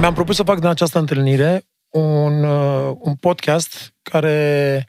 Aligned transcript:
Mi-am 0.00 0.14
propus 0.14 0.36
să 0.36 0.42
fac 0.42 0.58
din 0.58 0.68
această 0.68 0.98
întâlnire 0.98 1.62
un, 1.88 2.44
uh, 2.44 2.96
un 2.98 3.14
podcast 3.14 3.94
care, 4.02 4.86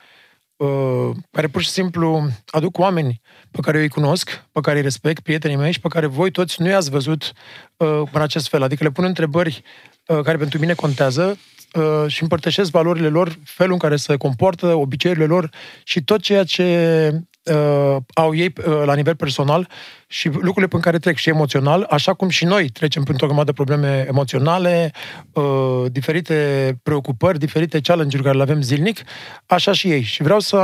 uh, 0.55 1.09
care 1.31 1.47
pur 1.47 1.61
și 1.61 1.69
simplu 1.69 2.29
aduc 2.47 2.77
oameni 2.77 3.21
pe 3.51 3.59
care 3.61 3.77
eu 3.77 3.83
îi 3.83 3.89
cunosc, 3.89 4.45
pe 4.51 4.59
care 4.59 4.77
îi 4.77 4.83
respect, 4.83 5.23
prietenii 5.23 5.57
mei 5.57 5.71
și 5.71 5.79
pe 5.79 5.87
care 5.87 6.05
voi 6.05 6.31
toți 6.31 6.61
nu 6.61 6.69
i-ați 6.69 6.89
văzut 6.89 7.31
uh, 7.77 8.01
în 8.11 8.21
acest 8.21 8.47
fel. 8.47 8.63
Adică 8.63 8.83
le 8.83 8.91
pun 8.91 9.03
întrebări 9.03 9.63
uh, 10.07 10.21
care 10.21 10.37
pentru 10.37 10.59
mine 10.59 10.73
contează 10.73 11.37
uh, 11.73 12.03
și 12.07 12.21
împărtășesc 12.21 12.71
valorile 12.71 13.07
lor, 13.07 13.39
felul 13.43 13.73
în 13.73 13.79
care 13.79 13.95
se 13.95 14.17
comportă, 14.17 14.73
obiceiurile 14.73 15.25
lor 15.25 15.49
și 15.83 16.03
tot 16.03 16.21
ceea 16.21 16.43
ce 16.43 17.11
uh, 17.43 17.97
au 18.13 18.35
ei 18.35 18.53
uh, 18.57 18.81
la 18.85 18.95
nivel 18.95 19.15
personal 19.15 19.67
și 20.07 20.27
lucrurile 20.27 20.67
prin 20.67 20.81
care 20.81 20.99
trec 20.99 21.15
și 21.15 21.29
emoțional, 21.29 21.85
așa 21.89 22.13
cum 22.13 22.29
și 22.29 22.45
noi 22.45 22.69
trecem 22.69 23.03
printr-o 23.03 23.25
grămadă 23.25 23.45
de 23.45 23.53
probleme 23.53 24.05
emoționale, 24.07 24.91
uh, 25.33 25.43
diferite 25.91 26.33
preocupări, 26.83 27.39
diferite 27.39 27.79
challenge-uri 27.79 28.23
care 28.23 28.37
le 28.37 28.41
avem 28.43 28.61
zilnic, 28.61 29.01
așa 29.45 29.71
și 29.71 29.91
ei. 29.91 30.01
Și 30.01 30.23
vreau 30.23 30.39
să, 30.39 30.57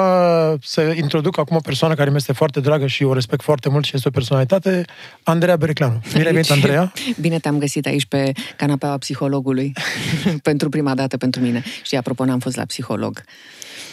să 0.61 0.81
introduc 0.81 1.37
acum 1.37 1.55
o 1.55 1.59
persoană 1.59 1.93
care 1.93 2.09
mi 2.09 2.15
este 2.15 2.33
foarte 2.33 2.59
dragă 2.59 2.87
și 2.87 3.03
o 3.03 3.13
respect 3.13 3.41
foarte 3.41 3.69
mult 3.69 3.85
și 3.85 3.91
este 3.95 4.07
o 4.07 4.11
personalitate, 4.11 4.85
Andreea 5.23 5.55
Bereclanu. 5.55 6.01
Bine 6.13 6.25
ai 6.25 6.31
venit, 6.31 6.51
Andreea! 6.51 6.91
Bine 7.19 7.39
te-am 7.39 7.57
găsit 7.57 7.85
aici 7.85 8.05
pe 8.05 8.31
canapeaua 8.57 8.97
psihologului, 8.97 9.73
pentru 10.49 10.69
prima 10.69 10.95
dată 10.95 11.17
pentru 11.17 11.41
mine. 11.41 11.63
Și 11.83 11.95
apropo, 11.95 12.25
n-am 12.25 12.39
fost 12.39 12.55
la 12.55 12.65
psiholog. 12.65 13.23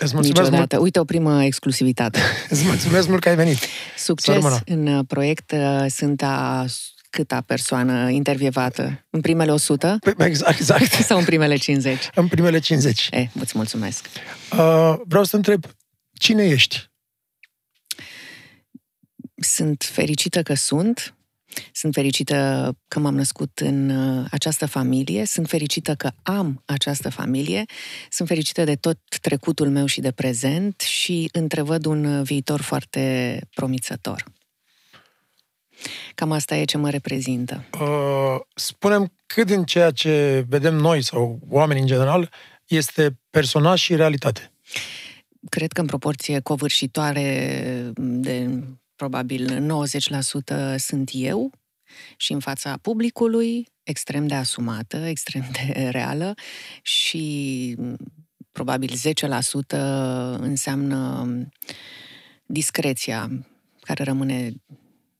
Îți 0.00 0.14
mulțumesc 0.14 0.40
Niciodată. 0.50 0.74
mult, 0.76 0.84
Uite 0.84 0.98
o 0.98 1.04
primă 1.04 1.44
exclusivitate. 1.44 2.18
îți 2.48 2.64
mulțumesc 2.64 3.08
mult 3.08 3.20
că 3.20 3.28
ai 3.28 3.34
venit. 3.36 3.58
Succes 3.96 4.34
rămână. 4.34 4.60
în 4.64 4.86
uh, 4.86 5.04
proiect. 5.08 5.52
uh, 5.52 5.84
Sunt 5.88 6.22
a 6.22 6.64
câta 7.10 7.40
persoană 7.40 8.08
intervievată? 8.10 9.06
În 9.10 9.20
primele 9.20 9.52
100 9.52 9.96
Păi, 10.00 10.26
Exact, 10.26 10.58
exact. 10.58 10.92
sau 10.92 11.18
în 11.18 11.24
primele 11.24 11.56
50? 11.56 12.08
În 12.14 12.28
primele 12.28 12.58
50. 12.58 13.08
Eh, 13.10 13.26
îți 13.40 13.52
mulțumesc. 13.56 14.06
Uh, 14.52 14.94
vreau 15.04 15.24
să 15.24 15.30
te 15.30 15.36
întreb, 15.36 15.64
cine 16.12 16.44
ești? 16.44 16.90
Sunt 19.36 19.82
fericită 19.92 20.42
că 20.42 20.54
sunt. 20.54 21.14
Sunt 21.72 21.94
fericită 21.94 22.70
că 22.88 22.98
m-am 22.98 23.14
născut 23.14 23.58
în 23.58 23.88
uh, 23.90 24.26
această 24.30 24.66
familie. 24.66 25.24
Sunt 25.24 25.48
fericită 25.48 25.94
că 25.94 26.10
am 26.22 26.62
această 26.64 27.10
familie. 27.10 27.64
Sunt 28.10 28.28
fericită 28.28 28.64
de 28.64 28.76
tot 28.76 28.98
trecutul 29.20 29.70
meu 29.70 29.86
și 29.86 30.00
de 30.00 30.10
prezent 30.10 30.80
și 30.80 31.28
întrevăd 31.32 31.84
un 31.84 32.04
uh, 32.04 32.24
viitor 32.24 32.60
foarte 32.60 33.40
promițător. 33.54 34.24
Cam 36.14 36.32
asta 36.32 36.56
e 36.56 36.64
ce 36.64 36.76
mă 36.76 36.90
reprezintă. 36.90 37.64
Uh, 37.80 38.40
spunem 38.54 39.12
cât 39.26 39.46
din 39.46 39.64
ceea 39.64 39.90
ce 39.90 40.44
vedem 40.48 40.74
noi 40.74 41.02
sau 41.02 41.40
oamenii 41.48 41.82
în 41.82 41.88
general 41.88 42.30
este 42.66 43.18
personaj 43.30 43.80
și 43.80 43.96
realitate. 43.96 44.52
Cred 45.48 45.72
că 45.72 45.80
în 45.80 45.86
proporție 45.86 46.40
covârșitoare 46.40 47.92
de 47.94 48.62
probabil 49.02 49.66
90% 50.74 50.76
sunt 50.76 51.10
eu 51.12 51.52
și 52.16 52.32
în 52.32 52.40
fața 52.40 52.78
publicului, 52.82 53.68
extrem 53.82 54.26
de 54.26 54.34
asumată, 54.34 54.96
extrem 55.14 55.44
de 55.52 55.88
reală 55.88 56.34
și 56.82 57.76
probabil 58.52 58.92
10% 59.76 59.78
înseamnă 60.38 61.28
discreția 62.46 63.30
care 63.80 64.02
rămâne 64.02 64.52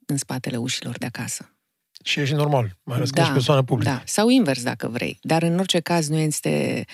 în 0.06 0.16
spatele 0.16 0.56
ușilor 0.56 0.98
de 0.98 1.06
acasă. 1.06 1.56
Și 2.04 2.20
ești 2.20 2.34
normal, 2.34 2.78
mai 2.82 2.96
ales 2.96 3.10
că 3.10 3.20
ești 3.20 3.32
persoană 3.32 3.62
publică. 3.62 3.90
Da, 3.90 4.02
sau 4.04 4.28
invers 4.28 4.62
dacă 4.62 4.88
vrei. 4.88 5.18
Dar 5.22 5.42
în 5.42 5.58
orice 5.58 5.80
caz 5.80 6.08
nu 6.08 6.18
este, 6.18 6.84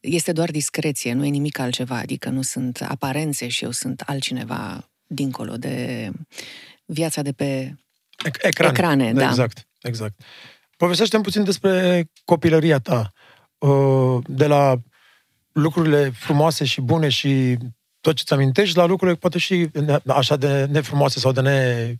este 0.00 0.32
doar 0.32 0.50
discreție, 0.50 1.12
nu 1.12 1.24
e 1.24 1.28
nimic 1.28 1.58
altceva. 1.58 1.96
Adică 1.96 2.28
nu 2.28 2.42
sunt 2.42 2.86
aparențe 2.88 3.48
și 3.48 3.64
eu 3.64 3.70
sunt 3.70 4.00
altcineva 4.00 4.91
dincolo 5.14 5.56
de 5.56 6.10
viața 6.84 7.22
de 7.22 7.32
pe 7.32 7.74
Ec- 8.28 8.40
Ecrane. 8.42 8.72
Ecrane, 8.72 9.12
da. 9.12 9.28
Exact, 9.28 9.68
exact. 9.82 10.20
Povestește-mi 10.76 11.22
puțin 11.22 11.44
despre 11.44 12.04
copilăria 12.24 12.78
ta. 12.78 13.12
Uh, 13.58 14.18
De 14.26 14.46
la 14.46 14.76
lucrurile 15.52 16.10
frumoase 16.14 16.64
și 16.64 16.80
bune 16.80 17.08
și 17.08 17.56
tot 18.00 18.14
ce 18.16 18.24
ți 18.24 18.32
amintești, 18.32 18.76
la 18.76 18.84
lucrurile 18.84 19.16
poate 19.18 19.38
și 19.38 19.68
ne- 19.72 19.98
așa 20.06 20.36
de 20.36 20.64
nefrumoase 20.70 21.18
sau 21.18 21.32
de 21.32 21.40
ne... 21.40 21.94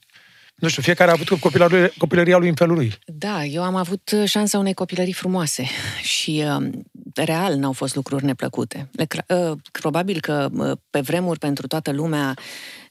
Nu 0.54 0.68
știu, 0.68 0.82
fiecare 0.82 1.10
a 1.10 1.12
avut 1.12 1.38
copilăria, 1.40 1.90
copilăria 1.98 2.36
lui 2.36 2.48
în 2.48 2.54
felul 2.54 2.76
lui. 2.76 2.92
Da, 3.06 3.44
eu 3.44 3.62
am 3.62 3.74
avut 3.74 4.10
uh, 4.14 4.28
șansa 4.28 4.58
unei 4.58 4.74
copilării 4.74 5.12
frumoase 5.12 5.66
și 6.16 6.44
uh, 6.58 6.68
real 7.14 7.54
n-au 7.54 7.72
fost 7.72 7.94
lucruri 7.94 8.24
neplăcute. 8.24 8.88
Le, 8.92 9.06
cra- 9.06 9.26
uh, 9.50 9.52
probabil 9.80 10.20
că 10.20 10.48
uh, 10.52 10.72
pe 10.90 11.00
vremuri 11.00 11.38
pentru 11.38 11.66
toată 11.66 11.92
lumea, 11.92 12.34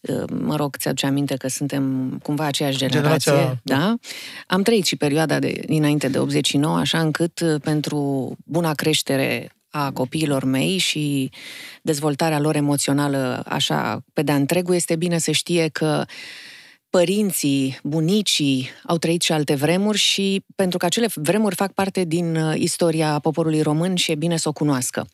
uh, 0.02 0.24
mă 0.42 0.56
rog, 0.56 0.76
ți-aduce 0.78 1.06
aminte 1.06 1.36
că 1.36 1.48
suntem 1.48 2.10
cumva 2.24 2.46
aceeași 2.46 2.78
generație, 2.78 3.32
Generația- 3.32 3.60
da? 3.64 3.96
Am 4.48 4.62
trăit 4.62 4.86
și 4.86 4.96
perioada 4.96 5.40
de, 5.40 5.62
dinainte 5.66 6.08
de 6.08 6.20
89, 6.20 6.78
așa 6.78 7.00
încât 7.00 7.40
uh, 7.40 7.62
pentru 7.64 8.32
buna 8.46 8.74
creștere 8.74 9.52
a 9.70 9.92
copiilor 9.92 10.44
mei 10.44 10.78
și 10.78 11.32
dezvoltarea 11.82 12.40
lor 12.40 12.56
emoțională 12.56 13.44
așa 13.48 14.04
pe 14.14 14.22
de-a 14.22 14.36
întregul, 14.36 14.76
este 14.76 14.96
bine 14.96 15.18
să 15.18 15.32
știe 15.32 15.68
că 15.68 16.06
părinții, 16.92 17.80
bunicii 17.84 18.70
au 18.88 18.98
trăit 18.98 19.22
și 19.22 19.32
alte 19.32 19.56
vremuri 19.56 19.98
și 19.98 20.44
pentru 20.56 20.78
că 20.78 20.86
acele 20.86 21.08
vremuri 21.16 21.56
fac 21.56 21.74
parte 21.74 22.04
din 22.04 22.36
uh, 22.36 22.54
istoria 22.58 23.20
poporului 23.20 23.62
român 23.62 23.96
și 23.96 24.12
e 24.12 24.16
bine 24.16 24.38
să 24.38 24.50
o 24.50 24.52
cunoască. 24.52 25.08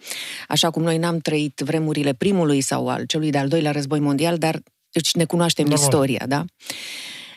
Așa 0.47 0.69
cum 0.69 0.83
noi 0.83 0.97
n-am 0.97 1.17
trăit 1.19 1.59
vremurile 1.59 2.13
primului 2.13 2.61
sau 2.61 2.88
al 2.89 3.05
celui 3.05 3.29
de-al 3.29 3.47
doilea 3.47 3.71
război 3.71 3.99
mondial, 3.99 4.38
dar 4.38 4.61
deci 4.91 5.13
ne 5.13 5.25
cunoaștem 5.25 5.65
Normal. 5.65 5.83
istoria, 5.83 6.25
da? 6.27 6.45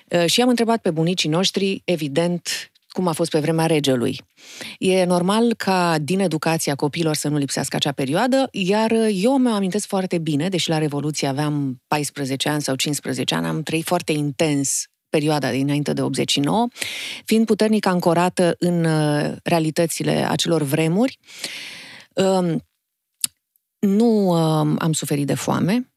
Uh, 0.08 0.24
Și 0.26 0.40
am 0.40 0.48
întrebat 0.48 0.80
pe 0.80 0.90
bunicii 0.90 1.28
noștri, 1.28 1.82
evident, 1.84 2.69
cum 2.92 3.06
a 3.06 3.12
fost 3.12 3.30
pe 3.30 3.38
vremea 3.38 3.66
regelui. 3.66 4.20
E 4.78 5.04
normal 5.04 5.54
ca 5.54 5.98
din 5.98 6.20
educația 6.20 6.74
copiilor 6.74 7.14
să 7.14 7.28
nu 7.28 7.36
lipsească 7.36 7.76
acea 7.76 7.92
perioadă, 7.92 8.48
iar 8.50 8.92
eu 9.12 9.38
mi-o 9.38 9.54
amintesc 9.54 9.86
foarte 9.86 10.18
bine, 10.18 10.48
deși 10.48 10.68
la 10.68 10.78
Revoluție 10.78 11.28
aveam 11.28 11.82
14 11.88 12.48
ani 12.48 12.62
sau 12.62 12.74
15 12.74 13.34
ani, 13.34 13.46
am 13.46 13.62
trăit 13.62 13.84
foarte 13.84 14.12
intens 14.12 14.84
perioada 15.08 15.50
dinainte 15.50 15.92
de 15.92 16.02
89, 16.02 16.68
fiind 17.24 17.46
puternic 17.46 17.86
ancorată 17.86 18.54
în 18.58 18.84
uh, 18.84 19.32
realitățile 19.42 20.26
acelor 20.28 20.62
vremuri. 20.62 21.18
Um, 22.14 22.64
Nu 23.78 24.28
um, 24.28 24.76
am 24.78 24.92
suferit 24.92 25.26
de 25.26 25.34
foame, 25.34 25.92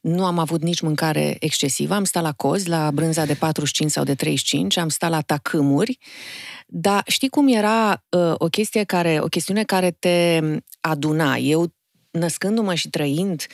nu 0.00 0.24
am 0.24 0.38
avut 0.38 0.62
nici 0.62 0.80
mâncare 0.80 1.36
excesivă, 1.40 1.94
am 1.94 2.04
stat 2.04 2.22
la 2.22 2.32
cozi, 2.32 2.68
la 2.68 2.90
brânza 2.90 3.24
de 3.24 3.34
45 3.34 3.90
sau 3.90 4.04
de 4.04 4.14
35, 4.14 4.76
am 4.76 4.88
stat 4.88 5.10
la 5.10 5.20
tacâmuri, 5.20 5.98
dar 6.66 7.02
știi 7.06 7.28
cum 7.28 7.48
era 7.48 8.04
uh, 8.08 8.34
o 8.34 8.46
chestie 8.46 8.84
care, 8.84 9.18
o 9.20 9.26
chestiune 9.26 9.64
care 9.64 9.90
te 9.90 10.40
aduna. 10.80 11.36
Eu 11.36 11.72
născându-mă 12.10 12.74
și 12.74 12.88
trăind 12.88 13.46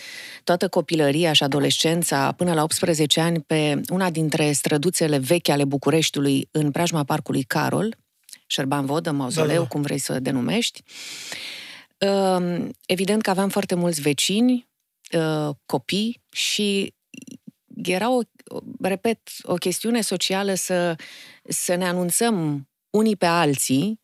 toată 0.45 0.69
copilăria 0.69 1.33
și 1.33 1.43
adolescența 1.43 2.33
până 2.33 2.55
la 2.55 2.63
18 2.63 3.21
ani 3.21 3.41
pe 3.41 3.81
una 3.89 4.11
dintre 4.11 4.53
străduțele 4.53 5.19
vechi 5.19 5.49
ale 5.49 5.65
Bucureștiului 5.65 6.49
în 6.51 6.71
preajma 6.71 7.05
Parcului 7.05 7.43
Carol, 7.43 7.97
Șerban 8.47 8.87
Vodă, 8.87 9.11
Mauzoleu, 9.11 9.47
Da, 9.47 9.55
da, 9.55 9.61
da. 9.61 9.67
cum 9.69 9.83
vrei 9.83 9.99
să 9.99 10.21
denumești. 10.21 10.83
Uh, 11.99 12.69
Evident 12.87 13.23
că 13.23 13.31
aveam 13.31 13.49
foarte 13.49 13.75
mulți 13.75 14.01
vecini, 14.01 14.69
uh, 15.17 15.55
copii 15.67 16.23
și 16.33 16.95
era 17.83 18.11
o, 18.11 18.21
repet, 18.81 19.19
o 19.43 19.55
chestiune 19.55 20.01
socială 20.01 20.55
să, 20.55 20.97
să 21.49 21.75
ne 21.75 21.87
anunțăm 21.87 22.69
unii 22.91 23.17
pe 23.17 23.27
alții 23.27 24.01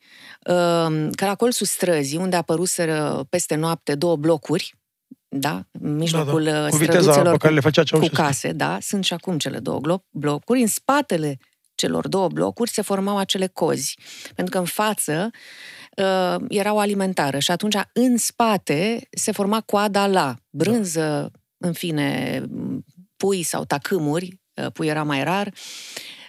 uh, 0.46 1.08
că 1.14 1.24
la 1.24 1.34
colțul 1.36 1.66
străzii, 1.66 2.18
unde 2.18 2.36
apăruseră 2.36 3.26
peste 3.28 3.54
noapte 3.54 3.94
două 3.94 4.16
blocuri, 4.16 4.74
da, 5.28 5.66
în 5.72 5.96
mijlocul 5.96 6.44
da, 6.44 6.52
da. 6.52 6.64
uh, 6.64 6.70
Cu 6.70 6.76
viteza 6.76 6.98
străduțelor 6.98 7.32
pe 7.32 7.36
care 7.38 7.54
le 7.54 7.60
făcea 7.60 7.80
cu 7.82 7.86
Ceaușescu. 7.86 8.14
case, 8.14 8.52
da, 8.52 8.78
sunt 8.80 9.04
și 9.04 9.12
acum 9.12 9.38
cele 9.38 9.58
două 9.58 9.80
glo- 9.80 10.04
blocuri, 10.10 10.60
în 10.60 10.66
spatele 10.66 11.38
celor 11.74 12.08
două 12.08 12.28
blocuri 12.28 12.70
se 12.70 12.82
formau 12.82 13.18
acele 13.18 13.46
cozi, 13.46 13.98
pentru 14.34 14.54
că 14.54 14.58
în 14.58 14.64
față 14.64 15.30
uh, 15.96 16.44
era 16.48 16.72
o 16.72 16.78
alimentară 16.78 17.38
și 17.38 17.50
atunci 17.50 17.76
în 17.92 18.16
spate 18.16 19.08
se 19.10 19.32
forma 19.32 19.60
coada 19.60 20.06
la 20.06 20.36
brânză, 20.50 21.30
în 21.56 21.72
fine, 21.72 22.42
pui 23.16 23.42
sau 23.42 23.64
tacâmuri, 23.64 24.40
uh, 24.54 24.72
pui 24.72 24.86
era 24.86 25.02
mai 25.02 25.24
rar, 25.24 25.52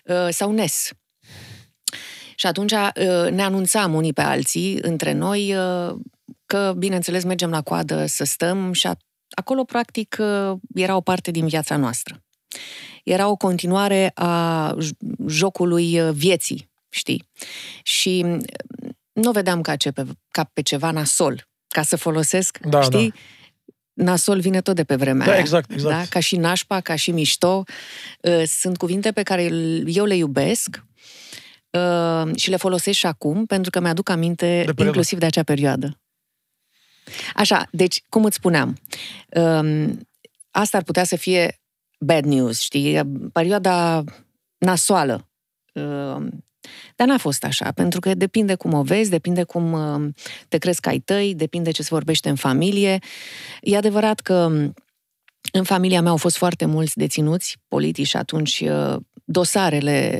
uh, 0.06 0.28
sau 0.30 0.52
nes. 0.52 0.90
Și 2.36 2.48
atunci 2.48 2.72
uh, 2.72 3.30
ne 3.32 3.42
anunțam 3.44 3.94
unii 3.94 4.14
pe 4.14 4.22
alții, 4.22 4.78
între 4.82 5.12
noi, 5.12 5.56
uh, 5.56 5.96
că, 6.46 6.74
bineînțeles, 6.78 7.24
mergem 7.24 7.50
la 7.50 7.62
coadă 7.62 8.06
să 8.06 8.24
stăm 8.24 8.74
și 8.74 8.88
a- 8.88 8.98
acolo, 9.30 9.64
practic, 9.64 10.18
uh, 10.20 10.58
era 10.76 10.96
o 10.96 11.02
parte 11.02 11.32
din 11.32 11.48
viața 11.48 11.78
noastră. 11.78 12.24
Era 13.04 13.28
o 13.30 13.36
continuare 13.36 14.12
a 14.14 14.76
j- 14.82 15.28
jocului 15.28 16.00
uh, 16.02 16.14
vieții, 16.14 16.70
știi? 16.90 17.30
Și 17.84 18.26
nu 19.22 19.30
o 19.30 19.32
vedeam 19.32 19.62
ca, 19.62 19.76
ce 19.76 19.92
pe, 19.92 20.06
ca 20.32 20.44
pe 20.54 20.62
ceva 20.62 20.92
nasol, 20.92 21.48
ca 21.68 21.82
să 21.84 21.96
folosesc, 21.96 22.58
Da, 22.58 22.82
știi? 22.82 23.14
Nasol 23.94 24.40
vine 24.40 24.62
tot 24.62 24.76
de 24.76 24.84
pe 24.84 24.96
vremea 24.96 25.26
Da, 25.26 25.32
aia. 25.32 25.40
exact, 25.42 25.72
exact. 25.72 25.96
Da? 25.96 26.06
Ca 26.10 26.20
și 26.20 26.36
nașpa, 26.36 26.82
ca 26.82 26.96
și 26.96 27.12
mișto. 27.12 27.64
Uh, 28.22 28.44
Sunt 28.46 28.78
cuvinte 28.78 29.12
pe 29.12 29.24
care 29.24 29.44
eu 29.86 30.06
le 30.06 30.16
iubesc 30.16 30.84
uh, 31.70 32.36
și 32.36 32.50
le 32.50 32.56
folosesc 32.56 32.98
și 32.98 33.06
acum, 33.06 33.46
pentru 33.46 33.72
că 33.72 33.80
mi-aduc 33.80 34.10
aminte 34.10 34.46
perioada. 34.46 34.84
inclusiv 34.84 35.20
de 35.20 35.26
acea 35.26 35.44
perioadă. 35.44 36.00
Așa, 37.36 37.68
deci, 37.72 38.02
cum 38.10 38.24
îți 38.26 38.36
spuneam, 38.36 38.78
um, 39.30 40.08
asta 40.52 40.78
ar 40.78 40.84
putea 40.84 41.04
să 41.04 41.16
fie 41.16 41.60
bad 42.00 42.24
news, 42.26 42.60
știi? 42.60 43.02
Perioada 43.34 44.04
nasoală. 44.58 45.30
Um, 46.68 46.94
Dar 46.96 47.08
n-a 47.08 47.18
fost 47.18 47.44
așa, 47.44 47.72
pentru 47.72 48.00
că 48.00 48.14
depinde 48.14 48.56
cum 48.56 48.74
o 48.74 48.82
vezi, 48.82 49.10
depinde 49.10 49.44
cum 49.44 49.72
um, 49.74 50.14
te 50.48 50.58
crezi 50.58 50.88
ai 50.88 51.00
tăi, 51.00 51.36
depinde 51.36 51.72
ce 51.72 51.82
se 51.82 51.90
vorbește 51.92 52.30
în 52.30 52.36
familie. 52.36 53.00
E 53.62 53.78
adevărat 53.78 54.20
că 54.20 54.34
um, 54.34 54.74
în 55.52 55.64
familia 55.64 56.02
mea 56.02 56.12
au 56.12 56.18
fost 56.18 56.38
foarte 56.38 56.66
mulți 56.66 56.98
deținuți 56.98 57.58
politici 57.68 58.08
și 58.08 58.18
atunci 58.18 58.60
uh, 58.60 58.96
dosarele 59.24 60.20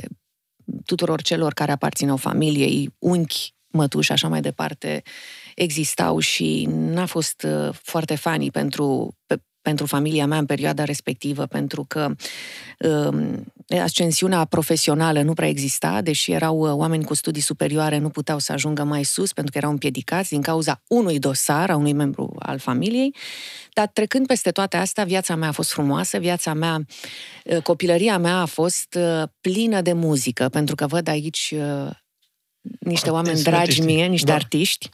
tuturor 0.84 1.22
celor 1.22 1.52
care 1.52 1.72
aparțineau 1.72 2.16
familiei, 2.16 2.94
unchi, 2.98 3.54
mătuși, 3.68 4.12
așa 4.12 4.28
mai 4.28 4.40
departe, 4.40 5.02
existau 5.54 6.18
și 6.18 6.64
n-a 6.70 7.06
fost 7.06 7.42
uh, 7.42 7.74
foarte 7.82 8.14
funny 8.14 8.50
pentru, 8.50 9.16
pe, 9.26 9.42
pentru 9.68 9.86
familia 9.86 10.26
mea 10.26 10.38
în 10.38 10.46
perioada 10.46 10.84
respectivă, 10.84 11.46
pentru 11.46 11.84
că 11.88 12.14
um, 12.78 13.52
ascensiunea 13.80 14.44
profesională 14.44 15.22
nu 15.22 15.32
prea 15.32 15.48
exista, 15.48 16.00
deși 16.00 16.32
erau 16.32 16.58
uh, 16.58 16.72
oameni 16.72 17.04
cu 17.04 17.14
studii 17.14 17.42
superioare, 17.42 17.98
nu 17.98 18.08
puteau 18.08 18.38
să 18.38 18.52
ajungă 18.52 18.84
mai 18.84 19.04
sus 19.04 19.32
pentru 19.32 19.52
că 19.52 19.58
erau 19.58 19.70
împiedicați 19.70 20.28
din 20.28 20.42
cauza 20.42 20.82
unui 20.86 21.18
dosar 21.18 21.70
a 21.70 21.76
unui 21.76 21.92
membru 21.92 22.36
al 22.38 22.58
familiei. 22.58 23.14
Dar 23.72 23.86
trecând 23.86 24.26
peste 24.26 24.50
toate 24.50 24.76
astea, 24.76 25.04
viața 25.04 25.34
mea 25.34 25.48
a 25.48 25.52
fost 25.52 25.70
frumoasă, 25.70 26.18
viața 26.18 26.54
mea, 26.54 26.80
uh, 27.44 27.62
copilăria 27.62 28.18
mea 28.18 28.36
a 28.36 28.46
fost 28.46 28.98
uh, 28.98 29.22
plină 29.40 29.80
de 29.80 29.92
muzică, 29.92 30.48
pentru 30.48 30.74
că 30.74 30.86
văd 30.86 31.08
aici 31.08 31.54
uh, 31.56 31.90
niște 32.80 33.10
oameni 33.10 33.28
Artiști, 33.28 33.50
dragi 33.50 33.62
artiști. 33.70 33.84
mie, 33.84 34.06
niște 34.06 34.26
Da. 34.26 34.34
artiști 34.34 34.88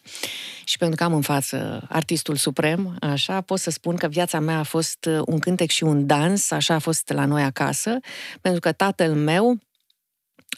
și 0.64 0.78
pentru 0.78 0.96
că 0.96 1.04
am 1.04 1.14
în 1.14 1.20
față 1.20 1.86
artistul 1.88 2.36
suprem, 2.36 2.96
așa, 3.00 3.40
pot 3.40 3.58
să 3.58 3.70
spun 3.70 3.96
că 3.96 4.06
viața 4.08 4.40
mea 4.40 4.58
a 4.58 4.62
fost 4.62 5.04
uh, 5.04 5.20
un 5.26 5.38
cântec 5.38 5.70
și 5.70 5.84
un 5.84 6.06
dans, 6.06 6.50
așa 6.50 6.74
a 6.74 6.78
fost 6.78 7.08
la 7.08 7.24
noi 7.24 7.42
acasă, 7.42 7.98
pentru 8.40 8.60
că 8.60 8.72
tatăl 8.72 9.14
meu 9.14 9.58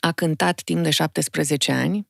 a 0.00 0.12
cântat 0.12 0.60
timp 0.60 0.82
de 0.82 0.90
17 0.90 1.72
ani, 1.72 2.08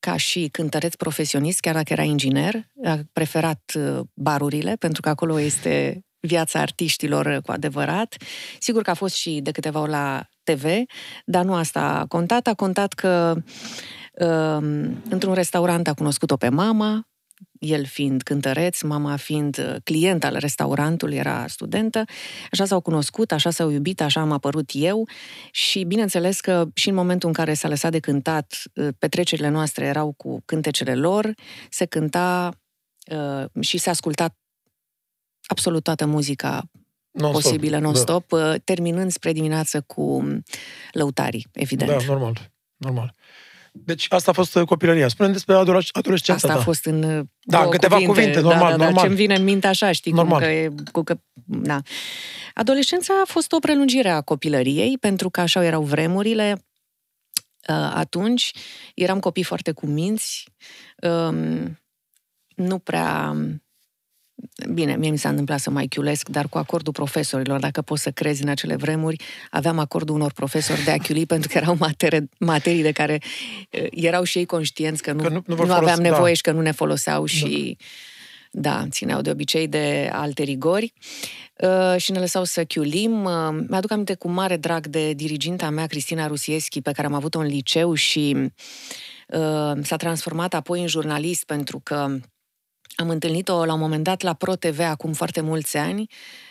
ca 0.00 0.16
și 0.16 0.48
cântăreț 0.52 0.94
profesionist, 0.94 1.60
chiar 1.60 1.74
dacă 1.74 1.92
era 1.92 2.02
inginer, 2.02 2.66
a 2.84 2.98
preferat 3.12 3.72
uh, 3.74 4.00
barurile, 4.14 4.76
pentru 4.76 5.00
că 5.00 5.08
acolo 5.08 5.40
este 5.40 6.04
viața 6.20 6.60
artiștilor 6.60 7.26
uh, 7.26 7.36
cu 7.42 7.50
adevărat. 7.52 8.16
Sigur 8.58 8.82
că 8.82 8.90
a 8.90 8.94
fost 8.94 9.14
și 9.14 9.40
de 9.42 9.50
câteva 9.50 9.80
ori 9.80 9.90
la 9.90 10.28
TV, 10.42 10.64
dar 11.24 11.44
nu 11.44 11.54
asta 11.54 11.80
a 11.80 12.06
contat. 12.06 12.46
A 12.46 12.54
contat 12.54 12.92
că 12.92 13.32
um, 13.36 13.44
într-un 15.10 15.34
restaurant 15.34 15.88
a 15.88 15.94
cunoscut-o 15.94 16.36
pe 16.36 16.48
mama, 16.48 17.10
el 17.58 17.84
fiind 17.84 18.22
cântăreț, 18.22 18.80
mama 18.80 19.16
fiind 19.16 19.58
uh, 19.58 19.76
client 19.84 20.24
al 20.24 20.36
restaurantului, 20.38 21.16
era 21.16 21.46
studentă. 21.46 22.04
Așa 22.52 22.64
s-au 22.64 22.80
cunoscut, 22.80 23.32
așa 23.32 23.50
s-au 23.50 23.70
iubit, 23.70 24.00
așa 24.00 24.20
am 24.20 24.32
apărut 24.32 24.70
eu 24.72 25.08
și 25.50 25.84
bineînțeles 25.84 26.40
că 26.40 26.66
și 26.74 26.88
în 26.88 26.94
momentul 26.94 27.28
în 27.28 27.34
care 27.34 27.54
s-a 27.54 27.68
lăsat 27.68 27.90
de 27.90 27.98
cântat, 27.98 28.62
uh, 28.74 28.88
petrecerile 28.98 29.48
noastre 29.48 29.84
erau 29.84 30.12
cu 30.12 30.42
cântecele 30.44 30.94
lor, 30.94 31.34
se 31.70 31.84
cânta 31.84 32.50
uh, 33.12 33.62
și 33.62 33.78
se 33.78 33.90
asculta 33.90 34.36
absolut 35.46 35.82
toată 35.82 36.06
muzica 36.06 36.62
Non-stop. 37.10 37.42
posibilă 37.42 37.78
non-stop, 37.78 38.32
uh, 38.32 38.54
terminând 38.64 39.10
spre 39.10 39.32
dimineață 39.32 39.80
cu 39.80 40.24
lăutarii, 40.92 41.46
evident. 41.52 41.90
Da, 41.90 41.96
da, 41.96 42.04
normal. 42.04 42.50
Normal. 42.76 43.14
Deci 43.72 44.06
asta 44.08 44.30
a 44.30 44.34
fost 44.34 44.54
uh, 44.54 44.64
copilăria. 44.64 45.08
Spune 45.08 45.28
despre 45.28 45.54
adolesc- 45.54 45.96
adolescența 45.96 46.46
Asta 46.46 46.48
ta. 46.48 46.60
a 46.60 46.64
fost 46.64 46.84
în 46.84 47.02
uh, 47.02 47.24
Da, 47.40 47.58
două 47.58 47.70
câteva 47.70 47.96
cuvinte, 47.96 48.40
normal, 48.40 48.70
da, 48.70 48.76
da, 48.76 48.84
normal. 48.84 49.04
Ce-mi 49.04 49.14
vine 49.14 49.34
în 49.34 49.44
minte 49.44 49.66
așa, 49.66 49.92
știi, 49.92 50.12
Normal. 50.12 50.38
cum 50.38 50.48
că 50.48 50.52
e, 50.54 50.70
cu 50.92 51.02
că, 51.02 51.18
da. 51.44 51.80
Adolescența 52.54 53.14
a 53.22 53.24
fost 53.26 53.52
o 53.52 53.58
prelungire 53.58 54.08
a 54.08 54.20
copilăriei, 54.20 54.98
pentru 54.98 55.30
că 55.30 55.40
așa 55.40 55.64
erau 55.64 55.82
vremurile. 55.82 56.64
Uh, 57.68 57.90
Atunci 57.94 58.52
eram 58.94 59.18
copii 59.20 59.42
foarte 59.42 59.72
cuminți, 59.72 60.44
um, 61.02 61.78
nu 62.54 62.78
prea... 62.78 63.36
Bine, 64.72 64.96
mie 64.96 65.10
mi 65.10 65.18
s-a 65.18 65.28
întâmplat 65.28 65.60
să 65.60 65.70
mai 65.70 65.86
chiulesc, 65.86 66.28
dar 66.28 66.48
cu 66.48 66.58
acordul 66.58 66.92
profesorilor, 66.92 67.60
dacă 67.60 67.82
poți 67.82 68.02
să 68.02 68.10
crezi 68.10 68.42
în 68.42 68.48
acele 68.48 68.76
vremuri, 68.76 69.22
aveam 69.50 69.78
acordul 69.78 70.14
unor 70.14 70.32
profesori 70.32 70.84
de 70.84 70.90
a 70.90 70.96
chiuli 70.96 71.26
pentru 71.26 71.48
că 71.52 71.58
erau 71.58 71.76
materii, 71.78 72.28
materii 72.38 72.82
de 72.82 72.92
care 72.92 73.18
uh, 73.72 73.86
erau 73.90 74.22
și 74.22 74.38
ei 74.38 74.46
conștienți 74.46 75.02
că 75.02 75.12
nu, 75.12 75.22
Că 75.22 75.28
nu- 75.28 75.34
nu 75.34 75.42
nu, 75.46 75.54
vor 75.54 75.66
nu 75.66 75.72
aveam 75.72 75.84
folosi, 75.86 76.02
da. 76.02 76.08
nevoie 76.10 76.34
și 76.34 76.40
că 76.42 76.52
nu 76.52 76.60
ne 76.60 76.70
foloseau 76.70 77.24
și 77.24 77.76
da, 78.52 78.86
țineau 78.90 79.20
de 79.20 79.30
obicei 79.30 79.68
de 79.68 80.08
alte 80.12 80.42
rigori 80.42 80.92
uh, 81.56 81.94
și 82.00 82.12
ne 82.12 82.18
lăsau 82.18 82.44
să 82.44 82.64
chiulim. 82.64 83.24
Uh, 83.24 83.58
mi-aduc 83.68 83.90
aminte 83.90 84.14
cu 84.14 84.28
mare 84.28 84.56
drag 84.56 84.86
de 84.86 85.12
diriginta 85.12 85.70
mea, 85.70 85.86
Cristina 85.86 86.26
Rusieschi, 86.26 86.80
pe 86.80 86.92
care 86.92 87.06
am 87.06 87.14
avut-o 87.14 87.38
în 87.38 87.46
liceu 87.46 87.94
și 87.94 88.36
uh, 89.28 89.72
s-a 89.82 89.96
transformat 89.96 90.54
apoi 90.54 90.80
în 90.80 90.86
jurnalist 90.86 91.44
pentru 91.44 91.80
că 91.82 92.16
am 93.00 93.08
întâlnit-o 93.08 93.64
la 93.64 93.72
un 93.72 93.80
moment 93.80 94.04
dat 94.04 94.20
la 94.20 94.34
Pro 94.34 94.54
TV 94.54 94.80
acum 94.80 95.12
foarte 95.12 95.40
mulți 95.40 95.76
ani 95.76 96.06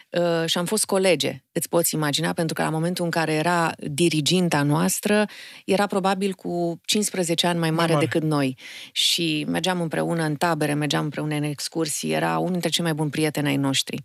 uh, 0.10 0.44
și 0.46 0.58
am 0.58 0.66
fost 0.66 0.86
colege, 0.86 1.44
îți 1.52 1.70
poți 1.70 1.94
imagina, 1.94 2.34
pentru 2.34 2.54
că 2.54 2.62
la 2.62 2.70
momentul 2.70 3.06
în 3.06 3.12
care 3.12 3.34
era 3.34 3.72
diriginta 3.78 4.64
noastră, 4.64 5.26
era 5.66 5.86
probabil 5.88 6.34
cu 6.34 6.82
15 6.86 7.48
ani 7.48 7.60
mai 7.60 7.72
mare 7.72 7.94
mare. 7.94 8.06
decât 8.06 8.30
noi. 8.30 8.58
Și 8.92 9.46
mergeam 9.48 9.82
împreună 9.82 10.24
în 10.24 10.36
tabere, 10.36 10.74
mergeam 10.74 11.04
împreună 11.04 11.36
în 11.36 11.44
excursii, 11.44 12.12
era 12.12 12.38
unul 12.38 12.52
dintre 12.52 12.70
cei 12.70 12.84
mai 12.84 12.94
buni 12.94 13.10
prieteni 13.10 13.48
ai 13.48 13.58
noștri. 13.58 14.04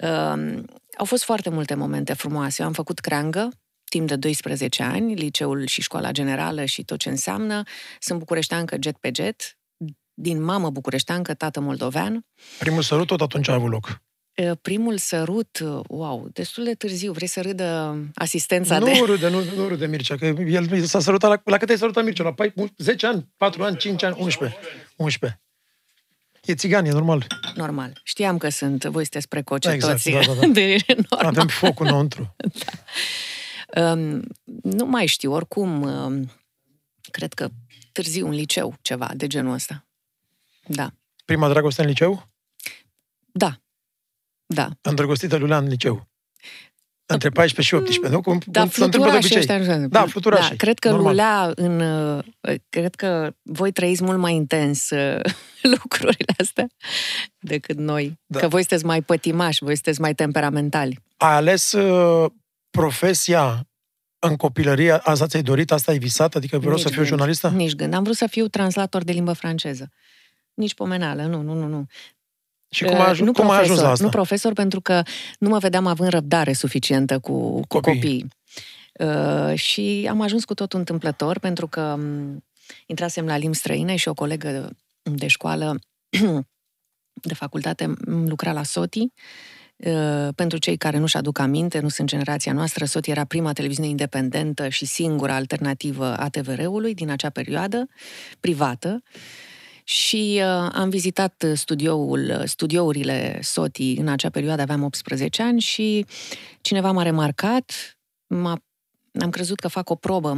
Uh, 0.00 0.62
au 0.98 1.04
fost 1.04 1.24
foarte 1.24 1.50
multe 1.50 1.74
momente 1.74 2.12
frumoase. 2.12 2.62
Eu 2.62 2.68
am 2.68 2.74
făcut 2.74 2.98
creangă, 2.98 3.48
timp 3.84 4.08
de 4.08 4.16
12 4.16 4.82
ani, 4.82 5.14
liceul 5.14 5.66
și 5.66 5.82
școala 5.82 6.10
generală 6.10 6.64
și 6.64 6.84
tot 6.84 6.98
ce 6.98 7.08
înseamnă. 7.08 7.62
Sunt 7.98 8.18
bucureșteancă 8.18 8.76
jet 8.80 8.96
pe 8.96 9.10
jet, 9.14 9.56
din 10.18 10.42
mamă 10.42 10.70
bucureșteancă, 10.70 11.34
tată 11.34 11.60
moldovean. 11.60 12.26
Primul 12.58 12.82
sărut 12.82 13.06
tot 13.06 13.20
atunci 13.20 13.48
a 13.48 13.52
avut 13.52 13.70
loc. 13.70 14.00
Uh, 14.42 14.50
Primul 14.62 14.98
sărut, 14.98 15.58
uh, 15.58 15.80
wow, 15.88 16.28
destul 16.32 16.64
de 16.64 16.74
târziu, 16.74 17.12
vrei 17.12 17.28
să 17.28 17.40
râdă 17.40 17.98
asistența 18.14 18.78
Nu 18.78 18.84
de... 18.84 18.92
râde, 19.06 19.28
nu, 19.28 19.42
nu 19.56 19.68
râde 19.68 19.86
Mircea, 19.86 20.16
că 20.16 20.24
el 20.26 20.84
s-a 20.86 21.00
sărutat 21.00 21.30
la, 21.30 21.40
la 21.44 21.56
cât 21.56 21.68
ai 21.68 21.78
sărutat 21.78 22.04
Mircea? 22.04 22.22
La 22.22 22.32
pai- 22.32 22.52
10 22.76 23.06
ani, 23.06 23.28
4 23.36 23.62
ani, 23.64 23.76
5 23.76 24.02
ani, 24.02 24.16
11. 24.18 24.58
11. 24.96 25.40
E 26.44 26.54
țigan, 26.54 26.84
e 26.84 26.90
normal. 26.90 27.26
Normal. 27.54 28.00
Știam 28.02 28.38
că 28.38 28.48
sunt, 28.48 28.84
voi 28.84 29.02
sunteți 29.02 29.28
precoce 29.28 29.68
Da, 29.68 29.74
exact, 29.74 30.02
toți. 30.02 30.10
da, 30.10 30.34
da, 30.34 30.40
da. 30.40 30.46
De 30.60 30.76
normal. 30.86 31.26
Avem 31.26 31.46
focul 31.46 31.86
înăuntru. 31.86 32.34
Um, 33.76 34.22
nu 34.62 34.84
mai 34.84 35.06
știu, 35.06 35.32
oricum, 35.32 35.82
um, 35.82 36.30
cred 37.10 37.32
că 37.32 37.48
târziu 37.92 38.26
în 38.26 38.32
liceu, 38.32 38.74
ceva 38.82 39.10
de 39.14 39.26
genul 39.26 39.52
ăsta. 39.52 39.85
Da. 40.66 40.90
Prima 41.24 41.48
dragoste 41.48 41.82
în 41.82 41.88
liceu? 41.88 42.28
Da. 43.32 43.60
Da. 44.46 44.68
Îndrăgostită 44.80 45.36
Lulea 45.36 45.56
în 45.58 45.66
liceu. 45.68 46.08
Între 47.08 47.28
14 47.28 47.74
și 47.74 47.82
18, 47.82 48.12
nu? 48.14 48.20
Cum, 48.20 48.40
Da, 48.46 48.60
cum 48.60 48.70
se 48.70 48.84
întâmplă 48.84 49.10
de 49.10 49.18
fluturașii 49.18 49.36
obicei. 49.36 49.58
ăștia. 49.60 49.76
nu- 49.78 49.88
Da, 49.88 50.06
fluturașii, 50.06 50.48
Da, 50.50 50.56
cred 50.56 50.78
că 50.78 50.88
normal. 50.90 51.08
lulea 51.10 51.52
în... 51.54 51.80
uh, 51.80 52.24
Cred 52.68 52.94
că 52.94 53.32
voi 53.42 53.72
trăiți 53.72 54.02
mult 54.02 54.18
mai 54.18 54.34
intens 54.34 54.90
uh, 54.90 55.20
lucrurile 55.78 56.34
astea 56.38 56.66
decât 57.38 57.76
noi. 57.78 58.06
Da. 58.08 58.14
Da. 58.26 58.38
Că 58.40 58.48
voi 58.48 58.60
sunteți 58.60 58.84
mai 58.84 59.02
pătimași, 59.02 59.64
voi 59.64 59.74
sunteți 59.74 60.00
mai 60.00 60.14
temperamentali. 60.14 60.98
Ai 61.16 61.34
ales 61.34 61.72
uh, 61.72 62.30
profesia 62.70 63.68
în 64.18 64.36
copilărie, 64.36 64.92
asta 64.92 65.26
ți-ai 65.26 65.42
dorit, 65.42 65.70
asta 65.72 65.90
ai 65.92 65.98
visat? 65.98 66.34
Adică 66.34 66.58
vreau 66.58 66.74
Nici 66.74 66.82
să 66.82 66.88
fiu 66.88 66.96
gând. 66.96 67.08
jurnalistă? 67.08 67.48
Nici 67.48 67.74
gând. 67.74 67.94
Am 67.94 68.02
vrut 68.02 68.16
să 68.16 68.26
fiu 68.26 68.48
translator 68.48 69.04
de 69.04 69.12
limbă 69.12 69.32
franceză. 69.32 69.90
Nici 70.56 70.74
pomenală, 70.74 71.22
nu, 71.22 71.42
nu, 71.42 71.54
nu, 71.54 71.66
nu. 71.66 71.86
Și 72.70 72.84
cum 72.84 72.94
ai, 72.94 73.00
Uh, 73.00 73.06
ajuns, 73.08 73.26
nu 73.28 73.32
cum 73.32 73.50
ai 73.50 73.56
profesor, 73.56 73.70
ajuns 73.72 73.86
la 73.86 73.90
asta? 73.90 74.04
Nu 74.04 74.10
profesor, 74.10 74.52
pentru 74.52 74.80
că 74.80 75.02
nu 75.38 75.48
mă 75.48 75.58
vedeam 75.58 75.86
având 75.86 76.10
răbdare 76.10 76.52
suficientă 76.52 77.18
cu, 77.18 77.60
cu 77.60 77.66
Copiii. 77.66 77.94
copiii. 77.94 78.28
Uh, 78.92 79.58
și 79.58 80.06
am 80.10 80.20
ajuns 80.20 80.44
cu 80.44 80.54
totul 80.54 80.78
întâmplător, 80.78 81.38
pentru 81.38 81.66
că 81.66 81.80
um, 81.98 82.44
intrasem 82.86 83.26
la 83.26 83.36
limbi 83.36 83.56
străine 83.56 83.96
și 83.96 84.08
o 84.08 84.14
colegă 84.14 84.70
de 85.02 85.26
școală, 85.26 85.78
de 87.30 87.34
facultate, 87.34 87.84
m- 87.84 88.26
lucra 88.26 88.52
la 88.52 88.62
SOTI 88.62 89.12
Uh, 89.76 90.28
pentru 90.34 90.58
cei 90.58 90.76
care 90.76 90.98
nu-și 90.98 91.16
aduc 91.16 91.38
aminte, 91.38 91.80
nu 91.80 91.88
sunt 91.88 92.08
generația 92.08 92.52
noastră, 92.52 92.84
SOT 92.84 93.06
era 93.06 93.24
prima 93.24 93.52
televiziune 93.52 93.88
independentă 93.88 94.68
și 94.68 94.86
singura 94.86 95.34
alternativă 95.34 96.16
a 96.16 96.28
TVR-ului 96.28 96.94
din 96.94 97.10
acea 97.10 97.30
perioadă, 97.30 97.88
privată. 98.40 99.02
Și 99.88 100.40
uh, 100.42 100.70
am 100.72 100.88
vizitat 100.88 101.44
studioul, 101.54 102.42
studiourile 102.44 103.38
SOTI 103.42 103.96
în 103.98 104.08
acea 104.08 104.30
perioadă, 104.30 104.62
aveam 104.62 104.82
18 104.82 105.42
ani 105.42 105.60
și 105.60 106.06
cineva 106.60 106.92
m-a 106.92 107.02
remarcat, 107.02 107.96
m-a 108.26 108.60
am 109.20 109.30
crezut 109.30 109.60
că 109.60 109.68
fac 109.68 109.90
o 109.90 109.94
probă 109.94 110.30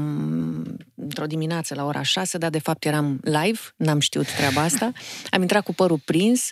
într-o 0.95 1.26
dimineață 1.26 1.75
la 1.75 1.85
ora 1.85 2.02
6, 2.02 2.38
dar 2.38 2.50
de 2.50 2.59
fapt 2.59 2.85
eram 2.85 3.21
live, 3.23 3.61
n-am 3.76 3.99
știut 3.99 4.26
treaba 4.26 4.61
asta. 4.61 4.93
Am 5.31 5.40
intrat 5.40 5.64
cu 5.64 5.75
părul 5.75 6.00
prins, 6.05 6.50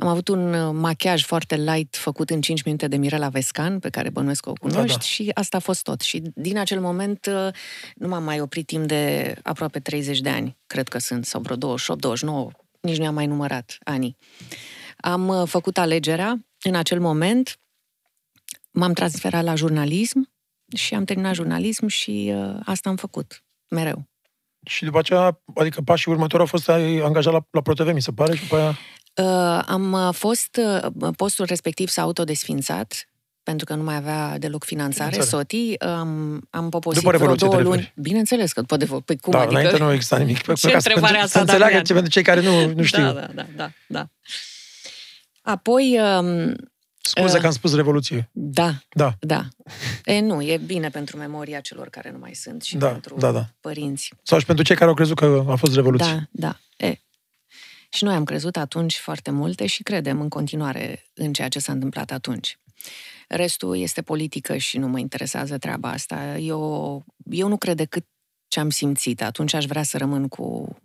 am 0.00 0.06
avut 0.06 0.28
un 0.28 0.52
uh, 0.52 0.70
machiaj 0.74 1.24
foarte 1.24 1.56
light 1.56 1.96
făcut 1.96 2.30
în 2.30 2.40
5 2.40 2.62
minute 2.62 2.88
de 2.88 2.96
Mirela 2.96 3.28
Vescan, 3.28 3.78
pe 3.78 3.90
care 3.90 4.10
bănuiesc 4.10 4.42
că 4.42 4.50
o 4.50 4.52
cunoști, 4.52 4.86
da, 4.86 4.92
da. 4.92 5.00
și 5.00 5.30
asta 5.34 5.56
a 5.56 5.60
fost 5.60 5.82
tot. 5.82 6.00
Și 6.00 6.22
din 6.34 6.58
acel 6.58 6.80
moment 6.80 7.26
uh, 7.26 7.48
nu 7.94 8.08
m-am 8.08 8.24
mai 8.24 8.40
oprit 8.40 8.66
timp 8.66 8.86
de 8.86 9.34
aproape 9.42 9.80
30 9.80 10.20
de 10.20 10.28
ani, 10.28 10.56
cred 10.66 10.88
că 10.88 10.98
sunt, 10.98 11.24
sau 11.24 11.40
vreo 11.40 11.56
28, 11.56 12.00
29, 12.00 12.50
nici 12.80 12.98
nu 12.98 13.06
am 13.06 13.14
mai 13.14 13.26
numărat 13.26 13.78
anii. 13.84 14.16
Am 14.96 15.28
uh, 15.28 15.48
făcut 15.48 15.78
alegerea 15.78 16.46
în 16.62 16.74
acel 16.74 17.00
moment, 17.00 17.60
m-am 18.70 18.92
transferat 18.92 19.44
la 19.44 19.54
jurnalism 19.54 20.30
și 20.76 20.94
am 20.94 21.04
terminat 21.04 21.34
jurnalism 21.34 21.86
și 21.86 22.34
asta 22.64 22.88
am 22.88 22.96
făcut, 22.96 23.44
mereu. 23.68 24.08
Și 24.66 24.84
după 24.84 24.98
aceea, 24.98 25.40
adică 25.54 25.80
pașii 25.80 26.12
următori 26.12 26.42
au 26.42 26.48
fost 26.48 26.68
ai 26.68 26.96
angajat 26.98 27.32
la, 27.32 27.46
la 27.50 27.60
ProTV, 27.60 27.92
mi 27.92 28.02
se 28.02 28.12
pare, 28.12 28.34
și 28.34 28.42
după 28.42 28.56
aia... 28.56 28.78
Uh, 29.20 29.62
am 29.66 29.92
uh, 29.92 30.08
fost, 30.12 30.60
uh, 31.00 31.08
postul 31.16 31.44
respectiv 31.44 31.88
s-a 31.88 32.02
autodesfințat, 32.02 33.08
pentru 33.42 33.66
că 33.66 33.74
nu 33.74 33.82
mai 33.82 33.96
avea 33.96 34.38
deloc 34.38 34.64
finanțare, 34.64 35.10
finanțare. 35.10 35.42
SOTI, 35.42 35.78
am, 35.78 36.40
am 36.50 36.68
poposit 36.68 37.02
după 37.02 37.16
vreo 37.16 37.34
două 37.34 37.60
luni. 37.60 37.92
Bineînțeles 37.96 38.52
că 38.52 38.60
după 38.60 38.76
de 38.76 38.84
Păi 39.04 39.16
cum, 39.16 39.32
da, 39.32 39.38
adică... 39.38 39.58
înainte 39.58 39.82
nu 39.82 39.92
exista 39.92 40.18
nimic. 40.18 40.54
Ce 40.54 40.68
ca 40.68 40.76
întrebare 40.76 41.16
să, 41.16 41.22
asta, 41.22 41.38
să 41.38 41.38
înțeleagă 41.38 41.80
ce 41.80 41.92
pentru 41.92 42.10
cei 42.10 42.22
care 42.22 42.40
nu, 42.40 42.72
nu 42.74 42.82
știu. 42.82 43.02
Da, 43.02 43.12
da, 43.12 43.28
da, 43.34 43.46
da, 43.56 43.70
da. 43.86 44.08
Apoi... 45.42 46.00
Um, 46.18 46.54
Scuze 47.02 47.34
uh, 47.34 47.40
că 47.40 47.46
am 47.46 47.52
spus 47.52 47.74
revoluție. 47.74 48.30
Da, 48.32 48.74
da. 48.88 49.14
da. 49.20 49.48
E, 50.04 50.20
nu, 50.20 50.42
e 50.42 50.60
bine 50.66 50.88
pentru 50.88 51.16
memoria 51.16 51.60
celor 51.60 51.88
care 51.88 52.10
nu 52.10 52.18
mai 52.18 52.34
sunt 52.34 52.62
și 52.62 52.76
da, 52.76 52.88
pentru 52.88 53.16
da, 53.18 53.32
da. 53.32 53.46
părinți. 53.60 54.12
Sau 54.22 54.38
și 54.38 54.44
pentru 54.44 54.64
cei 54.64 54.76
care 54.76 54.88
au 54.88 54.94
crezut 54.94 55.16
că 55.16 55.44
a 55.48 55.54
fost 55.54 55.74
revoluție. 55.74 56.28
Da, 56.30 56.48
da. 56.76 56.86
E, 56.86 57.00
și 57.90 58.04
noi 58.04 58.14
am 58.14 58.24
crezut 58.24 58.56
atunci 58.56 58.96
foarte 58.96 59.30
multe 59.30 59.66
și 59.66 59.82
credem 59.82 60.20
în 60.20 60.28
continuare 60.28 61.04
în 61.14 61.32
ceea 61.32 61.48
ce 61.48 61.58
s-a 61.58 61.72
întâmplat 61.72 62.10
atunci. 62.10 62.58
Restul 63.28 63.76
este 63.76 64.02
politică 64.02 64.56
și 64.56 64.78
nu 64.78 64.88
mă 64.88 64.98
interesează 64.98 65.58
treaba 65.58 65.90
asta. 65.90 66.38
Eu, 66.38 67.04
eu 67.30 67.48
nu 67.48 67.56
cred 67.56 67.76
decât 67.76 68.06
ce 68.48 68.60
am 68.60 68.70
simțit. 68.70 69.22
Atunci 69.22 69.54
aș 69.54 69.64
vrea 69.64 69.82
să 69.82 69.98
rămân 69.98 70.28
cu, 70.28 70.76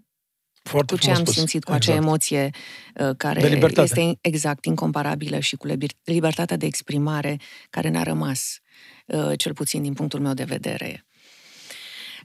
Foarte 0.63 0.93
cu 0.93 0.99
ce 0.99 1.09
am 1.09 1.15
spus. 1.15 1.33
simțit, 1.33 1.63
cu 1.63 1.71
acea 1.71 1.91
exact. 1.91 2.07
emoție 2.07 2.49
uh, 2.95 3.15
care 3.17 3.59
este 3.75 4.17
exact 4.21 4.65
incomparabilă 4.65 5.39
și 5.39 5.55
cu 5.55 5.67
libertatea 6.03 6.57
de 6.57 6.65
exprimare 6.65 7.39
care 7.69 7.89
ne-a 7.89 8.03
rămas, 8.03 8.59
uh, 9.05 9.31
cel 9.37 9.53
puțin 9.53 9.81
din 9.81 9.93
punctul 9.93 10.19
meu 10.19 10.33
de 10.33 10.43
vedere. 10.43 11.05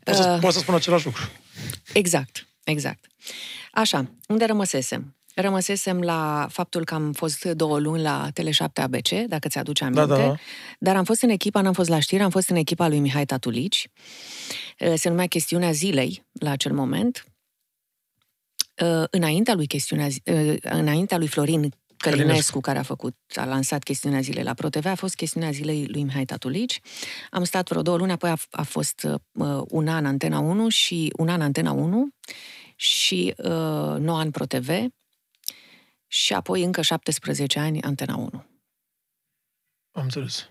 Poți 0.04 0.18
să, 0.18 0.32
uh, 0.34 0.40
poți 0.40 0.54
să 0.54 0.60
spun 0.60 0.74
același 0.74 1.04
lucru. 1.04 1.22
Exact, 1.92 2.48
exact. 2.70 3.06
Așa, 3.72 4.10
unde 4.28 4.44
rămăsesem? 4.44 5.14
Rămăsesem 5.34 6.00
la 6.00 6.46
faptul 6.50 6.84
că 6.84 6.94
am 6.94 7.12
fost 7.12 7.44
două 7.44 7.78
luni 7.78 8.02
la 8.02 8.28
Tele7 8.40 8.72
ABC, 8.74 9.08
dacă 9.08 9.48
ți-aduce 9.48 9.84
aminte, 9.84 10.06
da, 10.06 10.16
da. 10.16 10.34
dar 10.78 10.96
am 10.96 11.04
fost 11.04 11.22
în 11.22 11.28
echipa, 11.28 11.60
n-am 11.60 11.72
fost 11.72 11.88
la 11.88 11.98
știri, 11.98 12.22
am 12.22 12.30
fost 12.30 12.48
în 12.48 12.56
echipa 12.56 12.88
lui 12.88 12.98
Mihai 12.98 13.24
Tatulici. 13.24 13.88
Se 14.94 15.08
numea 15.08 15.26
Chestiunea 15.26 15.70
Zilei 15.70 16.26
la 16.32 16.50
acel 16.50 16.72
moment. 16.72 17.24
Înaintea 19.10 19.54
lui, 19.54 19.66
chestiunea, 19.66 20.08
înaintea 20.62 21.18
lui 21.18 21.26
Florin 21.26 21.70
Călinescu, 22.00 22.60
care 22.60 22.78
a 22.78 22.82
făcut, 22.82 23.16
a 23.34 23.44
lansat 23.44 23.82
chestiunea 23.82 24.20
zilei 24.20 24.42
la 24.42 24.54
ProTV, 24.54 24.86
a 24.86 24.94
fost 24.94 25.14
chestiunea 25.14 25.50
zilei 25.50 25.86
lui 25.86 26.02
Mihai 26.02 26.24
Tatulici. 26.24 26.80
Am 27.30 27.44
stat 27.44 27.68
vreo 27.68 27.82
două 27.82 27.96
luni, 27.96 28.12
apoi 28.12 28.30
a, 28.30 28.36
a 28.50 28.62
fost 28.62 29.06
uh, 29.32 29.62
un 29.68 29.88
an 29.88 30.06
Antena 30.06 30.38
1 30.38 30.68
și 30.68 31.12
un 31.16 31.28
an 31.28 31.40
Antena 31.40 31.72
1 31.72 32.08
și 32.80 33.34
uh, 33.36 33.44
9 33.98 34.18
ani 34.18 34.30
ProTV 34.30 34.70
și 36.06 36.32
apoi 36.32 36.62
încă 36.62 36.82
17 36.82 37.58
ani 37.58 37.82
Antena 37.82 38.16
1. 38.16 38.30
Am 39.90 40.02
înțeles. 40.02 40.50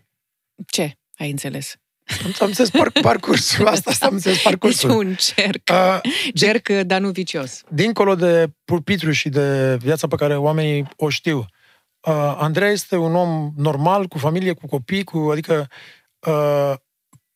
Ce 0.67 0.97
ai 1.17 1.29
înțeles? 1.29 1.75
Am, 2.23 2.33
am 2.39 2.47
înțeles 2.47 2.69
par, 2.69 2.91
parcursul, 2.91 3.67
asta, 3.73 3.89
asta 3.89 4.05
am 4.05 4.13
înțeles 4.13 4.41
parcursul. 4.41 4.89
Este 4.89 5.05
un 5.05 5.15
cerc, 5.15 5.69
uh, 5.71 5.99
cerc, 6.41 6.67
de, 6.67 6.83
dar 6.83 7.01
nu 7.01 7.11
vicios. 7.11 7.63
Dincolo 7.69 8.15
de 8.15 8.51
pulpitru 8.65 9.11
și 9.11 9.29
de 9.29 9.75
viața 9.75 10.07
pe 10.07 10.15
care 10.15 10.37
oamenii 10.37 10.87
o 10.95 11.09
știu, 11.09 11.37
uh, 11.37 12.35
Andrei 12.37 12.71
este 12.71 12.95
un 12.95 13.15
om 13.15 13.51
normal, 13.55 14.07
cu 14.07 14.17
familie, 14.17 14.53
cu 14.53 14.67
copii, 14.67 15.03
cu, 15.03 15.17
adică 15.17 15.67
uh, 16.27 16.73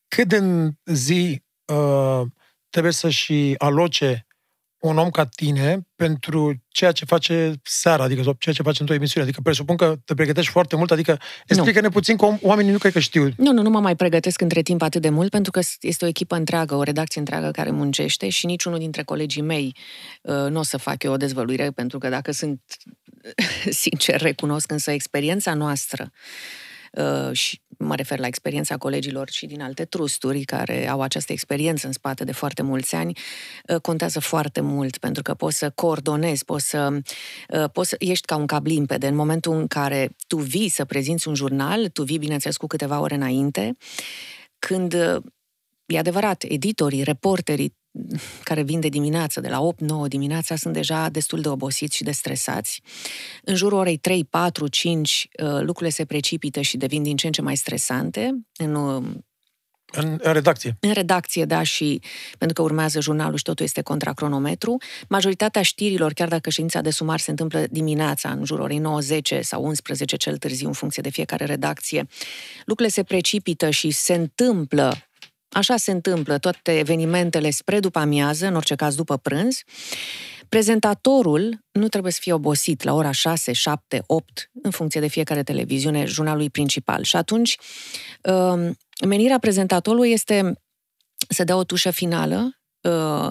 cât 0.08 0.32
în 0.32 0.72
zi 0.86 1.44
uh, 1.66 2.22
trebuie 2.70 2.94
să-și 2.94 3.54
aloce 3.58 4.28
un 4.84 4.98
om 4.98 5.10
ca 5.10 5.26
tine 5.26 5.88
pentru 5.96 6.64
ceea 6.70 6.92
ce 6.92 7.06
face 7.06 7.54
seara, 7.64 8.04
adică 8.04 8.24
sau 8.24 8.36
ceea 8.40 8.56
ce 8.56 8.62
face 8.62 8.78
într-o 8.80 8.96
emisiune. 8.96 9.26
Adică 9.26 9.42
presupun 9.42 9.76
că 9.76 9.96
te 10.06 10.14
pregătești 10.14 10.52
foarte 10.52 10.76
mult, 10.76 10.92
adică 10.92 11.20
explică-ne 11.48 11.88
nu. 11.88 11.94
puțin 11.94 12.18
că 12.18 12.38
oamenii 12.42 12.72
nu 12.72 12.78
cred 12.78 12.92
că 12.92 13.00
știu. 13.00 13.30
Nu, 13.38 13.52
nu, 13.52 13.62
nu 13.62 13.70
mă 13.70 13.80
mai 13.80 13.96
pregătesc 13.96 14.42
între 14.42 14.62
timp 14.62 14.82
atât 14.82 15.02
de 15.02 15.10
mult, 15.10 15.30
pentru 15.30 15.52
că 15.52 15.60
este 15.80 16.06
o 16.06 16.08
echipă 16.08 16.36
întreagă, 16.36 16.76
o 16.76 16.84
redacție 16.84 17.20
întreagă 17.20 17.52
care 17.52 17.72
muncește 17.72 18.30
și 18.30 18.46
niciunul 18.46 18.80
dintre 18.80 19.04
colegii 19.04 19.42
mei 19.42 19.76
uh, 20.22 20.36
nu 20.50 20.60
o 20.60 20.64
să 20.64 20.78
fac 20.78 21.04
eu 21.04 21.12
o 21.12 21.18
dezvăluire, 21.18 21.72
pentru 21.72 21.98
că 21.98 22.10
dacă 22.10 22.32
sunt 22.32 22.62
sincer, 23.84 24.22
recunosc 24.22 24.72
însă 24.72 24.92
experiența 24.92 25.54
noastră 25.54 26.12
Uh, 26.12 26.73
și 27.32 27.62
mă 27.78 27.96
refer 27.96 28.20
la 28.20 28.28
experiența 28.28 28.78
colegilor 28.78 29.30
și 29.30 29.46
din 29.46 29.62
alte 29.62 29.86
trusturi 29.86 30.44
care 30.44 30.88
au 30.88 31.02
această 31.02 31.32
experiență 31.32 31.88
în 31.88 31.94
spate 31.94 32.24
de 32.24 32.32
foarte 32.32 32.62
mulți 32.62 32.96
ani, 32.96 33.18
uh, 33.68 33.82
contează 33.82 34.20
foarte 34.20 34.62
mult 34.62 34.98
pentru 34.98 35.22
că 35.22 35.34
poți 35.34 35.58
să 35.58 35.70
coordonezi, 35.70 36.46
poți 36.46 36.70
să, 36.70 36.98
uh, 37.50 37.70
poți 37.72 37.90
să 37.90 37.96
ești 38.00 38.26
ca 38.26 38.36
un 38.36 38.46
cap 38.46 38.66
limpede. 38.66 39.08
În 39.08 39.16
momentul 39.16 39.54
în 39.54 39.68
care 39.68 40.16
tu 40.28 40.38
vii 40.38 40.70
să 40.70 40.86
prezinți 40.86 41.28
un 41.28 41.36
jurnal, 41.36 41.90
tu 41.90 42.04
vii, 42.04 42.18
bineînțeles, 42.18 42.58
cu 42.58 42.68
câteva 42.68 43.00
ore 43.00 43.16
înainte, 43.16 43.78
când 44.60 44.96
E 45.86 45.98
adevărat, 45.98 46.44
editorii, 46.44 47.04
reporterii 47.04 47.76
care 48.44 48.64
vin 48.64 48.80
de 48.80 48.90
dimineață, 48.90 49.42
de 49.42 49.50
la 49.50 49.60
8-9 50.06 50.08
dimineața, 50.08 50.56
sunt 50.56 50.74
deja 50.74 51.10
destul 51.10 51.42
de 51.42 51.50
obosiți 51.50 51.96
și 51.96 52.04
de 52.04 52.12
stresați. 52.12 52.82
În 53.44 53.56
jurul 53.56 53.78
orei 53.78 53.98
3, 53.98 54.26
4, 54.26 54.68
5, 54.68 55.28
lucrurile 55.60 55.90
se 55.90 56.06
precipită 56.06 56.62
și 56.62 56.78
devin 56.78 57.04
din 57.04 57.16
ce 57.16 57.26
în 57.26 57.32
ce 57.32 57.42
mai 57.42 57.56
stresante. 57.56 58.46
În, 58.58 58.76
uh, 58.76 59.04
în, 59.96 60.18
în 60.22 60.34
redacție. 60.34 60.78
În 60.80 60.92
redacție, 60.92 61.46
da, 61.46 61.64
și 61.64 62.02
pentru 62.38 62.56
că 62.56 62.62
urmează 62.62 63.02
jurnalul 63.02 63.38
și 63.38 63.44
totul 63.44 63.66
este 63.66 63.82
contra 63.82 64.14
cronometru. 64.14 64.78
Majoritatea 65.08 65.62
știrilor, 65.62 66.14
chiar 66.14 66.28
dacă 66.28 66.50
ședința 66.50 66.82
de 66.82 66.90
sumar 66.90 67.20
se 67.20 67.30
întâmplă 67.30 67.66
dimineața, 67.70 68.30
în 68.30 68.46
jurul 68.46 68.64
orei 68.64 68.78
9, 68.78 69.00
10 69.00 69.42
sau 69.42 69.66
11, 69.66 70.16
cel 70.16 70.38
târziu, 70.38 70.68
în 70.68 70.74
funcție 70.74 71.02
de 71.02 71.10
fiecare 71.10 71.46
redacție, 71.46 72.08
lucrurile 72.66 72.94
se 72.94 73.04
precipită 73.04 73.70
și 73.70 73.92
se 73.92 74.14
întâmplă 74.14 74.98
Așa 75.54 75.78
se 75.78 75.92
întâmplă 75.92 76.38
toate 76.38 76.78
evenimentele 76.78 77.50
spre 77.50 77.80
după 77.80 78.00
amiază, 78.00 78.48
în 78.48 78.56
orice 78.56 78.76
caz 78.76 78.96
după 78.96 79.18
prânz. 79.18 79.62
Prezentatorul 80.50 81.64
nu 81.72 81.88
trebuie 81.88 82.12
să 82.12 82.20
fie 82.22 82.34
obosit 82.34 82.84
la 82.84 82.94
ora 82.94 83.12
6, 83.12 83.54
7, 83.54 84.04
8, 84.08 84.50
în 84.64 84.72
funcție 84.72 85.02
de 85.02 85.08
fiecare 85.08 85.44
televiziune, 85.44 86.06
jurnalului 86.06 86.50
principal. 86.50 87.04
Și 87.04 87.16
atunci, 87.16 87.58
um, 88.24 88.78
menirea 89.06 89.40
prezentatorului 89.40 90.12
este 90.12 90.54
să 91.28 91.44
dea 91.44 91.56
o 91.56 91.64
tușă 91.64 91.92
finală 91.92 92.38
Uh, 92.46 92.63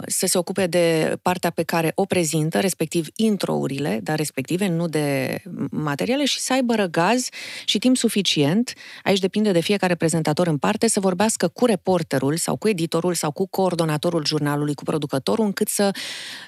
să 0.06 0.26
se 0.26 0.38
ocupe 0.38 0.66
de 0.66 1.16
partea 1.22 1.50
pe 1.50 1.62
care 1.62 1.92
o 1.94 2.04
prezintă, 2.04 2.60
respectiv 2.60 3.06
introurile, 3.16 4.00
dar 4.02 4.16
respective, 4.16 4.68
nu 4.68 4.88
de 4.88 5.38
materiale, 5.70 6.24
și 6.24 6.40
să 6.40 6.52
aibă 6.52 6.74
răgaz 6.74 7.28
și 7.64 7.78
timp 7.78 7.96
suficient, 7.96 8.72
aici 9.02 9.18
depinde 9.18 9.52
de 9.52 9.60
fiecare 9.60 9.94
prezentator 9.94 10.46
în 10.46 10.56
parte, 10.56 10.88
să 10.88 11.00
vorbească 11.00 11.48
cu 11.48 11.66
reporterul 11.66 12.36
sau 12.36 12.56
cu 12.56 12.68
editorul 12.68 13.14
sau 13.14 13.30
cu 13.30 13.46
coordonatorul 13.46 14.24
jurnalului, 14.26 14.74
cu 14.74 14.84
producătorul, 14.84 15.44
încât 15.44 15.68
să 15.68 15.90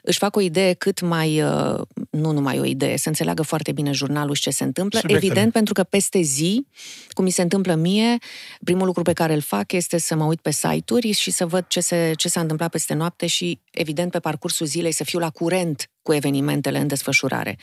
își 0.02 0.18
facă 0.18 0.38
o 0.38 0.42
idee 0.42 0.72
cât 0.72 1.00
mai, 1.00 1.42
uh, 1.42 1.80
nu 2.10 2.32
numai 2.32 2.58
o 2.58 2.64
idee, 2.64 2.96
să 2.96 3.08
înțeleagă 3.08 3.42
foarte 3.42 3.72
bine 3.72 3.92
jurnalul 3.92 4.34
și 4.34 4.42
ce 4.42 4.50
se 4.50 4.64
întâmplă. 4.64 4.98
Subiectele. 4.98 5.30
Evident, 5.32 5.52
pentru 5.52 5.72
că 5.72 5.82
peste 5.82 6.20
zi, 6.20 6.66
cum 7.08 7.24
mi 7.24 7.30
se 7.30 7.42
întâmplă 7.42 7.74
mie, 7.74 8.18
primul 8.64 8.86
lucru 8.86 9.02
pe 9.02 9.12
care 9.12 9.34
îl 9.34 9.40
fac 9.40 9.72
este 9.72 9.98
să 9.98 10.14
mă 10.14 10.24
uit 10.24 10.40
pe 10.40 10.50
site-uri 10.50 11.10
și 11.10 11.30
să 11.30 11.46
văd 11.46 11.64
ce, 11.68 11.80
se, 11.80 12.12
ce 12.16 12.28
s-a 12.28 12.40
întâmplat 12.40 12.70
peste 12.70 12.93
peste 12.94 12.96
noapte 12.96 13.26
și, 13.26 13.60
evident, 13.70 14.10
pe 14.10 14.18
parcursul 14.18 14.66
zilei 14.66 14.92
să 14.92 15.04
fiu 15.04 15.18
la 15.18 15.30
curent 15.30 15.90
cu 16.02 16.12
evenimentele 16.12 16.78
în 16.78 16.86
desfășurare, 16.86 17.58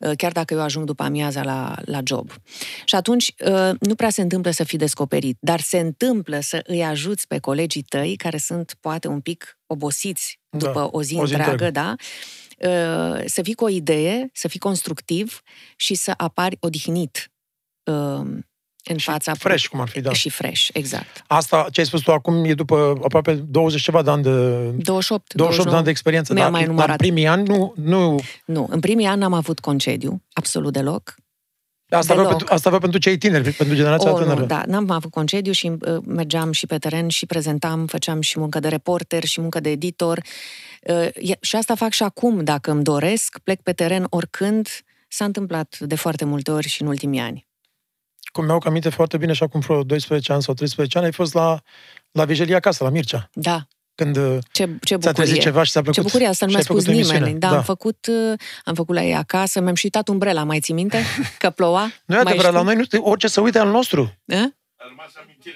uh, 0.00 0.12
chiar 0.16 0.32
dacă 0.32 0.54
eu 0.54 0.60
ajung 0.60 0.86
după 0.86 1.02
amiaza 1.02 1.42
la, 1.42 1.74
la 1.84 2.00
job. 2.04 2.30
Și 2.84 2.94
atunci 2.94 3.34
uh, 3.44 3.70
nu 3.80 3.94
prea 3.94 4.10
se 4.10 4.22
întâmplă 4.22 4.50
să 4.50 4.64
fii 4.64 4.78
descoperit, 4.78 5.36
dar 5.40 5.60
se 5.60 5.78
întâmplă 5.78 6.40
să 6.40 6.62
îi 6.66 6.84
ajuți 6.84 7.26
pe 7.26 7.38
colegii 7.38 7.82
tăi 7.82 8.16
care 8.16 8.36
sunt 8.38 8.76
poate 8.80 9.08
un 9.08 9.20
pic 9.20 9.58
obosiți 9.66 10.40
Da, 10.48 10.58
după 10.58 10.88
o 10.90 11.02
zi, 11.02 11.14
o 11.14 11.26
zi 11.26 11.34
întreagă, 11.34 11.64
întreagă. 11.64 11.70
da? 11.70 11.94
Uh, 12.68 13.22
Să 13.26 13.42
fii 13.42 13.54
cu 13.54 13.64
o 13.64 13.68
idee, 13.68 14.30
să 14.32 14.48
fii 14.48 14.58
constructiv 14.60 15.40
și 15.76 15.94
să 15.94 16.14
apari 16.16 16.56
odihnit 16.60 17.30
uh, 17.84 18.26
în 18.90 18.96
Și 18.96 19.10
fața... 19.10 19.34
fresh, 19.34 19.66
cum 19.66 19.80
ar 19.80 19.88
fi, 19.88 20.00
da. 20.00 20.12
Și 20.12 20.28
fresh, 20.30 20.68
exact. 20.72 21.24
Asta, 21.26 21.66
ce 21.70 21.80
ai 21.80 21.86
spus 21.86 22.00
tu 22.00 22.12
acum, 22.12 22.44
e 22.44 22.54
după 22.54 22.98
aproape 23.04 23.32
20 23.34 23.82
ceva 23.82 24.02
de 24.02 24.10
ani 24.10 24.22
de... 24.22 24.30
28, 24.76 25.34
28 25.34 25.70
de 25.70 25.74
ani 25.76 25.84
de 25.84 25.90
experiență, 25.90 26.32
Mi-am 26.32 26.44
dar, 26.44 26.52
mai 26.52 26.60
dar 26.60 26.70
în 26.70 26.74
numărat. 26.76 26.96
primii 26.96 27.26
ani 27.26 27.46
nu... 27.48 27.72
nu 27.76 28.20
Nu, 28.44 28.66
în 28.70 28.80
primii 28.80 29.06
ani 29.06 29.20
n-am 29.20 29.32
avut 29.32 29.58
concediu, 29.60 30.22
absolut 30.32 30.72
deloc. 30.72 31.14
asta, 31.88 32.12
avea 32.12 32.24
Deloc. 32.24 32.28
pentru, 32.28 32.54
asta 32.54 32.68
avea 32.68 32.80
pentru 32.80 32.98
cei 33.00 33.18
tineri, 33.18 33.50
pentru 33.52 33.74
generația 33.76 34.12
Oh, 34.12 34.18
tânără. 34.18 34.40
nu, 34.40 34.46
da, 34.46 34.62
n-am 34.66 34.90
avut 34.90 35.10
concediu 35.10 35.52
și 35.52 35.66
uh, 35.66 35.96
mergeam 36.06 36.52
și 36.52 36.66
pe 36.66 36.78
teren 36.78 37.08
și 37.08 37.26
prezentam, 37.26 37.86
făceam 37.86 38.20
și 38.20 38.38
muncă 38.38 38.60
de 38.60 38.68
reporter 38.68 39.24
și 39.24 39.40
muncă 39.40 39.60
de 39.60 39.70
editor. 39.70 40.20
Uh, 40.82 41.06
e- 41.30 41.38
și 41.40 41.56
asta 41.56 41.74
fac 41.74 41.92
și 41.92 42.02
acum, 42.02 42.44
dacă 42.44 42.70
îmi 42.70 42.82
doresc, 42.82 43.38
plec 43.44 43.60
pe 43.62 43.72
teren 43.72 44.06
oricând. 44.10 44.68
S-a 45.08 45.24
întâmplat 45.24 45.76
de 45.80 45.94
foarte 45.94 46.24
multe 46.24 46.50
ori 46.50 46.68
și 46.68 46.82
în 46.82 46.88
ultimii 46.88 47.20
ani. 47.20 47.45
Cum 48.36 48.44
mi-au 48.44 48.62
aminte 48.64 48.88
foarte 48.88 49.16
bine 49.16 49.32
și 49.32 49.42
acum 49.42 49.60
vreo 49.60 49.82
12 49.82 50.32
ani 50.32 50.42
sau 50.42 50.54
13 50.54 50.98
ani, 50.98 51.06
ai 51.06 51.12
fost 51.12 51.34
la, 51.34 51.60
la 52.12 52.24
Vijelia 52.24 52.56
acasă, 52.56 52.84
la 52.84 52.90
Mircea, 52.90 53.30
Da, 53.32 53.66
când 53.94 54.16
uh, 54.16 54.38
ce, 54.52 54.62
ce 54.62 54.68
ți-a 54.84 54.96
bucurie. 54.96 55.12
trezit 55.12 55.40
ceva 55.40 55.62
și 55.62 55.70
ți-a 55.70 55.80
plăcut. 55.82 56.00
Ce 56.00 56.06
bucurie, 56.06 56.26
asta 56.26 56.44
nu 56.44 56.50
și 56.50 56.56
mi-a 56.56 56.64
ai 56.68 56.68
făcut 56.68 56.82
spus 56.82 56.94
o 56.94 56.98
nimeni. 56.98 57.16
emisiune. 57.18 57.38
Da, 57.38 57.56
am 57.56 57.62
făcut, 57.62 58.06
uh, 58.30 58.38
am 58.64 58.74
făcut 58.74 58.94
la 58.94 59.02
ei 59.02 59.14
acasă, 59.14 59.60
mi-am 59.60 59.74
și 59.74 59.84
uitat 59.84 60.08
umbrela, 60.08 60.44
mai 60.44 60.60
ții 60.60 60.74
minte? 60.74 60.98
Că 61.38 61.50
ploua? 61.50 61.82
Nu 62.04 62.14
e 62.14 62.22
Mai 62.22 62.32
adevărat, 62.32 62.52
la 62.52 62.58
știi? 62.58 62.74
noi 62.74 62.86
nu, 63.00 63.04
orice 63.10 63.28
să 63.28 63.40
uite 63.40 63.58
al 63.58 63.68
nostru. 63.70 64.14
A? 64.28 64.52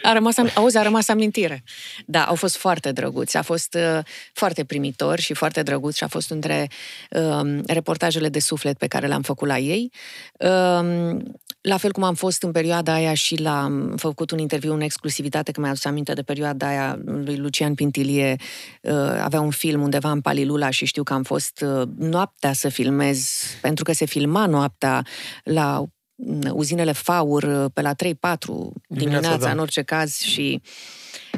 A 0.02 0.12
rămas, 0.12 0.37
am- 0.37 0.50
auzi, 0.54 0.76
a 0.78 0.82
rămas 0.82 1.08
amintire. 1.08 1.64
Da, 2.06 2.25
au 2.25 2.34
fost 2.34 2.56
foarte 2.56 2.92
drăguți. 2.92 3.37
A 3.37 3.42
fost 3.42 3.75
uh, 3.75 3.99
foarte 4.32 4.64
primitor 4.64 5.18
și 5.18 5.34
foarte 5.34 5.62
drăguț 5.62 5.96
și 5.96 6.04
a 6.04 6.08
fost 6.08 6.30
între 6.30 6.68
uh, 7.10 7.58
reportajele 7.66 8.28
de 8.28 8.38
suflet 8.40 8.78
pe 8.78 8.87
care 8.87 9.06
le-am 9.06 9.22
făcut 9.22 9.49
la 9.49 9.58
ei. 9.58 9.92
Uh, 10.38 11.16
la 11.60 11.76
fel 11.76 11.92
cum 11.92 12.02
am 12.02 12.14
fost 12.14 12.42
în 12.42 12.52
perioada 12.52 12.92
aia 12.92 13.14
și 13.14 13.36
la, 13.36 13.62
am 13.62 13.94
făcut 13.96 14.30
un 14.30 14.38
interviu 14.38 14.72
în 14.72 14.80
exclusivitate, 14.80 15.52
că 15.52 15.60
mi-a 15.60 15.70
adus 15.70 15.84
aminte 15.84 16.12
de 16.12 16.22
perioada 16.22 16.66
aia 16.66 16.98
lui 17.04 17.36
Lucian 17.36 17.74
Pintilie, 17.74 18.36
uh, 18.82 18.92
avea 19.22 19.40
un 19.40 19.50
film 19.50 19.82
undeva 19.82 20.10
în 20.10 20.20
Palilula 20.20 20.70
și 20.70 20.84
știu 20.84 21.02
că 21.02 21.12
am 21.12 21.22
fost 21.22 21.64
uh, 21.66 21.88
noaptea 21.98 22.52
să 22.52 22.68
filmez, 22.68 23.42
pentru 23.60 23.84
că 23.84 23.92
se 23.92 24.04
filma 24.04 24.46
noaptea 24.46 25.06
la 25.44 25.84
mm, 26.14 26.50
uzinele 26.52 26.92
Faur 26.92 27.42
uh, 27.42 27.70
pe 27.74 27.80
la 27.80 27.92
3-4 27.92 27.96
dimineața, 27.96 28.74
Dimineața, 28.88 29.36
da. 29.36 29.50
în 29.50 29.58
orice 29.58 29.82
caz 29.82 30.18
și 30.18 30.60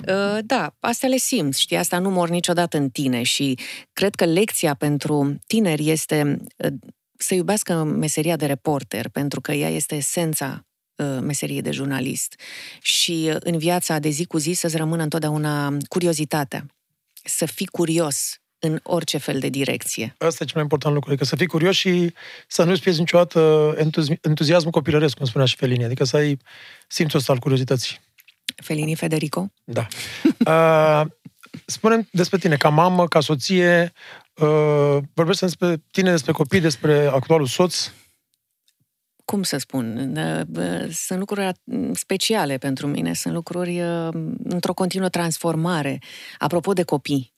uh, 0.09 0.39
da, 0.45 0.75
astea 0.81 1.09
le 1.09 1.17
simți, 1.17 1.61
știi, 1.61 1.77
asta 1.77 1.99
nu 1.99 2.11
mor 2.11 2.29
niciodată 2.29 2.77
în 2.77 2.89
tine 2.89 3.23
și 3.23 3.59
cred 3.93 4.15
că 4.15 4.25
lecția 4.25 4.75
pentru 4.75 5.37
tineri 5.47 5.91
este 5.91 6.41
uh, 6.57 6.73
să 7.23 7.35
iubească 7.35 7.83
meseria 7.85 8.37
de 8.37 8.47
reporter, 8.47 9.09
pentru 9.09 9.41
că 9.41 9.53
ea 9.53 9.69
este 9.69 9.95
esența 9.95 10.67
uh, 10.95 11.19
meseriei 11.21 11.63
de 11.63 11.71
jurnalist 11.71 12.41
și 12.81 13.31
uh, 13.31 13.37
în 13.41 13.59
viața 13.59 13.99
de 13.99 14.09
zi 14.09 14.25
cu 14.25 14.39
zi 14.39 14.53
să-ți 14.53 14.77
rămână 14.77 15.03
întotdeauna 15.03 15.77
curiozitatea, 15.89 16.67
să 17.25 17.47
fii 17.47 17.67
curios 17.67 18.37
în 18.59 18.81
orice 18.83 19.19
fel 19.19 19.39
de 19.39 19.49
direcție. 19.49 20.15
Asta 20.19 20.43
e 20.43 20.47
cel 20.47 20.55
mai 20.55 20.63
important 20.63 20.95
lucru, 20.95 21.11
adică 21.11 21.25
să 21.25 21.37
fii 21.37 21.47
curios 21.47 21.77
și 21.77 22.13
să 22.47 22.65
nu-ți 22.65 22.83
pierzi 22.83 23.01
niciodată 23.01 23.75
entuzi- 23.79 24.21
entuziasmul 24.21 24.73
copilăresc, 24.73 25.17
cum 25.17 25.27
spunea 25.27 25.47
și 25.47 25.57
Felini, 25.57 25.85
adică 25.85 26.05
să 26.05 26.17
ai 26.17 26.39
simțul 26.89 27.19
ăsta 27.19 27.33
al 27.33 27.39
curiozității. 27.39 28.01
Felini 28.57 28.95
Federico? 28.95 29.53
Da. 29.65 29.87
Uh, 30.47 31.03
spune 31.67 32.09
despre 32.11 32.39
tine, 32.39 32.57
ca 32.57 32.69
mamă, 32.69 33.09
ca 33.09 33.21
soție, 33.21 33.93
uh, 34.43 35.03
vorbești 35.15 35.41
despre 35.43 35.83
tine, 35.91 36.11
despre 36.11 36.33
copii, 36.33 36.61
despre 36.61 37.07
actualul 37.07 37.47
soț. 37.47 37.91
cum 39.25 39.43
să 39.43 39.57
spun, 39.57 40.17
uh, 40.17 40.41
uh, 40.57 40.91
sunt 40.91 41.19
lucruri 41.19 41.53
at- 41.53 41.93
speciale 41.93 42.59
pentru 42.59 42.87
mine, 42.87 43.15
sunt 43.15 43.35
lucruri 43.35 43.81
uh, 43.81 44.09
într-o 44.45 44.75
continuă 44.75 45.09
transformare. 45.09 45.99
Apropo 46.39 46.73
de 46.73 46.83
copii, 46.83 47.35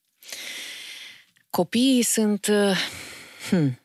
copiii 1.50 2.02
sunt 2.02 2.46
uh, 2.46 2.76
hmm, 3.50 3.80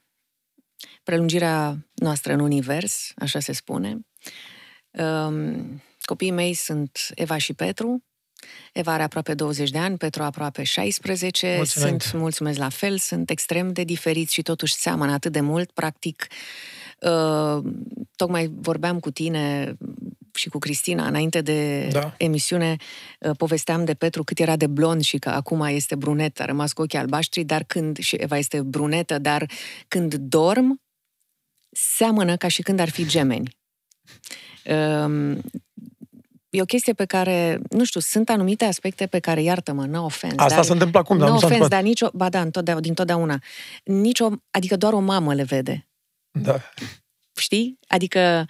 prelungirea 1.03 1.88
noastră 1.93 2.34
în 2.34 2.39
univers, 2.39 3.12
așa 3.15 3.39
se 3.39 3.51
spune. 3.51 3.99
Um, 4.91 5.82
Copiii 6.05 6.32
mei 6.32 6.53
sunt 6.53 7.08
Eva 7.15 7.38
și 7.38 7.53
Petru. 7.53 8.03
Eva 8.73 8.93
are 8.93 9.04
aproape 9.04 9.34
20 9.34 9.69
de 9.69 9.78
ani, 9.78 9.97
Petru 9.97 10.23
aproape 10.23 10.63
16. 10.63 11.54
Mulți 11.56 11.71
sunt, 11.71 11.84
înainte. 11.84 12.10
mulțumesc 12.13 12.58
la 12.58 12.69
fel, 12.69 12.97
sunt 12.97 13.30
extrem 13.30 13.73
de 13.73 13.84
diferiți 13.84 14.34
și 14.34 14.41
totuși 14.41 14.73
seamănă 14.73 15.12
atât 15.12 15.32
de 15.32 15.39
mult. 15.39 15.71
Practic, 15.71 16.28
uh, 17.02 17.63
tocmai 18.15 18.52
vorbeam 18.56 18.99
cu 18.99 19.12
tine 19.12 19.75
și 20.34 20.49
cu 20.49 20.58
Cristina 20.58 21.08
înainte 21.08 21.41
de 21.41 21.88
Da. 21.91 22.13
emisiune, 22.17 22.75
uh, 23.19 23.32
povesteam 23.38 23.86
de 23.86 23.93
Petru 23.93 24.23
cât 24.23 24.39
era 24.39 24.56
de 24.56 24.67
blond 24.67 25.02
și 25.02 25.17
că 25.17 25.30
acum 25.30 25.62
este 25.62 25.95
brunet, 25.95 26.39
a 26.39 26.45
rămas 26.45 26.73
cu 26.73 26.82
ochii 26.82 26.97
albaștri, 26.99 27.43
dar 27.43 27.63
când, 27.63 27.97
și 27.97 28.15
Eva 28.15 28.38
este 28.38 28.62
brunetă, 28.62 29.17
dar 29.17 29.45
când 29.88 30.15
dorm, 30.15 30.82
seamănă 31.71 32.36
ca 32.38 32.47
și 32.47 32.62
când 32.62 32.80
ar 32.80 32.89
fi 32.89 33.06
gemeni. 33.08 33.58
Um, 34.65 35.41
E 36.49 36.62
o 36.62 36.65
chestie 36.65 36.93
pe 36.93 37.05
care, 37.05 37.59
nu 37.69 37.83
știu, 37.83 37.99
sunt 37.99 38.29
anumite 38.29 38.65
aspecte 38.65 39.07
pe 39.07 39.19
care, 39.19 39.41
iartă-mă, 39.41 39.85
no 39.85 40.03
offense. 40.03 40.35
Asta 40.39 40.55
dar, 40.55 40.63
se 40.63 40.71
întâmplă 40.71 40.99
acum, 40.99 41.17
dar 41.17 41.27
no 41.27 41.33
nu 41.33 41.39
s-a 41.39 41.45
offense, 41.45 41.63
întâmplat. 41.63 41.81
dar 41.81 41.89
nicio, 41.89 42.09
ba 42.17 42.29
da, 42.29 42.41
întotdeauna, 42.41 42.81
din 42.83 42.93
totdeauna. 42.93 43.39
Nicio, 43.83 44.29
adică 44.51 44.75
doar 44.75 44.93
o 44.93 44.99
mamă 44.99 45.33
le 45.33 45.43
vede, 45.43 45.88
Da. 46.31 46.62
știi? 47.35 47.79
Adică 47.88 48.45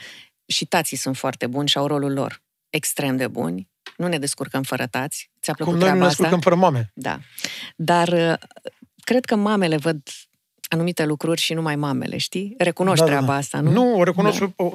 și 0.45 0.65
tații 0.65 0.97
sunt 0.97 1.17
foarte 1.17 1.47
buni 1.47 1.67
și 1.67 1.77
au 1.77 1.88
rolul 1.88 2.13
lor 2.13 2.41
extrem 2.69 3.17
de 3.17 3.27
buni. 3.27 3.69
Nu 3.97 4.07
ne 4.07 4.17
descurcăm 4.17 4.63
fără 4.63 4.88
tați. 4.88 5.31
Ți-a 5.41 5.53
plăcut 5.53 5.73
Cum 5.73 5.81
noi 5.81 5.89
nu 5.89 5.95
treaba 5.95 5.99
ne 5.99 6.05
asta? 6.05 6.23
descurcăm 6.23 6.39
fără 6.39 6.55
mame. 6.55 6.91
Da. 6.93 7.19
Dar 7.75 8.07
uh, 8.07 8.33
cred 9.03 9.25
că 9.25 9.35
mamele 9.35 9.77
văd 9.77 10.01
anumite 10.69 11.05
lucruri 11.05 11.41
și 11.41 11.53
numai 11.53 11.75
mamele, 11.75 12.17
știi? 12.17 12.55
Recunoști 12.58 12.99
Da, 12.99 13.05
da, 13.05 13.10
treaba 13.12 13.32
da. 13.32 13.38
asta, 13.38 13.60
nu? 13.60 13.71
Nu, 13.71 13.97
o 13.97 14.03
recunosc, 14.03 14.39
Da. 14.39 14.45
o, 14.55 14.71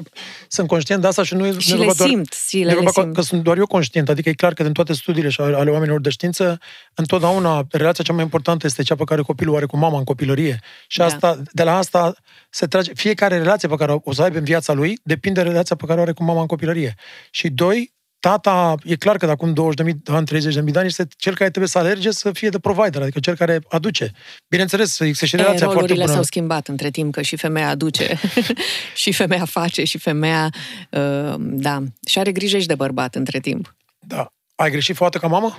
sunt 0.48 0.68
conștient 0.68 1.00
de 1.00 1.06
asta 1.06 1.22
și 1.22 1.34
nu 1.34 1.46
e 1.46 1.58
Și 1.58 1.70
nu 1.70 1.76
e 1.76 1.78
le 1.78 1.84
vorba 1.84 1.94
doar, 1.96 2.08
simt, 2.08 2.32
și 2.32 2.58
nu 2.58 2.64
le, 2.64 2.70
e 2.70 2.74
le 2.74 2.80
vorba 2.80 3.02
simt. 3.02 3.14
că 3.14 3.20
sunt 3.20 3.42
doar 3.42 3.56
eu 3.56 3.66
conștient, 3.66 4.08
adică 4.08 4.28
e 4.28 4.32
clar 4.32 4.54
că 4.54 4.62
din 4.62 4.72
toate 4.72 4.92
studiile 4.92 5.28
și 5.28 5.40
ale 5.40 5.56
ale 5.56 5.70
oamenilor 5.70 6.00
de 6.00 6.10
știință, 6.10 6.58
întotdeauna 6.94 7.66
relația 7.70 8.04
cea 8.04 8.12
mai 8.12 8.22
importantă 8.22 8.66
este 8.66 8.82
cea 8.82 8.94
pe 8.94 9.04
care 9.04 9.22
copilul 9.22 9.54
o 9.54 9.56
are 9.56 9.66
cu 9.66 9.76
mama 9.76 9.98
în 9.98 10.04
copilărie. 10.04 10.60
Și 10.88 10.98
Da. 10.98 11.04
asta, 11.04 11.42
de 11.52 11.62
la 11.62 11.76
asta 11.76 12.14
se 12.50 12.66
trage, 12.66 12.92
fiecare 12.94 13.36
relație 13.38 13.68
pe 13.68 13.74
care 13.76 13.96
o 14.04 14.12
să 14.12 14.22
aibă 14.22 14.38
în 14.38 14.44
viața 14.44 14.72
lui, 14.72 14.98
depinde 15.02 15.42
de 15.42 15.48
relația 15.48 15.76
pe 15.76 15.86
care 15.86 15.98
o 15.98 16.02
are 16.02 16.12
cu 16.12 16.24
mama 16.24 16.40
în 16.40 16.46
copilărie. 16.46 16.94
Și 17.30 17.48
doi, 17.48 17.92
tata, 18.28 18.74
e 18.84 18.96
clar 18.96 19.16
că 19.16 19.26
de 19.26 19.32
acum 19.32 19.52
20.000 19.52 19.92
de 20.02 20.12
ani, 20.12 20.26
30.000 20.26 20.72
de 20.72 20.78
ani, 20.78 20.86
este 20.86 21.06
cel 21.16 21.34
care 21.34 21.48
trebuie 21.50 21.68
să 21.68 21.78
alerge 21.78 22.10
să 22.10 22.32
fie 22.32 22.48
de 22.48 22.58
provider, 22.58 23.02
adică 23.02 23.20
cel 23.20 23.36
care 23.36 23.60
aduce. 23.68 24.12
Bineînțeles, 24.48 24.98
există 25.00 25.26
și 25.26 25.34
E, 25.34 25.38
relația 25.38 25.64
foarte 25.64 25.80
rolurile 25.80 26.04
bună. 26.04 26.14
s-au 26.14 26.22
schimbat 26.22 26.68
între 26.68 26.90
timp, 26.90 27.12
că 27.12 27.22
și 27.22 27.36
femeia 27.36 27.68
aduce, 27.68 28.18
și 29.02 29.12
femeia 29.12 29.44
face, 29.44 29.84
și 29.84 29.98
femeia, 29.98 30.50
uh, 30.90 31.34
da, 31.38 31.82
și 32.06 32.18
are 32.18 32.32
grijă 32.32 32.58
și 32.58 32.66
de 32.66 32.74
bărbat 32.74 33.14
între 33.14 33.40
timp. 33.40 33.76
Da. 33.98 34.26
Ai 34.54 34.70
greșit 34.70 34.96
foarte 34.96 35.18
ca 35.18 35.26
mamă? 35.26 35.58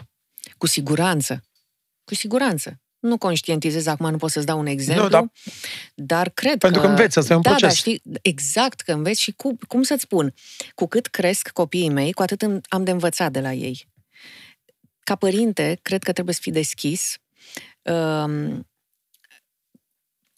Cu 0.58 0.68
siguranță. 0.68 1.44
Cu 2.04 2.16
siguranță. 2.16 2.80
Nu 3.06 3.18
conștientizez 3.18 3.86
acum, 3.86 4.10
nu 4.10 4.18
pot 4.18 4.32
să-ți 4.32 4.46
dau 4.46 4.60
un 4.60 4.66
exemplu, 4.66 5.04
Nu, 5.04 5.10
dar- 5.10 5.32
dar 5.96 6.30
cred 6.30 6.58
Pentru 6.58 6.80
că... 6.82 6.86
că 6.86 6.92
înveți, 6.92 7.18
asta 7.18 7.34
e 7.34 7.36
un 7.36 7.42
da, 7.42 7.50
proces. 7.50 7.68
Da, 7.70 7.76
știi, 7.76 8.02
exact 8.22 8.82
că 8.82 8.92
înveți 8.92 9.22
și 9.22 9.32
cu, 9.32 9.58
cum 9.68 9.84
să-ți 9.84 10.02
spun, 10.02 10.34
cu 10.76 10.86
cât 10.88 11.08
cresc 11.08 11.50
copiii 11.50 11.90
mei, 11.90 12.12
cu 12.14 12.22
atât 12.22 12.42
îmi- 12.42 12.62
am 12.70 12.84
de 12.84 12.92
învățat 12.92 13.32
de 13.32 13.40
la 13.40 13.54
ei. 13.54 13.88
Ca 15.04 15.16
părinte, 15.16 15.80
cred 15.82 16.04
că 16.04 16.12
trebuie 16.12 16.36
să 16.36 16.42
fii 16.44 16.52
deschis 16.52 17.18
um, 17.82 18.68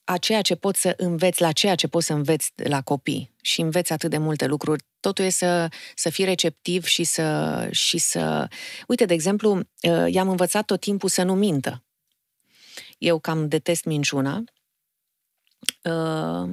a 0.03 0.17
ceea 0.17 0.41
ce 0.41 0.55
poți 0.55 0.81
să 0.81 0.93
înveți, 0.97 1.41
la 1.41 1.51
ceea 1.51 1.75
ce 1.75 1.87
poți 1.87 2.05
să 2.05 2.13
înveți 2.13 2.51
de 2.55 2.67
la 2.67 2.81
copii 2.81 3.35
și 3.41 3.61
înveți 3.61 3.93
atât 3.93 4.09
de 4.09 4.17
multe 4.17 4.45
lucruri. 4.45 4.83
Totul 4.99 5.25
e 5.25 5.29
să, 5.29 5.67
să 5.95 6.09
fii 6.09 6.25
receptiv 6.25 6.85
și 6.85 7.03
să, 7.03 7.67
și 7.71 7.97
să... 7.97 8.47
Uite, 8.87 9.05
de 9.05 9.13
exemplu, 9.13 9.55
uh, 9.81 10.05
i-am 10.13 10.29
învățat 10.29 10.65
tot 10.65 10.79
timpul 10.79 11.09
să 11.09 11.23
nu 11.23 11.33
mintă. 11.35 11.83
Eu 12.97 13.19
cam 13.19 13.47
detest 13.47 13.85
minciuna 13.85 14.43
uh, 15.83 16.49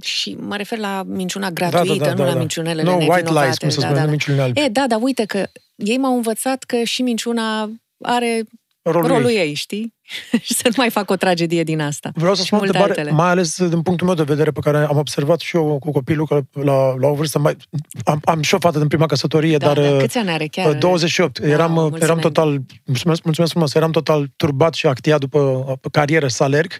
și 0.00 0.34
mă 0.34 0.56
refer 0.56 0.78
la 0.78 1.02
minciuna 1.02 1.50
gratuită, 1.50 2.14
nu 2.14 2.24
la 2.24 2.34
minciunele 2.34 2.82
No, 2.82 2.90
white 2.90 3.06
nevinovate. 3.08 3.46
lies, 3.46 3.58
cum 3.58 3.68
se 3.68 3.80
da, 3.80 3.86
spune, 3.86 3.94
da, 3.94 4.00
nu 4.00 4.04
da. 4.04 4.10
minciunile 4.10 4.42
albe. 4.42 4.60
E, 4.60 4.68
da, 4.68 4.86
dar 4.86 4.98
uite 5.02 5.24
că 5.24 5.46
ei 5.76 5.96
m-au 5.96 6.14
învățat 6.14 6.62
că 6.64 6.82
și 6.82 7.02
minciuna 7.02 7.70
are 8.02 8.42
rolul, 8.82 9.08
rolul 9.08 9.30
ei. 9.30 9.36
ei, 9.36 9.54
știi? 9.54 9.94
și 10.46 10.54
să 10.54 10.62
nu 10.64 10.74
mai 10.76 10.90
fac 10.90 11.10
o 11.10 11.16
tragedie 11.16 11.62
din 11.62 11.80
asta. 11.80 12.10
Vreau 12.14 12.34
să 12.34 12.40
Și 12.40 12.46
spun 12.46 12.58
o 12.58 12.62
multe 12.62 12.76
întrebare, 12.78 13.00
altele. 13.00 13.22
mai 13.22 13.30
ales 13.30 13.68
din 13.68 13.82
punctul 13.82 14.06
meu 14.06 14.16
de 14.16 14.22
vedere, 14.22 14.50
pe 14.50 14.60
care 14.60 14.78
am 14.78 14.96
observat 14.98 15.40
și 15.40 15.56
eu 15.56 15.78
cu 15.80 15.90
copilul, 15.92 16.26
că 16.26 16.40
la, 16.52 16.94
la 16.98 17.06
o 17.08 17.14
vârstă 17.14 17.38
mai... 17.38 17.56
Am, 18.04 18.20
am 18.24 18.42
și 18.42 18.54
o 18.54 18.58
fată 18.58 18.78
din 18.78 18.88
prima 18.88 19.06
căsătorie, 19.06 19.56
Da, 19.56 19.66
dar... 19.66 19.84
da, 19.84 19.90
uh, 19.90 19.98
câți 20.00 20.18
ani 20.18 20.30
are 20.30 20.46
chiar? 20.46 20.72
28. 20.74 21.38
Wow, 21.38 21.48
Eram, 21.50 21.72
mulțumim. 21.72 22.02
eram 22.02 22.18
total, 22.18 22.60
mulțumesc, 22.84 23.22
mulțumesc 23.24 23.52
frumos, 23.52 23.74
eram 23.74 23.90
total 23.90 24.26
turbat 24.36 24.74
și 24.74 24.86
actiat 24.86 25.20
după 25.20 25.38
uh, 25.38 25.90
carieră 25.92 26.28
să 26.28 26.42
alerg 26.42 26.72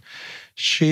și 0.54 0.86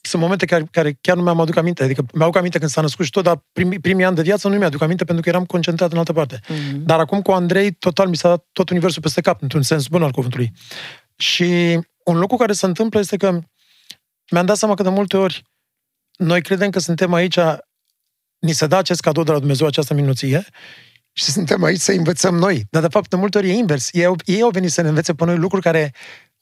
sunt 0.00 0.22
momente 0.22 0.46
care, 0.46 0.68
care 0.70 0.98
chiar 1.00 1.16
nu 1.16 1.22
mi-am 1.22 1.40
aduc 1.40 1.56
aminte. 1.56 1.82
Adică 1.82 2.04
mi-aduc 2.14 2.36
aminte 2.36 2.58
când 2.58 2.70
s-a 2.70 2.80
născut 2.80 3.04
și 3.04 3.10
tot, 3.10 3.24
dar 3.24 3.44
primii, 3.52 3.78
primii 3.78 4.04
ani 4.04 4.16
de 4.16 4.22
viață 4.22 4.48
nu 4.48 4.56
mi-aduc 4.56 4.82
aminte 4.82 5.04
pentru 5.04 5.22
că 5.22 5.28
eram 5.30 5.44
concentrat 5.44 5.92
în 5.92 5.98
altă 5.98 6.12
parte. 6.12 6.40
Mhm. 6.48 6.84
Dar 6.84 6.98
acum 6.98 7.22
cu 7.22 7.30
Andrei, 7.30 7.72
total 7.72 8.08
mi 8.08 8.16
s-a 8.16 8.28
dat 8.28 8.46
tot 8.52 8.70
universul 8.70 9.02
peste 9.02 9.20
cap, 9.20 9.42
într-un 9.42 9.62
sens 9.62 9.86
bun 9.86 10.02
al 10.02 10.10
cuvântului. 10.10 10.52
Și 11.16 11.80
un 12.04 12.18
lucru 12.18 12.36
care 12.36 12.52
se 12.52 12.66
întâmplă 12.66 13.00
este 13.00 13.16
că 13.16 13.40
mi-am 14.30 14.46
dat 14.46 14.56
seama 14.56 14.74
că 14.74 14.82
de 14.82 14.88
multe 14.88 15.16
ori 15.16 15.42
noi 16.16 16.42
credem 16.42 16.70
că 16.70 16.78
suntem 16.78 17.12
aici, 17.12 17.38
ni 18.38 18.52
se 18.52 18.66
dă 18.66 18.76
acest 18.76 19.00
cadou 19.00 19.22
de 19.22 19.32
la 19.32 19.38
Dumnezeu, 19.38 19.66
această 19.66 19.94
minuție, 19.94 20.46
și 21.12 21.24
suntem 21.24 21.62
aici 21.62 21.80
să 21.80 21.92
învățăm 21.92 22.34
noi. 22.34 22.64
Dar, 22.70 22.82
de 22.82 22.88
fapt, 22.88 23.08
de 23.08 23.16
multe 23.16 23.38
ori 23.38 23.48
e 23.48 23.52
invers. 23.52 23.88
Ei, 23.92 24.04
au- 24.04 24.16
ei 24.24 24.42
au 24.42 24.50
venit 24.50 24.70
să 24.70 24.80
ne 24.82 24.88
învețe 24.88 25.14
pe 25.14 25.24
noi 25.24 25.36
lucruri 25.36 25.62
care, 25.62 25.92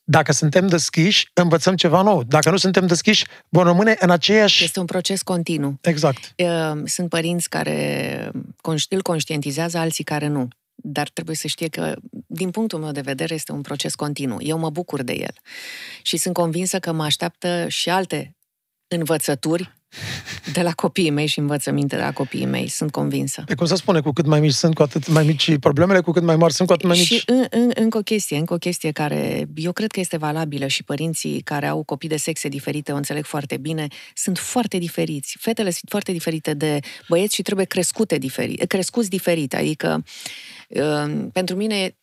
dacă 0.04 0.32
suntem 0.32 0.66
deschiși, 0.66 1.30
învățăm 1.34 1.76
ceva 1.76 2.02
nou. 2.02 2.22
Dacă 2.22 2.50
nu 2.50 2.56
suntem 2.56 2.86
deschiși, 2.86 3.24
vom 3.48 3.64
rămâne 3.64 3.96
în 3.98 4.10
aceeași... 4.10 4.64
Este 4.64 4.80
un 4.80 4.86
proces 4.86 5.22
continuu. 5.22 5.78
Exact. 5.80 6.34
Uh, 6.36 6.82
Sunt 6.84 7.08
părinți 7.08 7.48
care 7.48 8.30
conș- 8.56 8.88
îl 8.88 9.02
conștientizează, 9.02 9.78
alții 9.78 10.04
care 10.04 10.26
nu. 10.26 10.48
Dar 10.74 11.08
trebuie 11.08 11.36
să 11.36 11.46
știe 11.46 11.68
că, 11.68 11.94
din 12.26 12.50
punctul 12.50 12.78
meu 12.78 12.92
de 12.92 13.00
vedere, 13.00 13.34
este 13.34 13.52
un 13.52 13.60
proces 13.60 13.94
continuu. 13.94 14.42
Eu 14.42 14.58
mă 14.58 14.70
bucur 14.70 15.02
de 15.02 15.12
el. 15.12 15.34
Și 16.02 16.16
sunt 16.16 16.34
convinsă 16.34 16.78
că 16.78 16.92
mă 16.92 17.04
așteaptă 17.04 17.68
și 17.68 17.90
alte 17.90 18.36
învățături 18.88 19.78
de 20.53 20.62
la 20.62 20.72
copiii 20.72 21.11
mei 21.11 21.26
și 21.26 21.38
învățăminte 21.38 21.96
de 21.96 22.03
la 22.03 22.12
copiii 22.12 22.46
mei. 22.46 22.68
Sunt 22.68 22.90
convinsă. 22.90 23.44
E 23.48 23.55
cum 23.55 23.66
se 23.66 23.74
spune, 23.74 24.00
cu 24.00 24.12
cât 24.12 24.26
mai 24.26 24.40
mici 24.40 24.53
sunt, 24.53 24.74
cu 24.74 24.83
atât 24.83 25.09
mai 25.09 25.24
mici 25.24 25.57
problemele, 25.57 26.00
cu 26.00 26.11
cât 26.11 26.22
mai 26.22 26.37
mari 26.37 26.53
sunt, 26.53 26.68
cu 26.68 26.74
atât 26.74 26.87
mai 26.87 26.96
mici... 26.98 27.07
Și 27.07 27.22
în, 27.26 27.44
în, 27.50 27.70
încă 27.74 27.98
o 27.98 28.03
chestie, 28.03 28.37
încă 28.37 28.55
o 28.55 28.59
chestie 28.59 28.90
care 28.90 29.48
eu 29.55 29.72
cred 29.72 29.90
că 29.90 30.00
este 30.00 30.16
valabilă 30.16 30.66
și 30.66 30.83
părinții 30.83 31.40
care 31.40 31.66
au 31.66 31.83
copii 31.83 32.09
de 32.09 32.16
sexe 32.16 32.48
diferite 32.48 32.92
o 32.92 32.96
înțeleg 32.96 33.24
foarte 33.24 33.57
bine, 33.57 33.87
sunt 34.14 34.38
foarte 34.38 34.79
diferiți. 34.79 35.37
Fetele 35.40 35.70
sunt 35.70 35.90
foarte 35.90 36.12
diferite 36.12 36.55
de 36.55 36.79
băieți 37.09 37.35
și 37.35 37.42
trebuie 37.42 37.66
crescute 37.66 38.18
diferit, 38.18 38.64
crescuți 38.64 39.09
diferit. 39.09 39.55
Adică, 39.55 40.05
uh, 40.68 41.26
pentru 41.33 41.57
mine, 41.57 41.96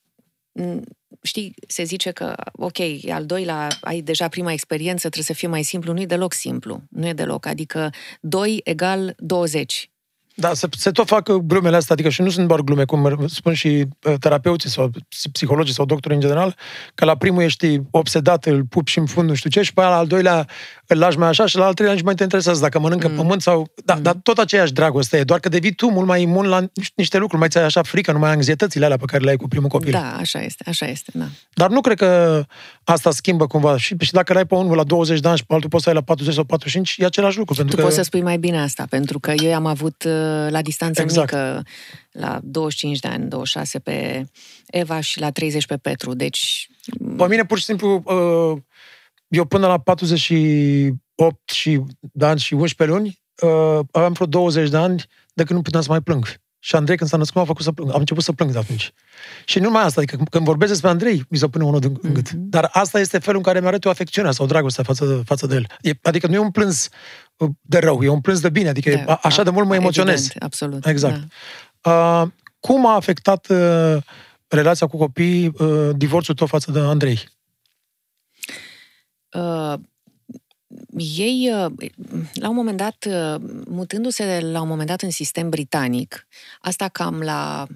m, 0.51 0.81
știi, 1.21 1.53
se 1.67 1.83
zice 1.83 2.11
că, 2.11 2.35
ok, 2.51 2.77
e 2.77 3.13
al 3.13 3.25
doilea, 3.25 3.67
ai 3.81 4.01
deja 4.01 4.27
prima 4.27 4.51
experiență, 4.51 4.99
trebuie 4.99 5.23
să 5.23 5.33
fie 5.33 5.47
mai 5.47 5.63
simplu. 5.63 5.93
Nu 5.93 6.01
e 6.01 6.05
deloc 6.05 6.33
simplu. 6.33 6.81
Nu 6.89 7.07
e 7.07 7.13
deloc. 7.13 7.45
Adică 7.45 7.89
2 8.21 8.61
egal 8.63 9.15
20. 9.17 9.89
Da, 10.39 10.53
se, 10.53 10.67
se 10.71 10.91
tot 10.91 11.07
fac 11.07 11.29
glumele 11.31 11.75
astea, 11.75 11.93
adică 11.93 12.09
și 12.09 12.21
nu 12.21 12.29
sunt 12.29 12.47
doar 12.47 12.61
glume, 12.61 12.85
cum 12.85 13.27
spun 13.27 13.53
și 13.53 13.67
uh, 14.03 14.13
terapeuții 14.19 14.69
sau 14.69 14.91
psihologii 15.31 15.73
sau 15.73 15.85
doctorii 15.85 16.17
în 16.17 16.23
general, 16.23 16.55
că 16.95 17.05
la 17.05 17.17
primul 17.17 17.41
ești 17.41 17.81
obsedat, 17.91 18.45
îl 18.45 18.63
pupi 18.63 18.91
și 18.91 18.99
în 18.99 19.05
fund 19.05 19.29
nu 19.29 19.35
știu 19.35 19.49
ce, 19.49 19.61
și 19.61 19.73
pe 19.73 19.81
aia 19.81 19.89
la 19.89 19.97
al 19.97 20.07
doilea 20.07 20.47
îl 20.87 20.97
lași 20.97 21.17
mai 21.17 21.27
așa 21.27 21.45
și 21.45 21.57
la 21.57 21.65
al 21.65 21.73
treilea 21.73 21.95
nici 21.95 22.05
mai 22.05 22.15
te 22.15 22.23
interesează 22.23 22.61
dacă 22.61 22.79
mănâncă 22.79 23.07
mm. 23.07 23.15
pământ 23.15 23.41
sau... 23.41 23.67
Da, 23.85 23.95
mm. 23.95 24.01
dar 24.01 24.15
tot 24.23 24.37
aceeași 24.37 24.73
dragoste 24.73 25.17
e, 25.17 25.23
doar 25.23 25.39
că 25.39 25.49
devii 25.49 25.73
tu 25.73 25.89
mult 25.89 26.07
mai 26.07 26.21
imun 26.21 26.45
la 26.45 26.59
niște- 26.73 26.93
niște 26.95 27.17
lucruri, 27.17 27.39
mai 27.39 27.49
ți-ai 27.49 27.63
așa 27.63 27.81
frică, 27.81 28.11
nu 28.11 28.19
mai 28.19 28.29
ai 28.29 28.35
anxietățile 28.35 28.85
alea 28.85 28.97
pe 28.97 29.05
care 29.05 29.23
le 29.23 29.29
ai 29.29 29.37
cu 29.37 29.47
primul 29.47 29.69
copil. 29.69 29.91
Da, 29.91 30.15
așa 30.19 30.41
este, 30.41 30.63
așa 30.67 30.85
este, 30.85 31.11
da. 31.13 31.25
Dar 31.53 31.69
nu 31.69 31.81
cred 31.81 31.97
că 31.97 32.43
asta 32.83 33.11
schimbă 33.11 33.47
cumva. 33.47 33.77
Și, 33.77 33.95
și 33.99 34.11
dacă 34.11 34.33
l-ai 34.33 34.45
pe 34.45 34.55
unul 34.55 34.75
la 34.75 34.83
20 34.83 35.19
de 35.19 35.27
ani 35.27 35.37
și 35.37 35.45
pe 35.45 35.53
altul 35.53 35.69
poți 35.69 35.83
să 35.83 35.89
ai 35.89 35.95
la 35.95 36.01
40 36.01 36.33
sau 36.33 36.43
45, 36.43 36.95
e 36.97 37.05
același 37.05 37.37
lucru. 37.37 37.53
Pentru 37.53 37.75
Tu 37.75 37.79
că... 37.79 37.87
poți 37.87 37.97
să 37.97 38.03
spui 38.03 38.21
mai 38.21 38.37
bine 38.37 38.61
asta, 38.61 38.85
pentru 38.89 39.19
că 39.19 39.31
eu 39.31 39.55
am 39.55 39.65
avut 39.65 40.03
uh, 40.03 40.47
la 40.49 40.61
distanță 40.61 41.01
Exact. 41.01 41.31
mică, 41.31 41.63
la 42.11 42.39
25 42.43 42.99
de 42.99 43.07
ani, 43.07 43.29
26 43.29 43.79
pe 43.79 44.25
Eva 44.67 44.99
și 44.99 45.19
la 45.19 45.31
30 45.31 45.65
pe 45.65 45.77
Petru, 45.77 46.13
deci 46.13 46.69
Pe 47.17 47.27
mine, 47.27 47.45
pur 47.45 47.57
și 47.57 47.63
simplu, 47.63 48.03
uh, 48.05 48.57
eu 49.27 49.45
până 49.45 49.67
la 49.67 49.79
48 49.79 51.49
și 51.49 51.83
de 51.99 52.25
ani 52.25 52.39
și 52.39 52.53
11 52.53 52.97
luni, 52.97 53.21
uh, 53.41 53.79
aveam 53.91 54.11
vreo 54.11 54.27
20 54.27 54.69
de 54.69 54.77
ani 54.77 55.03
de 55.33 55.43
când 55.43 55.57
nu 55.57 55.61
puteam 55.61 55.83
să 55.83 55.89
mai 55.89 56.01
plâng. 56.01 56.25
Și 56.59 56.75
Andrei, 56.75 56.97
când 56.97 57.09
s-a 57.09 57.17
născut, 57.17 57.35
m-a 57.35 57.45
făcut 57.45 57.63
să 57.63 57.71
plâng. 57.71 57.93
Am 57.93 57.99
început 57.99 58.23
să 58.23 58.31
plâng 58.31 58.51
de 58.51 58.57
atunci. 58.57 58.93
Și 59.45 59.59
nu 59.59 59.63
numai 59.65 59.83
asta, 59.83 60.01
adică 60.01 60.23
când 60.29 60.45
vorbesc 60.45 60.71
despre 60.71 60.89
Andrei, 60.89 61.23
mi 61.29 61.37
se 61.37 61.47
pune 61.47 61.63
unul 61.63 61.79
în 61.83 61.97
în 62.01 62.13
gât. 62.13 62.31
Dar 62.31 62.69
asta 62.71 62.99
este 62.99 63.19
felul 63.19 63.37
în 63.37 63.43
care 63.43 63.59
mi-arăt 63.59 63.83
eu 63.83 63.91
afecțiunea 63.91 64.31
sau 64.31 64.45
dragostea 64.45 64.83
față, 64.83 65.21
față 65.25 65.47
de 65.47 65.55
el. 65.55 65.67
E, 65.81 65.91
adică 66.01 66.27
nu 66.27 66.33
e 66.33 66.37
un 66.37 66.51
plâns 66.51 66.89
uh, 67.37 67.49
de 67.61 67.79
rău, 67.79 68.03
e 68.03 68.09
un 68.09 68.21
plâns 68.21 68.39
de 68.39 68.49
bine. 68.49 68.69
Adică 68.69 69.03
Da, 69.05 69.13
a, 69.13 69.19
așa 69.23 69.43
de 69.43 69.49
mult 69.49 69.67
mă 69.67 69.75
emoționez. 69.75 70.19
Evident, 70.19 70.43
absolut. 70.43 70.85
Exact. 70.85 71.19
Da. 71.81 72.21
Uh, 72.21 72.27
cum 72.59 72.87
a 72.87 72.95
afectat 72.95 73.47
uh, 73.49 73.97
relația 74.47 74.87
cu 74.87 74.97
copiii 74.97 75.53
uh, 75.57 75.89
divorțul 75.95 76.35
tău 76.35 76.47
față 76.47 76.71
de 76.71 76.79
Andrei? 76.79 77.36
Uh, 79.37 79.79
ei, 80.97 81.51
uh, 81.53 81.89
la 82.33 82.49
un 82.49 82.55
moment 82.55 82.77
dat, 82.77 83.05
uh, 83.05 83.35
mutându-se 83.67 84.39
la 84.39 84.61
un 84.61 84.67
moment 84.67 84.87
dat 84.87 85.01
în 85.01 85.09
sistem 85.09 85.49
britanic, 85.49 86.27
asta 86.59 86.87
cam 86.87 87.21
la 87.21 87.67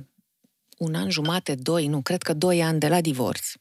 un 0.77 0.95
an 0.95 1.09
jumate, 1.09 1.55
doi, 1.55 1.87
nu, 1.87 2.01
cred 2.01 2.21
că 2.21 2.33
doi 2.33 2.63
ani 2.63 2.79
de 2.79 2.87
la 2.87 3.01
divorț, 3.01 3.53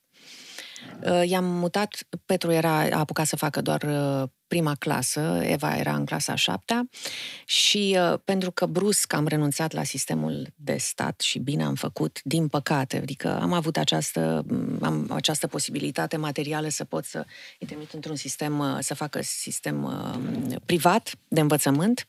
uh, 1.05 1.29
i-am 1.29 1.45
mutat, 1.45 2.07
Petru 2.25 2.51
era, 2.51 2.79
a 2.79 2.99
apucat 2.99 3.27
să 3.27 3.37
facă 3.37 3.61
doar 3.61 3.83
uh, 3.83 4.29
prima 4.51 4.75
clasă, 4.79 5.41
Eva 5.43 5.77
era 5.77 5.95
în 5.95 6.05
clasa 6.05 6.33
a 6.33 6.35
șaptea 6.35 6.89
și 7.45 7.97
uh, 7.99 8.19
pentru 8.25 8.51
că 8.51 8.67
brusc 8.67 9.13
am 9.13 9.27
renunțat 9.27 9.73
la 9.73 9.85
sistemul 9.85 10.47
de 10.57 10.77
stat 10.77 11.21
și 11.21 11.39
bine 11.39 11.65
am 11.65 11.75
făcut, 11.75 12.21
din 12.25 12.49
păcate, 12.49 12.97
adică 12.97 13.39
am 13.41 13.53
avut 13.53 13.77
această, 13.77 14.45
am 14.81 15.11
această 15.11 15.47
posibilitate 15.47 16.17
materială 16.17 16.69
să 16.69 16.85
pot 16.85 17.05
să 17.05 17.25
îi 17.61 17.67
trimit 17.67 17.93
într-un 17.93 18.17
sistem, 18.17 18.59
uh, 18.59 18.77
să 18.81 18.95
facă 18.95 19.21
sistem 19.23 19.85
uh, 19.85 20.57
privat 20.67 21.13
de 21.29 21.41
învățământ, 21.41 22.07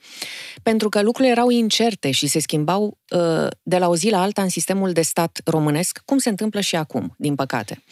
pentru 0.63 0.89
că 0.89 1.01
lucrurile 1.01 1.33
erau 1.33 1.49
incerte 1.49 2.11
și 2.11 2.27
se 2.27 2.39
schimbau 2.39 2.97
uh, 3.09 3.47
de 3.63 3.77
la 3.77 3.87
o 3.87 3.95
zi 3.95 4.09
la 4.09 4.21
alta 4.21 4.41
în 4.41 4.49
sistemul 4.49 4.91
de 4.91 5.01
stat 5.01 5.41
românesc, 5.45 6.01
cum 6.05 6.17
se 6.17 6.29
întâmplă 6.29 6.59
și 6.61 6.75
acum, 6.75 7.13
din 7.17 7.35
păcate. 7.35 7.83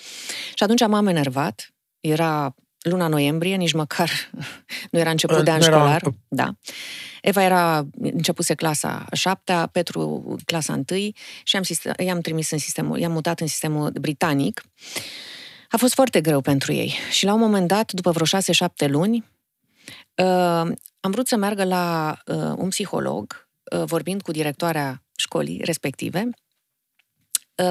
Și 0.54 0.64
atunci 0.64 0.88
m-am 0.88 1.08
enervat, 1.08 1.74
era 2.00 2.56
luna 2.82 3.08
noiembrie, 3.08 3.56
nici 3.56 3.74
măcar 3.74 4.10
nu 4.92 5.00
era 5.00 5.10
început 5.10 5.44
de 5.44 5.52
an 5.52 5.58
Nu 5.58 5.66
era- 5.66 5.76
școlar. 5.76 6.02
Da. 6.28 6.54
Eva 7.22 7.44
era, 7.44 7.88
începuse 8.02 8.54
clasa 8.54 9.06
a 9.10 9.16
șaptea, 9.16 9.68
Petru 9.72 10.36
clasa 10.46 10.74
întâi 10.74 11.16
și 11.44 11.56
am, 11.56 11.64
sistem, 11.64 11.94
i-am 11.98 12.20
trimis 12.20 12.52
în 12.52 12.58
sistemul, 12.58 13.00
i-am 13.00 13.12
mutat 13.12 13.40
în 13.40 13.48
sistemul 13.48 13.90
britanic. 14.02 14.62
A 15.70 15.78
fost 15.78 15.94
foarte 15.94 16.22
greu 16.22 16.42
pentru 16.42 16.74
ei. 16.74 16.94
Și 17.12 17.26
la 17.26 17.34
un 17.34 17.40
moment 17.40 17.68
dat, 17.68 17.92
după 17.92 18.12
vreo 18.12 18.26
șase-șapte 18.26 18.88
luni, 18.88 19.26
uh, 20.16 20.72
am 21.00 21.12
vrut 21.12 21.28
să 21.28 21.36
meargă 21.36 21.64
la 21.64 22.18
uh, 22.26 22.36
un 22.58 22.70
psiholog, 22.70 23.48
uh, 23.76 23.84
vorbind 23.86 24.22
cu 24.22 24.32
directoarea 24.32 25.04
școlii 25.16 25.62
respective, 25.64 26.20
uh, 26.26 26.32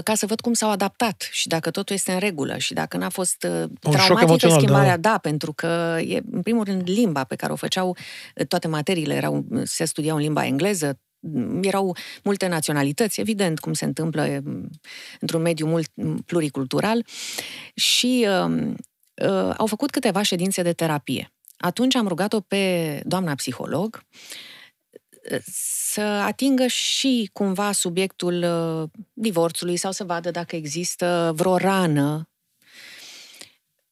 ca 0.04 0.14
să 0.14 0.26
văd 0.26 0.40
cum 0.40 0.52
s-au 0.52 0.70
adaptat 0.70 1.28
și 1.30 1.48
dacă 1.48 1.70
totul 1.70 1.94
este 1.94 2.12
în 2.12 2.18
regulă 2.18 2.58
și 2.58 2.74
dacă 2.74 2.96
n-a 2.96 3.08
fost 3.08 3.42
uh, 3.42 3.64
șoc 3.82 3.92
traumatică 3.92 4.20
emoțional, 4.20 4.58
schimbarea, 4.58 4.96
da. 4.96 5.10
da, 5.10 5.18
pentru 5.18 5.52
că 5.52 5.98
e, 6.06 6.20
în 6.30 6.42
primul 6.42 6.64
rând 6.64 6.82
limba 6.84 7.24
pe 7.24 7.36
care 7.36 7.52
o 7.52 7.56
făceau, 7.56 7.96
uh, 8.36 8.46
toate 8.46 8.68
materiile 8.68 9.14
erau, 9.14 9.44
se 9.64 9.84
studiau 9.84 10.16
în 10.16 10.22
limba 10.22 10.46
engleză, 10.46 11.00
m, 11.18 11.62
erau 11.62 11.96
multe 12.22 12.46
naționalități, 12.46 13.20
evident, 13.20 13.58
cum 13.58 13.72
se 13.72 13.84
întâmplă 13.84 14.40
m, 14.44 14.70
într-un 15.20 15.42
mediu 15.42 15.66
mult 15.66 15.90
m, 15.94 16.16
pluricultural 16.26 17.06
și 17.74 18.26
uh, 18.28 18.72
uh, 19.28 19.54
au 19.56 19.66
făcut 19.66 19.90
câteva 19.90 20.22
ședințe 20.22 20.62
de 20.62 20.72
terapie. 20.72 21.32
Atunci 21.56 21.94
am 21.94 22.08
rugat-o 22.08 22.40
pe 22.40 23.00
doamna 23.04 23.34
psiholog 23.34 24.02
uh, 24.02 24.57
să 25.52 26.00
atingă 26.00 26.66
și 26.66 27.30
cumva 27.32 27.72
subiectul 27.72 28.42
uh, 28.42 28.88
divorțului 29.12 29.76
sau 29.76 29.92
să 29.92 30.04
vadă 30.04 30.30
dacă 30.30 30.56
există 30.56 31.32
vreo 31.34 31.56
rană. 31.56 32.28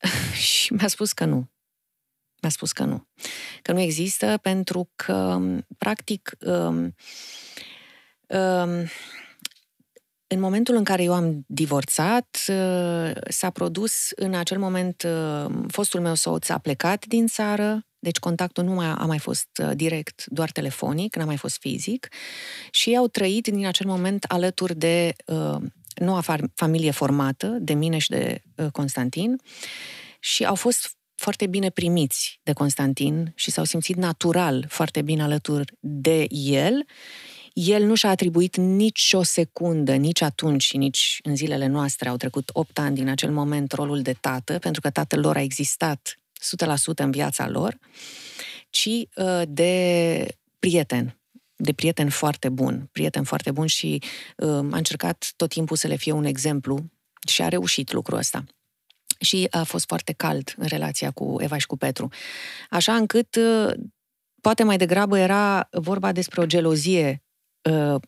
și 0.46 0.72
mi-a 0.72 0.88
spus 0.88 1.12
că 1.12 1.24
nu. 1.24 1.50
Mi-a 2.42 2.50
spus 2.50 2.72
că 2.72 2.84
nu. 2.84 3.06
Că 3.62 3.72
nu 3.72 3.80
există 3.80 4.38
pentru 4.42 4.90
că, 4.94 5.40
practic, 5.78 6.36
um, 6.40 6.94
um, 8.26 8.88
în 10.26 10.40
momentul 10.40 10.74
în 10.74 10.84
care 10.84 11.02
eu 11.02 11.14
am 11.14 11.44
divorțat, 11.46 12.38
uh, 12.48 13.10
s-a 13.28 13.50
produs 13.50 14.10
în 14.16 14.34
acel 14.34 14.58
moment, 14.58 15.02
uh, 15.02 15.54
fostul 15.68 16.00
meu 16.00 16.14
soț 16.14 16.48
a 16.48 16.58
plecat 16.58 17.06
din 17.06 17.26
țară, 17.26 17.86
deci 18.06 18.18
contactul 18.18 18.64
nu 18.64 18.72
mai 18.72 18.86
a 18.86 19.04
mai 19.04 19.18
fost 19.18 19.48
uh, 19.62 19.70
direct, 19.74 20.24
doar 20.26 20.50
telefonic, 20.50 21.16
n-a 21.16 21.24
mai 21.24 21.36
fost 21.36 21.58
fizic 21.58 22.08
și 22.70 22.88
ei 22.88 22.96
au 22.96 23.06
trăit 23.06 23.46
din 23.46 23.66
acel 23.66 23.86
moment 23.86 24.24
alături 24.24 24.76
de 24.76 25.14
uh, 25.26 25.56
noua 25.94 26.22
familie 26.54 26.90
formată 26.90 27.46
de 27.60 27.74
mine 27.74 27.98
și 27.98 28.08
de 28.08 28.42
uh, 28.56 28.66
Constantin 28.72 29.40
și 30.20 30.44
au 30.44 30.54
fost 30.54 30.96
foarte 31.14 31.46
bine 31.46 31.70
primiți 31.70 32.40
de 32.42 32.52
Constantin 32.52 33.32
și 33.34 33.50
s-au 33.50 33.64
simțit 33.64 33.96
natural 33.96 34.66
foarte 34.68 35.02
bine 35.02 35.22
alături 35.22 35.72
de 35.80 36.26
el. 36.30 36.86
El 37.52 37.84
nu 37.84 37.94
și-a 37.94 38.10
atribuit 38.10 38.56
nici 38.56 39.10
o 39.12 39.22
secundă, 39.22 39.94
nici 39.94 40.20
atunci 40.20 40.62
și 40.62 40.76
nici 40.76 41.18
în 41.22 41.36
zilele 41.36 41.66
noastre, 41.66 42.08
au 42.08 42.16
trecut 42.16 42.50
8 42.52 42.78
ani 42.78 42.94
din 42.94 43.08
acel 43.08 43.30
moment, 43.30 43.72
rolul 43.72 44.02
de 44.02 44.12
tată, 44.20 44.58
pentru 44.58 44.80
că 44.80 44.90
tatăl 44.90 45.20
lor 45.20 45.36
a 45.36 45.40
existat 45.40 46.20
100% 46.40 46.94
în 46.96 47.10
viața 47.10 47.48
lor, 47.48 47.78
ci 48.70 48.86
uh, 48.86 49.42
de 49.48 50.26
prieten, 50.58 51.18
de 51.56 51.72
prieten 51.72 52.08
foarte 52.08 52.48
bun, 52.48 52.88
prieten 52.92 53.24
foarte 53.24 53.50
bun 53.50 53.66
și 53.66 54.02
uh, 54.36 54.48
a 54.48 54.76
încercat 54.76 55.32
tot 55.36 55.48
timpul 55.48 55.76
să 55.76 55.86
le 55.86 55.96
fie 55.96 56.12
un 56.12 56.24
exemplu 56.24 56.90
și 57.28 57.42
a 57.42 57.48
reușit 57.48 57.92
lucrul 57.92 58.18
ăsta. 58.18 58.44
Și 59.20 59.46
a 59.50 59.62
fost 59.62 59.86
foarte 59.86 60.12
cald 60.12 60.54
în 60.56 60.66
relația 60.66 61.10
cu 61.10 61.36
Eva 61.38 61.58
și 61.58 61.66
cu 61.66 61.76
Petru. 61.76 62.08
Așa 62.70 62.94
încât, 62.96 63.36
uh, 63.36 63.74
poate 64.40 64.62
mai 64.62 64.76
degrabă 64.76 65.18
era 65.18 65.68
vorba 65.70 66.12
despre 66.12 66.40
o 66.40 66.46
gelozie 66.46 67.22
uh, 67.70 68.00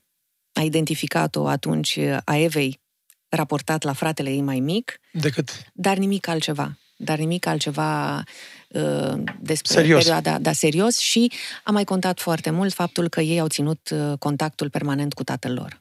a 0.52 0.62
identificat-o 0.62 1.46
atunci 1.46 1.96
uh, 1.96 2.16
a 2.24 2.36
Evei 2.36 2.80
raportat 3.28 3.82
la 3.82 3.92
fratele 3.92 4.30
ei 4.30 4.40
mai 4.40 4.60
mic. 4.60 5.00
Decât? 5.12 5.50
Dar 5.72 5.96
nimic 5.96 6.26
altceva. 6.26 6.78
Dar 7.00 7.18
nimic 7.18 7.46
altceva 7.46 8.22
Uh, 8.68 9.22
despre 9.40 9.72
serios. 9.72 10.02
perioada, 10.02 10.38
da, 10.38 10.52
serios 10.52 10.98
și 10.98 11.32
a 11.64 11.70
mai 11.70 11.84
contat 11.84 12.20
foarte 12.20 12.50
mult 12.50 12.72
faptul 12.72 13.08
că 13.08 13.20
ei 13.20 13.40
au 13.40 13.46
ținut 13.46 13.90
uh, 13.90 14.18
contactul 14.18 14.70
permanent 14.70 15.14
cu 15.14 15.24
tatăl 15.24 15.54
lor. 15.54 15.80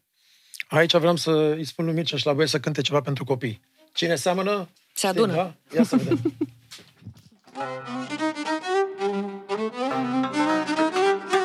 Aici 0.67 0.95
vreau 0.97 1.15
să 1.15 1.31
îi 1.31 1.65
spun 1.65 1.85
lui 1.85 1.93
Mircea 1.93 2.17
și 2.17 2.25
la 2.25 2.33
băieți 2.33 2.51
să 2.51 2.59
cânte 2.59 2.81
ceva 2.81 3.01
pentru 3.01 3.23
copii. 3.23 3.61
Cine 3.93 4.15
seamănă? 4.15 4.69
Se 4.93 5.07
adună. 5.07 5.33
Da? 5.33 5.53
Ia 5.75 5.83
să 5.83 5.95
vedem. 5.95 6.21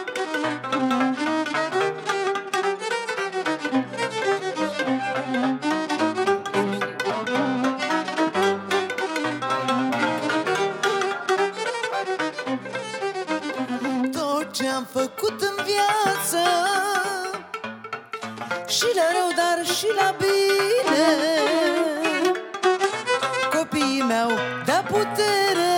am 14.83 14.88
făcut 15.03 15.40
în 15.40 15.64
viață. 15.64 16.42
Și 18.66 18.87
la 18.95 19.07
rău, 19.16 19.31
dar 19.40 19.66
și 19.75 19.87
la 20.01 20.14
bine. 20.23 21.07
Copiii 23.57 24.03
mi-au 24.03 24.31
dat 24.64 24.87
putere 24.87 25.75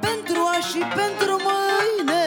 Pentru 0.00 0.40
a 0.54 0.58
și 0.68 0.78
pentru 0.78 1.36
mâine. 1.46 2.24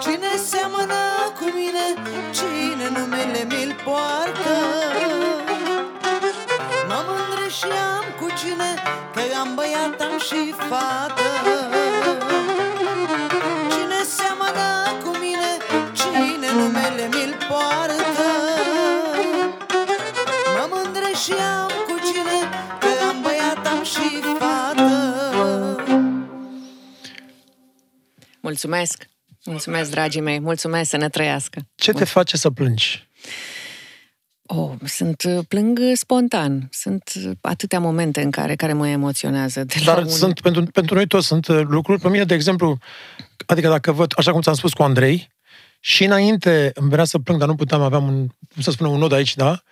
Cine 0.00 0.36
seamănă 0.44 1.02
cu 1.38 1.44
mine 1.54 1.86
Cine 2.30 2.98
numele 2.98 3.46
mi-l 3.48 3.76
poartă? 3.84 4.56
M-am 6.88 7.06
îndrășit 7.16 8.04
cu 8.20 8.26
cine 8.38 8.82
Că 9.14 9.20
am 9.40 9.54
băiat, 9.54 10.00
am 10.00 10.18
și 10.18 10.54
fată. 10.68 11.61
Mulțumesc! 28.62 29.08
Mulțumesc, 29.44 29.90
dragii 29.90 30.20
mei! 30.20 30.40
Mulțumesc 30.40 30.90
să 30.90 30.96
ne 30.96 31.08
trăiască! 31.08 31.60
Ce 31.74 31.92
te 31.92 32.04
face 32.04 32.36
să 32.36 32.50
plângi? 32.50 33.08
Oh, 34.46 34.70
sunt, 34.84 35.22
plâng 35.48 35.78
spontan. 35.94 36.68
Sunt 36.70 37.12
atâtea 37.40 37.80
momente 37.80 38.22
în 38.22 38.30
care, 38.30 38.54
care 38.54 38.72
mă 38.72 38.88
emoționează. 38.88 39.64
De 39.64 39.74
Dar 39.84 39.98
un... 39.98 40.08
sunt, 40.08 40.40
pentru, 40.40 40.62
pentru 40.64 40.94
noi 40.94 41.06
toți 41.06 41.26
sunt 41.26 41.48
lucruri. 41.48 42.00
Pe 42.00 42.08
mine, 42.08 42.24
de 42.24 42.34
exemplu, 42.34 42.78
adică 43.46 43.68
dacă 43.68 43.92
văd, 43.92 44.12
așa 44.16 44.32
cum 44.32 44.40
ți-am 44.40 44.54
spus 44.54 44.72
cu 44.72 44.82
Andrei, 44.82 45.30
și 45.80 46.04
înainte 46.04 46.70
îmi 46.74 46.88
venea 46.88 47.04
să 47.04 47.18
plâng, 47.18 47.38
dar 47.38 47.48
nu 47.48 47.54
puteam, 47.54 47.82
aveam 47.82 48.06
un, 48.06 48.26
cum 48.52 48.62
să 48.62 48.70
spun, 48.70 48.86
un 48.86 48.98
nod 48.98 49.12
aici, 49.12 49.36
da? 49.36 49.62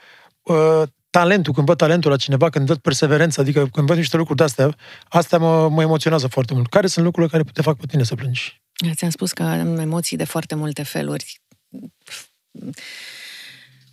Uh, 0.42 0.82
talentul, 1.10 1.52
când 1.52 1.66
văd 1.66 1.76
talentul 1.76 2.10
la 2.10 2.16
cineva, 2.16 2.50
când 2.50 2.66
văd 2.66 2.78
perseverență, 2.78 3.40
adică 3.40 3.68
când 3.72 3.86
văd 3.86 3.96
niște 3.96 4.16
lucruri 4.16 4.38
de-astea, 4.38 4.74
astea 5.08 5.38
mă, 5.38 5.68
mă 5.68 5.82
emoționează 5.82 6.26
foarte 6.26 6.54
mult. 6.54 6.68
Care 6.68 6.86
sunt 6.86 7.04
lucrurile 7.04 7.32
care 7.32 7.50
te 7.52 7.62
fac 7.62 7.76
pe 7.76 7.86
tine 7.86 8.02
să 8.02 8.14
plângi? 8.14 8.60
Ți-am 8.94 9.10
spus 9.10 9.32
că 9.32 9.42
am 9.42 9.78
emoții 9.78 10.16
de 10.16 10.24
foarte 10.24 10.54
multe 10.54 10.82
feluri. 10.82 11.40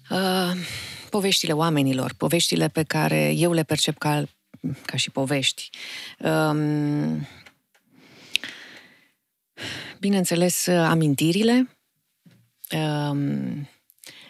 Uh, 0.10 0.52
poveștile 1.10 1.54
oamenilor, 1.54 2.14
poveștile 2.18 2.68
pe 2.68 2.84
care 2.84 3.32
eu 3.32 3.54
le 3.54 3.64
percep 3.64 3.98
ca, 3.98 4.24
ca 4.86 4.98
și 4.98 5.12
povești. 5.12 5.70
Uh, 6.20 7.22
bineînțeles, 10.00 10.68
amintirile. 10.68 11.70
Uh, 12.72 13.18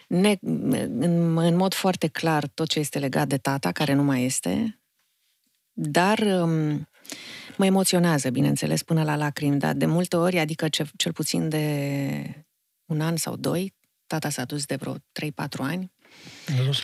ne, 0.08 0.36
în, 0.40 1.36
în 1.38 1.56
mod 1.56 1.74
foarte 1.74 2.06
clar 2.06 2.46
tot 2.46 2.68
ce 2.68 2.78
este 2.78 2.98
legat 2.98 3.28
de 3.28 3.38
tata, 3.38 3.72
care 3.72 3.92
nu 3.92 4.02
mai 4.02 4.24
este, 4.24 4.78
dar 5.72 6.18
um, 6.18 6.88
mă 7.58 7.66
emoționează, 7.66 8.30
bineînțeles, 8.30 8.82
până 8.82 9.02
la 9.02 9.16
lacrimi, 9.16 9.58
dar 9.58 9.74
de 9.74 9.86
multe 9.86 10.16
ori, 10.16 10.38
adică 10.38 10.68
ce, 10.68 10.86
cel 10.96 11.12
puțin 11.12 11.48
de 11.48 12.46
un 12.84 13.00
an 13.00 13.16
sau 13.16 13.36
doi, 13.36 13.74
tata 14.06 14.30
s-a 14.30 14.44
dus 14.44 14.64
de 14.64 14.76
vreo 14.76 14.94
3-4 14.94 14.98
ani. 15.58 15.92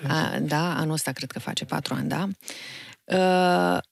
A, 0.09 0.39
da, 0.41 0.77
anul 0.77 0.93
ăsta 0.93 1.13
cred 1.13 1.31
că 1.31 1.39
face 1.39 1.65
4 1.65 1.95
ani, 1.95 2.09
da. 2.09 2.29
Uh, 3.05 3.83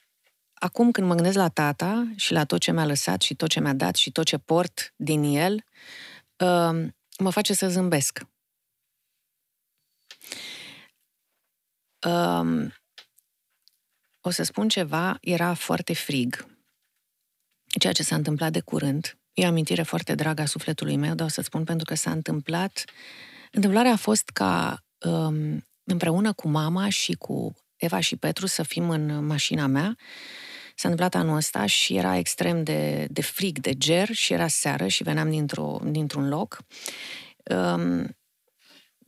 acum 0.55 0.91
când 0.91 1.07
mă 1.07 1.15
gândesc 1.15 1.37
la 1.37 1.49
tata 1.49 2.13
și 2.17 2.33
la 2.33 2.45
tot 2.45 2.61
ce 2.61 2.73
mi-a 2.73 2.87
lăsat 2.87 3.23
și 3.23 3.35
tot 3.35 3.49
ce 3.49 3.61
mi-a 3.61 3.75
dat 3.75 3.95
și 3.95 4.13
tot 4.13 4.25
ce 4.25 4.39
port 4.39 4.95
din 4.97 5.23
el, 5.23 5.65
uh, 6.37 6.87
mă 7.19 7.31
face 7.31 7.55
să 7.55 7.69
zâmbesc. 7.69 8.21
Um, 12.07 12.73
o 14.21 14.31
să 14.31 14.43
spun 14.43 14.69
ceva, 14.69 15.19
era 15.21 15.55
foarte 15.55 15.93
frig. 15.95 16.52
Ceea 17.79 17.93
ce 17.93 18.03
s-a 18.03 18.15
întâmplat 18.15 18.53
de 18.53 18.61
curând. 18.61 19.17
E 19.33 19.45
o 19.45 19.49
amintire 19.49 19.83
foarte 19.83 20.15
dragă 20.15 20.43
a 20.43 20.47
sufletului 20.47 20.97
meu, 20.97 21.15
dar 21.15 21.27
o 21.27 21.31
să 21.31 21.41
spun 21.41 21.65
pentru 21.65 21.85
că 21.85 21.95
s-a 21.95 22.11
întâmplat... 22.11 22.85
Întâmplarea 23.53 23.93
a 23.93 23.97
fost 23.97 24.31
ca 24.31 24.85
um, 24.99 25.67
împreună 25.85 26.33
cu 26.33 26.49
mama 26.49 26.89
și 26.89 27.13
cu 27.13 27.57
Eva 27.77 28.01
și 28.01 28.17
Petru 28.17 28.47
să 28.47 28.63
fim 28.63 28.91
în 28.91 29.27
mașina 29.27 29.67
mea. 29.67 29.97
S-a 30.75 30.89
întâmplat 30.89 31.23
anul 31.23 31.37
ăsta 31.37 31.67
și 31.67 31.97
era 31.97 32.17
extrem 32.17 32.63
de, 32.63 33.07
de 33.11 33.23
frig, 33.23 33.59
de 33.59 33.75
ger 33.75 34.09
și 34.13 34.33
era 34.33 34.49
seară 34.49 34.87
și 34.87 35.03
veneam 35.03 35.31
dintr-o, 35.31 35.81
dintr-un 35.85 36.29
loc. 36.29 36.59
Um, 37.45 38.17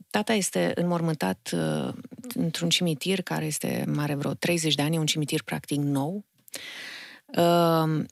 Tata 0.09 0.33
este 0.33 0.71
înmormântat 0.75 1.49
uh, 1.53 1.93
într-un 2.35 2.69
cimitir 2.69 3.21
care 3.21 3.45
este 3.45 3.83
mare 3.87 4.15
vreo 4.15 4.33
30 4.33 4.75
de 4.75 4.81
ani, 4.81 4.97
un 4.97 5.05
cimitir 5.05 5.43
practic 5.43 5.77
nou, 5.77 6.15
uh, 6.15 6.94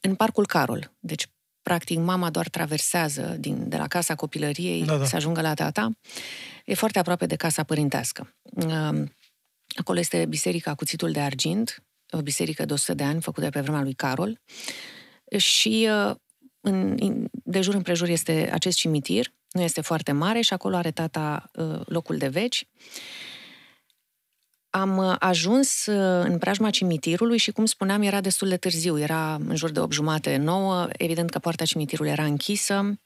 în 0.01 0.15
Parcul 0.17 0.45
Carol. 0.45 0.91
Deci, 0.99 1.27
practic, 1.61 1.97
mama 1.97 2.29
doar 2.29 2.49
traversează 2.49 3.35
din, 3.39 3.69
de 3.69 3.77
la 3.77 3.87
casa 3.87 4.15
copilăriei 4.15 4.85
da, 4.85 4.97
da. 4.97 5.05
să 5.05 5.15
ajungă 5.15 5.41
la 5.41 5.53
tata. 5.53 5.91
E 6.65 6.73
foarte 6.73 6.99
aproape 6.99 7.25
de 7.25 7.35
casa 7.35 7.63
părintească. 7.63 8.35
Uh, 8.41 9.03
acolo 9.75 9.99
este 9.99 10.25
biserica 10.25 10.73
Cuțitul 10.73 11.11
de 11.11 11.19
Argint, 11.19 11.83
o 12.11 12.21
biserică 12.21 12.65
de 12.65 12.73
100 12.73 12.93
de 12.93 13.03
ani 13.03 13.21
făcută 13.21 13.49
pe 13.49 13.61
vremea 13.61 13.81
lui 13.81 13.93
Carol. 13.93 14.39
Și 15.37 15.89
uh, 16.07 16.15
în, 16.61 17.27
de 17.29 17.61
jur 17.61 17.73
împrejur 17.73 18.07
este 18.07 18.49
acest 18.53 18.77
cimitir 18.77 19.33
nu 19.53 19.61
este 19.61 19.81
foarte 19.81 20.11
mare 20.11 20.41
și 20.41 20.53
acolo 20.53 20.75
are 20.75 20.91
tata 20.91 21.49
uh, 21.53 21.79
locul 21.85 22.17
de 22.17 22.27
veci. 22.27 22.67
Am 24.75 24.97
uh, 24.97 25.15
ajuns 25.19 25.85
uh, 25.85 26.25
în 26.25 26.37
preajma 26.37 26.69
cimitirului 26.69 27.37
și, 27.37 27.51
cum 27.51 27.65
spuneam, 27.65 28.01
era 28.01 28.21
destul 28.21 28.47
de 28.47 28.57
târziu. 28.57 28.99
Era 28.99 29.33
în 29.33 29.55
jur 29.55 29.71
de 29.71 29.79
8 29.79 29.91
jumate, 29.91 30.37
9. 30.37 30.87
Evident 30.97 31.29
că 31.29 31.39
poarta 31.39 31.65
cimitirului 31.65 32.11
era 32.11 32.23
închisă. 32.23 32.99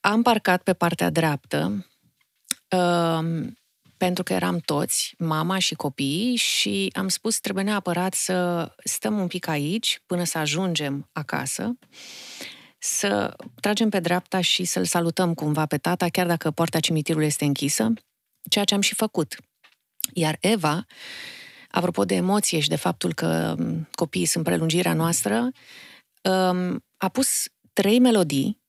Am 0.00 0.22
parcat 0.22 0.62
pe 0.62 0.72
partea 0.72 1.10
dreaptă 1.10 1.86
pentru 3.96 4.22
că 4.22 4.32
eram 4.32 4.58
toți, 4.58 5.14
mama 5.18 5.58
și 5.58 5.74
copiii, 5.74 6.36
și 6.36 6.90
am 6.94 7.08
spus 7.08 7.38
trebuie 7.38 7.64
neapărat 7.64 8.14
să 8.14 8.68
stăm 8.84 9.18
un 9.18 9.26
pic 9.26 9.46
aici 9.46 10.02
până 10.06 10.24
să 10.24 10.38
ajungem 10.38 11.08
acasă 11.12 11.76
să 12.78 13.36
tragem 13.60 13.88
pe 13.88 14.00
dreapta 14.00 14.40
și 14.40 14.64
să-l 14.64 14.84
salutăm 14.84 15.34
cumva 15.34 15.66
pe 15.66 15.78
tata, 15.78 16.08
chiar 16.08 16.26
dacă 16.26 16.50
poarta 16.50 16.80
cimitirului 16.80 17.26
este 17.26 17.44
închisă, 17.44 17.92
ceea 18.50 18.64
ce 18.64 18.74
am 18.74 18.80
și 18.80 18.94
făcut. 18.94 19.36
Iar 20.12 20.36
Eva, 20.40 20.86
apropo 21.70 22.04
de 22.04 22.14
emoție 22.14 22.60
și 22.60 22.68
de 22.68 22.76
faptul 22.76 23.14
că 23.14 23.54
um, 23.58 23.88
copiii 23.94 24.26
sunt 24.26 24.44
prelungirea 24.44 24.92
noastră, 24.92 25.50
um, 26.22 26.84
a 26.96 27.08
pus 27.08 27.44
trei 27.72 27.98
melodii 27.98 28.60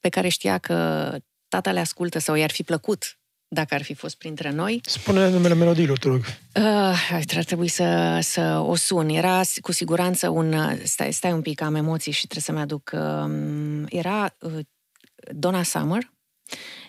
pe 0.00 0.08
care 0.08 0.28
știa 0.28 0.58
că 0.58 1.16
tata 1.48 1.72
le 1.72 1.80
ascultă 1.80 2.18
sau 2.18 2.34
i-ar 2.34 2.50
fi 2.50 2.62
plăcut 2.62 3.16
dacă 3.48 3.74
ar 3.74 3.82
fi 3.82 3.94
fost 3.94 4.16
printre 4.16 4.50
noi. 4.50 4.80
Spune 4.84 5.28
numele 5.28 5.54
melodiilor, 5.54 5.98
te 5.98 6.08
rog. 6.08 6.24
Uh, 6.54 7.10
ar 7.36 7.44
trebui 7.44 7.68
să, 7.68 8.18
să 8.22 8.62
o 8.66 8.74
sun. 8.74 9.08
Era 9.08 9.40
cu 9.60 9.72
siguranță 9.72 10.28
un... 10.28 10.54
Stai, 10.84 11.12
stai 11.12 11.32
un 11.32 11.42
pic, 11.42 11.60
am 11.60 11.74
emoții 11.74 12.12
și 12.12 12.26
trebuie 12.26 12.42
să-mi 12.42 12.58
aduc... 12.58 12.90
Uh, 12.94 13.84
era 13.88 14.36
uh, 14.38 14.58
Donna 15.30 15.62
Summer, 15.62 16.12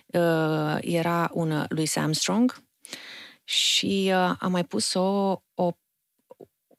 uh, 0.06 0.78
era 0.82 1.30
un 1.34 1.66
Louis 1.70 1.96
Armstrong 1.96 2.63
și 3.44 4.12
uh, 4.14 4.36
am 4.40 4.52
mai 4.52 4.64
pus 4.64 4.94
o, 4.94 5.42
o, 5.54 5.72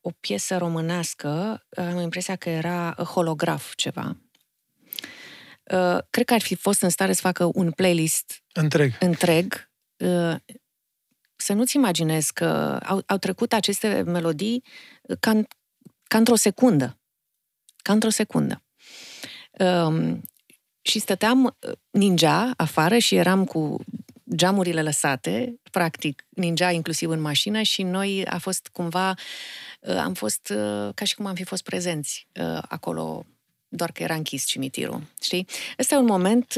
o 0.00 0.10
piesă 0.20 0.56
românească, 0.56 1.62
am 1.76 1.98
impresia 1.98 2.36
că 2.36 2.48
era 2.48 2.92
holograf 2.92 3.74
ceva. 3.74 4.16
Uh, 5.72 5.98
cred 6.10 6.26
că 6.26 6.34
ar 6.34 6.40
fi 6.40 6.54
fost 6.54 6.82
în 6.82 6.88
stare 6.88 7.12
să 7.12 7.20
facă 7.20 7.50
un 7.54 7.70
playlist 7.70 8.42
întreg, 8.52 8.92
întreg 9.00 9.70
uh, 9.96 10.36
să 11.36 11.52
nu-ți 11.52 11.76
imaginezi 11.76 12.32
că 12.32 12.78
au, 12.84 13.02
au 13.06 13.16
trecut 13.16 13.52
aceste 13.52 14.02
melodii 14.02 14.64
ca, 15.20 15.42
ca 16.02 16.18
într-o 16.18 16.34
secundă. 16.34 16.98
Ca 17.76 17.92
într-o 17.92 18.10
secundă. 18.10 18.62
Um, 19.50 20.22
și 20.82 20.98
stăteam 20.98 21.44
uh, 21.44 21.72
ninja 21.90 22.52
afară 22.56 22.98
și 22.98 23.14
eram 23.14 23.44
cu 23.44 23.84
geamurile 24.34 24.82
lăsate, 24.82 25.60
practic, 25.70 26.26
ninja 26.28 26.70
inclusiv 26.70 27.10
în 27.10 27.20
mașină 27.20 27.62
și 27.62 27.82
noi 27.82 28.26
a 28.26 28.38
fost 28.38 28.68
cumva, 28.72 29.14
uh, 29.80 29.96
am 29.96 30.14
fost 30.14 30.52
ca 30.94 31.04
și 31.04 31.14
cum 31.14 31.26
am 31.26 31.34
fi 31.34 31.44
fost 31.44 31.62
prezenți 31.62 32.28
acolo, 32.68 33.26
doar 33.68 33.92
că 33.92 34.02
era 34.02 34.14
închis 34.14 34.44
cimitirul, 34.44 35.02
știi? 35.22 35.46
Ăsta 35.78 35.94
e 35.94 35.98
un 35.98 36.04
moment 36.04 36.54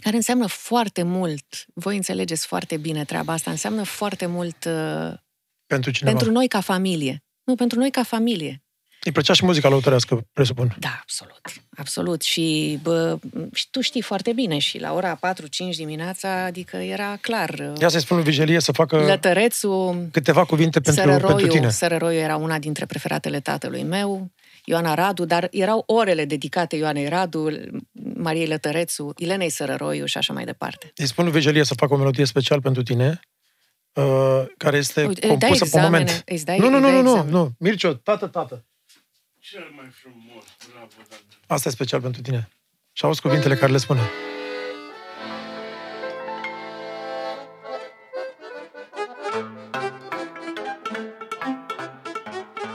care 0.00 0.16
înseamnă 0.16 0.46
foarte 0.46 1.02
mult. 1.02 1.66
Voi 1.74 1.96
înțelegeți 1.96 2.46
foarte 2.46 2.76
bine 2.76 3.04
treaba 3.04 3.32
asta. 3.32 3.50
Înseamnă 3.50 3.82
foarte 3.82 4.26
mult 4.26 4.64
uh, 4.64 5.12
pentru, 5.66 5.90
cineva. 5.90 6.16
pentru 6.16 6.32
noi 6.32 6.48
ca 6.48 6.60
familie. 6.60 7.24
Nu, 7.44 7.54
pentru 7.54 7.78
noi 7.78 7.90
ca 7.90 8.02
familie. 8.02 8.62
Îi 9.04 9.12
plăcea 9.12 9.32
și 9.32 9.44
muzica 9.44 9.68
lăutărească, 9.68 10.26
presupun. 10.32 10.76
Da, 10.78 10.98
absolut. 11.00 11.40
Absolut. 11.76 12.22
Și, 12.22 12.78
bă, 12.82 13.18
și 13.52 13.70
tu 13.70 13.80
știi 13.80 14.02
foarte 14.02 14.32
bine 14.32 14.58
și 14.58 14.78
la 14.78 14.92
ora 14.92 15.16
4-5 15.16 15.18
dimineața, 15.76 16.44
adică 16.44 16.76
era 16.76 17.16
clar. 17.20 17.48
Uh, 17.48 17.80
Ia 17.80 17.88
să-i 17.88 18.00
spun 18.00 18.16
lui 18.16 18.26
Vigelie 18.26 18.60
să 18.60 18.72
facă 18.72 18.96
Lătărețul, 18.96 20.08
câteva 20.12 20.44
cuvinte 20.44 20.80
pentru, 20.80 21.02
Sărăroiu, 21.02 21.26
pentru 21.26 21.46
tine. 21.46 21.70
Sărăroiu 21.70 22.18
era 22.18 22.36
una 22.36 22.58
dintre 22.58 22.86
preferatele 22.86 23.40
tatălui 23.40 23.82
meu. 23.82 24.30
Ioana 24.64 24.94
Radu, 24.94 25.24
dar 25.24 25.48
erau 25.50 25.82
orele 25.86 26.24
dedicate 26.24 26.76
Ioanei 26.76 27.08
Radu, 27.08 27.50
Mariei 28.14 28.46
Lătărețu, 28.46 29.12
Ilenei 29.16 29.50
Sărăroiu 29.50 30.04
și 30.04 30.18
așa 30.18 30.32
mai 30.32 30.44
departe. 30.44 30.92
Îi 30.96 31.06
spun 31.06 31.24
lui 31.24 31.32
Vegelie 31.32 31.64
să 31.64 31.74
facă 31.74 31.94
o 31.94 31.96
melodie 31.96 32.24
special 32.24 32.60
pentru 32.60 32.82
tine, 32.82 33.20
uh, 33.92 34.42
care 34.56 34.76
este 34.76 35.04
Uite, 35.04 35.26
compusă 35.26 35.64
pe 35.64 35.80
moment. 35.80 36.24
dai, 36.44 36.58
nu, 36.58 36.68
nu, 36.68 36.78
nu, 36.78 36.90
nu, 36.90 37.02
nu, 37.02 37.24
nu. 37.24 37.52
Mircio, 37.58 37.92
tată, 37.92 38.26
tată. 38.26 38.64
Cel 39.50 39.72
mai 39.76 39.88
frumos, 39.90 40.44
bravo, 40.72 40.86
tată. 41.08 41.22
Asta 41.46 41.68
e 41.68 41.72
special 41.72 42.00
pentru 42.00 42.22
tine. 42.22 42.48
Și 42.92 43.04
auzi 43.04 43.20
cuvintele 43.20 43.54
care 43.54 43.72
le 43.72 43.78
spune. 43.78 44.00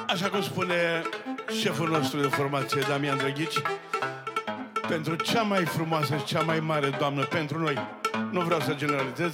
Așa 0.07 0.29
cum 0.29 0.41
spune 0.41 1.01
șeful 1.59 1.89
nostru 1.89 2.19
de 2.21 2.27
formație, 2.27 2.81
Damian 2.87 3.17
Drăghici, 3.17 3.61
pentru 4.87 5.15
cea 5.15 5.41
mai 5.41 5.65
frumoasă 5.65 6.17
și 6.17 6.23
cea 6.23 6.41
mai 6.41 6.59
mare 6.59 6.89
doamnă 6.89 7.23
pentru 7.23 7.59
noi, 7.59 7.77
nu 8.31 8.41
vreau 8.41 8.59
să 8.59 8.73
generalizez, 8.73 9.31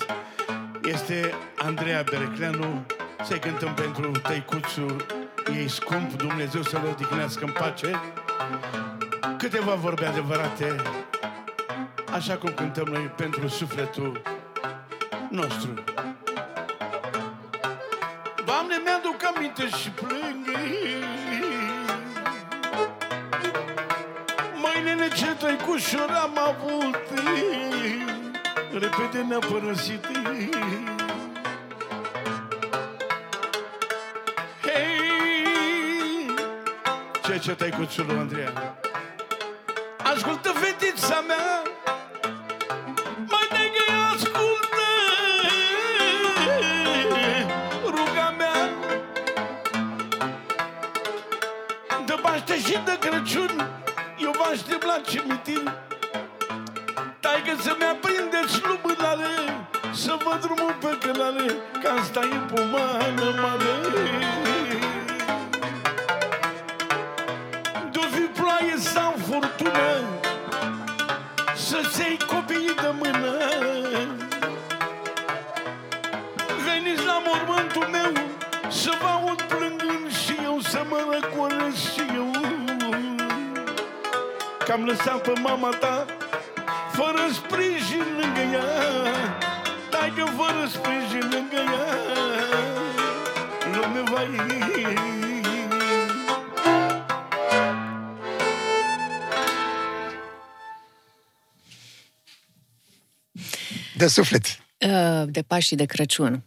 este 0.84 1.34
Andreea 1.58 2.04
Berecleanu, 2.04 2.86
să-i 3.24 3.40
cântăm 3.40 3.74
pentru 3.74 4.12
tăicuțul 4.12 5.21
ei 5.50 5.70
scump, 5.70 6.14
Dumnezeu 6.14 6.62
să-l 6.62 6.82
odihnească 6.92 7.46
în 7.46 7.52
pace. 7.52 8.00
Câteva 9.38 9.74
vorbe 9.74 10.06
adevărate, 10.06 10.76
așa 12.12 12.38
cum 12.38 12.54
cântăm 12.54 12.86
noi 12.86 13.12
pentru 13.16 13.48
sufletul 13.48 14.22
nostru. 15.30 15.74
Doamne, 18.46 18.76
mi-aduc 18.84 19.36
aminte 19.36 19.68
și 19.68 19.90
plâng 19.90 20.42
ce 25.14 25.36
tăicușor 25.46 26.10
am 26.24 26.38
avut 26.38 26.96
Repede 28.72 29.26
ne-a 29.28 29.40
părăsit 29.40 30.08
Ce 37.32 37.40
ce 37.40 37.56
tăicuțul 37.56 38.10
Andreea 38.10 38.80
Ascultă 40.04 40.50
fetița 40.50 41.24
mea 41.28 41.62
Mai 43.32 43.48
negă 43.52 44.02
ascultă! 44.14 44.88
Ruga 47.86 48.34
mea 48.38 48.70
De 52.06 52.14
Paște 52.22 52.60
și 52.60 52.80
de 52.86 52.98
Crăciun 53.00 53.70
eu 54.18 54.32
vă 54.32 54.44
aștept 54.52 54.84
la 54.84 55.02
cimitir. 55.06 55.74
Taică 57.20 57.62
să-mi 57.62 57.86
aprindeți 57.94 58.62
lumânare 58.64 59.68
Să 59.94 60.18
văd 60.24 60.40
drumul 60.42 60.76
pe 60.80 60.98
călare 61.08 61.56
Că 61.82 61.88
asta 62.00 62.20
e 62.20 62.38
pomană 62.54 63.42
mare 63.42 64.61
Să-ți 72.02 72.10
iei 72.10 72.20
copiii 72.28 72.76
de 72.82 72.92
mână. 73.02 73.38
Veniți 76.66 77.06
la 77.06 77.22
mormântul 77.26 77.88
meu 77.92 78.14
Să 78.70 78.92
vă 79.02 79.08
aud 79.08 79.42
plângând 79.42 80.12
și 80.12 80.36
eu 80.44 80.60
Să 80.60 80.86
mă 80.90 81.00
răcoresc 81.12 81.78
și 81.94 82.04
eu. 82.16 82.32
Că 84.66 84.72
am 84.72 84.84
lăsat 84.86 85.22
pe 85.22 85.34
mama 85.42 85.70
ta 85.70 86.06
Fără 86.92 87.24
sprijin 87.34 88.06
lângă 88.20 88.56
ea. 88.56 88.72
Dai 89.90 90.14
că 90.16 90.24
fără 90.24 90.68
sprijin 90.68 91.30
lângă 91.32 91.62
ea. 91.74 91.88
Lume 93.74 94.02
va 94.12 94.22
De 104.02 104.08
suflet. 104.08 104.46
Uh, 104.46 105.24
de 105.26 105.42
Paști 105.42 105.76
de 105.76 105.86
Crăciun. 105.86 106.44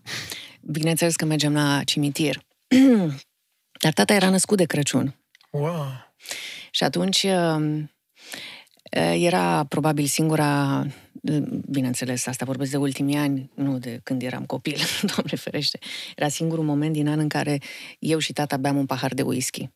Bineînțeles 0.61 1.17
că 1.17 1.25
mergem 1.25 1.53
la 1.53 1.83
cimitir. 1.85 2.43
Dar 3.83 3.93
tata 3.93 4.15
era 4.15 4.29
născut 4.29 4.57
de 4.57 4.65
Crăciun. 4.65 5.15
Wow. 5.51 5.87
Și 6.71 6.85
atunci 6.85 7.23
uh, 7.23 7.83
era 9.13 9.65
probabil 9.65 10.07
singura, 10.07 10.87
bineînțeles, 11.71 12.27
asta 12.27 12.45
vorbesc 12.45 12.71
de 12.71 12.77
ultimii 12.77 13.17
ani, 13.17 13.51
nu 13.55 13.79
de 13.79 14.01
când 14.03 14.23
eram 14.23 14.47
copil, 14.47 14.79
doamne 15.15 15.37
ferește. 15.37 15.79
Era 16.17 16.29
singurul 16.29 16.65
moment 16.65 16.93
din 16.93 17.09
an 17.09 17.19
în 17.19 17.29
care 17.29 17.59
eu 17.99 18.19
și 18.19 18.33
tata 18.33 18.57
beam 18.57 18.77
un 18.77 18.87
pahar 18.87 19.15
de 19.15 19.23
whisky. 19.23 19.69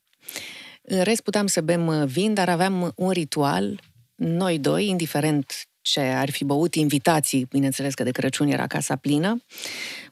În 0.83 1.03
rest 1.03 1.21
puteam 1.21 1.47
să 1.47 1.61
bem 1.61 2.07
vin, 2.07 2.35
dar 2.35 2.49
aveam 2.49 2.93
un 2.97 3.11
ritual, 3.11 3.81
noi 4.15 4.59
doi, 4.59 4.87
indiferent 4.87 5.69
ce 5.89 6.01
ar 6.01 6.31
fi 6.31 6.45
băut, 6.45 6.75
invitații, 6.75 7.47
bineînțeles 7.51 7.95
că 7.95 8.03
de 8.03 8.11
Crăciun 8.11 8.49
era 8.49 8.67
casa 8.67 8.97
plină, 8.97 9.45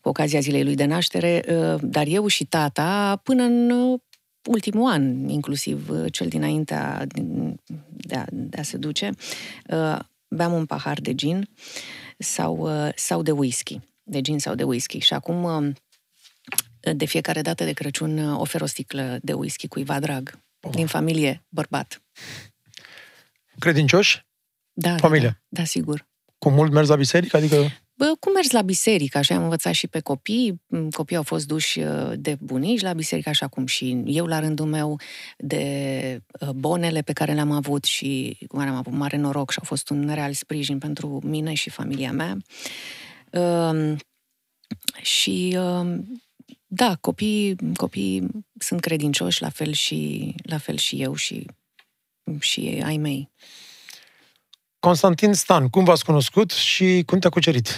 cu 0.01 0.09
ocazia 0.09 0.41
zilei 0.41 0.65
lui 0.65 0.75
de 0.75 0.85
naștere, 0.85 1.45
dar 1.81 2.07
eu 2.07 2.27
și 2.27 2.45
tata, 2.45 3.21
până 3.23 3.43
în 3.43 3.71
ultimul 4.47 4.91
an, 4.91 5.29
inclusiv 5.29 5.89
uh, 5.89 6.13
cel 6.13 6.29
dinaintea 6.29 7.07
de 7.87 8.15
a, 8.15 8.25
de 8.31 8.59
a 8.59 8.63
se 8.63 8.77
duce, 8.77 9.11
uh, 9.67 9.99
beam 10.29 10.53
un 10.53 10.67
pahar 10.67 11.01
de 11.01 11.15
gin 11.15 11.49
sau, 12.19 12.57
uh, 12.57 12.93
sau 12.95 13.23
de 13.23 13.31
whisky. 13.31 13.81
De 14.03 14.21
gin 14.21 14.39
sau 14.39 14.55
de 14.55 14.63
whisky. 14.63 14.99
Și 14.99 15.15
acum, 15.15 15.73
de 16.81 17.05
fiecare 17.05 17.43
dată 17.43 17.65
de 17.65 17.73
Crăciun, 17.73 18.19
ofer 18.19 18.61
o 18.61 18.67
sticlă 18.67 19.19
de 19.23 19.33
whisky 19.33 19.69
cuiva 19.69 20.01
drag, 20.01 20.39
oh. 20.61 20.71
din 20.75 20.87
familie, 20.87 21.45
bărbat. 21.49 22.03
Credincioși? 23.59 24.27
Da, 24.79 24.97
Familia. 24.97 25.29
Da, 25.49 25.61
da, 25.61 25.65
sigur. 25.65 26.07
Cu 26.39 26.51
mult 26.51 26.73
mers 26.73 26.89
la 26.89 26.97
biserică? 26.97 27.37
Adică... 27.37 27.57
Bă, 27.95 28.17
cum 28.21 28.33
mergi 28.33 28.55
la 28.55 28.63
biserică? 28.63 29.19
Așa 29.19 29.35
am 29.35 29.43
învățat 29.43 29.73
și 29.73 29.87
pe 29.87 30.01
copii. 30.01 30.63
Mm, 30.67 30.91
Copiii 30.91 31.19
au 31.19 31.23
fost 31.25 31.47
duși 31.47 31.81
uh, 31.81 32.13
de 32.15 32.37
bunici 32.41 32.81
la 32.81 32.93
biserică, 32.93 33.29
așa 33.29 33.49
cum 33.49 33.67
și 33.67 34.03
eu, 34.07 34.27
la 34.27 34.41
rândul 34.41 34.67
meu, 34.67 35.01
de 35.39 36.23
uh, 36.41 36.49
bonele 36.49 37.03
pe 37.03 37.13
care 37.13 37.33
le-am 37.33 37.51
avut 37.51 37.85
și 37.85 38.39
cu 38.49 38.57
care 38.57 38.69
am 38.69 38.77
avut 38.77 38.93
mare 38.93 39.17
noroc 39.17 39.51
și 39.51 39.59
au 39.59 39.65
fost 39.65 39.91
un 39.91 40.11
real 40.15 40.33
sprijin 40.33 40.79
pentru 40.79 41.21
mine 41.25 41.55
și 41.55 41.71
familia 41.71 42.13
mea. 42.13 42.37
Um, 43.31 43.97
și 45.03 45.57
um, 45.59 46.23
da, 46.67 46.97
copiii, 47.01 47.57
copiii 47.77 48.29
sunt 48.59 48.81
credincioși, 48.81 49.43
la 49.43 49.49
fel 49.49 49.73
și, 49.73 50.35
la 50.43 50.59
fel 50.59 50.77
și 50.77 51.03
eu 51.03 51.15
și, 51.15 51.47
și 52.41 52.83
ai 52.85 52.97
mei. 52.97 53.31
Constantin 54.87 55.33
Stan, 55.33 55.69
cum 55.69 55.85
v-ați 55.85 56.05
cunoscut 56.05 56.51
și 56.51 57.03
cum 57.07 57.19
te-a 57.19 57.31
cucerit? 57.31 57.69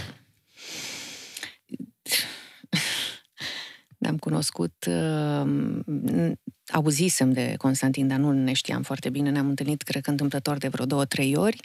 Ne-am 3.99 4.19
cunoscut, 4.19 4.87
uh, 4.89 6.33
auzisem 6.73 7.33
de 7.33 7.55
Constantin, 7.57 8.09
dar 8.09 8.19
nu 8.19 8.33
ne 8.33 8.53
știam 8.53 8.83
foarte 8.83 9.11
bine. 9.11 9.31
Ne-am 9.31 9.49
întâlnit, 9.49 9.83
cred 9.83 10.03
că 10.03 10.11
întâmplător, 10.11 10.57
de 10.57 10.69
vreo 10.69 10.87
două, 10.87 11.05
trei 11.05 11.37
ori 11.37 11.61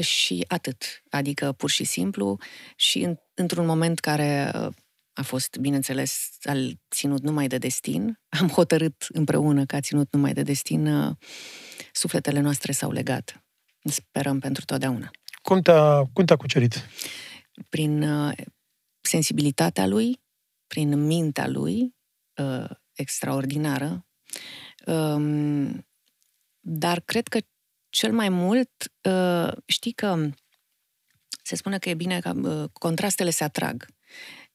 și 0.00 0.44
atât. 0.48 1.02
Adică, 1.10 1.52
pur 1.52 1.70
și 1.70 1.84
simplu, 1.84 2.38
și 2.76 2.98
în, 2.98 3.16
într-un 3.34 3.66
moment 3.66 3.98
care 3.98 4.50
uh, 4.54 4.68
a 5.12 5.22
fost, 5.22 5.56
bineînțeles, 5.56 6.28
al 6.42 6.80
ținut 6.90 7.22
numai 7.22 7.46
de 7.46 7.58
destin, 7.58 8.20
am 8.40 8.48
hotărât 8.48 9.06
împreună 9.08 9.64
că 9.64 9.76
a 9.76 9.80
ținut 9.80 10.12
numai 10.12 10.32
de 10.32 10.42
destin, 10.42 10.86
uh, 10.86 11.16
sufletele 11.92 12.40
noastre 12.40 12.72
s-au 12.72 12.90
legat. 12.90 13.42
Sperăm 13.84 14.38
pentru 14.38 14.64
totdeauna. 14.64 15.10
Cum 15.42 15.60
te-a, 15.60 16.04
cum 16.12 16.24
te-a 16.24 16.36
cucerit? 16.36 16.74
Prin 17.68 18.02
uh, 18.02 18.32
sensibilitatea 19.00 19.86
lui, 19.86 20.20
prin 20.66 21.06
mintea 21.06 21.48
lui, 21.48 21.94
uh, 22.42 22.70
extraordinară, 22.92 24.06
um, 24.86 25.86
dar 26.60 27.00
cred 27.00 27.28
că 27.28 27.38
cel 27.88 28.12
mai 28.12 28.28
mult, 28.28 28.70
uh, 29.10 29.52
știi 29.66 29.92
că 29.92 30.30
se 31.42 31.56
spune 31.56 31.78
că 31.78 31.88
e 31.88 31.94
bine 31.94 32.20
că 32.20 32.32
uh, 32.34 32.70
contrastele 32.72 33.30
se 33.30 33.44
atrag. 33.44 33.86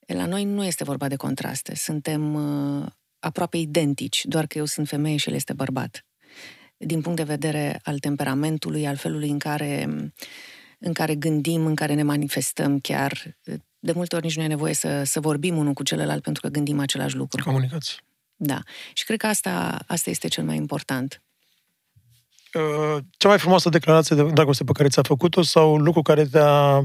La 0.07 0.25
noi 0.25 0.43
nu 0.43 0.63
este 0.63 0.83
vorba 0.83 1.07
de 1.07 1.15
contraste, 1.15 1.75
suntem 1.75 2.33
uh, 2.33 2.87
aproape 3.19 3.57
identici, 3.57 4.25
doar 4.25 4.47
că 4.47 4.57
eu 4.57 4.65
sunt 4.65 4.87
femeie 4.87 5.17
și 5.17 5.29
el 5.29 5.35
este 5.35 5.53
bărbat. 5.53 6.05
Din 6.85 7.01
punct 7.01 7.17
de 7.17 7.23
vedere 7.23 7.79
al 7.83 7.99
temperamentului, 7.99 8.87
al 8.87 8.95
felului 8.95 9.29
în 9.29 9.39
care, 9.39 9.87
în 10.79 10.93
care 10.93 11.15
gândim, 11.15 11.65
în 11.65 11.75
care 11.75 11.93
ne 11.93 12.03
manifestăm 12.03 12.79
chiar, 12.79 13.37
de 13.79 13.91
multe 13.91 14.15
ori 14.15 14.25
nici 14.25 14.35
nu 14.35 14.43
e 14.43 14.47
nevoie 14.47 14.73
să, 14.73 15.03
să 15.03 15.19
vorbim 15.19 15.57
unul 15.57 15.73
cu 15.73 15.83
celălalt 15.83 16.23
pentru 16.23 16.41
că 16.41 16.47
gândim 16.47 16.79
același 16.79 17.15
lucru. 17.15 17.43
Comunicați. 17.43 17.97
Da. 18.35 18.61
Și 18.93 19.05
cred 19.05 19.17
că 19.17 19.27
asta, 19.27 19.79
asta 19.87 20.09
este 20.09 20.27
cel 20.27 20.43
mai 20.43 20.55
important. 20.55 21.21
Uh, 22.53 23.03
cea 23.17 23.27
mai 23.27 23.39
frumoasă 23.39 23.69
declarație 23.69 24.15
de 24.15 24.23
dragoste 24.23 24.63
pe 24.63 24.71
care 24.71 24.89
ți-a 24.89 25.01
făcut-o 25.01 25.41
sau 25.41 25.77
lucru 25.77 26.01
care 26.01 26.25
te-a 26.25 26.83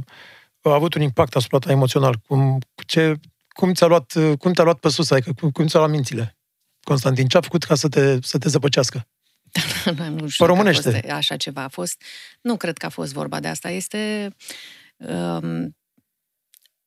a 0.63 0.75
avut 0.75 0.95
un 0.95 1.03
impact 1.03 1.37
asupra 1.37 1.59
ta 1.59 1.71
emoțional? 1.71 2.15
Cum, 2.27 2.59
ce, 2.87 3.15
cum, 3.49 3.73
ți-a 3.73 3.87
luat, 3.87 4.13
cum 4.39 4.53
te-a 4.53 4.65
luat 4.65 4.79
pe 4.79 4.89
sus? 4.89 5.11
Adică 5.11 5.33
cum, 5.41 5.51
cum 5.51 5.67
ți-a 5.67 5.79
luat 5.79 5.91
mințile? 5.91 6.37
Constantin, 6.83 7.27
ce 7.27 7.37
a 7.37 7.41
făcut 7.41 7.65
ca 7.65 7.75
să 7.75 7.89
te, 7.89 8.19
să 8.23 8.39
te 8.39 8.49
zăpăcească? 8.49 9.07
Nu 10.11 10.29
știu 10.29 10.45
Pe 10.45 10.51
românește. 10.51 10.91
dacă 10.91 10.97
a 10.97 11.01
fost 11.01 11.13
așa 11.13 11.37
ceva 11.37 11.63
a 11.63 11.69
fost. 11.69 12.03
Nu 12.41 12.57
cred 12.57 12.79
că 12.79 12.87
a 12.87 12.89
fost 12.89 13.13
vorba 13.13 13.41
de 13.41 13.49
asta. 13.49 13.71
Este... 13.71 14.35
Um, 14.97 15.77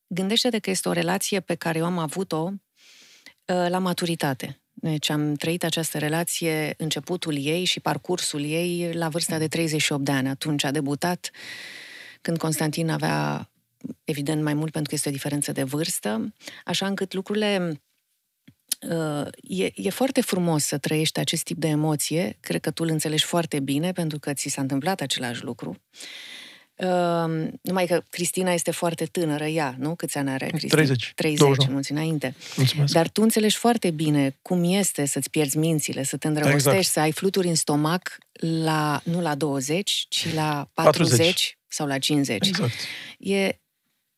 gândește-te 0.07 0.59
că 0.59 0.69
este 0.69 0.89
o 0.89 0.91
relație 0.91 1.39
pe 1.39 1.55
care 1.55 1.77
eu 1.77 1.85
am 1.85 1.97
avut-o 1.97 2.51
uh, 2.51 3.65
la 3.69 3.77
maturitate. 3.77 4.61
Deci 4.73 5.09
am 5.09 5.33
trăit 5.33 5.63
această 5.63 5.97
relație, 5.97 6.73
începutul 6.77 7.45
ei 7.45 7.63
și 7.63 7.79
parcursul 7.79 8.43
ei 8.43 8.93
la 8.93 9.09
vârsta 9.09 9.37
de 9.37 9.47
38 9.47 10.03
de 10.03 10.11
ani. 10.11 10.27
Atunci 10.27 10.63
a 10.63 10.71
debutat 10.71 11.31
când 12.21 12.37
Constantin 12.37 12.89
avea, 12.89 13.49
evident, 14.03 14.43
mai 14.43 14.53
mult 14.53 14.71
pentru 14.71 14.89
că 14.89 14.95
este 14.95 15.09
o 15.09 15.11
diferență 15.11 15.51
de 15.51 15.63
vârstă, 15.63 16.33
așa 16.65 16.87
încât 16.87 17.13
lucrurile 17.13 17.57
Uh, 17.67 17.77
e, 19.41 19.71
e 19.75 19.89
foarte 19.89 20.21
frumos 20.21 20.63
să 20.63 20.77
trăiești 20.77 21.19
acest 21.19 21.43
tip 21.43 21.57
de 21.57 21.67
emoție. 21.67 22.37
Cred 22.39 22.61
că 22.61 22.71
tu 22.71 22.83
îl 22.83 22.89
înțelegi 22.89 23.23
foarte 23.23 23.59
bine, 23.59 23.91
pentru 23.91 24.19
că 24.19 24.33
ți 24.33 24.49
s-a 24.49 24.61
întâmplat 24.61 25.01
același 25.01 25.43
lucru. 25.43 25.77
Uh, 26.75 27.47
numai 27.61 27.85
că 27.87 28.03
Cristina 28.09 28.51
este 28.51 28.71
foarte 28.71 29.05
tânără, 29.05 29.45
ea, 29.45 29.75
nu? 29.77 29.95
Câți 29.95 30.17
ani 30.17 30.29
are 30.29 30.47
Cristina? 30.47 30.71
30. 30.73 31.11
30, 31.15 31.39
29. 31.39 31.73
mulți 31.73 31.91
înainte. 31.91 32.35
Mulțumesc. 32.55 32.93
Dar 32.93 33.09
tu 33.09 33.21
înțelegi 33.21 33.55
foarte 33.55 33.91
bine 33.91 34.37
cum 34.41 34.63
este 34.63 35.05
să-ți 35.05 35.29
pierzi 35.29 35.57
mințile, 35.57 36.03
să 36.03 36.17
te 36.17 36.27
îndrăgostești, 36.27 36.67
Exact. 36.69 36.85
să 36.85 36.99
ai 36.99 37.11
fluturi 37.11 37.47
în 37.47 37.55
stomac 37.55 38.17
la, 38.63 39.01
nu 39.03 39.21
la 39.21 39.35
20, 39.35 40.05
ci 40.09 40.33
la 40.33 40.69
40, 40.73 41.09
40. 41.09 41.57
sau 41.67 41.87
la 41.87 41.97
50. 41.97 42.47
Exact. 42.47 42.71
E, 43.17 43.59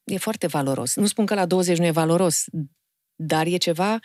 e 0.04 0.18
foarte 0.18 0.48
valoros. 0.48 0.96
Nu 0.96 1.06
spun 1.06 1.26
că 1.26 1.34
la 1.34 1.46
20 1.46 1.78
nu 1.78 1.86
e 1.86 1.92
valoros, 1.92 2.46
dar 3.16 3.46
e 3.46 3.58
ceva 3.58 4.00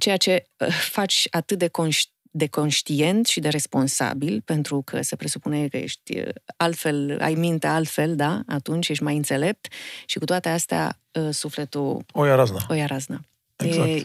ceea 0.00 0.16
ce 0.16 0.46
uh, 0.58 0.68
faci 0.68 1.26
atât 1.30 1.58
de, 1.58 1.68
conș- 1.68 2.10
de 2.30 2.46
conștient 2.46 3.26
și 3.26 3.40
de 3.40 3.48
responsabil, 3.48 4.40
pentru 4.44 4.82
că 4.82 5.02
se 5.02 5.16
presupune 5.16 5.68
că 5.68 5.76
ești 5.76 6.18
uh, 6.18 6.28
altfel, 6.56 7.18
ai 7.20 7.34
minte 7.34 7.66
altfel, 7.66 8.16
da? 8.16 8.40
Atunci 8.46 8.88
ești 8.88 9.02
mai 9.02 9.16
înțelept 9.16 9.72
și 10.06 10.18
cu 10.18 10.24
toate 10.24 10.48
astea 10.48 11.00
uh, 11.12 11.28
sufletul 11.30 12.04
O 12.12 12.24
ia 12.24 12.34
razna. 12.34 12.66
o 12.68 12.74
ia 12.74 12.86
raznă. 12.86 13.20
Exact. 13.56 13.88
E, 13.88 14.02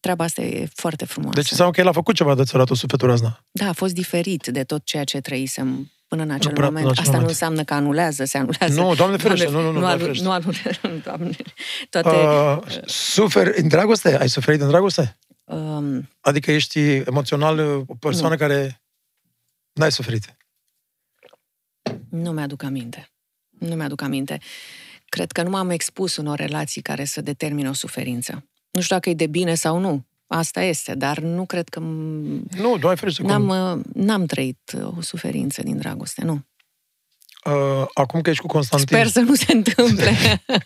treaba 0.00 0.24
asta 0.24 0.42
e 0.42 0.68
foarte 0.74 1.04
frumoasă. 1.04 1.40
Deci 1.40 1.50
înseamnă 1.50 1.74
că 1.74 1.80
el 1.80 1.88
a 1.88 1.92
făcut 1.92 2.14
ceva 2.14 2.34
de 2.34 2.42
ți-a 2.44 2.56
luat-o 2.56 2.74
sufletul 2.74 3.08
razna. 3.08 3.44
Da, 3.50 3.68
a 3.68 3.72
fost 3.72 3.94
diferit 3.94 4.46
de 4.46 4.64
tot 4.64 4.84
ceea 4.84 5.04
ce 5.04 5.20
trăisem 5.20 5.90
până 6.10 6.22
în 6.22 6.30
acel 6.30 6.52
Până- 6.52 6.66
până 6.66 6.66
moment. 6.66 6.84
în 6.84 6.90
acel 6.90 7.00
Asta 7.02 7.10
nu 7.12 7.18
moment. 7.18 7.30
înseamnă 7.30 7.64
că 7.64 7.74
anulează, 7.74 8.24
se 8.24 8.38
anulează. 8.38 8.80
Nu, 8.80 8.94
Doamne 8.94 9.16
ferește, 9.16 9.44
Doamne, 9.50 9.60
nu, 9.60 9.72
nu, 9.72 9.72
nu, 9.72 9.80
nu, 9.80 9.80
Doamne 9.80 9.94
anu- 9.94 10.02
ferește. 10.02 10.24
nu 10.24 10.30
anulează, 10.30 11.02
Doamne. 11.06 11.36
Toate... 11.90 12.08
Uh, 12.76 12.82
suferi 12.86 13.60
în 13.62 13.68
dragoste? 13.68 14.18
Ai 14.18 14.28
suferit 14.28 14.60
în 14.60 14.68
dragoste? 14.68 15.18
Um, 15.44 16.08
Adică 16.20 16.50
ești 16.52 16.80
emoțional 16.94 17.58
uh, 17.58 17.82
o 17.86 17.94
persoană 17.94 18.36
care 18.36 18.82
n-ai 19.72 19.92
suferit. 19.92 20.36
nu 22.10 22.30
mi-aduc 22.32 22.62
aminte. 22.62 23.10
Nu 23.48 23.74
mi-aduc 23.74 24.00
aminte. 24.00 24.38
Cred 25.08 25.32
că 25.32 25.42
nu 25.42 25.50
m-am 25.50 25.70
expus 25.70 26.16
unor 26.16 26.38
relații 26.38 26.82
care 26.82 27.04
să 27.04 27.20
determină 27.20 27.68
o 27.68 27.72
suferință. 27.72 28.48
Nu 28.70 28.80
știu 28.80 28.94
dacă 28.94 29.10
e 29.10 29.14
de 29.14 29.26
bine 29.26 29.54
sau 29.54 29.78
nu. 29.78 30.06
Asta 30.32 30.60
este, 30.62 30.94
dar 30.94 31.18
nu 31.18 31.46
cred 31.46 31.68
că... 31.68 31.80
m- 31.80 32.58
Nu, 32.60 32.76
Doamne 32.78 32.94
ferește. 32.98 33.22
N-am, 33.22 33.46
Cum, 33.46 33.78
uh, 33.78 33.84
n-am 33.94 34.24
trăit 34.26 34.72
uh, 34.76 34.96
o 34.96 35.00
suferință 35.00 35.62
din 35.62 35.76
dragoste, 35.78 36.24
nu. 36.24 36.40
Uh, 37.44 37.86
acum 37.94 38.20
că 38.20 38.30
ești 38.30 38.42
cu 38.42 38.46
Constantin, 38.46 38.96
Sper 38.96 39.06
să 39.06 39.20
nu 39.20 39.34
se 39.34 39.52
întâmple. 39.52 40.16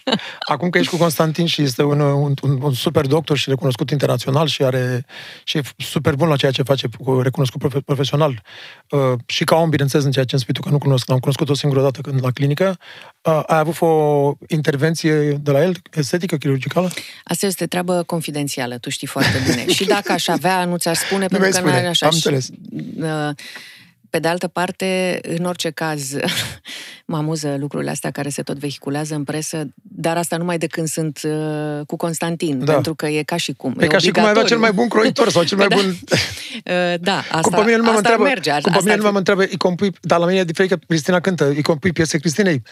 acum 0.52 0.70
că 0.70 0.78
ești 0.78 0.90
cu 0.90 0.96
Constantin 0.96 1.46
și 1.46 1.62
este 1.62 1.82
un, 1.82 2.00
un, 2.00 2.34
un, 2.42 2.58
un 2.62 2.72
super 2.72 3.06
doctor 3.06 3.36
și 3.36 3.48
recunoscut 3.48 3.90
internațional 3.90 4.46
și 4.46 4.62
are 4.62 5.04
și 5.44 5.58
e 5.58 5.62
super 5.76 6.14
bun 6.14 6.28
la 6.28 6.36
ceea 6.36 6.52
ce 6.52 6.62
face, 6.62 6.88
cu 7.04 7.20
recunoscut 7.20 7.60
profe, 7.60 7.80
profesional. 7.80 8.42
Uh, 8.90 9.12
și 9.26 9.44
ca 9.44 9.56
om, 9.56 9.68
bineînțeles, 9.68 10.04
în 10.04 10.12
ceea 10.12 10.24
ce 10.24 10.34
îmi 10.34 10.42
spui 10.42 10.54
tu, 10.54 10.62
că 10.62 10.68
nu 10.68 10.78
cunosc, 10.78 11.08
l-am 11.08 11.18
cunoscut 11.18 11.48
o 11.48 11.54
singură 11.54 11.82
dată 11.82 12.00
când 12.00 12.22
la 12.22 12.30
clinică. 12.30 12.78
Uh, 13.22 13.42
ai 13.46 13.58
avut 13.58 13.80
o 13.80 14.32
intervenție 14.48 15.30
de 15.30 15.50
la 15.50 15.62
el, 15.62 15.76
estetică, 15.92 16.36
chirurgicală? 16.36 16.90
Asta 17.24 17.46
este 17.46 17.66
treabă 17.66 18.02
confidențială, 18.02 18.78
tu 18.78 18.90
știi 18.90 19.06
foarte 19.06 19.42
bine. 19.50 19.66
Și 19.76 19.84
dacă 19.84 20.12
aș 20.12 20.28
avea, 20.28 20.64
nu 20.64 20.76
ți-aș 20.76 20.98
spune, 20.98 21.26
pentru 21.26 21.38
mi-ai 21.38 21.50
că 21.50 21.56
spune, 21.56 21.72
n-are 21.72 21.86
așa. 21.86 22.06
am 22.06 22.12
Și, 22.12 22.26
înțeles. 22.26 22.48
uh, 23.28 23.34
Pe 24.14 24.20
de 24.20 24.28
altă 24.28 24.48
parte, 24.48 25.20
în 25.38 25.44
orice 25.44 25.70
caz, 25.70 26.12
mă 27.06 27.16
amuză 27.16 27.56
lucrurile 27.58 27.90
astea 27.90 28.10
care 28.10 28.28
se 28.28 28.42
tot 28.42 28.56
vehiculează 28.56 29.14
în 29.14 29.24
presă, 29.24 29.66
dar 29.82 30.16
asta 30.16 30.36
numai 30.36 30.58
de 30.58 30.66
când 30.66 30.86
sunt 30.88 31.20
uh, 31.24 31.86
cu 31.86 31.96
Constantin, 31.96 32.64
Da. 32.64 32.72
pentru 32.72 32.94
că 32.94 33.06
e 33.06 33.22
ca 33.22 33.36
și 33.36 33.52
cum. 33.52 33.72
Pe 33.72 33.84
e 33.84 33.86
ca 33.86 33.98
și 33.98 34.10
cum 34.10 34.22
ai 34.24 34.28
avea 34.28 34.42
obligatoriu. 34.42 34.48
cel 34.48 34.58
mai 34.58 34.72
bun 34.72 34.88
croitor 34.88 35.30
sau 35.30 35.42
cel 35.42 35.58
mai 35.58 35.66
Da. 35.72 35.76
bun... 35.76 35.84
Uh, 36.64 36.94
da, 37.00 37.16
asta, 37.18 37.40
cum 37.40 37.52
pe 37.52 37.60
mine 37.60 37.76
lumea 37.76 37.90
mă 37.92 37.96
asta 37.98 38.08
întreabă, 38.08 38.22
merge. 38.22 38.50
cum 38.50 38.60
pe 38.60 38.68
asta 38.68 38.78
mine 38.80 38.92
ar 38.92 38.96
lumea 38.96 39.06
fi- 39.06 39.12
mă 39.12 39.18
întreabă, 39.18 39.42
îi 39.42 39.56
compui, 39.56 39.92
dar 40.00 40.18
la 40.18 40.26
mine 40.26 40.38
e 40.38 40.44
diferit 40.44 40.70
că 40.70 40.78
Cristina 40.88 41.20
cântă, 41.20 41.48
îi 41.48 41.62
compui 41.62 41.92
piese 41.92 42.18
Cristinei. 42.18 42.62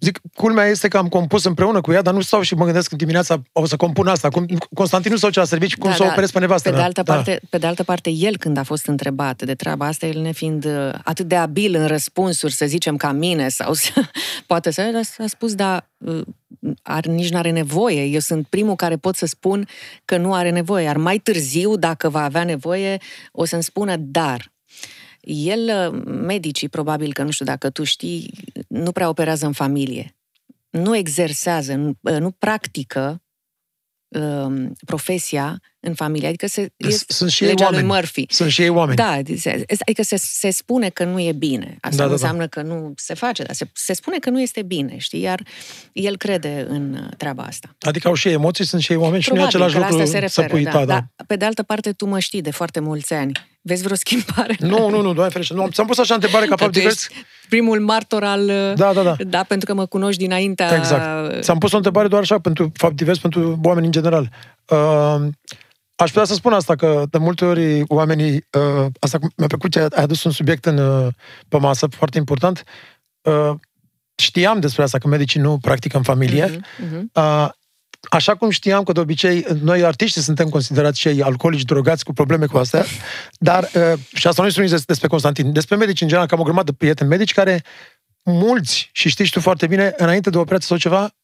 Zic, 0.00 0.20
culmea 0.34 0.64
este 0.66 0.88
că 0.88 0.96
am 0.96 1.08
compus 1.08 1.44
împreună 1.44 1.80
cu 1.80 1.92
ea, 1.92 2.02
dar 2.02 2.14
nu 2.14 2.20
stau 2.20 2.40
și 2.42 2.54
mă 2.54 2.64
gândesc 2.64 2.90
în 2.92 2.96
dimineața 2.98 3.42
o 3.52 3.66
să 3.66 3.76
compun 3.76 4.06
asta. 4.06 4.28
Cum, 4.28 4.46
Constantin 4.74 5.10
nu 5.10 5.16
s-a 5.16 5.26
duce 5.26 5.38
la 5.38 5.44
serviciu, 5.44 5.78
cum 5.78 5.90
Da, 5.90 5.96
să 5.96 6.02
o 6.02 6.04
da. 6.04 6.10
operez 6.10 6.30
pe 6.30 6.38
nevastă 6.38 6.62
Pe 6.62 6.70
de, 6.70 6.76
mea. 6.76 6.86
altă 6.86 7.02
Da. 7.02 7.14
parte, 7.14 7.40
pe 7.50 7.58
de 7.58 7.66
altă 7.66 7.82
parte, 7.82 8.10
el 8.10 8.36
când 8.36 8.56
a 8.56 8.62
fost 8.62 8.86
întrebat 8.86 9.42
de 9.42 9.54
treaba 9.54 9.86
asta, 9.86 10.06
el 10.06 10.20
nefiind 10.20 10.64
uh, 10.64 10.72
atât 11.04 11.26
de 11.28 11.36
abil 11.36 11.74
în 11.74 11.86
răspunsuri, 11.86 12.52
să 12.52 12.66
zicem, 12.66 12.96
ca 12.96 13.12
mine, 13.12 13.48
sau 13.48 13.72
să, 13.72 13.90
poate 14.46 14.70
să 14.70 15.02
a 15.18 15.26
spus, 15.26 15.54
da, 15.54 15.88
uh, 15.98 16.20
ar, 16.82 17.06
nici 17.06 17.30
nu 17.30 17.38
are 17.38 17.50
nevoie. 17.50 18.04
Eu 18.04 18.20
sunt 18.20 18.46
primul 18.46 18.74
care 18.76 18.96
pot 18.96 19.16
să 19.16 19.26
spun 19.26 19.68
că 20.04 20.16
nu 20.16 20.34
are 20.34 20.50
nevoie. 20.50 20.88
Ar 20.88 20.96
mai 20.96 21.18
târziu, 21.18 21.76
dacă 21.76 22.08
va 22.08 22.22
avea 22.24 22.44
nevoie, 22.44 22.98
o 23.32 23.44
să-mi 23.44 23.62
spună 23.62 23.96
dar. 23.98 24.52
El, 25.26 25.90
medicii, 26.04 26.68
probabil 26.68 27.12
că 27.12 27.22
nu 27.22 27.30
știu 27.30 27.44
dacă 27.44 27.70
tu 27.70 27.84
știi, 27.84 28.30
nu 28.74 28.92
prea 28.92 29.08
operează 29.08 29.46
în 29.46 29.52
familie. 29.52 30.16
Nu 30.70 30.96
exersează, 30.96 31.74
nu, 31.74 31.98
nu 32.00 32.30
practică 32.30 33.22
um, 34.08 34.72
profesia 34.86 35.60
în 35.80 35.94
familie. 35.94 36.28
Adică 36.28 36.46
se, 36.46 36.72
este 36.76 37.12
Sunt 37.12 37.30
și 37.30 37.44
legea 37.44 37.70
lui 37.70 37.82
Murphy. 37.82 38.26
Sunt 38.28 38.50
și 38.50 38.62
ei 38.62 38.68
oameni. 38.68 38.96
Da, 38.96 39.10
adică 39.10 40.02
se, 40.02 40.16
se 40.16 40.50
spune 40.50 40.88
că 40.88 41.04
nu 41.04 41.20
e 41.20 41.32
bine. 41.32 41.76
Asta 41.80 41.96
da, 41.96 42.02
nu 42.02 42.02
da, 42.02 42.06
da. 42.06 42.12
înseamnă 42.12 42.40
da. 42.40 42.48
că 42.48 42.62
nu 42.62 42.92
se 42.96 43.14
face, 43.14 43.42
dar 43.42 43.54
se, 43.54 43.70
se 43.72 43.92
spune 43.92 44.18
că 44.18 44.30
nu 44.30 44.40
este 44.40 44.62
bine, 44.62 44.98
știi? 44.98 45.20
Iar 45.20 45.42
el 45.92 46.16
crede 46.16 46.66
în 46.68 47.10
treaba 47.16 47.42
asta. 47.42 47.76
Adică 47.80 48.08
au 48.08 48.14
și 48.14 48.28
emoții, 48.28 48.64
sunt 48.64 48.82
și 48.82 48.92
ei 48.92 48.98
oameni 48.98 49.22
Probabil, 49.22 49.50
și 49.50 49.56
nu 49.56 49.62
e 49.62 49.66
același 49.66 49.90
lucru 49.92 50.06
se 50.06 50.18
referă, 50.18 50.26
să 50.26 50.42
pui, 50.42 50.64
da, 50.64 50.70
da. 50.70 50.84
Dar, 50.84 51.06
pe 51.26 51.36
de 51.36 51.44
altă 51.44 51.62
parte, 51.62 51.92
tu 51.92 52.06
mă 52.06 52.18
știi 52.18 52.40
de 52.40 52.50
foarte 52.50 52.80
mulți 52.80 53.12
ani. 53.12 53.32
Vezi 53.66 53.82
vreo 53.82 53.96
schimbare? 53.96 54.56
Nu, 54.58 54.88
nu, 54.88 55.00
nu, 55.00 55.12
doamne 55.12 55.32
ferește. 55.32 55.54
Nu, 55.54 55.68
ți-am 55.68 55.86
pus 55.86 55.98
așa 55.98 56.14
întrebare 56.14 56.46
ca 56.46 56.56
faptul 56.56 56.80
divers. 56.80 57.08
primul 57.48 57.80
martor 57.80 58.24
al... 58.24 58.46
Da, 58.76 58.92
da, 58.92 59.02
da. 59.02 59.16
Da, 59.26 59.42
pentru 59.42 59.66
că 59.66 59.74
mă 59.74 59.86
cunoști 59.86 60.20
dinaintea... 60.22 60.76
Exact. 60.76 61.42
Ți-am 61.42 61.58
pus 61.58 61.72
o 61.72 61.76
întrebare 61.76 62.08
doar 62.08 62.22
așa 62.22 62.38
pentru 62.38 62.72
fapt 62.74 62.94
divers, 62.94 63.18
pentru 63.18 63.60
oameni 63.62 63.86
în 63.86 63.92
general. 63.92 64.30
Uh, 64.68 65.26
Aș 65.96 66.10
putea 66.10 66.24
să 66.24 66.34
spun 66.34 66.52
asta, 66.52 66.74
că 66.74 67.04
de 67.10 67.18
multe 67.18 67.44
ori 67.44 67.82
oamenii, 67.86 68.32
uh, 68.34 68.86
asta 68.98 69.18
mi-a 69.36 69.46
plăcut 69.46 69.70
ce 69.70 69.78
ai 69.78 70.02
adus 70.02 70.24
un 70.24 70.30
subiect 70.30 70.64
în, 70.64 70.78
uh, 70.78 71.06
pe 71.48 71.58
masă 71.58 71.86
foarte 71.86 72.18
important, 72.18 72.64
uh, 73.22 73.50
știam 74.14 74.60
despre 74.60 74.82
asta, 74.82 74.98
că 74.98 75.08
medicii 75.08 75.40
nu 75.40 75.58
practică 75.58 75.96
în 75.96 76.02
familie. 76.02 76.46
Uh-huh, 76.46 76.58
uh-huh. 76.58 77.02
Uh, 77.12 77.48
așa 78.10 78.34
cum 78.34 78.50
știam 78.50 78.82
că 78.82 78.92
de 78.92 79.00
obicei 79.00 79.46
noi 79.62 79.84
artiști 79.84 80.20
suntem 80.20 80.48
considerați 80.48 80.98
cei 80.98 81.22
alcoolici 81.22 81.62
drogați 81.62 82.04
cu 82.04 82.12
probleme 82.12 82.46
cu 82.46 82.58
astea, 82.58 82.84
dar, 83.38 83.62
uh, 83.74 83.92
și 84.14 84.26
asta 84.26 84.42
nu 84.42 84.48
este 84.48 84.82
despre 84.86 85.08
Constantin, 85.08 85.52
despre 85.52 85.76
medici 85.76 86.00
în 86.00 86.08
general, 86.08 86.28
că 86.28 86.34
am 86.34 86.40
o 86.40 86.44
grămadă 86.44 86.70
de 86.70 86.76
prieteni 86.78 87.08
medici 87.08 87.32
care 87.32 87.62
mulți, 88.24 88.90
și 88.92 89.08
știți 89.08 89.30
tu 89.30 89.40
foarte 89.40 89.66
bine, 89.66 89.92
înainte 89.96 90.30
de 90.30 90.36
o 90.36 90.40
operație 90.40 90.66
sau 90.66 90.76
ceva, 90.76 91.14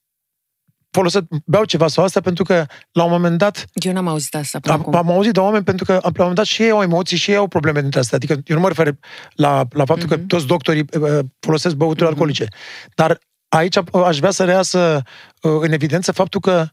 folosesc, 0.91 1.25
beau 1.45 1.65
ceva 1.65 1.89
sau 1.89 2.05
asta 2.05 2.21
pentru 2.21 2.45
că 2.45 2.67
la 2.93 3.05
un 3.05 3.11
moment 3.11 3.39
dat... 3.39 3.65
Eu 3.73 3.93
n-am 3.93 4.09
auzit 4.09 4.35
asta 4.35 4.59
până 4.59 4.75
am, 4.75 4.81
acum. 4.81 4.95
Am 4.95 5.11
auzit 5.11 5.33
de 5.33 5.41
oameni 5.41 5.65
pentru 5.65 5.85
că 5.85 5.93
la 5.93 6.01
un 6.05 6.13
moment 6.17 6.37
dat 6.37 6.45
și 6.45 6.63
ei 6.63 6.71
au 6.71 6.83
emoții 6.83 7.17
și 7.17 7.31
ei 7.31 7.37
au 7.37 7.47
probleme 7.47 7.81
dintre 7.81 8.01
astea. 8.01 8.17
Adică 8.17 8.33
eu 8.45 8.57
nu 8.57 8.63
mă 8.63 8.69
refer 8.69 8.95
la, 9.33 9.65
la 9.71 9.85
faptul 9.85 10.07
mm-hmm. 10.07 10.11
că 10.11 10.17
mhm. 10.17 10.27
toți 10.27 10.47
doctorii 10.47 10.85
uh, 11.01 11.19
folosesc 11.41 11.75
băuturi 11.75 12.05
mm-hmm. 12.05 12.09
alcoolice. 12.09 12.49
Dar 12.95 13.19
aici 13.51 13.77
aș 14.05 14.19
vrea 14.19 14.31
să 14.31 14.45
reasă 14.45 15.03
uh, 15.43 15.59
în 15.61 15.73
evidență 15.73 16.13
faptul 16.13 16.41
că 16.41 16.69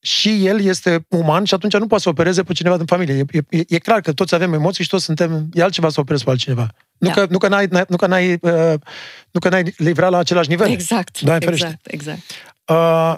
și 0.00 0.46
el 0.46 0.60
este 0.60 1.06
uman 1.08 1.44
și 1.44 1.54
atunci 1.54 1.76
nu 1.76 1.86
poate 1.86 2.02
să 2.02 2.08
opereze 2.08 2.42
pe 2.42 2.52
cineva 2.52 2.76
din 2.76 2.86
familie. 2.86 3.24
E, 3.30 3.38
e, 3.50 3.64
e 3.68 3.78
clar 3.78 4.00
că 4.00 4.12
toți 4.12 4.34
avem 4.34 4.52
emoții 4.52 4.84
și 4.84 4.90
toți 4.90 5.04
suntem... 5.04 5.48
E 5.52 5.62
altceva 5.62 5.88
să 5.88 6.00
operezi 6.00 6.24
pe 6.24 6.30
altcineva. 6.30 6.68
Nu, 6.98 7.08
da. 7.08 7.14
că, 7.14 7.26
nu, 7.30 7.38
că 7.38 7.48
n-ai, 7.48 7.68
nu, 7.88 7.96
că 7.96 8.06
n-ai, 8.06 8.32
uh, 8.32 8.74
nu 9.30 9.40
că 9.40 9.48
n-ai 9.48 9.74
livrat 9.76 10.10
la 10.10 10.18
același 10.18 10.48
nivel. 10.48 10.70
Exact, 10.70 11.16
exact, 11.40 11.86
exact. 11.86 12.20
Uh, 12.66 13.16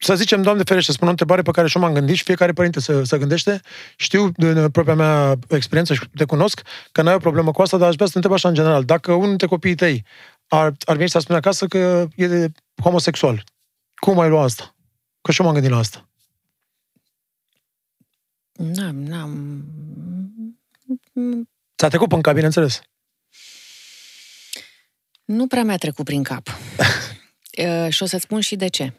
să 0.00 0.14
zicem, 0.14 0.42
Doamne 0.42 0.62
ferește, 0.62 0.92
spun 0.92 1.06
o 1.06 1.10
întrebare 1.10 1.42
pe 1.42 1.50
care 1.50 1.68
și 1.68 1.78
m-am 1.78 1.92
gândit 1.92 2.16
și 2.16 2.22
fiecare 2.22 2.52
părinte 2.52 2.80
să, 2.80 3.02
să 3.02 3.16
gândește. 3.16 3.60
Știu 3.96 4.30
din 4.36 4.70
propria 4.70 4.94
mea 4.94 5.34
experiență 5.48 5.94
și 5.94 6.00
te 6.16 6.24
cunosc 6.24 6.62
că 6.92 7.02
n-ai 7.02 7.14
o 7.14 7.18
problemă 7.18 7.50
cu 7.50 7.62
asta, 7.62 7.76
dar 7.76 7.88
aș 7.88 7.94
vrea 7.94 8.06
să 8.06 8.12
te 8.12 8.18
întreb 8.18 8.34
așa 8.36 8.48
în 8.48 8.54
general. 8.54 8.84
Dacă 8.84 9.12
unul 9.12 9.28
dintre 9.28 9.46
copiii 9.46 9.74
tăi 9.74 10.04
ar, 10.48 10.74
ar 10.84 10.96
veni 10.96 11.08
să 11.08 11.18
spune 11.18 11.38
acasă 11.38 11.66
că 11.66 12.08
e 12.16 12.48
homosexual, 12.82 13.44
cum 13.94 14.18
ai 14.18 14.28
luat 14.28 14.44
asta? 14.44 14.74
Că 15.20 15.32
și 15.32 15.42
m-am 15.42 15.52
gândit 15.52 15.70
la 15.70 15.78
asta. 15.78 16.08
N-am, 18.52 19.02
n-am... 19.02 19.64
Ți-a 21.78 21.88
trecut 21.88 22.12
în 22.12 22.20
cap, 22.20 22.34
bineînțeles? 22.34 22.80
Nu 25.24 25.46
prea 25.46 25.62
mi-a 25.62 25.76
trecut 25.76 26.04
prin 26.04 26.22
cap. 26.22 26.48
uh, 27.58 27.88
și 27.88 28.02
o 28.02 28.06
să-ți 28.06 28.22
spun 28.22 28.40
și 28.40 28.56
de 28.56 28.68
ce. 28.68 28.92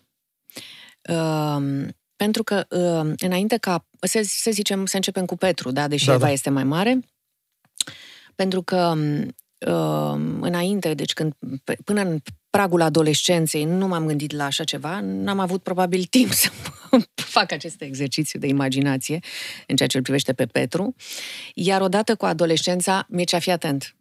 Uh, 1.10 1.88
pentru 2.16 2.44
că 2.44 2.66
uh, 2.70 3.14
înainte 3.18 3.58
ca, 3.58 3.86
să, 4.00 4.22
să 4.24 4.52
zicem, 4.52 4.86
să 4.86 4.96
începem 4.96 5.26
cu 5.26 5.36
Petru, 5.36 5.72
da, 5.72 5.88
deși 5.88 6.06
da, 6.06 6.14
Eva 6.14 6.26
da. 6.26 6.32
este 6.32 6.50
mai 6.50 6.64
mare, 6.64 7.00
pentru 8.36 8.62
că 8.62 8.94
uh, 8.98 9.28
înainte, 10.42 10.94
deci 10.94 11.14
când, 11.14 11.34
până 11.84 12.02
în 12.02 12.20
pragul 12.50 12.82
adolescenței, 12.82 13.64
nu 13.64 13.88
m-am 13.88 14.06
gândit 14.06 14.32
la 14.32 14.46
așa 14.46 14.64
ceva, 14.64 15.00
n-am 15.02 15.40
avut 15.40 15.64
probabil 15.64 16.04
timp 16.16 16.32
să 16.32 16.50
fac 17.16 17.52
acest 17.52 17.82
exercițiu 17.82 18.40
de 18.40 18.48
imaginație 18.48 19.20
în 19.68 19.76
ceea 19.76 19.90
ce 19.90 19.98
îl 19.98 20.04
privește 20.04 20.34
pe 20.34 20.46
Petru, 20.46 20.96
iar 21.54 21.82
odată 21.82 22.16
cu 22.16 22.26
adolescența, 22.26 23.06
Mircea, 23.10 23.40
fii 23.40 23.52
atent, 23.52 23.96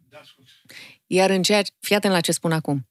iar 1.07 1.29
în 1.29 1.41
ceea, 1.41 1.61
fii 1.79 1.95
atent 1.95 2.13
la 2.13 2.19
ce 2.19 2.31
spun 2.31 2.51
acum. 2.51 2.87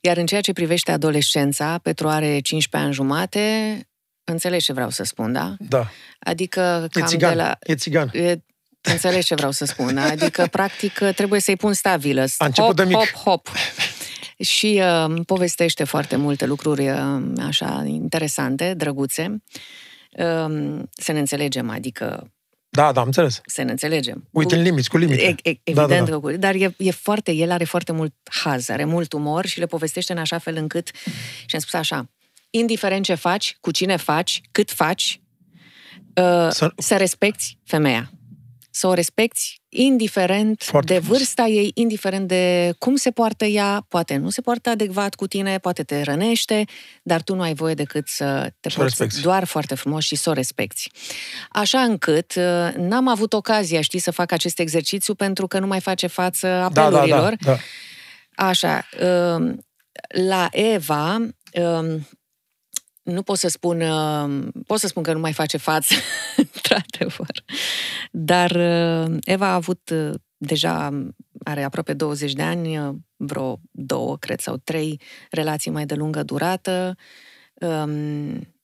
Iar 0.00 0.16
în 0.16 0.26
ceea 0.26 0.40
ce 0.40 0.52
privește 0.52 0.92
adolescența, 0.92 1.78
Petru 1.78 2.08
are 2.08 2.40
15 2.40 2.76
ani 2.76 2.92
jumate, 2.92 3.78
înțelegi 4.24 4.64
ce 4.64 4.72
vreau 4.72 4.90
să 4.90 5.02
spun, 5.02 5.32
da? 5.32 5.54
Da. 5.58 5.90
Adică 6.18 6.86
cam 6.90 7.02
e 7.02 7.06
țigan, 7.06 7.30
de 7.30 7.36
la... 7.36 7.56
E 7.60 7.74
țigan. 7.74 8.10
E, 8.12 8.36
înțelegi 8.82 9.26
ce 9.26 9.34
vreau 9.34 9.50
să 9.50 9.64
spun, 9.64 9.94
da? 9.94 10.02
Adică, 10.02 10.46
practic, 10.50 10.92
trebuie 10.92 11.40
să-i 11.40 11.56
pun 11.56 11.72
stabilă. 11.72 12.24
A 12.38 12.44
început 12.44 12.68
hop, 12.68 12.76
de 12.76 12.84
mic. 12.84 12.96
hop, 12.96 13.08
hop. 13.24 13.48
Și 14.38 14.82
uh, 15.06 15.20
povestește 15.26 15.84
foarte 15.84 16.16
multe 16.16 16.46
lucruri 16.46 16.88
uh, 16.88 17.22
așa 17.46 17.84
interesante, 17.86 18.74
drăguțe. 18.74 19.42
Uh, 20.10 20.80
să 20.90 21.12
ne 21.12 21.18
înțelegem, 21.18 21.70
adică 21.70 22.32
da, 22.74 22.92
da, 22.92 23.00
am 23.00 23.06
înțeles. 23.06 23.40
Să 23.44 23.62
ne 23.62 23.70
înțelegem. 23.70 24.28
Uite, 24.30 24.56
în 24.56 24.62
limiți, 24.62 24.88
cu 24.88 24.96
limite. 24.96 25.22
E, 25.22 25.50
e, 25.50 25.60
evident 25.62 26.08
da, 26.08 26.16
da, 26.16 26.30
da. 26.30 26.36
dar 26.36 26.54
e, 26.54 26.74
e 26.78 26.90
foarte, 26.90 27.32
el 27.32 27.50
are 27.50 27.64
foarte 27.64 27.92
mult 27.92 28.14
haz, 28.30 28.68
are 28.68 28.84
mult 28.84 29.12
umor 29.12 29.46
și 29.46 29.58
le 29.58 29.66
povestește 29.66 30.12
în 30.12 30.18
așa 30.18 30.38
fel 30.38 30.56
încât, 30.56 30.90
și 31.46 31.54
am 31.54 31.60
spus 31.60 31.72
așa, 31.72 32.10
indiferent 32.50 33.04
ce 33.04 33.14
faci, 33.14 33.56
cu 33.60 33.70
cine 33.70 33.96
faci, 33.96 34.40
cât 34.50 34.70
faci, 34.70 35.20
uh, 36.14 36.48
să... 36.50 36.72
să 36.76 36.96
respecti 36.96 37.58
femeia 37.64 38.10
să 38.74 38.86
o 38.86 38.94
respecti 38.94 39.60
indiferent 39.68 40.62
Foarte 40.62 40.92
de 40.92 40.98
vârsta 40.98 41.42
frumos. 41.42 41.58
ei, 41.58 41.70
indiferent 41.74 42.28
de 42.28 42.74
cum 42.78 42.96
se 42.96 43.10
poartă 43.10 43.44
ea, 43.44 43.84
poate 43.88 44.16
nu 44.16 44.30
se 44.30 44.40
poartă 44.40 44.70
adecvat 44.70 45.14
cu 45.14 45.26
tine, 45.26 45.58
poate 45.58 45.82
te 45.82 46.02
rănește, 46.02 46.64
dar 47.02 47.22
tu 47.22 47.34
nu 47.34 47.42
ai 47.42 47.54
voie 47.54 47.74
decât 47.74 48.08
să 48.08 48.52
te 48.60 48.68
să 48.68 48.78
porți 48.78 49.20
doar 49.20 49.44
foarte 49.44 49.74
frumos 49.74 50.04
și 50.04 50.16
să 50.16 50.30
o 50.30 50.32
respecti. 50.32 50.90
Așa 51.50 51.80
încât 51.80 52.34
uh, 52.34 52.72
n-am 52.76 53.08
avut 53.08 53.32
ocazia, 53.32 53.80
știi, 53.80 53.98
să 53.98 54.10
fac 54.10 54.32
acest 54.32 54.58
exercițiu 54.58 55.14
pentru 55.14 55.46
că 55.46 55.58
nu 55.58 55.66
mai 55.66 55.80
face 55.80 56.06
față 56.06 56.46
apelurilor. 56.46 57.34
Da, 57.40 57.52
da, 57.52 57.52
da, 57.52 57.58
da. 58.34 58.48
Așa, 58.48 58.88
uh, 59.00 59.54
la 60.28 60.48
Eva, 60.50 61.14
um, 61.52 62.06
nu 63.02 63.22
pot 63.22 63.38
să 63.38 63.48
spun, 63.48 63.80
uh, 63.80 64.48
pot 64.66 64.78
să 64.78 64.86
spun 64.86 65.02
că 65.02 65.12
nu 65.12 65.18
mai 65.18 65.32
face 65.32 65.56
față, 65.56 65.94
într-adevăr. 66.36 67.44
Dar 68.10 68.50
uh, 68.50 69.16
Eva 69.20 69.46
a 69.46 69.54
avut 69.54 69.90
uh, 69.90 70.14
deja, 70.36 71.04
are 71.44 71.62
aproape 71.62 71.92
20 71.92 72.32
de 72.32 72.42
ani, 72.42 73.02
vreo 73.16 73.60
două, 73.70 74.16
cred, 74.16 74.40
sau 74.40 74.56
trei 74.56 75.00
relații 75.30 75.70
mai 75.70 75.86
de 75.86 75.94
lungă 75.94 76.22
durată. 76.22 76.96
Um, 77.54 78.54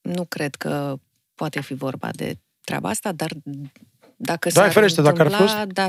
nu 0.00 0.24
cred 0.28 0.54
că 0.54 0.96
poate 1.34 1.60
fi 1.60 1.74
vorba 1.74 2.08
de 2.12 2.38
treaba 2.64 2.88
asta, 2.88 3.12
dar 3.12 3.30
dacă 4.16 4.48
da, 4.48 4.60
s-ar 4.60 4.72
ferește, 4.72 5.02
dacă 5.02 5.22
ar 5.22 5.30
fost... 5.30 5.54
Da, 5.66 5.86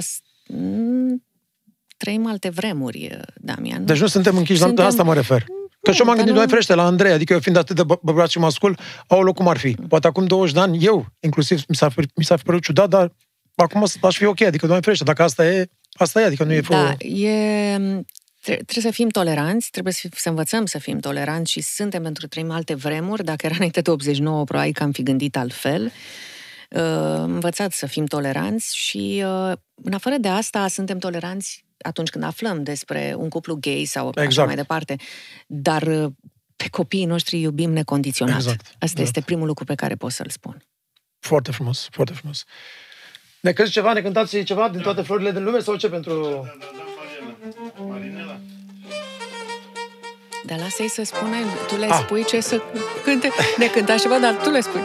trăim 1.97 2.25
alte 2.25 2.49
vremuri, 2.49 3.19
Damian. 3.35 3.85
Deci 3.85 3.99
nu 3.99 4.07
suntem 4.07 4.37
închiși, 4.37 4.59
suntem... 4.59 4.83
la 4.83 4.89
asta 4.89 5.03
mă 5.03 5.13
refer. 5.13 5.45
Că 5.83 5.91
și 5.91 6.01
m-am 6.01 6.15
gândit, 6.15 6.33
nu... 6.33 6.47
frește, 6.47 6.75
la 6.75 6.85
Andrei, 6.85 7.11
adică 7.11 7.33
eu 7.33 7.39
fiind 7.39 7.57
atât 7.57 7.75
de 7.75 7.83
bărbat 8.01 8.29
și 8.29 8.37
mascul, 8.37 8.77
au 9.07 9.21
loc 9.21 9.35
cum 9.35 9.47
ar 9.47 9.57
fi. 9.57 9.75
Poate 9.87 10.07
acum 10.07 10.25
20 10.25 10.53
de 10.53 10.59
ani, 10.59 10.85
eu, 10.85 11.05
inclusiv, 11.19 11.61
mi 11.67 11.75
s-a, 11.75 11.89
mi 12.15 12.23
s-a 12.23 12.37
părut 12.45 12.61
ciudat, 12.61 12.89
dar 12.89 13.11
acum 13.55 13.85
aș 14.01 14.17
fi 14.17 14.25
ok, 14.25 14.41
adică, 14.41 14.65
doamne 14.65 14.83
frește, 14.85 15.03
dacă 15.03 15.23
asta 15.23 15.47
e, 15.47 15.69
asta 15.93 16.21
e, 16.21 16.25
adică 16.25 16.43
nu 16.43 16.53
e 16.53 16.61
fă... 16.61 16.73
Da, 16.73 16.95
e... 17.05 18.03
Trebuie 18.41 18.83
să 18.83 18.91
fim 18.91 19.09
toleranți, 19.09 19.71
trebuie 19.71 19.93
să, 19.93 20.07
să 20.15 20.29
învățăm 20.29 20.65
să 20.65 20.79
fim 20.79 20.99
toleranți 20.99 21.51
și 21.51 21.61
suntem 21.61 22.03
pentru 22.03 22.27
trăim 22.27 22.51
alte 22.51 22.73
vremuri. 22.73 23.23
Dacă 23.23 23.45
era 23.45 23.55
înainte 23.55 23.81
de 23.81 23.89
89, 23.89 24.43
probabil 24.43 24.73
că 24.73 24.83
am 24.83 24.91
fi 24.91 25.03
gândit 25.03 25.37
altfel. 25.37 25.91
Uh, 26.69 26.81
învățați 27.17 27.77
să 27.77 27.85
fim 27.85 28.05
toleranți 28.05 28.77
și, 28.77 29.23
uh, 29.25 29.51
în 29.83 29.93
afară 29.93 30.15
de 30.19 30.27
asta, 30.27 30.67
suntem 30.67 30.97
toleranți 30.97 31.65
atunci 31.83 32.09
când 32.09 32.23
aflăm 32.23 32.63
despre 32.63 33.13
un 33.17 33.29
cuplu 33.29 33.57
gay 33.59 33.85
sau 33.85 34.07
exact. 34.07 34.27
așa 34.27 34.45
mai 34.45 34.55
departe. 34.55 34.95
Dar 35.47 35.81
uh, 35.81 36.11
pe 36.55 36.67
copiii 36.69 37.05
noștri 37.05 37.41
iubim 37.41 37.71
necondiționat. 37.71 38.35
Exact. 38.35 38.61
Asta 38.61 38.75
exact. 38.79 39.01
este 39.01 39.21
primul 39.21 39.47
lucru 39.47 39.65
pe 39.65 39.75
care 39.75 39.95
pot 39.95 40.11
să-l 40.11 40.29
spun. 40.29 40.63
Foarte 41.19 41.51
frumos, 41.51 41.87
foarte 41.91 42.13
frumos. 42.13 42.43
Ne 43.39 43.51
cânti 43.51 43.71
ceva, 43.71 43.93
ne 43.93 44.01
cântați 44.01 44.43
ceva 44.43 44.69
din 44.69 44.81
toate 44.81 45.01
florile 45.01 45.31
din 45.31 45.43
lume 45.43 45.59
sau 45.59 45.75
ce 45.75 45.89
pentru... 45.89 46.41
Da, 46.45 46.57
da, 46.59 47.71
da, 47.77 47.83
Marinela. 47.83 48.39
Dar 50.45 50.59
lasă-i 50.59 50.87
să 50.87 51.03
spună, 51.03 51.35
tu 51.67 51.75
le 51.75 51.85
ah. 51.85 51.99
spui 52.03 52.25
ce 52.25 52.39
să 52.39 52.61
cânte. 53.03 53.29
Ne 53.57 53.67
cânta 53.67 53.97
ceva, 53.97 54.19
dar 54.19 54.35
tu 54.35 54.49
le 54.49 54.61
spui. 54.61 54.81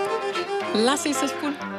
Lasă-i 0.85 1.13
să 1.13 1.27
spună. 1.27 1.78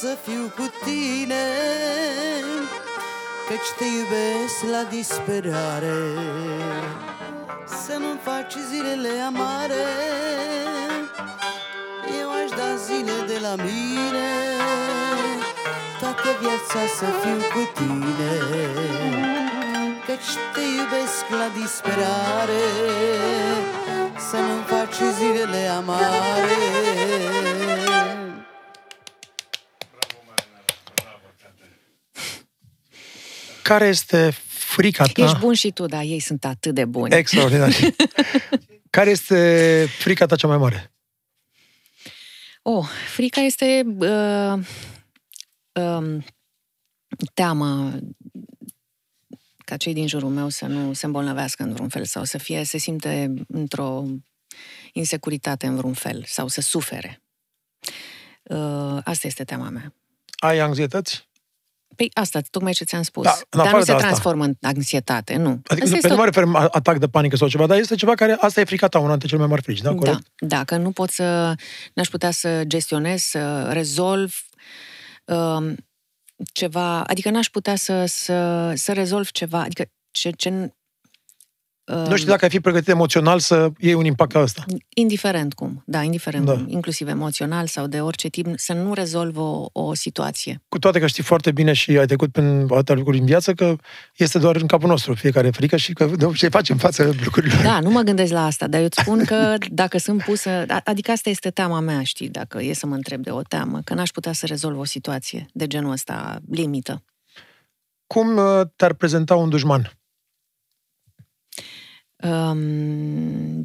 Să 0.00 0.16
fiu 0.22 0.52
cu 0.56 0.70
tine 0.84 1.44
Căci 3.48 3.70
te 3.78 3.84
iubesc 3.84 4.58
la 4.72 4.82
disperare. 4.90 6.00
Să 7.84 7.92
nu-mi 7.98 8.20
faci 8.22 8.54
zilele 8.70 9.12
amare 9.26 9.86
Eu 12.20 12.28
aș 12.40 12.50
da 12.50 12.70
zile 12.86 13.16
de 13.26 13.38
la 13.40 13.54
mine 13.54 14.28
Toată 16.00 16.28
viața 16.40 16.80
să 16.98 17.06
fiu 17.22 17.38
cu 17.54 17.70
tine 17.74 18.32
Căci 20.06 20.32
te 20.54 20.60
iubesc 20.78 21.24
la 21.40 21.48
disperare. 21.60 22.66
Să 24.30 24.36
nu-mi 24.36 24.64
faci 24.66 24.98
zilele 25.18 25.66
amare 25.76 27.55
Care 33.66 33.86
este 33.86 34.30
frica 34.48 35.04
ta? 35.04 35.24
Ești 35.24 35.38
bun 35.38 35.54
și 35.54 35.70
tu, 35.70 35.86
dar 35.86 36.02
ei 36.02 36.20
sunt 36.20 36.44
atât 36.44 36.74
de 36.74 36.84
buni. 36.84 37.14
Extraordinar. 37.14 37.72
Care 38.90 39.10
este 39.10 39.86
frica 39.98 40.26
ta 40.26 40.36
cea 40.36 40.46
mai 40.46 40.56
mare? 40.56 40.92
Oh, 42.62 42.86
frica 43.14 43.40
este 43.40 43.82
uh, 43.98 44.58
uh, 45.72 46.24
teama 47.34 47.98
ca 49.64 49.76
cei 49.76 49.92
din 49.92 50.06
jurul 50.06 50.30
meu 50.30 50.48
să 50.48 50.66
nu 50.66 50.92
se 50.92 51.06
îmbolnăvească 51.06 51.62
în 51.62 51.72
vreun 51.72 51.88
fel 51.88 52.04
sau 52.04 52.24
să 52.24 52.38
fie, 52.38 52.64
să 52.64 52.78
simte 52.78 53.32
într-o 53.48 54.04
insecuritate 54.92 55.66
în 55.66 55.76
vreun 55.76 55.94
fel 55.94 56.24
sau 56.26 56.48
să 56.48 56.60
sufere. 56.60 57.22
Uh, 58.42 58.98
asta 59.04 59.26
este 59.26 59.44
teama 59.44 59.68
mea. 59.68 59.94
Ai 60.38 60.58
anxietăți? 60.58 61.25
Păi 61.96 62.10
asta, 62.14 62.40
tocmai 62.50 62.72
ce 62.72 62.84
ți-am 62.84 63.02
spus. 63.02 63.24
Da, 63.24 63.30
în 63.30 63.38
dar 63.50 63.60
afară 63.60 63.76
nu 63.76 63.84
se 63.84 63.90
de 63.90 63.92
asta. 63.96 64.06
transformă 64.06 64.44
în 64.44 64.54
anxietate, 64.60 65.36
nu. 65.36 65.48
Adică 65.48 65.72
Asta 65.72 65.88
nu, 65.88 65.94
este 65.96 66.00
pe 66.00 66.08
nu 66.08 66.14
o- 66.14 66.18
mă 66.18 66.24
refer 66.24 66.44
la 66.44 66.68
atac 66.72 66.98
de 66.98 67.08
panică 67.08 67.36
sau 67.36 67.48
ceva, 67.48 67.66
dar 67.66 67.78
este 67.78 67.94
ceva 67.94 68.14
care, 68.14 68.32
asta 68.40 68.60
e 68.60 68.64
frica 68.64 68.88
ta, 68.88 68.98
una 68.98 69.08
dintre 69.10 69.26
cele 69.28 69.40
mai 69.40 69.48
mari 69.48 69.62
frici, 69.62 69.80
da? 69.80 69.90
Da, 69.90 69.96
Corect? 69.96 70.26
da, 70.38 70.64
că 70.64 70.76
nu 70.76 70.90
pot 70.90 71.10
să, 71.10 71.54
n-aș 71.94 72.08
putea 72.08 72.30
să 72.30 72.62
gestionez, 72.66 73.22
să 73.22 73.68
rezolv 73.72 74.34
um, 75.24 75.74
ceva, 76.52 77.02
adică 77.04 77.30
n-aș 77.30 77.46
putea 77.48 77.76
să, 77.76 78.04
să, 78.06 78.72
să 78.74 78.92
rezolv 78.92 79.30
ceva, 79.30 79.60
adică 79.60 79.84
ce, 80.10 80.30
ce 80.30 80.48
um, 80.48 80.74
Nu 81.86 82.16
știu 82.16 82.28
dacă 82.30 82.44
ai 82.44 82.50
fi 82.50 82.60
pregătit 82.60 82.88
emoțional 82.88 83.38
să 83.38 83.68
iei 83.78 83.94
un 83.94 84.04
impact 84.04 84.32
ca 84.32 84.40
ăsta. 84.40 84.64
indiferent 84.94 85.54
cum, 85.54 85.82
da, 85.86 86.02
indiferent 86.02 86.44
Da. 86.44 86.52
cum, 86.52 86.64
inclusiv 86.68 87.08
emoțional 87.08 87.66
sau 87.66 87.86
de 87.86 88.00
orice 88.00 88.28
tip, 88.28 88.46
să 88.54 88.72
nu 88.72 88.92
rezolv 88.94 89.36
o, 89.38 89.66
o 89.72 89.94
situație. 89.94 90.62
Cu 90.68 90.78
toate 90.78 90.98
că 91.00 91.06
știi 91.06 91.22
foarte 91.22 91.50
bine 91.52 91.72
și 91.72 91.98
ai 91.98 92.06
trecut 92.06 92.32
prin 92.32 92.66
atâtea 92.70 92.94
lucruri 92.94 93.18
în 93.18 93.24
viață, 93.26 93.52
că 93.54 93.76
este 94.16 94.38
doar 94.38 94.56
în 94.56 94.66
capul 94.66 94.88
nostru 94.88 95.14
fiecare 95.14 95.50
frică 95.50 95.76
și 95.76 95.92
că 95.92 96.04
de 96.18 96.24
obicei 96.24 96.50
facem 96.50 96.76
față 96.76 97.12
lucrurilor. 97.24 97.62
Da, 97.62 97.80
nu 97.80 97.90
mă 97.90 98.00
gândesc 98.00 98.32
la 98.32 98.44
asta, 98.44 98.66
dar 98.66 98.80
eu 98.80 98.86
îți 98.86 99.00
spun 99.00 99.24
că 99.24 99.54
dacă 99.70 99.98
sunt 99.98 100.22
pusă, 100.22 100.50
a- 100.68 100.80
adică 100.84 101.10
asta 101.10 101.30
este 101.30 101.50
teama 101.50 101.80
mea, 101.80 102.02
știi, 102.02 102.28
dacă 102.28 102.62
e 102.62 102.72
să 102.72 102.86
mă 102.86 102.94
întreb 102.94 103.22
de 103.22 103.30
o 103.30 103.42
teamă, 103.42 103.80
că 103.84 103.94
n-aș 103.94 104.10
putea 104.10 104.32
să 104.32 104.46
rezolv 104.46 104.78
o 104.78 104.84
situație 104.84 105.46
de 105.52 105.66
genul 105.66 105.90
ăsta, 105.92 106.38
limită. 106.50 107.02
Cum 108.06 108.36
uh, 108.36 108.60
te-ar 108.76 108.92
prezenta 108.92 109.34
un 109.34 109.48
dușman? 109.48 109.92
Um, 112.26 113.62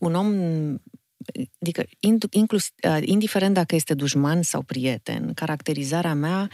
un 0.00 0.14
om, 0.14 0.28
adică 1.60 1.84
indu- 2.00 2.28
inclus, 2.30 2.68
uh, 2.88 2.98
indiferent 3.00 3.54
dacă 3.54 3.74
este 3.74 3.94
dușman 3.94 4.42
sau 4.42 4.62
prieten, 4.62 5.34
caracterizarea 5.34 6.14
mea 6.14 6.50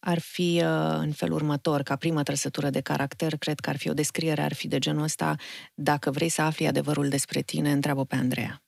ar 0.00 0.18
fi 0.18 0.62
uh, 0.64 0.96
în 0.98 1.12
felul 1.12 1.34
următor, 1.34 1.82
ca 1.82 1.96
primă 1.96 2.22
trăsătură 2.22 2.70
de 2.70 2.80
caracter, 2.80 3.36
cred 3.36 3.60
că 3.60 3.70
ar 3.70 3.76
fi 3.76 3.88
o 3.88 3.92
descriere, 3.94 4.42
ar 4.42 4.54
fi 4.54 4.68
de 4.68 4.78
genul 4.78 5.02
ăsta, 5.02 5.36
dacă 5.74 6.10
vrei 6.10 6.28
să 6.28 6.42
afli 6.42 6.66
adevărul 6.66 7.08
despre 7.08 7.40
tine, 7.40 7.72
întreabă 7.72 8.04
pe 8.04 8.14
Andreea. 8.16 8.62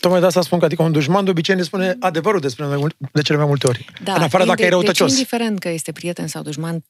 Tocmai 0.00 0.20
de 0.20 0.26
asta 0.26 0.42
spun 0.42 0.58
că 0.58 0.64
adică 0.64 0.82
un 0.82 0.92
dușman 0.92 1.24
de 1.24 1.30
obicei 1.30 1.54
ne 1.54 1.62
spune 1.62 1.96
adevărul 2.00 2.40
despre 2.40 2.64
noi 2.64 2.78
mul- 2.78 2.96
de 3.12 3.22
cele 3.22 3.38
mai 3.38 3.46
multe 3.46 3.66
ori. 3.66 3.84
Da, 4.04 4.14
în 4.14 4.22
afară 4.22 4.44
dacă 4.44 4.62
inde- 4.62 4.64
e 4.64 4.68
răutăcios. 4.68 5.08
Deci, 5.08 5.18
indiferent 5.18 5.58
că 5.58 5.68
este 5.68 5.92
prieten 5.92 6.26
sau 6.26 6.42
dușman, 6.42 6.84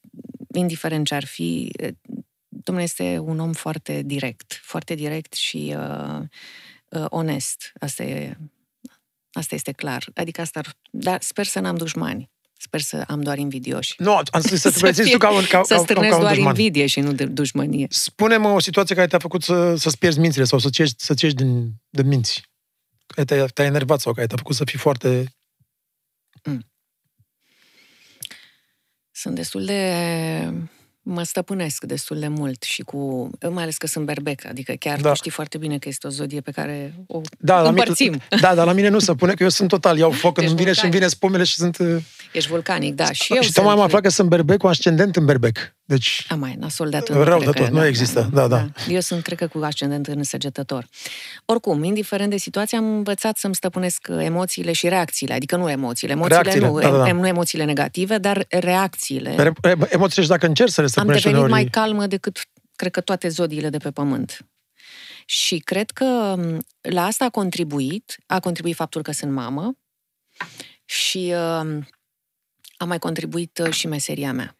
indiferent 0.54 1.06
ce 1.06 1.14
ar 1.14 1.24
fi, 1.24 1.72
domnul 2.62 2.84
este 2.84 3.18
un 3.18 3.38
om 3.38 3.52
foarte 3.52 4.02
direct, 4.02 4.60
foarte 4.62 4.94
direct 4.94 5.32
și 5.32 5.74
uh, 5.76 6.20
uh, 6.88 7.06
onest. 7.08 7.72
Asta 7.80 8.02
e, 8.02 8.36
asta 9.32 9.54
este 9.54 9.72
clar. 9.72 10.04
Adică 10.14 10.40
asta 10.40 10.58
ar, 10.58 10.74
dar 10.90 11.22
sper 11.22 11.46
să 11.46 11.60
n-am 11.60 11.76
dușmani. 11.76 12.30
Sper 12.60 12.80
să 12.80 13.04
am 13.06 13.20
doar 13.20 13.38
invidioși. 13.38 13.94
Nu, 13.98 14.14
am 14.14 14.40
zis 14.40 14.60
să 14.60 14.70
te 14.70 14.78
prezinți 14.84 15.08
fie- 15.08 15.18
tu 15.18 15.24
ca 15.26 15.32
un, 15.32 15.44
ca, 15.48 15.62
să 15.62 15.72
ca, 15.72 15.76
ca, 15.76 15.82
stârnesc 15.82 16.10
ca 16.10 16.16
un 16.16 16.20
doar 16.20 16.34
dușman. 16.34 16.54
invidie 16.54 16.86
și 16.86 17.00
nu 17.00 17.12
de 17.12 17.24
dușmănie. 17.24 17.86
Spune-mă 17.90 18.48
o 18.48 18.58
situație 18.60 18.94
care 18.94 19.06
te-a 19.06 19.18
făcut 19.18 19.42
să, 19.42 19.74
să-ți 19.76 19.98
pierzi 19.98 20.18
mințile 20.18 20.44
sau 20.44 20.58
să-ți 20.58 20.80
ieși, 20.80 20.92
să-ți 20.96 21.24
ieși 21.24 21.36
din, 21.36 21.72
de 21.88 22.02
minți. 22.02 22.42
Care 23.06 23.26
te-a, 23.26 23.46
te-a 23.46 23.64
enervat 23.64 24.00
sau 24.00 24.12
care 24.12 24.26
te-a 24.26 24.36
făcut 24.36 24.54
să 24.54 24.64
fii 24.64 24.78
foarte... 24.78 25.32
Sunt 29.10 29.34
destul 29.34 29.64
de... 29.64 30.52
Mă 31.10 31.22
stăpânesc 31.22 31.84
destul 31.84 32.18
de 32.18 32.28
mult 32.28 32.62
și 32.62 32.82
cu... 32.82 33.30
Mai 33.50 33.62
ales 33.62 33.76
că 33.76 33.86
sunt 33.86 34.04
berbec, 34.04 34.46
adică 34.46 34.72
chiar 34.72 35.00
Da. 35.00 35.08
da. 35.08 35.14
știi 35.14 35.30
foarte 35.30 35.58
bine 35.58 35.78
că 35.78 35.88
este 35.88 36.06
o 36.06 36.10
zodie 36.10 36.40
pe 36.40 36.50
care 36.50 36.94
o 37.06 37.20
Da, 37.38 37.60
la 37.60 37.68
împărțim. 37.68 38.10
mine, 38.10 38.22
da, 38.40 38.54
dar 38.54 38.66
la 38.66 38.72
mine 38.72 38.88
nu 38.88 38.98
se 38.98 39.14
pune 39.14 39.32
că 39.34 39.42
eu 39.42 39.48
sunt 39.48 39.68
total, 39.68 39.98
iau 39.98 40.10
foc 40.10 40.34
când 40.34 40.46
Ești 40.46 40.50
îmi 40.50 40.58
vine 40.64 40.72
și 40.72 40.84
îmi 40.84 40.90
vulcanic. 40.92 40.94
vine 40.98 41.08
spumele 41.08 41.44
și 41.44 41.54
sunt... 41.54 41.78
uh, 41.78 42.02
Ești 42.32 42.50
vulcanic, 42.50 42.94
da. 42.94 43.12
Și 43.12 43.34
eu 43.34 43.42
și 43.42 43.52
tocmai 43.52 43.72
am 43.72 43.78
sunt- 43.78 43.88
aflat 43.88 44.02
că 44.02 44.08
sunt 44.08 44.28
berbec 44.28 44.58
cu 44.58 44.66
ascendent 44.66 45.16
în 45.16 45.24
berbec. 45.24 45.76
Deci, 45.88 46.26
Am 46.28 46.38
mai 46.38 46.54
nasol 46.58 46.90
de 46.90 46.96
atât. 46.96 47.14
Rău 47.14 47.24
cred 47.24 47.38
de 47.38 47.58
că- 47.58 47.64
tot, 47.64 47.72
nu 47.72 47.84
există, 47.84 48.28
da, 48.32 48.46
da. 48.46 48.68
Eu 48.88 49.00
sunt, 49.00 49.22
cred 49.22 49.38
că, 49.38 49.46
cu 49.46 49.58
ascendent 49.58 50.06
în 50.06 50.22
săgetător. 50.22 50.86
Oricum, 51.44 51.82
indiferent 51.82 52.30
de 52.30 52.36
situație, 52.36 52.78
am 52.78 52.84
învățat 52.94 53.36
să-mi 53.36 53.54
stăpânesc 53.54 54.06
emoțiile 54.18 54.72
și 54.72 54.88
reacțiile. 54.88 55.34
Adică 55.34 55.56
nu 55.56 55.70
emoțiile. 55.70 56.12
Emoțiile 56.12 56.40
Reacțiile, 56.42 56.66
nu, 56.66 56.78
da, 56.80 56.90
da, 56.90 56.96
da. 56.96 57.08
em- 57.08 57.14
nu 57.16 57.26
emoțiile 57.26 57.64
negative, 57.64 58.18
dar 58.18 58.46
reacțiile. 58.48 59.34
re- 59.36 59.52
re- 59.62 59.76
emoțiile 59.90 60.22
și 60.22 60.28
dacă 60.28 60.46
încerci 60.46 60.70
să 60.70 60.80
le 60.80 60.86
am 60.86 60.92
stăpânești 60.92 61.22
devenit 61.24 61.44
uneori... 61.46 61.62
mai 61.62 61.70
calmă 61.70 62.06
decât, 62.06 62.38
cred 62.76 62.92
că, 62.92 63.00
toate 63.00 63.28
zodiile 63.28 63.68
de 63.68 63.78
pe 63.78 63.90
pământ. 63.90 64.46
Și 65.26 65.58
cred 65.58 65.90
că 65.90 66.34
m, 66.38 66.58
la 66.80 67.04
asta 67.04 67.24
a 67.24 67.30
contribuit, 67.30 68.16
a 68.26 68.40
contribuit 68.40 68.74
faptul 68.76 69.02
că 69.02 69.12
sunt 69.12 69.32
mamă 69.32 69.76
și 70.84 71.18
uh, 71.34 71.84
a 72.76 72.84
mai 72.84 72.98
contribuit 72.98 73.58
uh, 73.64 73.70
și 73.70 73.86
meseria 73.86 74.32
mea. 74.32 74.52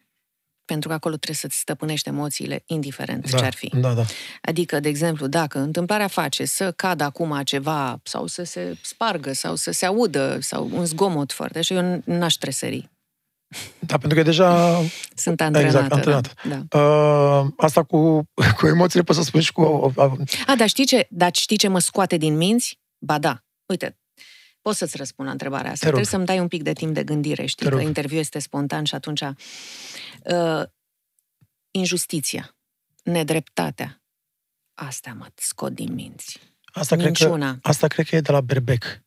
Pentru 0.69 0.89
că 0.89 0.95
acolo 0.95 1.15
trebuie 1.15 1.35
să-ți 1.35 1.57
stăpânești 1.57 2.07
emoțiile, 2.07 2.63
indiferent 2.65 3.29
da, 3.31 3.37
ce 3.37 3.45
ar 3.45 3.53
fi. 3.53 3.71
Da, 3.75 3.93
da. 3.93 4.05
Adică, 4.41 4.79
de 4.79 4.89
exemplu, 4.89 5.27
dacă 5.27 5.59
întâmplarea 5.59 6.07
face 6.07 6.45
să 6.45 6.71
cadă 6.71 7.03
acum 7.03 7.41
ceva 7.43 7.99
sau 8.03 8.27
să 8.27 8.43
se 8.43 8.77
spargă 8.81 9.33
sau 9.33 9.55
să 9.55 9.71
se 9.71 9.85
audă 9.85 10.37
sau 10.41 10.69
un 10.73 10.85
zgomot 10.85 11.31
foarte 11.31 11.57
așa, 11.57 11.75
eu 11.75 12.01
n-aș 12.05 12.33
tresări. 12.33 12.89
Da, 13.79 13.97
pentru 13.97 14.17
că 14.17 14.23
deja... 14.23 14.79
Sunt 15.25 15.41
antrenată. 15.41 15.77
Exact, 15.77 15.93
antrenată. 15.93 16.29
Da, 16.43 16.65
da. 16.69 16.79
Uh, 16.79 17.47
asta 17.57 17.83
cu, 17.83 18.23
cu 18.59 18.67
emoțiile 18.67 19.03
poți 19.03 19.19
să 19.19 19.23
spun 19.23 19.41
și 19.41 19.51
cu... 19.51 19.93
Uh, 19.95 20.11
A, 20.47 20.55
dar 20.55 20.67
știi, 20.67 20.85
ce, 20.85 21.07
dar 21.09 21.29
știi 21.33 21.57
ce 21.57 21.67
mă 21.67 21.79
scoate 21.79 22.17
din 22.17 22.37
minți? 22.37 22.79
Ba 23.05 23.19
da. 23.19 23.43
Uite, 23.65 23.97
pot 24.61 24.75
să-ți 24.75 24.97
răspund 24.97 25.27
la 25.27 25.33
întrebarea 25.33 25.71
asta. 25.71 25.85
Te 25.85 25.91
rog. 25.91 25.99
Trebuie 26.01 26.05
să-mi 26.05 26.25
dai 26.25 26.39
un 26.39 26.47
pic 26.47 26.63
de 26.63 26.73
timp 26.73 26.93
de 26.93 27.03
gândire, 27.03 27.45
știi, 27.45 27.65
Te 27.65 27.71
că 27.71 27.77
rog. 27.77 27.87
interviul 27.87 28.19
este 28.19 28.39
spontan 28.39 28.83
și 28.83 28.95
atunci... 28.95 29.21
Uh, 30.23 30.63
injustiția, 31.71 32.55
nedreptatea, 33.03 34.01
astea 34.73 35.13
mă 35.13 35.25
scot 35.35 35.73
din 35.73 35.93
minți. 35.93 36.39
asta, 36.73 36.95
cred 36.95 37.11
că, 37.11 37.23
Minciuna. 37.23 37.57
asta 37.61 37.87
cred 37.87 38.07
că 38.07 38.15
e 38.15 38.21
de 38.21 38.31
la 38.31 38.41
berbec. 38.41 39.01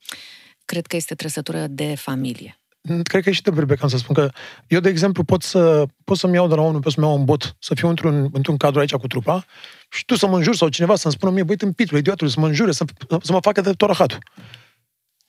Cred 0.65 0.87
că 0.87 0.97
este 0.97 1.15
trăsătură 1.15 1.67
de 1.67 1.95
familie. 1.95 2.61
cred 3.03 3.23
că 3.23 3.29
e 3.29 3.33
și 3.33 3.43
de 3.43 3.51
berbecam 3.51 3.89
să 3.89 3.97
spun 3.97 4.15
că 4.15 4.31
eu, 4.67 4.81
de 4.81 4.89
exemplu, 4.89 5.25
pot, 5.25 5.43
să, 5.43 5.85
pot 6.05 6.17
să-mi 6.19 6.35
iau 6.35 6.49
de 6.49 6.55
la 6.55 6.61
unul, 6.63 6.81
pot 6.81 6.93
să-mi 6.93 7.07
iau 7.07 7.17
un 7.19 7.25
bot, 7.25 7.57
să 7.59 7.75
fiu 7.75 7.89
într-un, 7.89 8.31
într-un 8.33 8.57
cadru 8.57 8.81
aici 8.81 8.95
cu 8.95 9.07
trupa 9.07 9.45
și 9.91 10.05
tu 10.05 10.15
să 10.15 10.27
mă 10.27 10.37
înjuri 10.37 10.57
sau 10.57 10.69
cineva 10.69 10.97
să-mi 10.97 11.13
spună 11.15 11.33
mie, 11.33 11.43
băi, 11.43 11.57
tâmpitul, 11.57 11.99
idiotul, 11.99 12.29
să 12.29 12.41
mă 12.41 12.47
înjure, 12.47 12.73
să, 12.73 12.85
să 13.23 13.33
mă 13.33 13.41
facă 13.41 13.61
de 13.61 13.73
torahatul. 13.73 14.19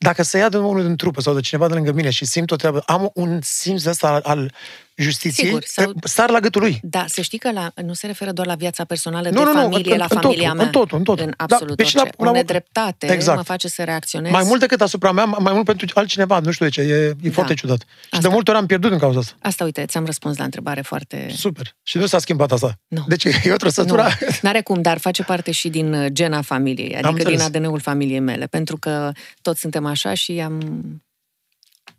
Dacă 0.04 0.24
se 0.24 0.38
ia 0.38 0.50
de 0.50 0.58
unul 0.58 0.84
din 0.86 0.96
trupă 0.96 1.22
sau 1.22 1.34
de 1.34 1.40
cineva 1.40 1.68
de 1.68 1.74
lângă 1.74 1.92
mine 1.92 2.10
și 2.10 2.26
simt 2.26 2.52
o 2.52 2.56
treabă, 2.56 2.84
am 2.86 3.12
un 3.14 3.40
simț 3.42 3.84
de 3.84 3.90
ăsta 3.90 4.08
al, 4.08 4.22
al 4.24 4.54
justiției, 4.96 5.46
Sigur, 5.48 5.64
sau- 5.66 5.94
sar 6.04 6.30
la 6.30 6.40
gâtul 6.40 6.62
lui. 6.62 6.80
Da, 6.84 7.06
să 7.08 7.22
știi 7.22 7.38
că 7.38 7.52
la, 7.52 7.72
nu 7.84 7.94
se 7.94 8.08
referă 8.08 8.32
doar 8.32 8.48
la 8.48 8.56
viața 8.56 8.84
personală 8.84 9.30
Nu, 9.30 9.38
de 9.38 9.44
nu, 9.44 9.54
nu, 9.54 9.62
familie, 9.62 9.92
în- 9.92 9.98
la 9.98 10.06
în 10.10 10.20
familia 10.22 10.42
totul, 10.50 10.56
mea. 10.58 10.66
în 10.66 10.72
totul, 10.72 10.98
în 10.98 11.04
totul. 11.04 11.26
În 11.26 11.34
Da, 11.38 11.44
absolut 11.44 11.76
pe 11.76 11.84
și 11.84 11.98
orice. 11.98 12.12
la- 12.18 12.24
la- 12.24 12.30
o 12.32 12.34
nedreptate 12.34 13.12
Exact. 13.12 13.38
mă 13.38 13.44
face 13.44 13.68
să 13.68 13.84
reacționez. 13.84 14.32
Mai 14.32 14.44
mult 14.46 14.60
decât 14.60 14.82
asupra 14.82 15.12
mea, 15.12 15.24
mai 15.26 15.54
mult 15.54 15.66
pentru 15.66 15.88
altcineva, 15.94 16.40
nu 16.40 16.52
știu 16.52 16.66
de 16.66 16.72
ce, 16.72 16.82
e, 16.82 17.16
e 17.22 17.30
foarte 17.30 17.54
ciudat. 17.54 17.80
Și 17.80 17.86
Da. 18.10 18.18
Asta. 18.18 18.28
de 18.28 18.34
multe 18.34 18.50
ori 18.52 18.60
am 18.60 18.66
pierdut 18.66 18.92
în 18.92 18.98
cauza 18.98 19.20
asta. 19.20 19.34
Asta, 19.42 19.64
uite, 19.64 19.86
ți-am 19.86 20.06
răspuns 20.06 20.38
la 20.38 20.44
întrebare 20.44 20.82
foarte... 20.82 21.32
Super. 21.36 21.76
Și 21.84 21.98
nu 21.98 22.06
s-a 22.06 22.20
schimbat 22.20 22.52
asta. 22.52 22.80
Nu. 22.88 23.04
Deci 23.08 23.24
e 23.24 23.52
o 23.52 23.56
trăsătură... 23.56 24.02
Nu, 24.02 24.28
n-are 24.42 24.62
cum, 24.62 24.82
dar 24.82 24.98
face 24.98 25.24
parte 25.24 25.52
și 25.52 25.70
din 25.70 25.94
uh, 25.94 26.08
gena 26.12 26.42
familiei, 26.42 26.94
adică 26.96 27.10
din 27.10 27.18
înțeles. 27.18 27.42
ADN-ul 27.42 27.80
familiei 27.80 28.20
mele, 28.20 28.46
pentru 28.46 28.78
că 28.78 29.12
toți 29.42 29.60
suntem 29.60 29.86
așa 29.86 30.14
și 30.14 30.32
am, 30.32 30.62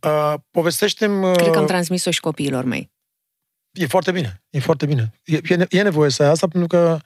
Uh, 0.05 0.35
povestește-mi... 0.51 1.25
Uh, 1.25 1.37
cred 1.37 1.51
că 1.51 1.59
am 1.59 1.67
transmis-o 1.67 2.11
și 2.11 2.21
copiilor 2.21 2.65
mei. 2.65 2.93
E 3.73 3.87
foarte 3.87 4.11
bine, 4.11 4.43
e 4.51 4.59
foarte 4.59 4.87
bine. 4.87 5.13
E, 5.25 5.41
e, 5.49 5.55
ne- 5.55 5.67
e 5.69 5.83
nevoie 5.83 6.11
să 6.11 6.23
ai 6.23 6.29
asta 6.29 6.47
pentru 6.49 6.69
că, 6.69 6.99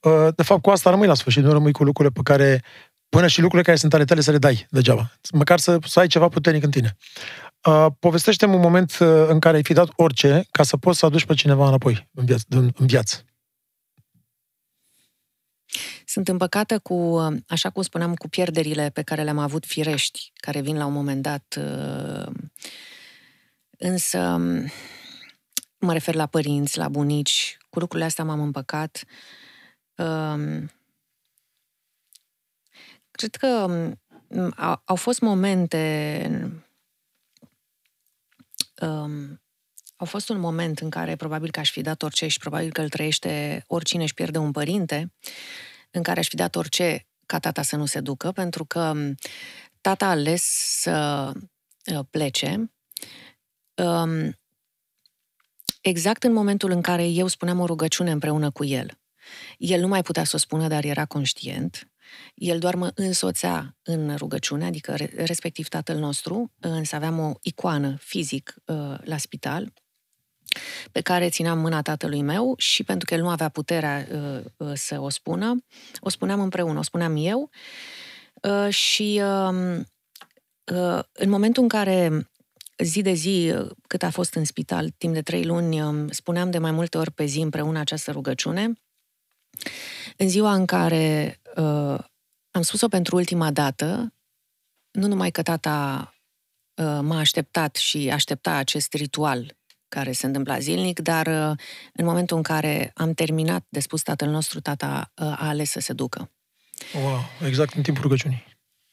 uh, 0.00 0.34
de 0.36 0.42
fapt, 0.42 0.62
cu 0.62 0.70
asta 0.70 0.90
rămâi 0.90 1.06
la 1.06 1.14
sfârșit, 1.14 1.42
nu 1.42 1.52
rămâi 1.52 1.72
cu 1.72 1.84
lucrurile 1.84 2.14
pe 2.14 2.32
care, 2.32 2.62
până 3.08 3.26
și 3.26 3.40
lucrurile 3.40 3.66
care 3.66 3.76
sunt 3.76 3.94
ale 3.94 4.04
tale 4.04 4.20
să 4.20 4.30
le 4.30 4.38
dai 4.38 4.66
degeaba. 4.70 5.12
Măcar 5.32 5.58
să, 5.58 5.78
să 5.86 6.00
ai 6.00 6.06
ceva 6.06 6.28
puternic 6.28 6.64
în 6.64 6.70
tine. 6.70 6.96
Uh, 7.66 7.86
povestește-mi 7.98 8.54
un 8.54 8.60
moment 8.60 8.98
uh, 9.00 9.08
în 9.28 9.38
care 9.38 9.56
ai 9.56 9.62
fi 9.62 9.72
dat 9.72 9.88
orice 9.96 10.46
ca 10.50 10.62
să 10.62 10.76
poți 10.76 10.98
să 10.98 11.06
aduci 11.06 11.24
pe 11.24 11.34
cineva 11.34 11.66
înapoi 11.66 12.08
în 12.14 12.24
viață. 12.24 12.44
În, 12.48 12.70
în 12.76 12.86
viață. 12.86 13.24
Sunt 16.08 16.28
împăcată 16.28 16.78
cu, 16.78 17.18
așa 17.46 17.70
cum 17.70 17.82
spuneam, 17.82 18.14
cu 18.14 18.28
pierderile 18.28 18.90
pe 18.90 19.02
care 19.02 19.22
le-am 19.22 19.38
avut 19.38 19.66
firești, 19.66 20.32
care 20.34 20.60
vin 20.60 20.76
la 20.76 20.86
un 20.86 20.92
moment 20.92 21.22
dat. 21.22 21.58
uh, 21.58 22.32
Însă, 23.78 24.36
mă 25.78 25.92
refer 25.92 26.14
la 26.14 26.26
părinți, 26.26 26.78
la 26.78 26.88
bunici, 26.88 27.56
cu 27.70 27.78
lucrurile 27.78 28.06
astea 28.06 28.24
m-am 28.24 28.40
împăcat. 28.40 29.04
Um, 29.96 30.70
Cred 33.10 33.34
că 33.34 33.46
um, 34.28 34.52
au, 34.56 34.82
au 34.84 34.96
fost 34.96 35.20
momente 35.20 36.64
um, 38.80 39.40
au 39.96 40.06
fost 40.06 40.28
un 40.28 40.38
moment 40.40 40.78
în 40.78 40.90
care 40.90 41.16
probabil 41.16 41.50
că 41.50 41.60
aș 41.60 41.70
fi 41.70 41.80
dat 41.80 42.02
orice 42.02 42.26
și 42.26 42.38
probabil 42.38 42.72
că 42.72 42.80
îl 42.80 42.88
trăiește 42.88 43.64
oricine 43.66 44.02
își 44.02 44.14
pierde 44.14 44.38
un 44.38 44.52
părinte, 44.52 45.12
în 45.96 46.02
care 46.02 46.18
aș 46.18 46.28
fi 46.28 46.36
dat 46.36 46.56
orice 46.56 47.06
ca 47.26 47.38
tata 47.38 47.62
să 47.62 47.76
nu 47.76 47.86
se 47.86 48.00
ducă, 48.00 48.32
pentru 48.32 48.64
că 48.64 48.92
m, 48.92 49.14
tata 49.80 50.06
a 50.06 50.10
ales 50.10 50.42
să 50.80 51.30
uh, 51.94 52.04
plece 52.10 52.72
um, 53.74 54.38
exact 55.80 56.24
în 56.24 56.32
momentul 56.32 56.70
în 56.70 56.80
care 56.80 57.08
eu 57.08 57.26
spuneam 57.26 57.60
o 57.60 57.66
rugăciune 57.66 58.10
împreună 58.10 58.50
cu 58.50 58.64
el. 58.64 58.98
El 59.58 59.80
nu 59.80 59.88
mai 59.88 60.02
putea 60.02 60.24
să 60.24 60.32
o 60.36 60.38
spună, 60.38 60.68
dar 60.68 60.84
era 60.84 61.04
conștient. 61.04 61.90
El 62.34 62.58
doar 62.58 62.74
mă 62.74 62.90
însoțea 62.94 63.76
în 63.82 64.16
rugăciune, 64.16 64.64
adică 64.64 64.94
re- 64.94 65.12
respectiv 65.16 65.68
tatăl 65.68 65.98
nostru, 65.98 66.52
însă 66.60 66.96
aveam 66.96 67.18
o 67.18 67.32
icoană 67.42 67.96
fizic 68.00 68.54
uh, 68.64 68.94
la 69.04 69.16
spital, 69.16 69.72
pe 70.92 71.00
care 71.00 71.28
țineam 71.28 71.58
mâna 71.58 71.82
tatălui 71.82 72.22
meu 72.22 72.54
și 72.56 72.84
pentru 72.84 73.06
că 73.06 73.14
el 73.14 73.20
nu 73.20 73.28
avea 73.28 73.48
puterea 73.48 74.06
uh, 74.12 74.44
uh, 74.56 74.72
să 74.74 75.00
o 75.00 75.08
spună, 75.08 75.64
o 76.00 76.08
spuneam 76.08 76.40
împreună, 76.40 76.78
o 76.78 76.82
spuneam 76.82 77.16
eu. 77.16 77.50
Uh, 78.42 78.68
și 78.68 79.22
uh, 79.22 79.78
uh, 80.72 81.00
în 81.12 81.28
momentul 81.28 81.62
în 81.62 81.68
care 81.68 82.30
zi 82.78 83.02
de 83.02 83.12
zi, 83.12 83.52
uh, 83.54 83.70
cât 83.86 84.02
a 84.02 84.10
fost 84.10 84.34
în 84.34 84.44
spital, 84.44 84.90
timp 84.98 85.14
de 85.14 85.22
trei 85.22 85.44
luni, 85.44 85.82
uh, 85.82 86.06
spuneam 86.10 86.50
de 86.50 86.58
mai 86.58 86.70
multe 86.70 86.98
ori 86.98 87.10
pe 87.10 87.24
zi 87.24 87.40
împreună 87.40 87.78
această 87.78 88.10
rugăciune, 88.10 88.72
în 90.16 90.28
ziua 90.28 90.54
în 90.54 90.66
care 90.66 91.40
uh, 91.56 91.98
am 92.50 92.62
spus-o 92.62 92.88
pentru 92.88 93.16
ultima 93.16 93.50
dată, 93.50 94.14
nu 94.90 95.06
numai 95.06 95.30
că 95.30 95.42
tata 95.42 96.10
uh, 96.74 96.98
m-a 97.02 97.18
așteptat 97.18 97.76
și 97.76 98.10
aștepta 98.10 98.54
acest 98.54 98.94
ritual 98.94 99.56
care 99.88 100.12
se 100.12 100.26
întâmpla 100.26 100.58
zilnic, 100.58 101.00
dar 101.00 101.26
uh, 101.26 101.58
în 101.92 102.04
momentul 102.04 102.36
în 102.36 102.42
care 102.42 102.90
am 102.94 103.12
terminat 103.12 103.66
de 103.68 103.80
spus 103.80 104.02
tatăl 104.02 104.28
nostru, 104.28 104.60
tata 104.60 105.12
uh, 105.14 105.26
a 105.26 105.48
ales 105.48 105.70
să 105.70 105.80
se 105.80 105.92
ducă. 105.92 106.30
Wow, 106.94 107.18
exact 107.46 107.74
în 107.74 107.82
timpul 107.82 108.02
rugăciunii. 108.02 108.44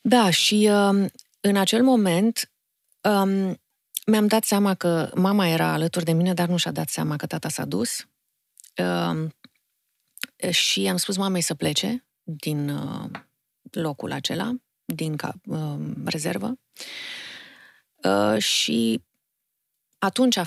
Da, 0.02 0.30
și 0.30 0.70
uh, 0.72 1.10
în 1.42 1.56
acel 1.56 1.84
moment 1.84 2.52
um, 3.02 3.62
mi-am 4.06 4.28
dat 4.28 4.44
seama 4.44 4.74
că 4.74 5.12
mama 5.16 5.48
era 5.48 5.72
alături 5.72 6.06
de 6.06 6.12
mine, 6.12 6.34
dar 6.34 6.48
nu 6.48 6.58
și-a 6.58 6.72
dat 6.72 6.90
seama 6.90 7.16
că 7.16 7.26
tata 7.26 7.50
s-a 7.50 7.66
dus. 7.66 8.08
Uh, 8.78 9.30
și 10.52 10.88
am 10.88 10.98
spus 10.98 11.18
mamei 11.18 11.42
să 11.42 11.54
plece 11.54 12.06
din 12.24 12.70
uh, 12.70 13.10
locul 13.72 14.12
acela, 14.12 14.56
din 14.86 15.16
ca, 15.16 15.34
uh, 15.46 15.80
rezervă. 16.06 16.60
Uh, 18.04 18.38
și 18.42 19.04
atunci 19.98 20.38
a- 20.38 20.46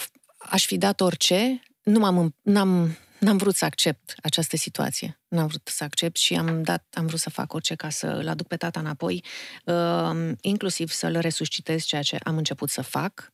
aș 0.51 0.67
fi 0.67 0.79
dat 0.79 1.01
orice, 1.01 1.63
nu 1.83 1.99
m-am, 1.99 2.35
n-am, 2.43 2.97
n-am 3.21 3.37
vrut 3.37 3.55
să 3.55 3.65
accept 3.65 4.15
această 4.23 4.57
situație. 4.57 5.21
N-am 5.29 5.47
vrut 5.47 5.69
să 5.69 5.85
accept 5.85 6.17
și 6.17 6.35
am, 6.35 6.63
dat, 6.63 6.87
am 6.93 7.07
vrut 7.07 7.21
să 7.21 7.31
fac 7.31 7.53
orice 7.53 7.75
ca 7.75 7.91
să 7.91 8.07
îl 8.07 8.29
aduc 8.29 8.47
pe 8.47 8.57
tata 8.57 8.81
înapoi, 8.81 9.25
uh, 9.65 10.33
inclusiv 10.41 10.91
să-l 10.91 11.19
resuscitez, 11.19 11.85
ceea 11.85 12.03
ce 12.03 12.19
am 12.23 12.37
început 12.37 12.71
să 12.71 12.83
fac, 12.83 13.33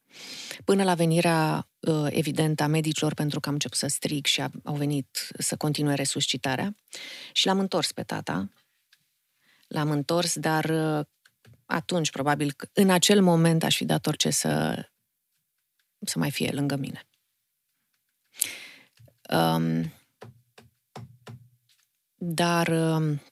până 0.65 0.83
la 0.83 0.95
venirea, 0.95 1.69
uh, 1.81 2.07
evident, 2.11 2.61
a 2.61 2.67
medicilor, 2.67 3.15
pentru 3.15 3.41
că 3.41 3.49
am 3.49 3.55
început 3.55 3.79
să 3.79 3.87
strig 3.87 4.27
și 4.27 4.41
a- 4.41 4.51
au 4.65 4.75
venit 4.75 5.29
să 5.39 5.57
continue 5.57 5.95
resuscitarea. 5.95 6.75
Și 7.33 7.47
l-am 7.47 7.59
întors 7.59 7.93
pe 7.93 8.03
tata. 8.03 8.49
L-am 9.69 9.91
întors, 9.91 10.39
dar 10.39 10.65
uh, 10.65 11.05
atunci, 11.67 12.11
probabil, 12.11 12.53
că 12.53 12.67
în 12.73 12.91
acel 12.91 13.23
moment 13.23 13.65
aș 13.65 13.77
fi 13.77 13.85
dat 13.85 14.07
orice 14.07 14.31
să, 14.31 14.85
să 16.05 16.19
mai 16.19 16.31
fie 16.31 16.51
lângă 16.51 16.77
mine. 16.77 17.07
Um, 19.29 19.93
dar 22.15 22.69
um, 22.69 23.23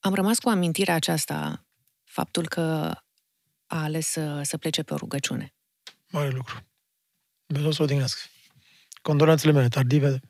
am 0.00 0.14
rămas 0.14 0.38
cu 0.38 0.48
amintirea 0.48 0.94
aceasta, 0.94 1.64
faptul 2.04 2.48
că 2.48 2.62
a 3.66 3.82
ales 3.82 4.06
să, 4.06 4.42
să 4.42 4.58
plece 4.58 4.82
pe 4.82 4.94
o 4.94 4.96
rugăciune. 4.96 5.54
Mare 6.10 6.30
lucru. 6.30 6.66
Dumnezeu 7.46 7.72
să 7.72 7.80
o 7.80 7.84
odihnească. 7.84 8.20
Condolențele 9.02 9.52
mele 9.52 9.68
tardive. 9.68 10.20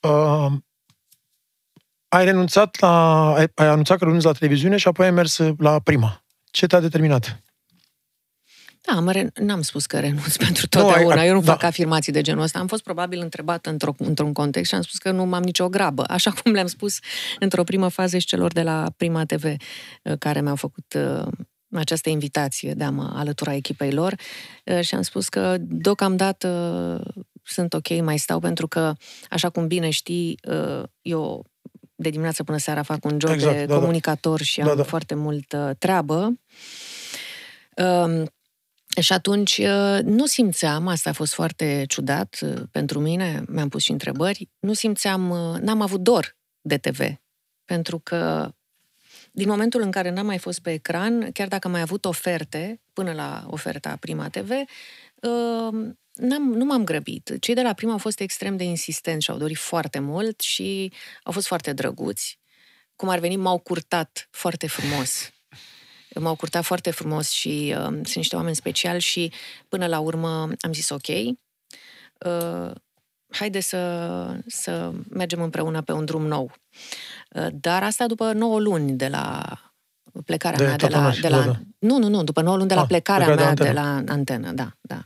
Uh, 0.00 0.52
ai 2.08 2.24
renunțat 2.24 2.78
la... 2.78 3.26
Ai, 3.34 3.52
ai 3.54 3.66
anunțat 3.66 3.98
că 3.98 4.04
renunți 4.04 4.26
la 4.26 4.32
televiziune 4.32 4.76
și 4.76 4.88
apoi 4.88 5.06
ai 5.06 5.12
mers 5.12 5.38
la 5.58 5.80
prima. 5.80 6.24
Ce 6.50 6.66
te-a 6.66 6.80
determinat? 6.80 7.42
Da, 8.82 8.96
am 8.96 9.08
re- 9.08 9.30
n-am 9.34 9.62
spus 9.62 9.86
că 9.86 9.98
renunț 10.00 10.36
pentru 10.46 10.66
Nu, 10.70 10.80
ai- 10.80 10.92
totdeauna. 10.92 11.24
Eu 11.24 11.34
nu 11.34 11.40
da. 11.40 11.52
fac 11.52 11.62
afirmații 11.62 12.12
de 12.12 12.20
genul 12.20 12.42
ăsta. 12.42 12.58
Am 12.58 12.66
fost 12.66 12.82
probabil 12.82 13.20
întrebată 13.20 13.70
într-o, 13.70 13.94
într-un 13.98 14.32
context 14.32 14.68
și 14.68 14.74
am 14.74 14.82
spus 14.82 14.98
că 14.98 15.10
nu 15.10 15.34
am 15.34 15.42
nicio 15.42 15.68
grabă. 15.68 16.04
Așa 16.16 16.30
cum 16.30 16.52
le-am 16.52 16.66
spus 16.66 16.98
într-o 17.38 17.64
primă 17.64 17.88
fază 17.88 18.18
și 18.18 18.26
celor 18.26 18.52
de 18.52 18.62
la 18.62 18.90
Prima 18.96 19.24
TV 19.24 19.44
uh, 19.44 20.12
care 20.18 20.40
mi-au 20.40 20.56
făcut 20.56 20.94
uh, 20.96 21.26
această 21.72 22.08
invitație 22.10 22.74
de 22.74 22.84
a 22.84 22.90
mă 22.90 23.12
alătura 23.14 23.54
echipei 23.54 23.92
lor 23.92 24.14
uh, 24.64 24.80
și 24.80 24.94
am 24.94 25.02
spus 25.02 25.28
că 25.28 25.56
deocamdată 25.58 26.48
uh, 27.06 27.22
sunt 27.42 27.74
ok, 27.74 28.00
mai 28.02 28.18
stau 28.18 28.38
pentru 28.38 28.68
că, 28.68 28.92
așa 29.30 29.48
cum 29.50 29.66
bine 29.66 29.90
știi, 29.90 30.38
uh, 30.48 30.82
eu 31.02 31.44
de 31.94 32.08
dimineață 32.10 32.42
până 32.44 32.58
seara 32.58 32.82
fac 32.82 33.04
un 33.04 33.16
job 33.20 33.30
Exact, 33.30 33.54
de 33.56 33.64
da, 33.64 33.72
da. 33.74 33.78
comunicator 33.80 34.40
și 34.40 34.60
am 34.60 34.66
Da, 34.66 34.74
da. 34.74 34.82
foarte 34.82 35.14
multă 35.14 35.74
treabă. 35.78 36.32
Um, 37.76 38.30
și 39.00 39.12
atunci 39.12 39.58
uh, 39.58 39.98
nu 40.02 40.26
simțeam, 40.26 40.86
asta 40.86 41.10
a 41.10 41.12
fost 41.12 41.32
foarte 41.34 41.84
ciudat 41.88 42.38
uh, 42.40 42.62
pentru 42.70 43.00
mine, 43.00 43.44
mi-am 43.48 43.68
pus 43.68 43.82
și 43.82 43.90
întrebări, 43.90 44.48
nu 44.58 44.72
simțeam, 44.72 45.30
uh, 45.30 45.60
n-am 45.60 45.80
avut 45.80 46.00
dor 46.00 46.36
de 46.60 46.78
TV. 46.78 47.00
Pentru 47.64 47.98
că 47.98 48.52
din 49.32 49.48
momentul 49.48 49.80
în 49.80 49.90
care 49.90 50.10
n-am 50.10 50.26
mai 50.26 50.38
fost 50.38 50.60
pe 50.60 50.72
ecran, 50.72 51.32
chiar 51.32 51.48
dacă 51.48 51.66
am 51.66 51.72
mai 51.72 51.80
avut 51.80 52.04
oferte, 52.04 52.80
până 52.92 53.12
la 53.12 53.44
oferta 53.46 53.96
Prima 54.00 54.28
TV, 54.28 54.50
uh, 54.50 55.90
n-am, 56.12 56.52
nu 56.52 56.64
m-am 56.64 56.84
grăbit. 56.84 57.36
Cei 57.40 57.54
de 57.54 57.62
la 57.62 57.72
Prima 57.72 57.92
au 57.92 57.98
fost 57.98 58.20
extrem 58.20 58.56
de 58.56 58.64
insistenți 58.64 59.24
și 59.24 59.30
au 59.30 59.38
dorit 59.38 59.56
foarte 59.56 59.98
mult 59.98 60.40
și 60.40 60.92
au 61.22 61.32
fost 61.32 61.46
foarte 61.46 61.72
drăguți. 61.72 62.38
Cum 62.96 63.08
ar 63.08 63.18
veni, 63.18 63.36
m-au 63.36 63.58
curtat 63.58 64.28
foarte 64.30 64.66
frumos. 64.66 65.30
M-au 66.14 66.34
curtat 66.34 66.64
foarte 66.64 66.90
frumos 66.90 67.30
și 67.30 67.74
uh, 67.76 67.84
sunt 67.84 68.14
niște 68.14 68.36
oameni 68.36 68.56
speciali 68.56 69.00
și 69.00 69.32
până 69.68 69.86
la 69.86 69.98
urmă 69.98 70.28
am 70.60 70.72
zis 70.72 70.88
ok, 70.88 71.08
uh, 71.08 72.70
haide 73.30 73.60
să, 73.60 74.34
să 74.46 74.92
mergem 75.08 75.42
împreună 75.42 75.82
pe 75.82 75.92
un 75.92 76.04
drum 76.04 76.26
nou. 76.26 76.52
Uh, 77.34 77.46
dar 77.52 77.82
asta 77.82 78.06
după 78.06 78.32
9 78.32 78.60
luni 78.60 78.92
de 78.92 79.08
la 79.08 79.42
plecarea 80.24 80.58
De 80.58 80.64
mea 80.64 80.76
de 80.76 80.86
la... 80.86 80.88
tatonaj, 80.88 81.20
De 81.20 81.28
la 81.28 81.38
da, 81.38 81.44
da. 81.44 81.58
Nu, 81.78 81.98
nu, 81.98 82.08
nu, 82.08 82.24
după 82.24 82.40
9 82.40 82.56
luni 82.56 82.68
de 82.68 82.74
la 82.74 82.80
Ah, 82.80 82.86
plecarea 82.86 83.26
plecarea 83.26 83.54
de 83.54 83.62
mea 83.62 83.72
la 83.72 84.00
de 84.00 84.04
la 84.06 84.12
antenă, 84.12 84.52
da, 84.52 84.76
da. 84.80 85.04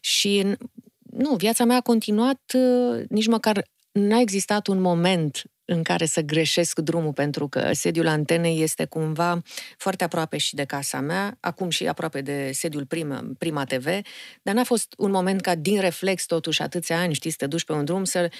Și, 0.00 0.56
nu, 1.00 1.34
viața 1.34 1.64
mea 1.64 1.76
a 1.76 1.80
continuat, 1.80 2.40
uh, 2.54 3.02
nici 3.08 3.26
măcar 3.26 3.64
n-a 3.92 4.20
existat 4.20 4.66
un 4.66 4.80
moment 4.80 5.42
în 5.72 5.82
care 5.82 6.04
să 6.04 6.20
greșesc 6.20 6.78
drumul, 6.78 7.12
pentru 7.12 7.48
că 7.48 7.70
sediul 7.72 8.06
antenei 8.06 8.62
este 8.62 8.84
cumva 8.84 9.42
foarte 9.76 10.04
aproape 10.04 10.36
și 10.36 10.54
de 10.54 10.64
casa 10.64 11.00
mea, 11.00 11.36
acum 11.40 11.70
și 11.70 11.86
aproape 11.86 12.20
de 12.20 12.50
sediul 12.52 12.86
Prima, 12.86 13.24
Prima 13.38 13.64
TV, 13.64 13.84
dar 14.42 14.54
n-a 14.54 14.64
fost 14.64 14.94
un 14.96 15.10
moment 15.10 15.40
ca 15.40 15.54
din 15.54 15.80
reflex, 15.80 16.26
totuși, 16.26 16.62
atâția 16.62 16.98
ani, 17.00 17.14
știi, 17.14 17.30
să 17.30 17.36
te 17.38 17.46
duci 17.46 17.64
pe 17.64 17.72
un 17.72 17.84
drum, 17.84 18.04
să, 18.04 18.30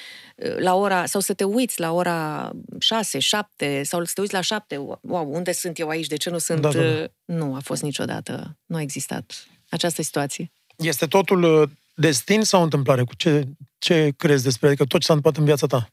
la 0.58 0.74
ora, 0.74 1.06
sau 1.06 1.20
să 1.20 1.34
te 1.34 1.44
uiți 1.44 1.80
la 1.80 1.92
ora 1.92 2.50
6, 2.78 3.18
7, 3.18 3.82
sau 3.84 4.04
să 4.04 4.12
te 4.14 4.20
uiți 4.20 4.32
la 4.32 4.40
7, 4.40 4.76
wow, 5.00 5.32
unde 5.32 5.52
sunt 5.52 5.78
eu 5.78 5.88
aici, 5.88 6.06
de 6.06 6.16
ce 6.16 6.30
nu 6.30 6.38
sunt... 6.38 6.60
Da, 6.60 6.70
da, 6.72 6.82
da. 6.82 6.88
uh, 6.88 7.04
Nu 7.24 7.54
a 7.54 7.60
fost 7.62 7.82
niciodată, 7.82 8.58
nu 8.66 8.76
a 8.76 8.80
existat 8.80 9.46
această 9.68 10.02
situație. 10.02 10.52
Este 10.76 11.06
totul 11.06 11.42
uh, 11.42 11.68
destin 11.94 12.42
sau 12.42 12.62
întâmplare? 12.62 13.02
Cu 13.02 13.14
ce, 13.14 13.44
ce 13.78 14.12
crezi 14.16 14.42
despre 14.42 14.66
adică 14.66 14.84
tot 14.84 15.00
ce 15.00 15.06
s-a 15.06 15.12
întâmplat 15.12 15.40
în 15.40 15.44
viața 15.44 15.66
ta? 15.66 15.88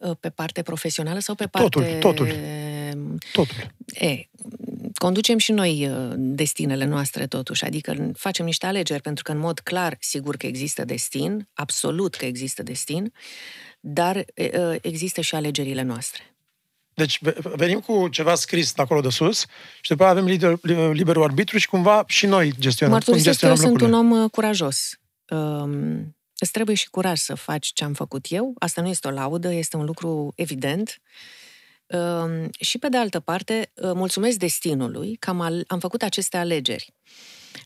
Uh, 0.00 0.16
Pe 0.20 0.28
parte 0.30 0.62
profesională 0.62 1.18
sau 1.18 1.34
pe 1.34 1.46
parte... 1.46 1.68
Totul, 1.68 1.98
totul. 2.00 2.28
Totul. 3.32 3.72
E, 3.94 4.28
conducem 4.94 5.38
și 5.38 5.52
noi 5.52 5.86
uh, 5.88 6.12
destinele 6.16 6.84
noastre 6.84 7.26
totuși, 7.26 7.64
adică 7.64 8.12
facem 8.16 8.44
niște 8.44 8.66
alegeri, 8.66 9.02
pentru 9.02 9.22
că 9.22 9.32
în 9.32 9.38
mod 9.38 9.58
clar, 9.58 9.96
sigur 10.00 10.36
că 10.36 10.46
există 10.46 10.84
destin, 10.84 11.48
absolut 11.54 12.14
că 12.14 12.24
există 12.24 12.62
destin, 12.62 13.12
dar 13.80 14.16
e, 14.16 14.24
uh, 14.58 14.76
există 14.80 15.20
și 15.20 15.34
alegerile 15.34 15.82
noastre. 15.82 16.22
Deci 16.94 17.18
ve- 17.20 17.36
venim 17.56 17.80
cu 17.80 18.08
ceva 18.08 18.34
scris 18.34 18.72
de 18.72 18.82
acolo 18.82 19.00
de 19.00 19.08
sus 19.10 19.46
și 19.80 19.90
după 19.90 20.02
aia 20.02 20.12
avem 20.12 20.24
liber, 20.24 20.58
liberul 20.92 21.22
arbitru 21.22 21.58
și 21.58 21.68
cumva 21.68 22.04
și 22.06 22.26
noi 22.26 22.52
gestionăm, 22.58 22.94
Mărturisesc 22.94 23.38
că 23.40 23.46
eu 23.46 23.52
gestionăm 23.52 23.78
sunt 23.78 23.92
un 23.92 23.96
lucrurile. 23.96 24.16
om 24.18 24.24
uh, 24.24 24.30
curajos. 24.30 24.98
Um, 25.28 26.16
îți 26.40 26.52
trebuie 26.52 26.76
și 26.76 26.90
curaj 26.90 27.18
să 27.18 27.34
faci 27.34 27.66
ce 27.66 27.84
am 27.84 27.92
făcut 27.92 28.26
eu. 28.28 28.54
Asta 28.58 28.80
nu 28.80 28.88
este 28.88 29.08
o 29.08 29.10
laudă, 29.10 29.52
este 29.52 29.76
un 29.76 29.84
lucru 29.84 30.32
evident. 30.36 31.00
Um, 31.86 32.48
și 32.60 32.78
pe 32.78 32.88
de 32.88 32.96
altă 32.96 33.20
parte, 33.20 33.72
uh, 33.74 33.92
mulțumesc 33.92 34.38
destinului 34.38 35.16
că 35.16 35.30
am, 35.30 35.40
al- 35.40 35.64
am 35.66 35.78
făcut 35.78 36.02
aceste 36.02 36.36
alegeri. 36.36 36.94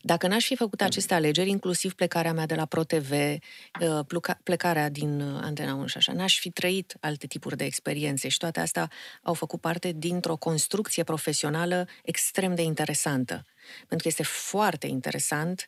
Dacă 0.01 0.27
n-aș 0.27 0.45
fi 0.45 0.55
făcut 0.55 0.81
aceste 0.81 1.13
alegeri, 1.13 1.49
inclusiv 1.49 1.93
plecarea 1.93 2.33
mea 2.33 2.45
de 2.45 2.55
la 2.55 2.65
ProTV, 2.65 3.11
uh, 3.11 3.99
pluca- 4.07 4.39
plecarea 4.43 4.89
din 4.89 5.21
uh, 5.21 5.39
Antena 5.43 5.73
1 5.73 5.85
și 5.85 5.97
așa, 5.97 6.13
n-aș 6.13 6.39
fi 6.39 6.51
trăit 6.51 6.97
alte 6.99 7.27
tipuri 7.27 7.57
de 7.57 7.63
experiențe 7.63 8.27
și 8.27 8.37
toate 8.37 8.59
astea 8.59 8.91
au 9.21 9.33
făcut 9.33 9.61
parte 9.61 9.91
dintr-o 9.91 10.35
construcție 10.35 11.03
profesională 11.03 11.87
extrem 12.03 12.55
de 12.55 12.61
interesantă. 12.61 13.45
Pentru 13.77 13.97
că 13.97 14.07
este 14.07 14.23
foarte 14.23 14.87
interesant 14.87 15.65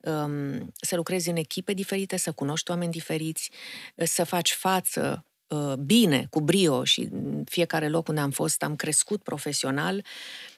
um, 0.00 0.72
să 0.80 0.96
lucrezi 0.96 1.28
în 1.28 1.36
echipe 1.36 1.72
diferite, 1.72 2.16
să 2.16 2.32
cunoști 2.32 2.70
oameni 2.70 2.92
diferiți, 2.92 3.50
uh, 3.94 4.06
să 4.06 4.24
faci 4.24 4.52
față 4.52 5.24
uh, 5.48 5.72
bine, 5.72 6.26
cu 6.30 6.40
brio 6.40 6.84
și 6.84 7.08
în 7.12 7.44
fiecare 7.44 7.88
loc 7.88 8.08
unde 8.08 8.20
am 8.20 8.30
fost 8.30 8.62
am 8.62 8.76
crescut 8.76 9.22
profesional. 9.22 10.04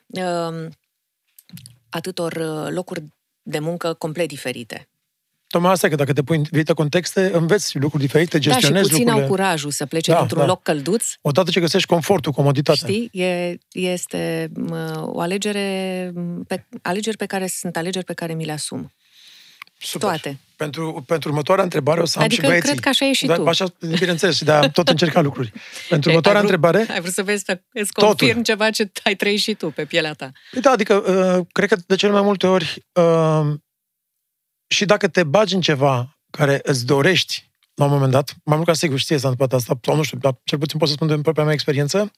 Um, 0.06 0.70
atâtor 1.92 2.32
uh, 2.32 2.68
locuri 2.74 3.02
de 3.42 3.58
muncă 3.58 3.92
complet 3.92 4.28
diferite. 4.28 4.88
Tocmai 5.46 5.72
asta 5.72 5.86
e 5.86 5.90
că 5.90 5.96
dacă 5.96 6.12
te 6.12 6.22
pui 6.22 6.36
în 6.36 6.42
diferite 6.42 6.72
contexte, 6.72 7.30
înveți 7.34 7.78
lucruri 7.78 8.02
diferite, 8.04 8.38
Da, 8.38 8.42
și 8.42 8.48
gestionezi 8.50 8.88
puțin 8.88 9.04
lucrurile. 9.04 9.22
au 9.22 9.28
curajul 9.34 9.70
să 9.70 9.86
plece 9.86 10.10
Da, 10.12 10.18
dintr-un 10.18 10.40
da. 10.40 10.46
loc 10.46 10.62
călduț, 10.62 11.04
Odată 11.20 11.50
ce 11.50 11.60
găsești 11.60 11.88
confortul, 11.88 12.32
comoditatea. 12.32 12.88
știi, 12.88 13.20
e, 13.22 13.56
este 13.72 14.50
mă, 14.54 15.02
o 15.06 15.20
alegere, 15.20 16.12
pe, 16.46 16.66
alegeri 16.82 17.16
pe 17.16 17.26
care 17.26 17.46
sunt 17.46 17.76
alegeri 17.76 18.04
pe 18.04 18.12
care 18.14 18.34
mi 18.34 18.44
le 18.44 18.52
asum. 18.52 18.92
Super. 19.78 20.08
Toate. 20.08 20.38
Pentru, 20.62 21.04
pentru 21.06 21.28
următoarea 21.28 21.64
întrebare 21.64 22.00
o 22.00 22.04
să 22.04 22.18
am 22.18 22.24
Adică 22.24 22.40
și 22.42 22.46
băieții. 22.48 22.68
cred 22.70 22.82
că 22.82 22.88
așa 22.88 23.04
e 23.04 23.12
și 23.12 23.26
da, 23.26 23.34
tu. 23.34 23.46
Așa, 23.46 23.66
bineînțeles, 23.98 24.36
și 24.36 24.44
de 24.44 24.70
tot 24.72 24.88
încerca 24.88 25.20
lucruri. 25.28 25.52
Pentru 25.88 26.08
Ai- 26.10 26.16
următoarea 26.16 26.40
ai 26.40 26.46
vrut, 26.46 26.62
întrebare, 26.62 26.92
Ai 26.92 27.00
vrut 27.00 27.12
să 27.12 27.22
vezi, 27.22 27.44
să 27.44 27.60
îți 27.72 27.92
Totul. 27.92 28.08
confirm 28.08 28.42
ceva 28.42 28.70
ce 28.70 28.90
ai 29.02 29.14
trăit 29.14 29.40
și 29.40 29.54
tu 29.54 29.70
pe 29.70 29.84
pielea 29.84 30.12
ta. 30.12 30.30
Păi 30.50 30.60
Da, 30.60 30.70
adică, 30.70 30.94
uh, 30.94 31.46
cred 31.52 31.68
că 31.68 31.76
de 31.86 31.94
cele 31.94 32.12
mai 32.12 32.22
multe 32.22 32.46
ori, 32.46 32.86
uh, 32.92 33.54
și 34.66 34.84
dacă 34.84 35.08
te 35.08 35.22
bagi 35.24 35.54
în 35.54 35.60
ceva 35.60 36.18
care 36.30 36.60
îți 36.62 36.86
dorești, 36.86 37.50
la 37.74 37.84
un 37.84 37.90
moment 37.90 38.10
dat, 38.12 38.34
mai 38.44 38.56
mult 38.56 38.68
ca 38.68 38.74
sigur 38.74 38.98
știe 38.98 39.18
s-a 39.18 39.28
întâmplat 39.28 39.60
asta, 39.60 39.78
sau 39.82 39.96
nu 39.96 40.02
știu, 40.02 40.18
dar 40.18 40.40
cel 40.44 40.58
puțin 40.58 40.78
pot 40.78 40.88
să 40.88 40.94
spun 40.94 41.06
din 41.06 41.22
propria 41.22 41.44
mea 41.44 41.52
experiență, 41.52 42.10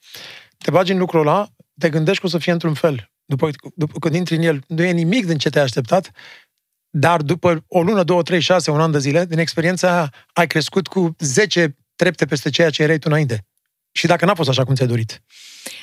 te 0.58 0.70
bagi 0.70 0.92
în 0.92 0.98
lucrul 0.98 1.20
ăla, 1.20 1.48
te 1.78 1.88
gândești 1.90 2.20
că 2.20 2.26
o 2.26 2.30
să 2.30 2.38
fie 2.38 2.52
într-un 2.52 2.74
fel. 2.74 3.08
După, 3.26 3.50
după 3.74 3.98
când 3.98 4.14
intri 4.14 4.36
în 4.36 4.42
el, 4.42 4.62
nu 4.66 4.82
e 4.82 4.90
nimic 4.90 5.26
din 5.26 5.38
ce 5.38 5.50
te-ai 5.50 5.64
așteptat, 5.64 6.10
dar 6.96 7.22
după 7.22 7.64
o 7.68 7.82
lună, 7.82 8.02
două, 8.02 8.22
trei, 8.22 8.40
șase, 8.40 8.70
un 8.70 8.80
an 8.80 8.90
de 8.90 8.98
zile, 8.98 9.24
din 9.24 9.38
experiența 9.38 9.92
aia, 9.92 10.12
ai 10.32 10.46
crescut 10.46 10.86
cu 10.86 11.16
10 11.18 11.76
trepte 11.96 12.26
peste 12.26 12.50
ceea 12.50 12.70
ce 12.70 12.82
erai 12.82 12.98
tu 12.98 13.06
înainte. 13.10 13.46
Și 13.92 14.06
dacă 14.06 14.24
n-a 14.24 14.34
fost 14.34 14.48
așa 14.48 14.64
cum 14.64 14.74
ți-ai 14.74 14.88
dorit. 14.88 15.22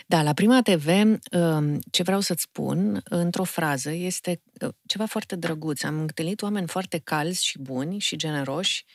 Da, 0.07 0.21
la 0.21 0.33
Prima 0.33 0.61
TV, 0.61 0.87
um, 1.31 1.79
ce 1.91 2.03
vreau 2.03 2.19
să-ți 2.19 2.41
spun, 2.41 3.01
într-o 3.03 3.43
frază, 3.43 3.91
este 3.91 4.41
uh, 4.61 4.69
ceva 4.85 5.05
foarte 5.05 5.35
drăguț. 5.35 5.83
Am 5.83 5.99
întâlnit 5.99 6.41
oameni 6.41 6.67
foarte 6.67 6.97
calzi 7.03 7.45
și 7.45 7.59
buni 7.59 7.99
și 7.99 8.15
generoși, 8.15 8.85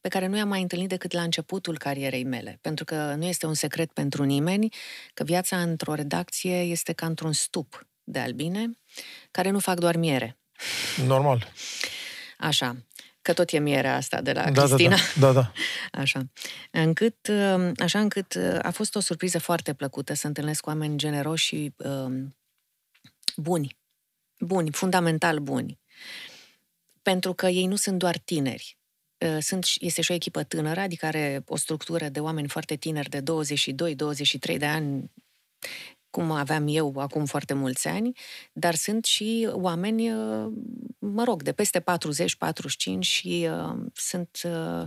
pe 0.00 0.08
care 0.08 0.26
nu 0.26 0.36
i-am 0.36 0.48
mai 0.48 0.60
întâlnit 0.62 0.88
decât 0.88 1.12
la 1.12 1.22
începutul 1.22 1.78
carierei 1.78 2.24
mele. 2.24 2.58
Pentru 2.60 2.84
că 2.84 3.14
nu 3.16 3.24
este 3.24 3.46
un 3.46 3.54
secret 3.54 3.92
pentru 3.92 4.24
nimeni 4.24 4.68
că 5.14 5.24
viața 5.24 5.60
într-o 5.60 5.94
redacție 5.94 6.60
este 6.60 6.92
ca 6.92 7.06
într-un 7.06 7.32
stup 7.32 7.86
de 8.04 8.18
albine, 8.18 8.70
care 9.30 9.50
nu 9.50 9.58
fac 9.58 9.78
doar 9.78 9.96
miere. 9.96 10.41
Normal. 11.06 11.52
Așa. 12.38 12.76
Că 13.22 13.32
tot 13.32 13.50
e 13.50 13.58
mierea 13.58 13.96
asta 13.96 14.20
de 14.20 14.32
la 14.32 14.42
Da, 14.42 14.50
da, 14.50 14.62
Cristina. 14.66 14.96
da, 15.18 15.32
da, 15.32 15.40
da. 15.40 15.52
Așa. 16.00 16.22
Încât, 16.70 17.26
uh, 17.28 17.70
așa 17.78 17.98
încât 18.00 18.34
uh, 18.34 18.58
a 18.62 18.70
fost 18.70 18.94
o 18.94 19.00
surpriză 19.00 19.38
foarte 19.38 19.74
plăcută 19.74 20.14
să 20.14 20.26
întâlnesc 20.26 20.66
oameni 20.66 20.96
generoși 20.98 21.44
și 21.46 21.72
um, 21.76 22.36
buni. 23.36 23.76
Buni, 24.38 24.72
fundamental 24.72 25.38
buni. 25.38 25.78
Pentru 27.02 27.32
că 27.32 27.46
ei 27.46 27.66
nu 27.66 27.76
sunt 27.76 27.98
doar 27.98 28.18
tineri. 28.18 28.78
Uh, 29.18 29.36
Sunt, 29.40 29.64
și- 29.64 29.86
este 29.86 30.02
și 30.02 30.10
o 30.10 30.14
echipă 30.14 30.42
tânără, 30.42 30.80
adică 30.80 31.06
are 31.06 31.42
o 31.46 31.56
structură 31.56 32.08
de 32.08 32.20
oameni 32.20 32.48
foarte 32.48 32.76
tineri 32.76 33.08
de 33.10 33.20
22-23 33.20 34.56
de 34.58 34.66
ani, 34.66 35.10
cum 36.12 36.30
aveam 36.30 36.64
eu 36.68 36.94
acum 36.98 37.24
foarte 37.24 37.54
mulți 37.54 37.88
ani, 37.88 38.12
dar 38.52 38.74
sunt 38.74 39.04
și 39.04 39.48
oameni, 39.52 40.10
uh, 40.12 40.46
mă 40.98 41.24
rog, 41.24 41.42
de 41.42 41.52
peste 41.52 41.80
40-45 41.80 41.84
și 43.00 43.48
uh, 43.50 43.74
sunt 43.94 44.38
uh, 44.44 44.84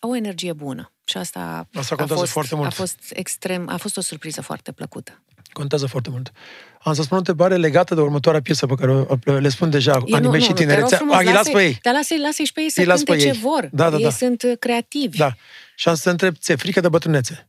au 0.00 0.10
o 0.10 0.16
energie 0.16 0.52
bună. 0.52 0.92
Și 1.04 1.16
asta, 1.16 1.68
Asta 1.74 1.94
a, 1.94 1.96
contează 1.96 2.20
fost, 2.20 2.32
foarte 2.32 2.54
mult. 2.54 2.66
a 2.66 2.70
fost 2.70 2.98
extrem, 3.14 3.68
a 3.68 3.76
fost 3.76 3.96
o 3.96 4.00
surpriză 4.00 4.40
foarte 4.40 4.72
plăcută. 4.72 5.22
Contează 5.52 5.86
foarte 5.86 6.10
mult. 6.10 6.32
Am 6.80 6.94
să 6.94 7.02
spun 7.02 7.14
o 7.16 7.18
întrebare 7.18 7.56
legată 7.56 7.94
de 7.94 8.00
următoarea 8.00 8.40
piesă 8.42 8.66
pe 8.66 8.74
care 8.74 8.90
o- 8.92 9.16
le 9.38 9.48
spun 9.48 9.70
deja, 9.70 10.02
Eu 10.06 10.14
anime 10.16 10.38
și 10.38 10.44
te 10.44 10.50
rog 10.52 10.56
tinerețe. 10.58 10.96
frumos, 10.96 11.14
Aghi, 11.16 11.24
las 11.26 11.34
lasă-i- 11.34 11.52
pe 11.52 11.62
ei. 11.64 11.78
Dar 11.82 11.94
lasă-i, 11.94 12.18
lasă-i 12.20 12.44
și 12.44 12.52
pe 12.52 12.60
ei 12.60 12.70
să 12.70 12.80
Îi 12.80 12.86
las 12.86 12.96
cânte 12.96 13.12
pe 13.12 13.18
ce 13.18 13.26
ei. 13.26 13.32
vor. 13.32 13.68
Da, 13.72 13.90
da, 13.90 13.96
ei 13.96 14.02
da. 14.02 14.10
sunt 14.10 14.42
uh, 14.42 14.52
creativi. 14.58 15.16
Da. 15.16 15.34
Și 15.76 15.88
am 15.88 15.94
să 15.94 16.02
te 16.02 16.10
întreb, 16.10 16.36
ți-e 16.36 16.54
frică 16.56 16.80
de 16.80 16.88
bătrânețe? 16.88 17.48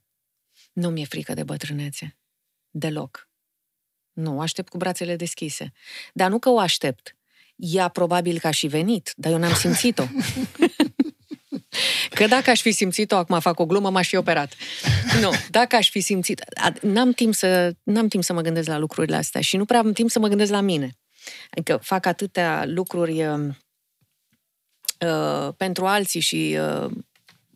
Nu 0.73 0.89
mi-e 0.89 1.05
frică 1.05 1.33
de 1.33 1.43
bătrânețe. 1.43 2.17
Deloc. 2.77 3.29
Nu, 4.13 4.37
o 4.37 4.41
aștept 4.41 4.69
cu 4.69 4.77
brațele 4.77 5.15
deschise. 5.15 5.71
Dar 6.13 6.29
nu 6.29 6.39
că 6.39 6.49
o 6.49 6.59
aștept. 6.59 7.15
Ea 7.55 7.87
probabil 7.87 8.39
că 8.39 8.47
a 8.47 8.51
și 8.51 8.67
venit, 8.67 9.13
dar 9.15 9.31
eu 9.31 9.37
n-am 9.37 9.53
simțit-o. 9.53 10.03
Că 12.09 12.27
dacă 12.27 12.49
aș 12.49 12.61
fi 12.61 12.71
simțit-o, 12.71 13.15
acum 13.15 13.39
fac 13.39 13.59
o 13.59 13.65
glumă, 13.65 13.89
m-aș 13.89 14.07
fi 14.07 14.15
operat. 14.15 14.53
Nu, 15.21 15.31
dacă 15.49 15.75
aș 15.75 15.89
fi 15.89 15.99
simțit... 15.99 16.41
a- 16.55 16.73
N-am 16.81 17.11
timp, 17.11 17.33
să, 17.33 17.75
n-am 17.83 18.07
timp 18.07 18.23
să 18.23 18.33
mă 18.33 18.41
gândesc 18.41 18.67
la 18.67 18.77
lucrurile 18.77 19.15
astea 19.15 19.41
și 19.41 19.57
nu 19.57 19.65
prea 19.65 19.79
am 19.79 19.91
timp 19.93 20.09
să 20.09 20.19
mă 20.19 20.27
gândesc 20.27 20.51
la 20.51 20.61
mine. 20.61 20.97
Adică 21.49 21.77
fac 21.77 22.05
atâtea 22.05 22.65
lucruri 22.65 23.25
uh, 23.25 23.47
uh, 24.99 25.53
pentru 25.57 25.85
alții 25.85 26.19
și 26.19 26.57
uh, 26.59 26.91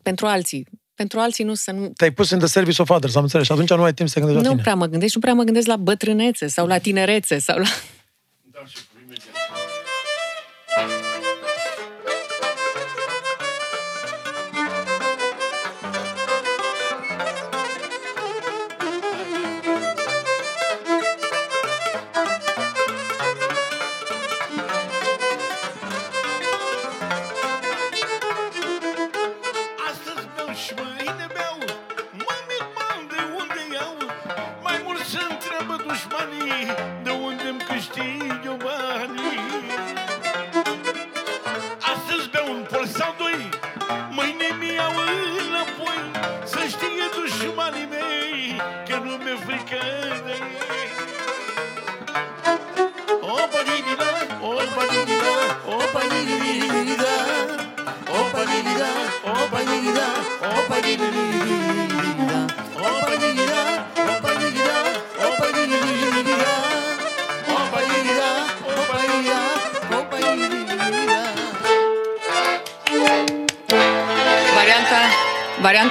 pentru 0.02 0.26
alții. 0.26 0.66
Pentru 1.00 1.18
alții 1.18 1.44
nu 1.44 1.54
să 1.54 1.70
nu... 1.70 1.92
Te-ai 1.96 2.10
pus 2.10 2.30
în 2.30 2.38
the 2.38 2.46
service 2.46 2.82
of 2.82 2.90
others, 2.90 3.14
am 3.14 3.22
înțeles. 3.22 3.46
Și 3.46 3.52
atunci 3.52 3.70
nu 3.70 3.82
ai 3.82 3.94
timp 3.94 4.08
să 4.08 4.14
te 4.14 4.20
gândești 4.20 4.42
la 4.44 4.48
Nu 4.48 4.56
tine. 4.56 4.62
prea 4.62 4.74
mă 4.74 4.86
gândesc, 4.86 5.14
nu 5.14 5.20
prea 5.20 5.34
mă 5.34 5.42
gândesc 5.42 5.66
la 5.66 5.76
bătrânețe 5.76 6.46
sau 6.46 6.66
la 6.66 6.78
tinerețe 6.78 7.38
sau 7.38 7.58
la... 7.58 7.68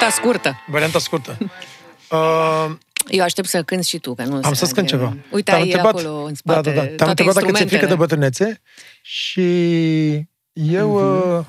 Varianta 0.10 0.22
scurtă. 0.22 0.60
Varianta 0.68 1.00
scurtă. 1.00 1.38
Uh, 2.12 2.72
Eu 3.08 3.24
aștept 3.24 3.48
să 3.48 3.64
cânti 3.64 3.88
și 3.88 3.98
tu, 4.00 4.14
că 4.16 4.24
nu 4.24 4.40
am 4.44 4.54
să 4.54 4.66
scând 4.66 4.88
ceva. 4.88 5.18
Uite, 5.32 5.52
Te-am 5.52 5.58
ai 5.62 5.64
întrebat, 5.68 5.94
acolo 5.96 6.16
în 6.24 6.34
da, 6.44 6.54
spate 6.54 6.70
da, 6.70 6.76
da. 6.76 6.82
Te-am 6.86 6.96
toate 6.96 7.10
întrebat 7.10 7.34
dacă 7.34 7.52
ți-e 7.52 7.66
frică 7.66 7.86
de 7.86 7.92
instrumentele. 7.94 7.96
bătrânețe 8.30 8.62
și 9.02 10.28
eu, 10.54 10.90
Mhm. 11.00 11.48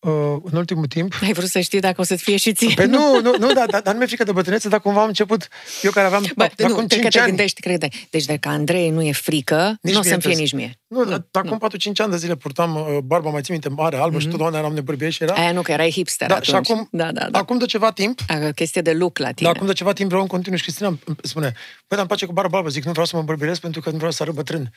Uh, 0.00 0.12
uh, 0.12 0.36
în 0.50 0.56
ultimul 0.58 0.86
timp, 0.86 1.14
Ai 1.22 1.32
vrut 1.32 1.48
să 1.48 1.60
știi 1.60 1.80
dacă 1.80 2.00
o 2.00 2.04
să-ți 2.04 2.22
fie 2.22 2.36
și 2.36 2.52
ție. 2.52 2.74
Păi 2.74 2.86
nu, 2.86 3.20
nu, 3.20 3.34
nu 3.38 3.52
dar, 3.52 3.66
dar, 3.66 3.80
dar 3.80 3.92
nu 3.92 3.98
mi-e 3.98 4.06
frică 4.06 4.24
de 4.24 4.32
bătrânețe, 4.32 4.68
dar 4.68 4.80
cumva 4.80 5.00
am 5.00 5.06
început, 5.06 5.48
eu 5.82 5.90
care 5.90 6.06
aveam 6.06 6.24
Bă, 6.36 6.42
acum 6.44 6.68
nu, 6.68 6.74
cred 6.86 6.88
că 6.88 6.94
5 6.94 7.12
te 7.12 7.18
ani. 7.18 7.28
gândești, 7.28 7.60
cred 7.60 7.80
că... 7.80 7.88
Deci 8.10 8.24
dacă 8.24 8.48
Andrei 8.48 8.90
nu 8.90 9.02
e 9.02 9.12
frică, 9.12 9.78
Nici 9.80 9.92
nu 9.92 9.98
o 9.98 10.02
mie 10.02 10.10
să-mi 10.10 10.22
fie 10.22 10.30
trebuie 10.34 10.36
nici 10.40 10.48
să- 10.48 10.56
mie. 10.56 10.74
Nu, 10.86 11.04
dar 11.04 11.44
acum 11.44 11.58
4-5 11.58 11.90
ani 11.96 12.10
de 12.10 12.16
zile 12.16 12.36
purtam 12.36 12.74
uh, 12.74 12.98
barba, 13.04 13.30
mai 13.30 13.40
țin 13.42 13.52
minte, 13.52 13.68
mare, 13.68 13.96
albă 13.96 14.18
și 14.18 14.28
totdeauna 14.28 14.58
eram 14.58 14.72
nebărbie 14.72 15.10
și 15.10 15.22
era... 15.22 15.34
Aia 15.34 15.52
nu, 15.52 15.62
că 15.62 15.72
erai 15.72 15.90
hipster 15.90 16.28
Da, 16.28 16.34
atunci. 16.34 16.48
și 16.66 16.72
acum, 16.72 16.88
da, 16.92 17.12
da, 17.12 17.28
da. 17.30 17.38
acum 17.38 17.58
de 17.58 17.64
ceva 17.66 17.90
timp, 17.92 18.20
A, 18.28 18.50
chestie 18.54 18.80
de 18.82 18.92
look 18.92 19.18
la 19.18 19.24
da, 19.24 19.32
tine. 19.32 19.48
acum 19.48 19.66
de 19.66 19.72
ceva 19.72 19.92
timp 19.92 20.08
vreau 20.08 20.22
în 20.22 20.28
continuu 20.28 20.56
și 20.58 20.62
Cristina 20.64 20.88
îmi 20.88 20.98
spune, 21.22 21.46
băi, 21.48 21.56
dar 21.88 21.98
îmi 21.98 22.06
place 22.08 22.26
cu 22.26 22.32
barba 22.32 22.56
albă, 22.56 22.68
zic, 22.68 22.84
nu 22.84 22.90
vreau 22.90 23.06
să 23.06 23.12
mă 23.14 23.20
îmbărbiresc 23.20 23.60
pentru 23.60 23.80
că 23.80 23.90
nu 23.90 23.96
vreau 23.96 24.10
să 24.12 24.22
arăt 24.22 24.34
bătrân. 24.34 24.72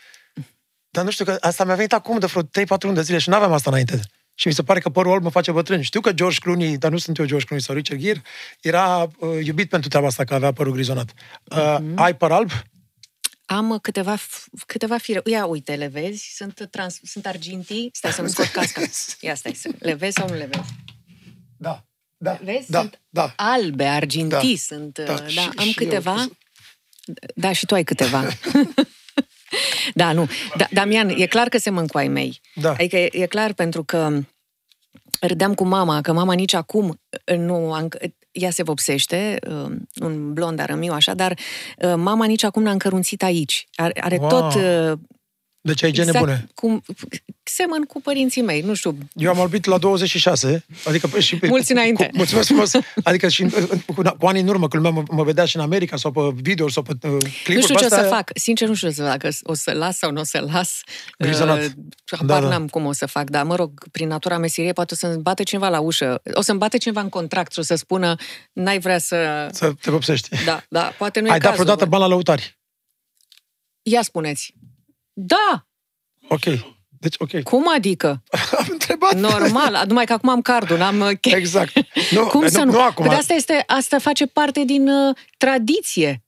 Dar 0.90 1.04
nu 1.04 1.12
știu 1.12 1.26
că 1.26 1.38
asta 1.40 1.64
mi-a 1.66 1.76
venit 1.76 1.94
acum 1.94 2.20
de 2.20 2.26
vreo 2.26 2.42
3-4 2.44 2.46
luni 2.80 2.96
de 2.96 3.02
zile 3.02 3.18
și 3.18 3.30
nu 3.30 3.36
aveam 3.36 3.52
asta 3.54 3.70
înainte. 3.70 4.00
Și 4.36 4.48
mi 4.48 4.54
se 4.54 4.64
pare 4.64 4.80
că 4.80 4.90
părul 4.90 5.12
alb 5.12 5.24
mă 5.24 5.30
face 5.30 5.52
bătrân. 5.52 5.82
Știu 5.82 6.02
că 6.02 6.12
George 6.14 6.38
Clooney, 6.40 6.78
dar 6.78 6.92
nu 6.92 6.98
sunt 6.98 7.18
eu 7.18 7.26
George 7.26 7.46
Clooney 7.46 7.66
sau 7.66 7.76
Richard 7.76 8.00
Gere, 8.00 8.22
era 8.62 9.02
uh, 9.18 9.46
iubit 9.46 9.70
pentru 9.70 9.90
treaba 9.90 10.08
asta, 10.08 10.24
că 10.24 10.34
avea 10.34 10.52
părul 10.54 10.74
grizonat. 10.74 11.14
Uh, 11.44 11.78
Mhm. 11.80 12.00
Ai 12.00 12.16
păr 12.16 12.32
alb? 12.32 12.50
Am 13.46 13.70
uh, 13.70 13.80
câteva, 13.82 14.18
f- 14.18 14.44
câteva 14.66 14.98
fire. 14.98 15.22
Ia, 15.26 15.46
uite, 15.46 15.76
le 15.76 15.88
vezi? 15.88 16.32
Sunt, 16.36 16.68
trans, 16.72 17.00
sunt 17.04 17.26
argintii. 17.26 17.90
Stai 17.94 18.12
să-mi 18.12 18.30
scot 18.30 18.46
casca. 18.58 18.82
Ia, 19.20 19.36
stai. 19.36 19.54
să- 19.54 19.70
Le 19.80 19.94
vezi 19.94 20.14
sau 20.14 20.28
nu 20.28 20.34
le 20.36 20.50
vezi? 20.52 20.70
Da. 21.58 21.84
Da. 22.18 22.40
Vezi? 22.44 22.72
Da. 22.72 22.80
Sunt 22.80 23.00
Da. 23.10 23.34
albe, 23.36 23.84
argintii 23.86 24.56
Da. 24.56 24.76
sunt. 24.76 24.98
Da, 25.00 25.04
Da, 25.14 25.28
și- 25.28 25.36
da 25.36 25.50
am 25.56 25.66
și 25.66 25.74
câteva. 25.74 26.16
eu. 26.20 26.38
Da, 27.36 27.52
și 27.52 27.66
tu 27.66 27.74
ai 27.74 27.84
câteva. 27.84 28.24
da, 29.94 30.12
nu. 30.12 30.28
Da, 30.58 30.68
Damian, 30.72 31.10
e 31.10 31.26
clar 31.26 31.50
că 31.50 31.58
se 31.58 31.70
mâncu 31.70 31.98
ai 31.98 32.08
mei. 32.08 32.40
Da. 32.56 32.72
Adică 32.72 32.98
e, 32.98 33.10
e 33.12 33.26
clar 33.26 33.54
pentru 33.54 33.84
că 33.84 34.20
râdeam 35.20 35.54
cu 35.54 35.64
mama, 35.64 36.02
că 36.02 36.14
mama 36.14 36.34
nici 36.34 36.54
acum 36.54 37.00
nu 37.38 37.74
a, 37.74 37.86
înc- 37.88 38.10
ea 38.32 38.50
se 38.50 38.64
vopsește, 38.64 39.40
uh, 39.50 39.72
un 40.02 40.34
blond 40.34 40.60
arămiu 40.60 40.94
așa, 40.94 41.14
dar 41.14 41.32
uh, 41.78 41.94
mama 41.96 42.26
nici 42.26 42.44
acum 42.44 42.64
n-a 42.64 42.72
încărunțit 42.72 43.24
aici. 43.24 43.68
Are, 43.76 43.94
are 44.02 44.18
Wow. 44.20 44.30
tot... 44.30 44.54
uh, 45.64 45.70
Deci 45.72 45.84
ai 45.84 45.92
gene 45.92 46.12
bune. 46.20 46.48
cum 46.54 46.84
semăn 47.44 47.82
cu 47.84 48.02
părinții 48.02 48.42
mei, 48.42 48.62
nu 48.62 48.74
știu. 48.74 48.98
Eu 49.14 49.30
am 49.30 49.40
albit 49.40 49.66
la 49.66 49.78
26, 49.78 50.66
adică 50.86 51.20
și 51.20 51.38
pe, 51.38 51.48
Mulți 51.48 51.72
înainte. 51.72 52.06
Cu, 52.06 52.16
mulțumesc 52.16 52.48
frumos. 52.48 52.72
Adică 53.04 53.28
și 53.28 53.46
cu, 53.86 54.02
cu 54.20 54.26
ani 54.26 54.40
în 54.40 54.48
urmă, 54.48 54.68
când 54.68 54.84
lumea 54.86 55.04
mă, 55.10 55.16
mă 55.16 55.24
vedea 55.24 55.46
și 55.46 55.56
în 55.56 55.62
America 55.62 55.98
sau 55.98 56.12
pe 56.12 56.22
video 56.42 56.70
sau 56.70 56.84
pe 56.84 56.92
uh, 57.08 57.18
clipuri. 57.20 57.56
Nu 57.56 57.62
știu 57.62 57.74
pe 57.74 57.80
ce 57.80 57.86
o 57.86 57.90
să 57.90 57.96
astea, 57.96 58.10
fac. 58.10 58.30
Sincer, 58.36 58.68
nu 58.68 58.74
știu 58.74 58.90
să 58.90 59.04
dacă 59.04 59.30
o 59.44 59.54
să 59.54 59.72
las 59.72 59.98
sau 59.98 60.12
nu 60.12 60.20
o 60.20 60.24
să 60.24 60.46
las. 60.52 60.82
Grizonat. 61.18 61.58
Uh, 61.58 61.72
Habar 62.06 62.42
Da, 62.42 62.48
da. 62.48 62.48
n-am 62.52 62.68
cum 62.68 62.86
o 62.86 62.92
să 62.92 63.06
fac, 63.06 63.30
dar 63.30 63.44
mă 63.46 63.56
rog, 63.56 63.88
prin 63.92 64.08
natura 64.08 64.38
meseriei 64.38 64.74
poate 64.74 64.94
o 64.94 64.98
să-mi 64.98 65.22
bate 65.22 65.44
cineva 65.44 65.70
la 65.70 65.80
ușă. 65.80 66.22
O 66.34 66.42
să-mi 66.42 66.60
bate 66.60 66.78
cineva 66.78 67.02
în 67.02 67.10
contract 67.10 67.52
și 67.54 67.60
o 67.60 67.62
să 67.62 67.76
spună 67.76 68.16
n-ai 68.54 68.80
vrea 68.80 68.98
să... 68.98 69.48
Să 69.52 69.74
te 69.82 69.92
vopsești. 69.92 70.30
Da, 70.46 70.64
da, 70.70 70.94
poate 70.98 71.20
nu 71.20 71.30
ai 71.30 71.36
e 71.36 71.40
dat 71.40 71.50
cazul. 71.50 71.64
vreodată 71.64 71.90
bani 71.90 72.02
la 72.02 72.08
lăutari. 72.08 72.60
Ia 73.82 74.02
spuneți. 74.02 74.54
Da! 75.14 75.68
Ok. 76.28 76.44
Deci, 77.00 77.16
ok. 77.18 77.42
Cum 77.42 77.70
adică? 77.76 78.24
Am 78.60 78.68
întrebat. 78.70 79.14
Normal, 79.20 79.84
numai 79.88 80.06
că 80.06 80.14
acum 80.14 80.30
am 80.30 80.42
cardul, 80.42 80.78
n-am... 80.78 81.00
uh, 81.08 81.12
che- 81.18 81.36
Exact. 81.36 81.72
Nu, 82.12 82.26
Cum 82.28 82.42
nu, 82.42 82.48
să 82.48 82.64
nu? 82.64 82.72
nu 82.72 82.82
acum. 82.82 83.06
Păi 83.06 83.16
asta, 83.16 83.34
este, 83.34 83.64
asta 83.68 84.00
face 84.00 84.26
parte 84.26 84.64
din 84.64 84.88
uh, 84.90 85.16
tradiție. 85.38 86.24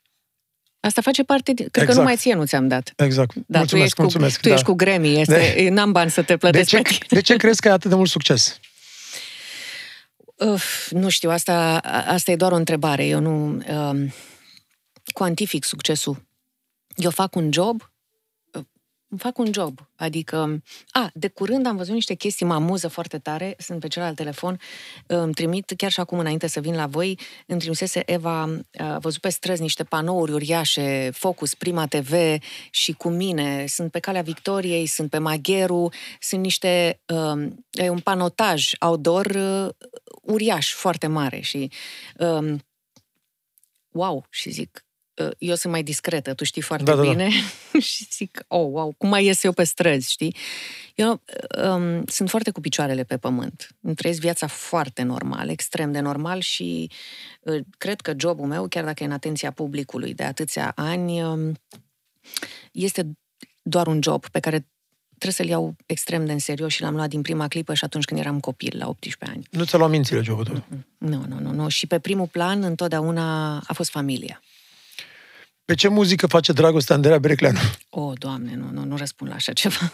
Asta 0.79 1.01
face 1.01 1.23
parte 1.23 1.53
din... 1.53 1.55
Cred 1.65 1.71
că 1.71 1.79
Exact. 1.79 1.97
numai 1.99 2.15
ție 2.15 2.33
nu 2.33 2.45
ți-am 2.45 2.67
dat. 2.67 2.93
Exact. 2.97 3.33
Da, 3.47 3.57
mulțumesc, 3.57 3.95
tu 3.95 4.01
ești 4.01 4.01
mulțumesc. 4.01 4.35
Cu, 4.35 4.41
tu 4.41 4.47
da. 4.47 4.53
ești 4.53 4.65
cu 4.65 4.73
Grammy, 4.73 5.19
este, 5.19 5.53
De- 5.57 5.69
n-am 5.69 5.91
bani 5.91 6.11
să 6.11 6.21
te 6.21 6.31
de, 6.33 6.37
plătesc 6.37 6.69
ce, 6.69 6.75
pe 6.81 6.89
tine. 6.89 6.99
de 7.09 7.21
ce 7.21 7.35
crezi 7.35 7.61
că 7.61 7.67
ai 7.67 7.73
atât 7.73 7.89
de 7.89 7.95
mult 7.95 8.09
succes? 8.09 8.59
Uf, 10.35 10.89
nu 10.91 11.09
știu, 11.09 11.29
asta, 11.29 11.77
asta 12.07 12.31
e 12.31 12.35
doar 12.35 12.51
o 12.51 12.55
întrebare. 12.55 13.05
Eu 13.05 13.19
nu 13.19 13.61
um, 13.67 14.13
cuantific 15.13 15.63
succesul. 15.63 16.23
Eu 16.95 17.09
fac 17.09 17.35
un 17.35 17.51
job, 17.51 17.91
uh, 19.09 19.19
fac 19.19 19.37
un 19.37 19.53
job. 19.53 19.79
Adică, 19.95 20.63
a, 20.89 21.09
de 21.13 21.27
curând 21.27 21.65
am 21.65 21.75
văzut 21.75 21.93
niște 21.93 22.13
chestii, 22.13 22.45
mă 22.45 22.53
amuză 22.53 22.87
foarte 22.87 23.17
tare, 23.17 23.55
sunt 23.57 23.79
pe 23.79 23.87
celălalt 23.87 24.17
telefon, 24.17 24.59
îmi 25.07 25.33
trimit, 25.33 25.73
chiar 25.77 25.91
și 25.91 25.99
acum 25.99 26.19
înainte 26.19 26.47
să 26.47 26.59
vin 26.59 26.75
la 26.75 26.87
voi, 26.87 27.19
îmi 27.47 27.59
trimisese 27.59 28.11
Eva, 28.11 28.41
a 28.77 28.99
văzut 28.99 29.21
pe 29.21 29.29
străzi 29.29 29.61
niște 29.61 29.83
panouri 29.83 30.31
uriașe, 30.31 31.09
Focus, 31.13 31.55
Prima 31.55 31.85
TV 31.87 32.13
și 32.69 32.93
cu 32.93 33.09
mine, 33.09 33.65
sunt 33.67 33.91
pe 33.91 33.99
Calea 33.99 34.21
Victoriei, 34.21 34.85
sunt 34.85 35.09
pe 35.09 35.17
Magheru, 35.17 35.89
sunt 36.19 36.41
niște, 36.41 37.01
um, 37.05 37.65
e 37.71 37.89
un 37.89 37.99
panotaj 37.99 38.71
outdoor 38.79 39.25
uh, 39.25 39.69
uriaș, 40.21 40.73
foarte 40.73 41.07
mare 41.07 41.39
și 41.39 41.71
um, 42.17 42.63
wow, 43.91 44.25
și 44.29 44.49
zic, 44.49 44.84
uh, 44.84 44.84
eu 45.37 45.55
sunt 45.55 45.73
mai 45.73 45.83
discretă, 45.83 46.33
tu 46.33 46.43
știi 46.43 46.61
foarte 46.61 46.83
Da, 46.83 46.95
da, 46.95 47.03
da. 47.03 47.09
bine 47.09 47.29
și 47.89 48.07
zic, 48.11 48.43
oh, 48.47 48.67
wow, 48.71 48.93
cum 48.97 49.09
mai 49.09 49.25
ies 49.25 49.43
eu 49.43 49.51
pe 49.51 49.63
străzi, 49.63 50.11
știi? 50.11 50.35
Eu 50.95 51.21
um, 51.63 52.05
sunt 52.05 52.29
foarte 52.29 52.51
cu 52.51 52.61
picioarele 52.61 53.03
pe 53.03 53.17
pământ. 53.17 53.67
Îmi 53.81 53.95
trăiesc 53.95 54.19
viața 54.19 54.47
foarte 54.47 55.01
normal, 55.01 55.49
extrem 55.49 55.91
de 55.91 55.99
normal 55.99 56.39
și 56.39 56.91
uh, 57.41 57.63
cred 57.77 58.01
că 58.01 58.13
jobul 58.17 58.45
meu, 58.45 58.67
chiar 58.67 58.83
dacă 58.83 59.03
e 59.03 59.05
în 59.05 59.11
atenția 59.11 59.51
publicului 59.51 60.13
de 60.13 60.23
atâția 60.23 60.71
ani, 60.75 61.23
um, 61.23 61.59
este 62.71 63.17
doar 63.61 63.87
un 63.87 63.99
job 64.01 64.27
pe 64.27 64.39
care 64.39 64.67
trebuie 65.17 65.31
să-l 65.31 65.47
iau 65.47 65.75
extrem 65.85 66.25
de 66.25 66.31
în 66.31 66.39
serios 66.39 66.73
și 66.73 66.81
l-am 66.81 66.95
luat 66.95 67.09
din 67.09 67.21
prima 67.21 67.47
clipă 67.47 67.73
și 67.73 67.83
atunci 67.83 68.05
când 68.05 68.19
eram 68.19 68.39
copil, 68.39 68.77
la 68.77 68.87
18 68.87 69.35
ani. 69.35 69.47
Nu 69.51 69.65
ți-a 69.65 69.77
luat 69.77 69.89
mințile 69.89 70.21
jobul 70.21 70.43
tău. 70.43 70.63
Nu, 70.97 71.25
nu, 71.27 71.39
nu, 71.39 71.51
nu. 71.51 71.67
Și 71.67 71.87
pe 71.87 71.99
primul 71.99 72.27
plan, 72.27 72.63
întotdeauna 72.63 73.57
a 73.57 73.73
fost 73.73 73.89
familia. 73.89 74.41
Pe 75.65 75.75
ce 75.75 75.87
muzică 75.87 76.27
face 76.27 76.51
dragoste 76.51 76.93
Andreea 76.93 77.19
Berecleanu? 77.19 77.59
O, 77.89 78.01
oh, 78.01 78.13
Doamne, 78.17 78.55
nu, 78.55 78.69
nu, 78.71 78.83
nu 78.83 78.97
răspund 78.97 79.29
la 79.29 79.35
așa 79.35 79.53
ceva. 79.53 79.91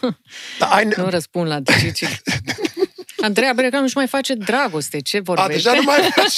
Da, 0.58 0.66
ai... 0.66 0.88
nu 0.96 1.08
răspund 1.08 1.46
la 1.46 1.60
ce, 1.60 1.90
ce... 1.90 2.20
Andreea 3.22 3.52
Berecanu 3.52 3.82
nu-și 3.82 3.96
mai 3.96 4.06
face 4.06 4.34
dragoste. 4.34 5.00
Ce 5.00 5.16
A, 5.16 5.20
vorbește? 5.22 5.52
deja 5.52 5.72
nu 5.74 5.82
mai 5.82 6.10
faci. 6.14 6.34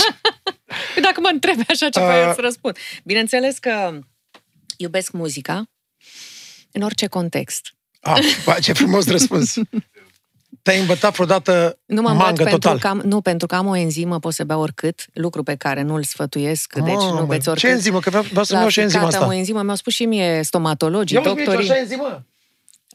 Păi 0.94 1.02
Dacă 1.06 1.20
mă 1.20 1.28
întrebi 1.32 1.62
așa 1.68 1.88
ceva, 1.88 2.12
A- 2.12 2.20
eu 2.20 2.30
îți 2.30 2.40
răspund. 2.40 2.76
Bineînțeles 3.04 3.58
că 3.58 3.98
iubesc 4.76 5.12
muzica 5.12 5.70
în 6.72 6.82
orice 6.82 7.06
context. 7.06 7.74
A, 8.00 8.18
ba, 8.44 8.58
ce 8.58 8.72
frumos 8.72 9.06
răspuns. 9.06 9.54
Te-ai 10.64 10.80
îmbătat 10.80 11.14
vreodată 11.14 11.78
Nu 11.86 12.02
mă 12.02 12.08
îmbăt 12.08 12.24
mangă 12.24 12.42
pentru 12.42 12.58
total. 12.58 12.78
că, 12.78 12.86
am, 12.86 13.02
nu, 13.04 13.20
pentru 13.20 13.46
că 13.46 13.54
am 13.54 13.66
o 13.66 13.76
enzimă, 13.76 14.18
pot 14.18 14.32
să 14.32 14.44
beau 14.44 14.60
oricât, 14.60 15.06
lucru 15.12 15.42
pe 15.42 15.54
care 15.54 15.82
nu-l 15.82 16.02
sfătuiesc, 16.02 16.74
deci 16.74 16.84
nu 16.94 17.12
Mamă, 17.12 17.26
beți 17.26 17.48
oricât. 17.48 17.68
Ce 17.68 17.74
enzimă? 17.74 18.00
Că 18.00 18.08
vreau, 18.10 18.24
vreau 18.24 18.44
să-mi 18.44 18.56
La 18.56 18.62
iau 18.62 18.70
și 18.70 18.80
enzima 18.80 19.00
ficat 19.00 19.14
am 19.14 19.20
asta. 19.22 19.34
o 19.34 19.38
enzimă, 19.38 19.62
mi-au 19.62 19.76
spus 19.76 19.92
și 19.94 20.04
mie 20.04 20.42
stomatologii, 20.42 21.16
Ia 21.16 21.22
uite, 21.22 21.32
Mircea, 21.34 21.50
doctorii. 21.52 21.70
așa 21.70 21.80
enzimă? 21.80 22.24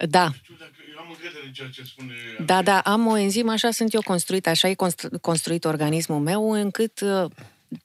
Da, 0.07 0.29
știu 0.41 0.55
dacă 0.59 0.71
eu 0.93 0.99
am 0.99 1.07
încredere 1.09 1.43
în 1.45 1.51
ceea 1.51 1.67
ce 1.73 1.81
spune 1.83 2.13
Da, 2.45 2.61
da, 2.61 2.79
am 2.79 3.07
o 3.07 3.17
enzimă, 3.17 3.51
așa 3.51 3.71
sunt 3.71 3.93
eu 3.93 4.01
construit, 4.01 4.47
așa 4.47 4.67
e 4.67 4.73
constru- 4.73 5.19
construit 5.21 5.65
organismul 5.65 6.19
meu, 6.19 6.51
încât 6.51 7.01
uh, 7.01 7.25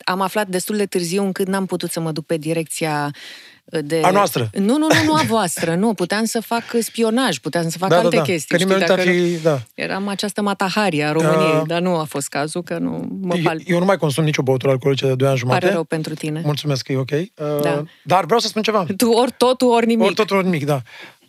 am 0.04 0.20
aflat 0.20 0.48
destul 0.48 0.76
de 0.76 0.86
târziu 0.86 1.24
încât 1.24 1.46
n-am 1.46 1.66
putut 1.66 1.90
să 1.90 2.00
mă 2.00 2.12
duc 2.12 2.26
pe 2.26 2.36
direcția 2.36 3.10
uh, 3.14 3.20
de... 3.64 4.00
A 4.04 4.10
noastră. 4.10 4.50
Nu, 4.52 4.64
nu, 4.78 4.78
nu, 4.78 5.04
nu 5.04 5.14
a 5.14 5.22
voastră, 5.26 5.74
nu. 5.74 5.94
Puteam 5.94 6.24
să 6.24 6.40
fac 6.40 6.62
spionaj, 6.80 7.38
puteam 7.38 7.68
să 7.68 7.78
fac 7.78 7.88
Da, 7.88 7.94
da, 7.94 8.00
alte 8.02 8.16
da. 8.16 8.22
chestii. 8.22 8.56
Că 8.58 8.62
nimeni 8.64 8.78
nu 8.80 8.84
știi, 8.84 8.96
te-a 8.96 9.04
dacă 9.04 9.18
fi... 9.18 9.42
Da. 9.42 9.60
Eram 9.74 10.08
această 10.08 10.42
matahari 10.42 11.02
a 11.02 11.12
României, 11.12 11.52
Uh, 11.54 11.62
dar 11.66 11.80
nu 11.80 11.96
a 11.96 12.04
fost 12.04 12.28
cazul, 12.28 12.62
că 12.62 12.78
nu 12.78 13.08
mă 13.20 13.36
Eu, 13.36 13.42
pal... 13.42 13.60
eu 13.64 13.78
nu 13.78 13.84
mai 13.84 13.96
consum 13.96 14.24
nicio 14.24 14.42
băutură 14.42 14.72
alcoolică 14.72 15.06
de 15.06 15.14
2 15.14 15.28
ani 15.28 15.36
jumate. 15.38 15.58
Pare 15.60 15.72
rău 15.72 15.84
pentru 15.84 16.14
tine. 16.14 16.42
Mulțumesc 16.44 16.84
că 16.84 16.92
e 16.92 16.96
ok. 16.96 17.10
Uh, 17.10 17.26
Da. 17.62 17.82
Dar 18.02 18.24
vreau 18.24 18.40
să 18.40 18.48
spun 18.48 18.62
ceva. 18.62 18.86
Tu 18.96 19.08
ori 19.10 19.32
totul, 19.36 19.68
ori 19.68 19.86
nimic. 19.86 20.06
Ori 20.06 20.14
totul, 20.14 20.36
ori 20.36 20.44
nimic, 20.44 20.64
da. 20.64 20.82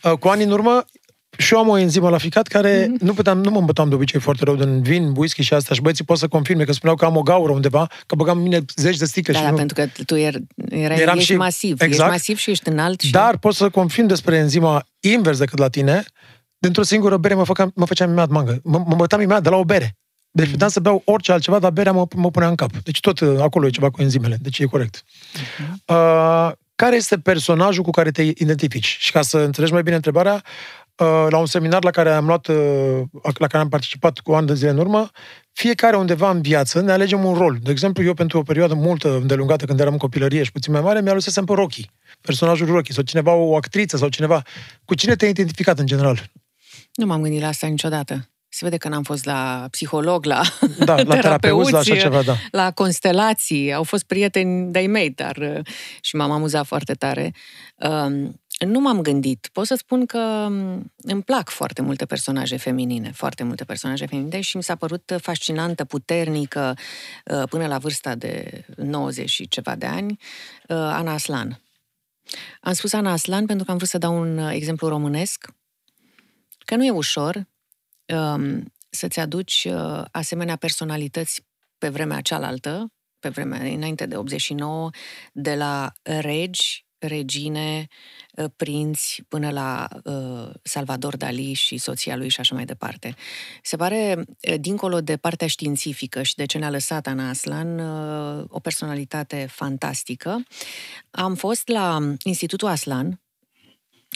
Uh, 0.04 0.12
Cu 0.12 0.28
ani 0.28 0.44
în 0.44 0.52
urmă, 0.52 0.86
și 1.38 1.54
eu 1.54 1.60
am 1.60 1.68
o 1.68 1.78
enzimă 1.78 2.10
la 2.10 2.18
ficat 2.18 2.48
care 2.48 2.88
Mhm. 2.92 3.06
nu 3.06 3.14
puteam, 3.14 3.42
nu 3.42 3.50
mă 3.52 3.60
îmbătam 3.60 3.90
de 3.90 3.96
obicei 3.96 4.20
foarte 4.20 4.44
rău 4.44 4.56
din 4.56 4.82
vin, 4.82 5.14
whisky 5.16 5.42
și 5.42 5.54
asta 5.54 5.74
și 5.74 5.82
băieții 5.82 6.04
pot 6.06 6.18
să 6.18 6.28
confirme 6.28 6.64
că 6.64 6.72
spuneau 6.72 6.98
că 6.98 7.06
am 7.06 7.16
o 7.16 7.22
gaură 7.22 7.52
undeva, 7.52 7.88
că 8.06 8.16
băgam 8.16 8.38
în 8.38 8.44
mine 8.44 8.66
zeci 8.76 8.98
de 8.98 9.06
sticle 9.06 9.34
Da, 9.34 9.40
și 9.40 9.46
da, 9.46 9.52
nu... 9.52 9.58
pentru 9.58 9.76
că 9.76 9.88
tu 10.06 10.16
er, 10.16 10.36
erai, 10.70 11.00
Eram 11.02 11.18
ești 11.18 11.32
și- 11.32 11.38
masiv. 11.38 11.72
Ești 11.72 11.84
exact. 11.86 12.12
masiv 12.12 12.38
și 12.38 12.50
ești 12.50 12.70
înalt. 12.70 13.00
Și... 13.02 13.12
Dar 13.12 13.38
pot 13.38 13.54
să 13.54 13.70
confirm 13.70 14.08
despre 14.08 14.36
enzima 14.36 14.84
invers 15.00 15.38
decât 15.38 15.58
la 15.60 15.68
tine. 15.70 16.04
Dintr-o 16.58 16.84
singură 16.84 17.18
bere 17.18 17.34
mă, 17.34 17.44
făcam, 17.44 17.72
mă 17.76 17.86
făceam 17.86 18.08
imediat 18.08 18.30
mangă. 18.30 18.60
Mă, 18.64 18.84
mă 18.88 18.96
bătam 18.96 19.20
imediat 19.22 19.44
de 19.44 19.50
la 19.50 19.56
o 19.56 19.64
bere. 19.64 19.96
Deci 20.32 20.50
puteam 20.50 20.70
să 20.70 20.80
beau 20.80 21.02
orice 21.06 21.32
altceva, 21.32 21.60
dar 21.60 21.72
berea 21.72 21.92
mă, 21.92 22.06
mă 22.16 22.32
punea 22.32 22.48
în 22.48 22.56
cap. 22.56 22.72
Deci 22.84 23.00
tot 23.00 23.20
uh, 23.20 23.40
acolo 23.42 23.66
e 23.68 23.70
ceva 23.70 23.90
cu 23.90 24.02
enzimele. 24.02 24.38
Deci 24.42 24.60
e 24.60 24.66
corect. 24.66 25.04
Uh, 25.86 26.52
care 26.76 26.96
este 26.96 27.18
personajul 27.18 27.84
cu 27.84 27.90
care 27.90 28.12
te 28.12 28.22
identifici? 28.22 28.98
Și 29.00 29.12
ca 29.12 29.22
să 29.22 29.38
înțelegi 29.38 29.74
mai 29.74 29.84
bine 29.84 29.96
întrebarea, 29.96 30.34
uh, 30.34 30.42
la 31.04 31.38
un 31.38 31.46
seminar 31.46 31.84
la 31.84 31.92
care 31.92 32.10
am 32.10 32.26
luat, 32.26 32.48
uh, 32.48 33.02
la 33.38 33.48
care 33.48 33.64
am 33.64 33.70
participat 33.70 34.20
cu 34.20 34.34
ani 34.34 34.48
de 34.48 34.54
zile 34.54 34.70
în 34.70 34.78
urmă, 34.78 35.10
fiecare 35.52 35.96
undeva 35.96 36.30
în 36.30 36.42
viață 36.42 36.82
ne 36.82 36.92
alegem 36.92 37.26
un 37.26 37.34
rol. 37.34 37.58
De 37.62 37.72
exemplu, 37.72 38.04
eu 38.04 38.14
pentru 38.14 38.38
o 38.38 38.42
perioadă 38.42 38.74
multă, 38.74 39.16
îndelungată, 39.16 39.66
când 39.66 39.80
eram 39.80 39.92
în 39.92 40.00
copilărie 40.00 40.44
și 40.44 40.52
puțin 40.52 40.74
mai 40.74 40.82
mare, 40.82 41.02
mi-a 41.02 41.14
lăsasem 41.14 41.46
pe 41.46 41.54
Rocky, 41.54 41.90
personajul 42.22 42.68
Rocky, 42.68 42.94
sau 42.94 43.04
cineva, 43.04 43.34
o 43.34 43.56
actriță 43.56 43.98
sau 43.98 44.08
cineva. 44.08 44.42
Cu 44.86 44.96
cine 44.96 45.16
te-ai 45.16 45.32
identificat 45.32 45.80
în 45.80 45.86
general? 45.86 46.32
Nu 46.94 47.06
m-am 47.06 47.22
gândit 47.22 47.42
la 47.42 47.48
asta 47.48 47.68
niciodată. 47.68 48.30
Se 48.50 48.64
vede 48.64 48.78
că 48.78 48.90
n-am 48.90 49.04
fost 49.04 49.26
la 49.26 49.68
psiholog, 49.72 50.26
la, 50.26 50.42
Da, 50.78 50.96
la 51.02 51.16
terapeut, 51.22 51.70
la 51.70 51.78
așa 51.78 51.96
ceva, 51.96 52.22
da. 52.22 52.36
la 52.52 52.72
constelații. 52.72 53.74
Au 53.74 53.84
fost 53.84 54.04
prieteni 54.04 54.72
de-ai 54.72 54.88
mei, 54.88 55.10
dar 55.10 55.38
uh, 55.38 55.60
și 56.02 56.16
m-am 56.16 56.32
amuzat 56.32 56.66
foarte 56.66 56.94
tare. 56.94 57.34
Um, 57.76 58.42
Nu 58.60 58.80
m-am 58.80 59.02
gândit. 59.02 59.50
Pot 59.52 59.66
să 59.66 59.76
spun 59.76 60.06
că 60.06 60.18
um, 60.18 60.92
îmi 60.98 61.24
plac 61.24 61.50
foarte 61.50 61.82
multe 61.82 62.06
personaje 62.06 62.58
feminine, 62.58 63.12
foarte 63.12 63.44
multe 63.44 63.64
personaje 63.64 64.06
feminine 64.06 64.42
și 64.42 64.58
mi 64.58 64.64
s-a 64.64 64.76
părut 64.76 65.18
fascinantă, 65.22 65.86
puternică, 65.86 66.78
uh, 67.26 67.44
până 67.50 67.68
la 67.68 67.78
vârsta 67.78 68.16
de 68.16 68.64
90 68.76 69.30
și 69.30 69.48
ceva 69.48 69.76
de 69.76 69.86
ani, 69.86 70.12
uh, 70.12 70.18
Ana 70.78 71.14
Aslan. 71.14 71.62
Am 72.62 72.74
spus 72.74 72.94
Ana 72.94 73.12
Aslan 73.12 73.46
pentru 73.46 73.66
că 73.66 73.72
am 73.72 73.78
vrut 73.78 73.90
să 73.90 73.98
dau 73.98 74.20
un 74.20 74.38
uh, 74.38 74.54
exemplu 74.54 74.88
românesc, 74.88 75.54
că 76.66 76.76
nu 76.76 76.86
e 76.86 76.92
ușor 76.92 77.48
um, 78.06 78.74
să-ți 78.90 79.20
aduci 79.20 79.68
uh, 79.70 80.04
asemenea 80.12 80.56
personalități 80.56 81.42
pe 81.78 81.90
vremea 81.90 82.22
cealaltă, 82.22 82.92
pe 83.20 83.30
vremea 83.30 83.60
înainte 83.60 84.06
de 84.06 84.16
89, 84.16 84.90
de 85.34 85.56
la 85.56 85.92
regi, 86.02 86.85
regine, 87.08 87.88
uh, 88.36 88.46
prinți, 88.56 89.24
până 89.28 89.50
la 89.50 89.88
uh, 90.04 90.50
Salvador 90.64 91.18
Dali 91.18 91.54
și 91.54 91.78
soția 91.78 92.16
lui 92.16 92.30
și 92.30 92.40
așa 92.40 92.56
mai 92.56 92.66
departe. 92.66 93.16
Se 93.64 93.76
pare, 93.76 94.16
uh, 94.18 94.56
dincolo 94.60 95.02
de 95.02 95.18
partea 95.18 95.48
științifică 95.48 96.24
și 96.24 96.36
de 96.36 96.46
ce 96.46 96.58
ne-a 96.58 96.70
lăsat 96.70 97.08
Ana 97.08 97.30
Aslan, 97.30 97.80
uh, 97.80 98.46
o 98.48 98.60
personalitate 98.60 99.48
fantastică. 99.50 100.44
Am 101.12 101.36
fost 101.36 101.68
la 101.68 102.14
Institutul 102.24 102.68
Aslan 102.68 103.20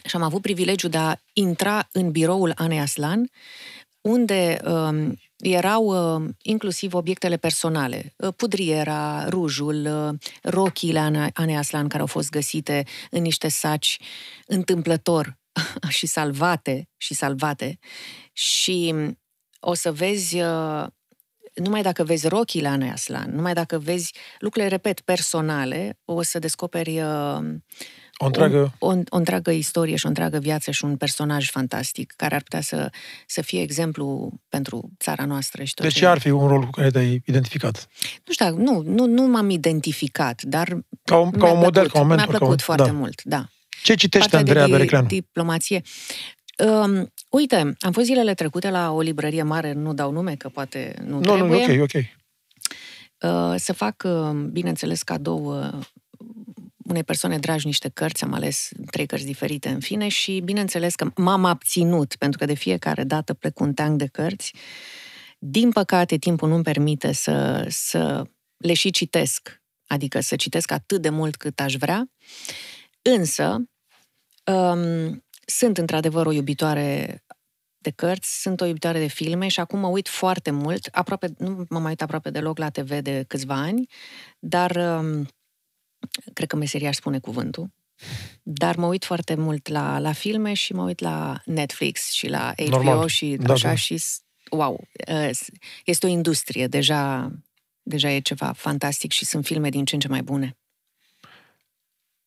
și 0.03 0.15
am 0.15 0.21
avut 0.21 0.41
privilegiul 0.41 0.91
de 0.91 0.97
a 0.97 1.15
intra 1.33 1.87
în 1.91 2.11
biroul 2.11 2.51
Anei 2.55 2.79
Aslan, 2.79 3.29
unde 4.01 4.59
um, 4.65 5.17
erau 5.39 5.85
uh, 5.85 6.29
inclusiv 6.41 6.93
obiectele 6.93 7.37
personale, 7.37 8.13
uh, 8.17 8.33
pudriera, 8.35 9.25
rujul, 9.29 9.85
uh, 9.85 10.19
rochiile 10.41 10.99
Ana- 10.99 11.33
Anei 11.33 11.57
Aslan 11.57 11.87
care 11.87 12.01
au 12.01 12.07
fost 12.07 12.29
găsite 12.29 12.83
în 13.09 13.21
niște 13.21 13.47
saci 13.47 13.99
întâmplător 14.45 15.37
și 15.97 16.05
salvate 16.05 16.89
și 16.97 17.13
salvate. 17.13 17.79
Și 18.33 18.91
um, 18.95 19.19
o 19.59 19.73
să 19.73 19.91
vezi 19.91 20.39
uh, 20.39 20.85
numai 21.53 21.81
dacă 21.81 22.03
vezi 22.03 22.27
rochiile 22.27 22.67
Anei 22.67 22.89
Aslan, 22.89 23.35
numai 23.35 23.53
dacă 23.53 23.77
vezi 23.77 24.13
lucrurile, 24.39 24.71
repet, 24.71 25.01
personale, 25.01 25.99
o 26.05 26.21
să 26.21 26.39
descoperi 26.39 27.01
uh, 27.01 27.39
O 28.21 28.25
întreagă... 28.25 28.73
o, 28.79 28.87
o, 28.87 28.95
o 29.09 29.17
întreagă 29.17 29.51
istorie 29.51 29.95
și 29.95 30.05
o 30.05 30.07
întreagă 30.07 30.39
viață 30.39 30.71
și 30.71 30.85
un 30.85 30.97
personaj 30.97 31.49
fantastic 31.49 32.13
care 32.15 32.35
ar 32.35 32.41
putea 32.41 32.61
să, 32.61 32.89
să 33.27 33.41
fie 33.41 33.61
exemplu 33.61 34.31
pentru 34.49 34.89
țara 34.99 35.25
noastră 35.25 35.63
și 35.63 35.73
tot 35.73 35.85
Deci 35.85 35.93
ce... 35.93 35.99
ce 35.99 36.05
ar 36.05 36.19
fi 36.19 36.29
un 36.29 36.47
rol 36.47 36.63
cu 36.63 36.69
care 36.69 36.89
te-ai 36.89 37.21
identificat? 37.25 37.87
Nu 38.25 38.33
știu, 38.33 38.57
nu, 38.57 38.81
nu, 38.85 39.05
nu 39.05 39.27
m-am 39.27 39.49
identificat, 39.49 40.41
dar 40.41 40.67
Ca 41.03 41.17
un- 41.17 41.29
mi-a 41.33 41.39
ca 41.39 41.51
un 41.51 41.57
model, 41.57 41.71
plăcut, 41.71 41.91
ca 41.91 41.99
un 41.99 42.07
mentor, 42.07 42.27
Mi-a 42.27 42.37
ca 42.37 42.43
un- 42.45 42.47
plăcut 42.49 42.61
foarte 42.61 42.83
da. 42.91 42.91
mult, 42.91 43.21
da. 43.23 43.45
Ce 43.83 43.93
citește 43.95 44.17
Partea 44.19 44.39
Andreea 44.39 44.65
de 44.65 44.71
Berecleanu? 44.71 45.07
diplomație. 45.07 45.81
Um, 46.65 47.13
uite, 47.29 47.75
am 47.79 47.91
fost 47.91 48.05
zilele 48.05 48.33
trecute 48.33 48.69
la 48.69 48.91
o 48.91 49.01
librărie 49.01 49.43
mare, 49.43 49.73
nu 49.73 49.93
dau 49.93 50.11
nume, 50.11 50.35
că 50.35 50.49
poate 50.49 50.93
nu, 51.05 51.19
Nu, 51.19 51.19
nu, 51.19 51.35
trebuie. 51.35 51.65
nu, 51.75 51.83
ok, 51.83 51.89
ok. 51.95 52.03
Uh, 53.21 53.55
să 53.57 53.73
fac, 53.73 54.03
uh, 54.05 54.29
bineînțeles, 54.51 55.03
cadou 55.03 55.59
uh, 55.59 55.69
unei 56.89 57.03
persoane 57.03 57.37
dragi 57.37 57.65
niște 57.65 57.89
cărți, 57.89 58.23
am 58.23 58.33
ales 58.33 58.69
trei 58.91 59.05
cărți 59.05 59.25
diferite 59.25 59.69
în 59.69 59.79
fine 59.79 60.07
și 60.07 60.39
bineînțeles 60.43 60.95
că 60.95 61.11
m-am 61.15 61.45
abținut, 61.45 62.15
pentru 62.15 62.39
că 62.39 62.45
de 62.45 62.53
fiecare 62.53 63.03
dată 63.03 63.33
plec 63.33 63.59
un 63.59 63.73
teanc 63.73 63.97
de 63.97 64.07
cărți. 64.07 64.53
Din 65.39 65.71
păcate, 65.71 66.17
timpul 66.17 66.49
nu-mi 66.49 66.63
permite 66.63 67.11
să, 67.11 67.65
să 67.69 68.23
le 68.57 68.73
și 68.73 68.89
citesc, 68.89 69.61
adică 69.87 70.19
să 70.19 70.35
citesc 70.35 70.71
atât 70.71 71.01
de 71.01 71.09
mult 71.09 71.35
cât 71.35 71.59
aș 71.59 71.75
vrea, 71.75 72.11
însă 73.01 73.57
um, 74.45 75.23
sunt 75.45 75.77
într-adevăr 75.77 76.25
o 76.25 76.31
iubitoare 76.31 77.23
de 77.77 77.89
cărți, 77.89 78.41
sunt 78.41 78.61
o 78.61 78.65
iubitoare 78.65 78.99
de 78.99 79.07
filme 79.07 79.47
și 79.47 79.59
acum 79.59 79.79
mă 79.79 79.87
uit 79.87 80.07
foarte 80.07 80.51
mult, 80.51 80.89
aproape, 80.91 81.33
nu 81.37 81.65
mă 81.69 81.79
mai 81.79 81.89
uit 81.89 82.01
aproape 82.01 82.29
deloc 82.29 82.57
la 82.57 82.69
TV 82.69 82.99
de 82.99 83.23
câțiva 83.27 83.55
ani, 83.55 83.89
dar 84.39 84.75
um, 84.75 85.27
cred 86.33 86.47
că 86.47 86.55
meseria 86.55 86.87
își 86.87 86.97
spune 86.97 87.19
cuvântul, 87.19 87.71
dar 88.43 88.75
mă 88.75 88.85
uit 88.87 89.05
foarte 89.05 89.35
mult 89.35 89.67
la, 89.67 89.99
la 89.99 90.11
filme 90.11 90.53
și 90.53 90.73
mă 90.73 90.83
uit 90.83 90.99
la 90.99 91.41
Netflix 91.45 92.11
și 92.11 92.27
la 92.27 92.53
HBO 92.57 92.69
Normal. 92.69 93.07
și 93.07 93.35
Da, 93.39 93.53
așa 93.53 93.67
da. 93.67 93.75
și 93.75 93.97
s- 93.97 94.21
wow, 94.51 94.87
uh, 95.07 95.29
este 95.85 96.05
o 96.05 96.09
industrie, 96.09 96.67
deja, 96.67 97.31
deja 97.81 98.09
e 98.11 98.19
ceva 98.19 98.51
fantastic 98.51 99.11
și 99.11 99.25
sunt 99.25 99.45
filme 99.45 99.69
din 99.69 99.85
ce 99.85 99.93
în 99.95 100.01
ce 100.01 100.07
mai 100.07 100.21
bune. 100.21 100.57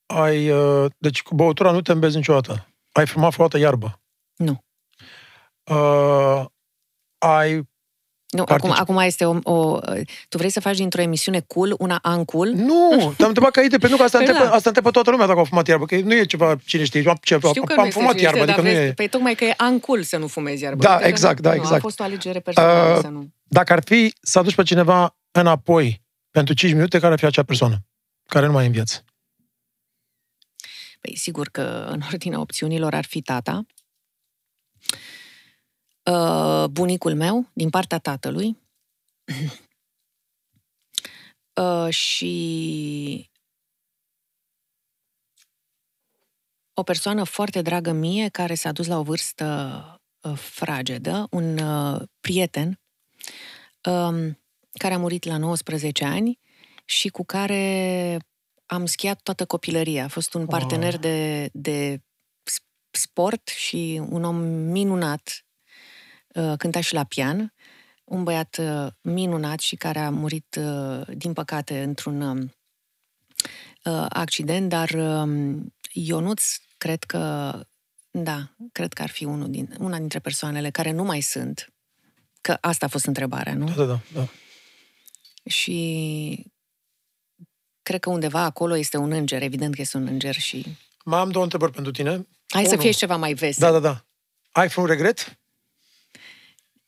Ai, 0.07 0.51
uh, 0.51 0.91
deci 0.99 1.23
cu 1.23 1.35
băutura 1.35 1.71
nu 1.71 1.81
te 1.81 1.93
îmbezi 1.93 2.17
niciodată. 2.17 2.69
Ai 2.93 3.07
fumat 3.07 3.33
vreodată 3.33 3.59
iarbă. 3.59 4.01
Nu. 4.37 4.65
Uh, 5.65 6.45
ai... 7.19 7.69
Nu, 8.37 8.45
Particip- 8.45 8.71
acum, 8.71 8.95
acum 8.95 8.97
este 8.99 9.25
o, 9.25 9.39
o... 9.43 9.79
Tu 10.29 10.37
vrei 10.37 10.51
să 10.51 10.61
faci 10.61 10.77
dintr-o 10.77 11.01
emisiune 11.01 11.41
cool 11.41 11.75
una 11.79 12.01
uncool? 12.05 12.49
Nu, 12.49 13.13
te-am 13.17 13.29
întrebat 13.29 13.51
că 13.51 13.61
ai 13.61 13.69
de, 13.69 13.79
pentru 13.79 13.99
că 13.99 14.05
asta 14.05 14.19
Păi 14.19 14.27
întreabă, 14.27 14.51
da. 14.51 14.57
asta 14.57 14.69
întreabă 14.69 14.91
toată 14.91 15.11
lumea 15.11 15.27
dacă 15.27 15.39
au 15.39 15.45
fumat 15.45 15.67
iarbă, 15.67 15.85
că 15.85 15.97
nu 15.97 16.15
e 16.15 16.25
ceva, 16.25 16.57
cine 16.65 16.85
știe, 16.85 17.09
am, 17.09 17.19
ce, 17.23 17.39
Știu 17.49 17.63
că 17.63 17.73
am 17.73 17.79
nu 17.81 17.87
este 17.87 17.99
fumat 17.99 18.15
cine 18.15 18.23
iarbă, 18.23 18.39
știe, 18.39 18.53
adică 18.53 18.63
dar 18.63 18.73
nu 18.73 18.79
vezi, 18.79 18.91
e... 18.91 18.93
Păi 18.93 19.09
tocmai 19.09 19.35
că 19.35 19.45
e 19.45 19.57
uncool 19.71 20.03
să 20.03 20.17
nu 20.17 20.27
fumezi 20.27 20.63
iarbă. 20.63 20.83
Da, 20.83 20.89
Cred 20.89 21.03
că 21.03 21.09
exact, 21.09 21.37
nu, 21.37 21.43
da, 21.43 21.49
nu, 21.55 21.61
A 21.61 21.63
exact. 21.63 21.81
fost 21.81 22.01
o 22.01 22.03
alegere 22.03 22.41
personală 22.41 22.95
Uh, 22.95 22.99
să 23.01 23.09
nu... 23.09 23.29
Dacă 23.45 23.73
ar 23.73 23.83
fi 23.85 24.15
să 24.23 24.39
aduci 24.39 24.55
pe 24.55 24.63
cineva 24.63 25.17
înapoi 25.31 26.03
pentru 26.31 26.55
5 26.55 26.73
minute, 26.73 26.99
care 26.99 27.13
ar 27.13 27.19
fi 27.19 27.25
acea 27.25 27.43
persoană? 27.43 27.77
Care 28.29 28.47
nu 28.47 28.53
mai 28.53 28.63
e 28.63 28.67
în 28.67 28.73
viață. 28.73 29.05
Păi 31.01 31.17
sigur 31.17 31.49
că 31.49 31.87
în 31.91 32.01
ordinea 32.13 32.41
opțiunilor 32.41 32.95
ar 32.95 33.05
fi 33.05 33.21
tata, 33.23 33.67
uh, 36.11 36.65
bunicul 36.71 37.15
meu, 37.15 37.51
din 37.53 37.71
partea 37.71 37.99
tatălui, 37.99 38.59
uh, 41.63 41.89
și 41.89 43.31
o 46.75 46.83
persoană 46.83 47.25
foarte 47.25 47.63
dragă 47.63 47.93
mie 47.93 48.29
care 48.29 48.55
s-a 48.55 48.73
dus 48.73 48.87
la 48.87 48.99
o 48.99 49.03
vârstă 49.03 49.47
uh, 50.23 50.37
fragedă, 50.37 51.27
un 51.31 51.59
uh, 51.59 52.03
prieten 52.21 52.81
um, 53.89 54.39
care 54.79 54.95
a 54.95 54.99
murit 54.99 55.25
la 55.25 55.37
19 55.37 56.05
ani 56.05 56.39
și 56.85 57.09
cu 57.09 57.25
care 57.25 58.17
am 58.67 58.87
schiat 58.87 59.21
toată 59.23 59.47
copilăria. 59.47 60.05
A 60.05 60.09
fost 60.09 60.35
un 60.35 60.47
partener 60.47 60.93
Wow. 60.93 61.01
de, 61.01 61.49
de 61.53 62.03
s- 62.43 62.63
sport 62.91 63.49
și 63.49 64.03
un 64.09 64.25
om 64.25 64.37
minunat. 64.47 65.45
Uh, 66.35 66.53
Cânta 66.57 66.81
și 66.81 66.95
la 66.95 67.05
pian. 67.05 67.55
Un 68.05 68.25
băiat 68.25 68.57
uh, 68.61 68.87
minunat 69.01 69.59
și 69.59 69.77
care 69.77 69.99
a 69.99 70.11
murit, 70.11 70.59
uh, 70.61 71.01
din 71.17 71.33
păcate, 71.33 71.83
într-un 71.83 72.21
um, 72.21 72.53
uh, 73.85 74.07
accident, 74.09 74.69
dar 74.69 74.91
um, 74.91 75.75
Ionuț, 75.93 76.43
cred 76.77 77.05
că, 77.05 77.53
da, 78.11 78.55
cred 78.73 78.93
că 78.93 79.03
ar 79.03 79.09
fi 79.09 79.25
unul 79.25 79.51
din, 79.51 79.77
una 79.79 79.99
dintre 79.99 80.19
persoanele 80.19 80.71
care 80.71 80.91
nu 80.91 81.05
mai 81.05 81.21
sunt. 81.21 81.73
Că 82.41 82.57
asta 82.61 82.87
a 82.87 82.89
fost 82.89 83.07
întrebarea, 83.07 83.55
nu? 83.55 83.65
Da, 83.65 83.75
da, 83.75 83.85
da. 83.85 84.01
da. 84.13 84.27
Și 85.45 86.53
cred 87.83 88.01
că 88.01 88.11
undeva 88.11 88.41
acolo 88.41 88.77
este 88.77 88.97
un 88.97 89.13
înger, 89.13 89.43
evident 89.43 89.75
că 89.75 89.81
este 89.81 89.97
un 89.97 90.07
înger 90.07 90.35
și... 90.35 90.77
Mai 91.05 91.19
am 91.19 91.31
două 91.31 91.45
întrebări 91.45 91.73
pentru 91.73 91.93
tine. 91.93 92.27
Hai 92.49 92.65
să 92.65 92.73
Unu. 92.73 92.81
fie 92.81 92.91
și 92.91 92.99
ceva 92.99 93.17
mai 93.17 93.35
vesel. 93.35 93.71
Da, 93.71 93.79
da, 93.79 93.89
da. 93.89 94.05
Ai 94.53 94.69
vreun 94.69 94.87
regret? 94.87 95.42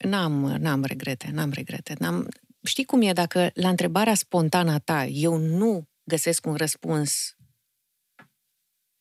N-am, 0.05 0.33
n-am 0.45 0.85
regrete, 0.85 1.31
n-am 1.31 1.51
regrete. 1.53 1.95
N-am... 1.99 2.29
Știi 2.63 2.85
cum 2.85 3.03
e? 3.03 3.13
Dacă 3.13 3.51
la 3.55 3.69
întrebarea 3.69 4.15
spontană 4.15 4.73
a 4.73 4.79
ta 4.79 5.05
eu 5.05 5.37
nu 5.37 5.89
găsesc 6.05 6.47
un 6.47 6.55
răspuns, 6.55 7.37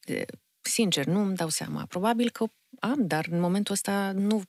e, 0.05 0.25
sincer, 0.61 1.05
nu 1.05 1.19
îmi 1.19 1.35
dau 1.35 1.49
seama. 1.49 1.85
Probabil 1.85 2.29
că 2.29 2.45
am, 2.79 3.07
dar 3.07 3.27
în 3.29 3.39
momentul 3.39 3.73
ăsta 3.73 4.11
nu... 4.11 4.41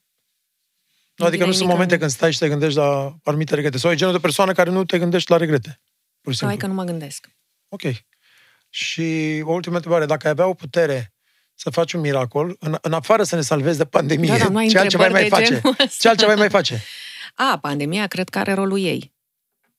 Nu, 1.16 1.24
adică 1.26 1.44
vine 1.44 1.44
nu 1.46 1.52
sunt 1.52 1.60
nimic 1.60 1.72
momente 1.72 1.94
în- 1.94 2.00
când 2.00 2.10
stai 2.10 2.32
și 2.32 2.38
te 2.38 2.48
gândești 2.48 2.78
la 2.78 3.16
anumite 3.24 3.54
regrete. 3.54 3.78
Sau 3.78 3.90
e 3.90 3.94
genul 3.94 4.12
de 4.14 4.20
persoană 4.20 4.52
care 4.52 4.70
nu 4.70 4.84
te 4.84 4.98
gândești 4.98 5.30
la 5.30 5.36
regrete. 5.36 5.80
Pur 6.20 6.32
și 6.34 6.40
Hai 6.40 6.50
simplu. 6.50 6.68
că 6.68 6.74
nu 6.74 6.80
mă 6.80 6.86
gândesc. 6.90 7.28
Ok. 7.68 7.82
Și 8.68 9.40
o 9.44 9.52
ultimă 9.52 9.74
întrebare. 9.76 10.06
Dacă 10.06 10.26
ai 10.26 10.32
avea 10.32 10.46
o 10.46 10.54
putere 10.54 11.13
să 11.54 11.70
faci 11.70 11.92
un 11.92 12.00
miracol, 12.00 12.56
în, 12.58 12.76
în 12.80 12.92
afară 12.92 13.22
să 13.22 13.34
ne 13.34 13.40
salvezi 13.40 13.78
de 13.78 13.84
pandemie. 13.84 14.28
Da, 14.28 14.38
da, 14.38 14.48
nu 14.54 14.56
ai 14.56 14.66
ce 14.66 14.78
altceva 14.78 15.04
ai 15.04 15.10
mai 15.10 15.22
întrebări 15.22 15.48
de 15.48 15.54
face? 15.54 15.60
genul 15.60 15.76
ăsta. 15.84 15.96
Ce 16.00 16.08
altceva 16.08 16.30
ai 16.30 16.38
mai 16.38 16.48
face? 16.48 16.82
A, 17.34 17.58
pandemia 17.58 18.06
cred 18.06 18.28
că 18.28 18.38
are 18.38 18.52
rolul 18.52 18.80
ei. 18.80 19.12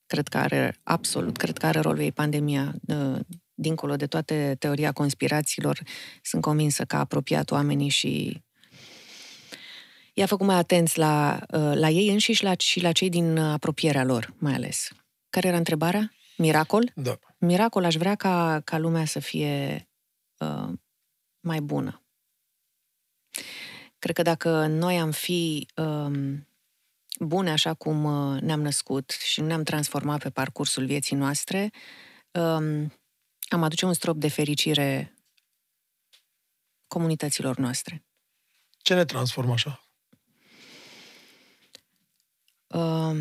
Cred 0.06 0.28
că 0.28 0.38
are, 0.38 0.80
absolut, 0.84 1.38
cred 1.38 1.58
că 1.58 1.66
are 1.66 1.80
rolul 1.80 2.00
ei 2.00 2.12
pandemia. 2.12 2.74
Uh, 2.88 3.20
Dincolo 3.58 3.96
de 3.96 4.08
toate 4.08 4.56
teoria 4.60 4.92
conspirațiilor, 4.92 5.80
sunt 6.22 6.42
convinsă 6.42 6.84
că 6.84 6.96
a 6.96 7.00
apropiat 7.00 7.52
oamenii 7.52 7.90
și 7.90 8.44
i-a 10.14 10.26
făcut 10.26 10.46
mai 10.46 10.56
atenți 10.56 10.98
la, 10.98 11.40
uh, 11.52 11.72
la 11.74 11.90
ei 11.90 12.10
înșiși 12.10 12.44
la, 12.44 12.54
și 12.58 12.82
la 12.82 12.92
cei 12.92 13.10
din 13.10 13.38
apropierea 13.38 14.04
lor, 14.04 14.34
mai 14.38 14.54
ales. 14.54 14.90
Care 15.30 15.48
era 15.48 15.58
întrebarea? 15.58 16.14
Miracol? 16.38 16.92
Da. 16.96 17.20
Miracol, 17.38 17.84
aș 17.84 17.96
vrea 17.96 18.16
ca, 18.16 18.62
ca 18.64 18.78
lumea 18.78 19.06
să 19.06 19.20
fie 19.20 19.88
uh, 20.38 20.70
mai 21.46 21.62
bună. 21.62 22.04
Cred 24.00 24.16
că 24.16 24.22
dacă 24.22 24.66
noi 24.66 25.00
am 25.00 25.12
fi 25.12 25.68
um, 25.76 26.48
bune 27.20 27.52
așa 27.52 27.74
cum 27.74 28.04
uh, 28.04 28.42
ne-am 28.42 28.62
născut 28.62 29.10
și 29.10 29.42
nu 29.42 29.48
ne-am 29.48 29.64
transformat 29.64 30.22
pe 30.22 30.30
parcursul 30.30 30.86
vieții 30.86 31.16
noastre, 31.16 31.72
um, 32.32 32.94
am 33.48 33.64
aduce 33.64 33.86
un 33.86 33.94
strop 33.94 34.18
de 34.18 34.28
fericire 34.28 35.14
comunităților 36.88 37.58
noastre. 37.58 38.06
Ce 38.78 38.94
ne 38.94 39.06
transformă 39.06 39.52
așa? 39.52 39.90
Um, 42.68 43.18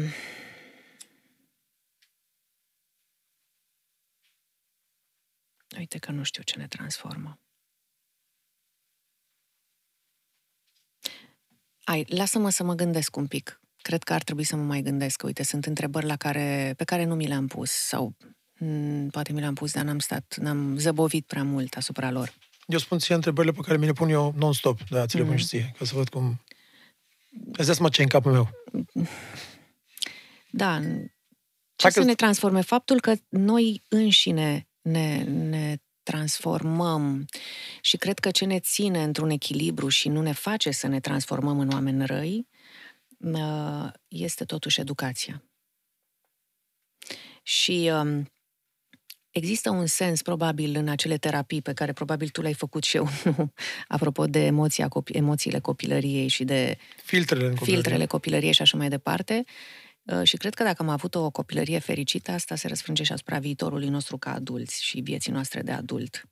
uite 5.77 5.99
că 5.99 6.11
nu 6.11 6.23
știu 6.23 6.43
ce 6.43 6.59
ne 6.59 6.67
transformă. 6.67 7.44
Ai, 11.85 12.05
lasă-mă 12.09 12.51
să 12.51 12.65
mă 12.65 12.75
gândesc 12.75 13.17
un 13.17 13.27
pic. 13.27 13.61
Cred 13.83 14.03
că 14.03 14.13
ar 14.13 14.23
trebui 14.23 14.45
să 14.45 14.57
mă 14.57 14.63
mai 14.63 14.83
gândesc. 14.83 15.23
Uite, 15.23 15.43
sunt 15.43 15.67
întrebări 15.67 16.07
la 16.07 16.17
care, 16.17 16.75
pe 16.77 16.85
care 16.85 17.05
nu 17.05 17.15
mi 17.15 17.27
le-am 17.27 17.47
pus 17.47 17.71
sau 17.71 18.15
m, 18.59 19.07
poate 19.09 19.33
mi 19.33 19.41
le-am 19.41 19.55
pus, 19.55 19.73
dar 19.73 19.85
n-am 19.85 19.99
stat, 19.99 20.37
n-am 20.41 20.77
zăbovit 20.79 21.27
prea 21.27 21.45
mult 21.45 21.75
asupra 21.77 22.11
lor. 22.11 22.35
Eu 22.67 22.79
spun 22.79 22.99
ție 22.99 23.15
întrebările 23.15 23.53
pe 23.53 23.61
care 23.65 23.79
mi 23.79 23.87
le 23.87 23.93
pun 23.93 24.09
eu 24.09 24.35
non-stop, 24.37 24.81
de 24.89 25.05
ți 25.07 25.15
le 25.17 25.21
Mhm. 25.23 25.31
pun 25.31 25.39
și 25.41 25.47
ție, 25.47 25.75
ca 25.79 25.85
să 25.85 25.95
văd 25.95 26.09
cum... 26.09 26.41
Îți 27.47 27.67
dați 27.67 27.75
seama 27.75 27.89
ce 27.89 28.01
e 28.01 28.05
în 28.05 28.11
capul 28.11 28.33
meu. 28.33 28.49
Da, 30.51 30.81
ce 30.81 31.11
Dacă- 31.77 32.01
să 32.01 32.03
ne 32.05 32.15
transforme? 32.15 32.61
Faptul 32.61 33.01
că 33.01 33.15
noi 33.29 33.83
înșine 33.89 34.69
ne, 34.83 35.23
ne 35.25 35.77
transformăm 36.05 37.27
și 37.81 37.97
cred 37.97 38.19
că 38.19 38.31
ce 38.31 38.45
ne 38.45 38.59
ține 38.59 39.03
într-un 39.03 39.31
echilibru 39.31 39.89
și 39.89 40.09
nu 40.09 40.23
ne 40.23 40.33
face 40.33 40.71
să 40.71 40.87
ne 40.87 41.01
transformăm 41.01 41.59
în 41.59 41.69
oameni 41.73 42.07
răi 42.07 42.47
uh, 43.19 43.91
este 44.09 44.45
totuși 44.45 44.81
educația. 44.81 45.43
Și 47.43 47.91
um, 47.93 48.33
există 49.31 49.71
un 49.71 49.87
sens 49.87 50.23
probabil 50.23 50.77
în 50.77 50.89
acele 50.89 51.17
terapii 51.17 51.63
pe 51.63 51.73
care 51.73 51.93
probabil 51.93 52.29
tu 52.29 52.41
le-ai 52.41 52.55
făcut 52.55 52.85
și 52.85 52.97
eu, 52.97 53.09
apropo 53.89 54.27
de 54.27 54.45
emoția, 54.45 54.89
copi- 54.89 55.15
emoțiile 55.15 55.59
copilăriei 55.59 56.29
și 56.29 56.45
de 56.45 56.79
Filtrele 57.05 57.45
în 57.45 57.51
copilărie. 57.51 57.75
filtrele 57.75 58.07
copilăriei 58.07 58.53
și 58.53 58.63
așa 58.63 58.77
mai 58.77 58.89
departe. 58.89 59.45
Uh, 59.47 59.84
Și 60.23 60.37
cred 60.37 60.55
că 60.55 60.63
dacă 60.63 60.83
am 60.83 60.89
avut 60.89 61.15
o 61.15 61.31
copilărie 61.31 61.79
fericită, 61.79 62.31
asta 62.31 62.55
se 62.55 62.69
răsfrânge 62.69 63.03
și 63.03 63.13
asupra 63.13 63.39
viitorului 63.39 63.89
nostru 63.89 64.19
ca 64.19 64.33
adulți 64.35 64.85
și 64.85 65.01
vieții 65.01 65.33
noastre 65.33 65.61
de 65.63 65.73
adult. 65.73 66.25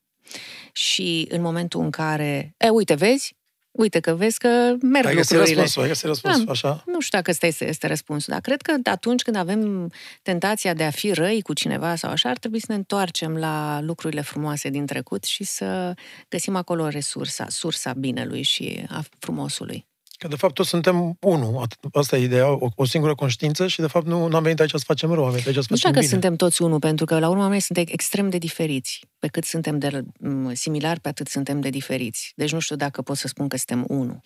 Și 0.73 1.27
în 1.31 1.41
momentul 1.43 1.81
în 1.81 1.91
care, 1.91 2.55
e, 2.57 2.69
uite, 2.69 2.95
vezi? 2.95 3.35
Uite 3.71 4.01
că 4.01 4.15
vezi 4.15 4.39
că 4.39 4.49
merg 4.83 5.07
Ai 5.07 5.15
găsit 5.15 5.31
lucrurile. 5.31 5.61
răspunsul, 5.61 5.83
ai 5.83 5.89
găsit 5.89 6.05
răspunsul, 6.05 6.45
Da. 6.45 6.51
așa? 6.51 6.83
Nu 6.87 7.01
știu 7.01 7.19
dacă 7.19 7.31
ăsta 7.31 7.47
este, 7.47 7.69
este 7.69 7.87
răspunsul, 7.87 8.33
dar 8.33 8.43
cred 8.43 8.63
că 8.63 8.75
atunci 8.85 9.23
când 9.23 9.37
avem 9.37 9.91
tentația 10.23 10.75
de 10.75 10.85
a 10.85 10.91
fi 10.91 11.13
răi 11.13 11.43
cu 11.43 11.53
cineva 11.53 11.95
sau 11.95 12.11
așa, 12.11 12.29
ar 12.29 12.39
trebui 12.39 12.59
să 12.61 12.67
ne 12.69 12.75
întoarcem 12.75 13.37
la 13.37 13.81
lucrurile 13.81 14.21
frumoase 14.21 14.69
din 14.69 14.87
trecut 14.87 15.25
și 15.25 15.45
să 15.45 15.95
găsim 16.29 16.57
acolo 16.57 16.89
resursa, 16.89 17.47
sursa 17.49 17.93
binelui 17.93 18.43
și 18.43 18.85
a 18.89 19.03
frumosului. 19.19 19.87
Că 20.23 20.29
de 20.29 20.37
fapt 20.37 20.55
toți 20.55 20.69
suntem 20.69 21.17
unul. 21.21 21.67
At- 21.67 21.91
Asta 21.93 22.17
e 22.17 22.23
ideea, 22.23 22.51
o, 22.51 22.69
o 22.75 22.85
singură 22.85 23.15
conștiință 23.15 23.67
și 23.67 23.81
de 23.81 23.87
fapt 23.87 24.07
nu 24.07 24.29
am 24.37 24.43
venit 24.43 24.61
aici 24.61 24.71
să 24.71 24.83
facem 24.87 25.13
rău, 25.13 25.25
am 25.25 25.31
venit 25.31 25.47
aici 25.47 25.55
să 25.55 25.67
Nu 25.69 25.77
știu 25.77 25.89
facem 25.89 25.91
dacă 25.93 26.05
bine. 26.07 26.13
suntem 26.13 26.37
toți 26.37 26.63
unul, 26.63 26.79
pentru 26.79 27.05
că 27.05 27.19
la 27.19 27.29
urma 27.29 27.49
mea 27.49 27.59
suntem 27.59 27.85
extrem 27.89 28.29
de 28.31 28.39
diferiți. 28.39 29.01
Pe 29.19 29.29
cât 29.29 29.45
suntem 29.45 29.79
de 29.79 30.03
m, 30.19 30.53
similari, 30.55 31.01
pe 31.01 31.09
atât 31.09 31.29
suntem 31.29 31.61
de 31.61 31.69
diferiți. 31.71 32.33
Deci 32.37 32.53
nu 32.53 32.59
știu 32.59 32.77
dacă 32.77 33.03
pot 33.03 33.17
să 33.17 33.29
spun 33.29 33.49
că 33.49 33.57
suntem 33.57 33.85
unul. 33.89 34.21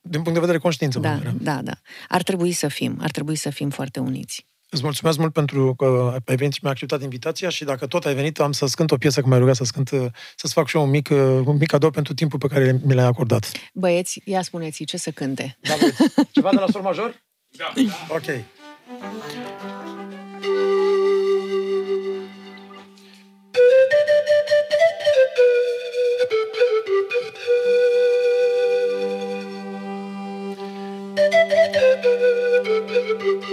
Din 0.00 0.18
punct 0.18 0.32
de 0.34 0.40
vedere 0.40 0.58
conștiință, 0.58 0.98
Da, 0.98 1.12
mă 1.14 1.32
da, 1.40 1.62
da. 1.62 1.72
Ar 2.08 2.22
trebui 2.22 2.52
să 2.52 2.68
fim, 2.68 2.98
ar 3.00 3.10
trebui 3.10 3.36
să 3.36 3.50
fim 3.50 3.70
foarte 3.70 4.00
uniți. 4.00 4.46
Îți 4.74 4.82
mulțumesc 4.82 5.18
mult 5.18 5.32
pentru 5.32 5.74
că 5.74 6.16
ai 6.26 6.36
venit 6.36 6.52
și 6.52 6.58
mi-ai 6.62 6.72
acceptat 6.72 7.02
invitația 7.02 7.48
și 7.48 7.64
dacă 7.64 7.86
tot 7.86 8.04
ai 8.04 8.14
venit, 8.14 8.40
am 8.40 8.52
să-ți 8.52 8.76
cânt 8.76 8.90
o 8.90 8.96
piesă, 8.96 9.20
că 9.20 9.26
m-ai 9.26 9.38
rugat 9.38 9.54
să-ți 9.54 9.72
cânt, 9.72 9.88
să-ți 10.36 10.52
fac 10.52 10.66
și 10.66 10.76
eu 10.76 10.82
un 10.82 10.90
mic, 10.90 11.08
un 11.44 11.56
mic 11.56 11.68
cadou 11.68 11.90
pentru 11.90 12.14
timpul 12.14 12.38
pe 12.38 12.46
care 12.46 12.80
mi 12.84 12.94
l-ai 12.94 13.04
acordat. 13.04 13.50
Băieți, 13.74 14.22
ia 14.24 14.42
spuneți 14.42 14.84
ce 14.84 14.96
să 14.96 15.10
cânte. 15.10 15.58
Da, 15.60 15.74
băieți. 15.80 16.02
Ceva 16.30 16.50
de 16.50 16.56
la 16.56 16.66
sol 16.66 16.82
major? 16.82 17.22
Da. 17.48 17.72
Ok. 18.08 18.24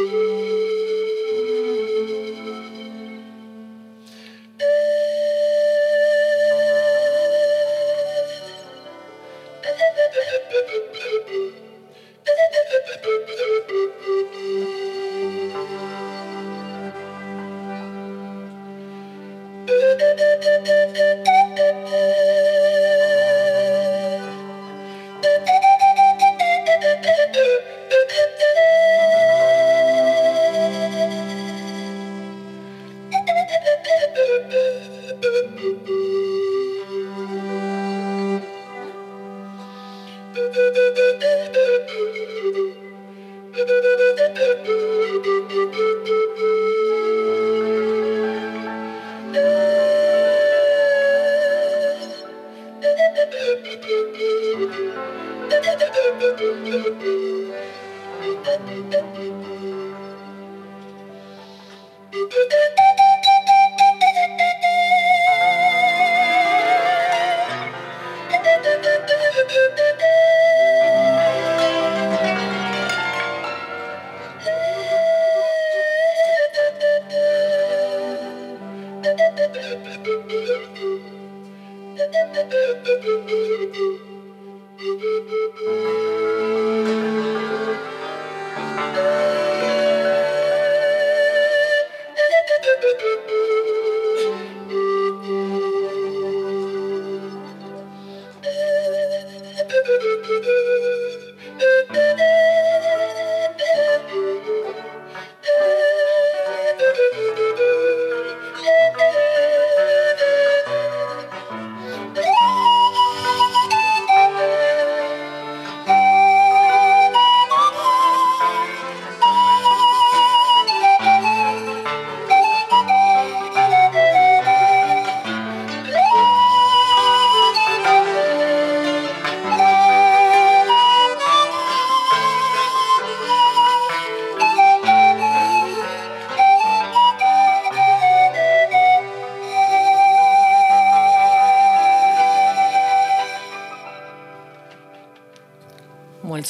Thank 0.02 0.50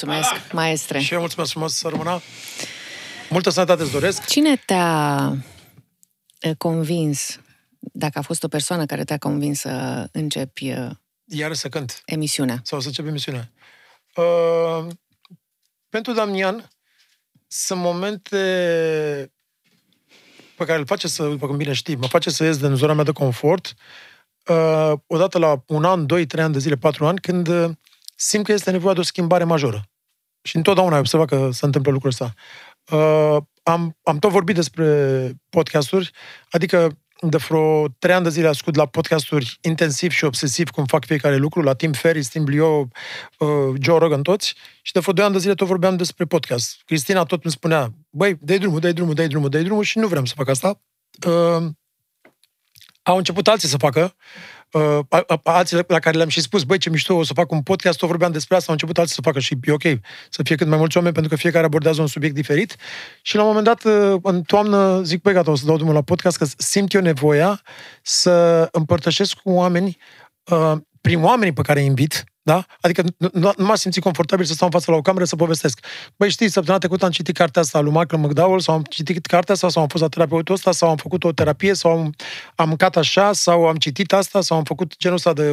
Mulțumesc, 0.05 0.51
maestre. 0.51 0.99
Și 0.99 1.13
eu 1.13 1.19
mulțumesc 1.19 1.51
frumos 1.51 1.73
să 1.73 1.87
rămână. 1.87 2.21
Multă 3.29 3.49
sănătate 3.49 3.81
îți 3.81 3.91
doresc. 3.91 4.25
Cine 4.25 4.55
te-a 4.55 5.33
eh, 6.39 6.55
convins, 6.57 7.39
dacă 7.79 8.19
a 8.19 8.21
fost 8.21 8.43
o 8.43 8.47
persoană 8.47 8.85
care 8.85 9.03
te-a 9.03 9.17
convins 9.17 9.59
să 9.59 10.07
începi 10.11 10.69
eh, 10.69 10.89
Iar 11.25 11.53
să 11.53 11.69
cânt. 11.69 12.01
emisiunea? 12.05 12.59
Sau 12.63 12.79
să 12.79 12.87
începem 12.87 13.09
emisiunea. 13.09 13.51
Uh, 14.15 14.87
pentru 15.89 16.13
Damian, 16.13 16.69
sunt 17.47 17.79
momente 17.79 18.37
pe 20.57 20.65
care 20.65 20.79
îl 20.79 20.85
face 20.85 21.07
să, 21.07 21.23
după 21.23 21.47
cum 21.47 21.57
bine 21.57 21.73
știi, 21.73 21.95
mă 21.95 22.07
face 22.07 22.29
să 22.29 22.43
ies 22.43 22.57
din 22.57 22.75
zona 22.75 22.93
mea 22.93 23.03
de 23.03 23.11
confort, 23.11 23.73
uh, 24.47 24.93
odată 25.07 25.37
la 25.37 25.63
un 25.67 25.83
an, 25.83 26.05
doi, 26.05 26.25
trei 26.25 26.43
ani 26.43 26.53
de 26.53 26.59
zile, 26.59 26.75
patru 26.75 27.05
ani, 27.05 27.19
când 27.19 27.47
uh, 27.47 27.69
simt 28.19 28.45
că 28.45 28.51
este 28.51 28.71
nevoie 28.71 28.93
de 28.93 28.99
o 28.99 29.03
schimbare 29.03 29.43
majoră. 29.43 29.81
Și 30.41 30.55
întotdeauna 30.55 30.93
ai 30.93 30.99
observat 30.99 31.27
că 31.27 31.49
se 31.51 31.65
întâmplă 31.65 31.91
lucrul 31.91 32.09
ăsta. 32.09 32.33
Uh, 32.91 33.37
am, 33.63 33.97
am 34.03 34.19
tot 34.19 34.31
vorbit 34.31 34.55
despre 34.55 35.31
podcasturi, 35.49 36.11
adică 36.49 36.97
de 37.21 37.37
vreo 37.37 37.87
trei 37.87 38.15
ani 38.15 38.23
de 38.23 38.29
zile 38.29 38.47
ascult 38.47 38.75
la 38.75 38.85
podcasturi 38.85 39.57
intensiv 39.61 40.11
și 40.11 40.25
obsesiv 40.25 40.69
cum 40.69 40.85
fac 40.85 41.05
fiecare 41.05 41.35
lucru, 41.35 41.61
la 41.61 41.73
Tim 41.73 41.91
Ferriss, 41.91 42.29
Tim 42.29 42.43
Blio, 42.43 42.87
uh, 43.37 43.75
Joe 43.81 43.97
Rogan, 43.97 44.21
toți. 44.21 44.55
Și 44.81 44.93
de 44.93 44.99
vreo 44.99 45.13
doi 45.13 45.25
ani 45.25 45.33
de 45.33 45.39
zile 45.39 45.53
tot 45.53 45.67
vorbeam 45.67 45.95
despre 45.95 46.25
podcast. 46.25 46.81
Cristina 46.85 47.23
tot 47.23 47.43
îmi 47.43 47.53
spunea, 47.53 47.93
băi, 48.09 48.37
dai 48.41 48.57
drumul, 48.57 48.79
dai 48.79 48.93
drumul, 48.93 49.13
dai 49.13 49.27
drumul, 49.27 49.49
dai 49.49 49.63
drumul 49.63 49.83
și 49.83 49.97
nu 49.97 50.07
vreau 50.07 50.25
să 50.25 50.33
fac 50.35 50.47
asta. 50.47 50.81
Uh, 51.27 51.69
au 53.03 53.17
început 53.17 53.47
alții 53.47 53.67
să 53.67 53.77
facă, 53.77 54.03
uh, 54.03 54.58
a- 55.09 55.23
a- 55.27 55.39
alții 55.43 55.83
la 55.87 55.99
care 55.99 56.17
le-am 56.17 56.29
și 56.29 56.41
spus, 56.41 56.63
băi, 56.63 56.77
ce 56.77 56.89
mișto, 56.89 57.15
o 57.15 57.23
să 57.23 57.33
fac 57.33 57.51
un 57.51 57.61
podcast, 57.61 57.97
tot 57.97 58.07
vorbeam 58.07 58.31
despre 58.31 58.55
asta, 58.55 58.65
au 58.67 58.73
început 58.73 58.97
alții 58.97 59.15
să 59.15 59.21
facă 59.21 59.39
și 59.39 59.57
e 59.61 59.71
ok, 59.71 59.83
să 60.29 60.41
fie 60.43 60.55
cât 60.55 60.67
mai 60.67 60.77
mulți 60.77 60.97
oameni, 60.97 61.13
pentru 61.13 61.31
că 61.33 61.37
fiecare 61.41 61.65
abordează 61.65 62.01
un 62.01 62.07
subiect 62.07 62.35
diferit. 62.35 62.75
Și 63.21 63.35
la 63.35 63.41
un 63.41 63.47
moment 63.47 63.65
dat, 63.65 63.83
uh, 63.83 64.19
în 64.23 64.41
toamnă, 64.41 65.01
zic, 65.03 65.21
băi, 65.21 65.33
gata, 65.33 65.51
o 65.51 65.55
să 65.55 65.65
dau 65.65 65.75
drumul 65.75 65.93
la 65.93 66.01
podcast, 66.01 66.37
că 66.37 66.45
simt 66.57 66.93
eu 66.93 67.01
nevoia 67.01 67.61
să 68.01 68.67
împărtășesc 68.71 69.33
cu 69.33 69.49
oameni, 69.51 69.97
uh, 70.43 70.73
prin 71.01 71.23
oamenii 71.23 71.53
pe 71.53 71.61
care 71.61 71.79
îi 71.79 71.85
invit, 71.85 72.23
da? 72.49 72.65
Adică 72.81 73.01
nu, 73.17 73.29
nu, 73.33 73.51
nu 73.57 73.65
m-am 73.65 73.75
simțit 73.75 74.03
confortabil 74.03 74.45
să 74.45 74.53
stau 74.53 74.67
în 74.67 74.73
fața 74.73 74.91
la 74.91 74.97
o 74.97 75.01
cameră 75.01 75.25
să 75.25 75.35
povestesc. 75.35 75.79
Băi, 76.15 76.29
știi, 76.29 76.49
săptămâna 76.49 76.77
trecută 76.77 77.05
am 77.05 77.11
citit 77.11 77.35
cartea 77.37 77.61
asta 77.61 77.79
lui 77.79 77.91
Malcolm 77.91 78.21
McDowell, 78.21 78.59
sau 78.59 78.75
am 78.75 78.83
citit 78.89 79.25
cartea 79.25 79.53
asta, 79.53 79.69
sau 79.69 79.81
am 79.81 79.87
fost 79.87 80.03
la 80.03 80.09
terapeutul 80.09 80.55
ăsta, 80.55 80.71
sau 80.71 80.89
am 80.89 80.95
făcut 80.95 81.23
o 81.23 81.31
terapie, 81.31 81.73
sau 81.73 81.91
am, 81.91 82.13
am 82.55 82.67
mâncat 82.67 82.95
așa, 82.97 83.33
sau 83.33 83.67
am 83.67 83.75
citit 83.75 84.13
asta, 84.13 84.41
sau 84.41 84.57
am 84.57 84.63
făcut 84.63 84.97
genul 84.97 85.17
ăsta 85.17 85.33
de, 85.33 85.49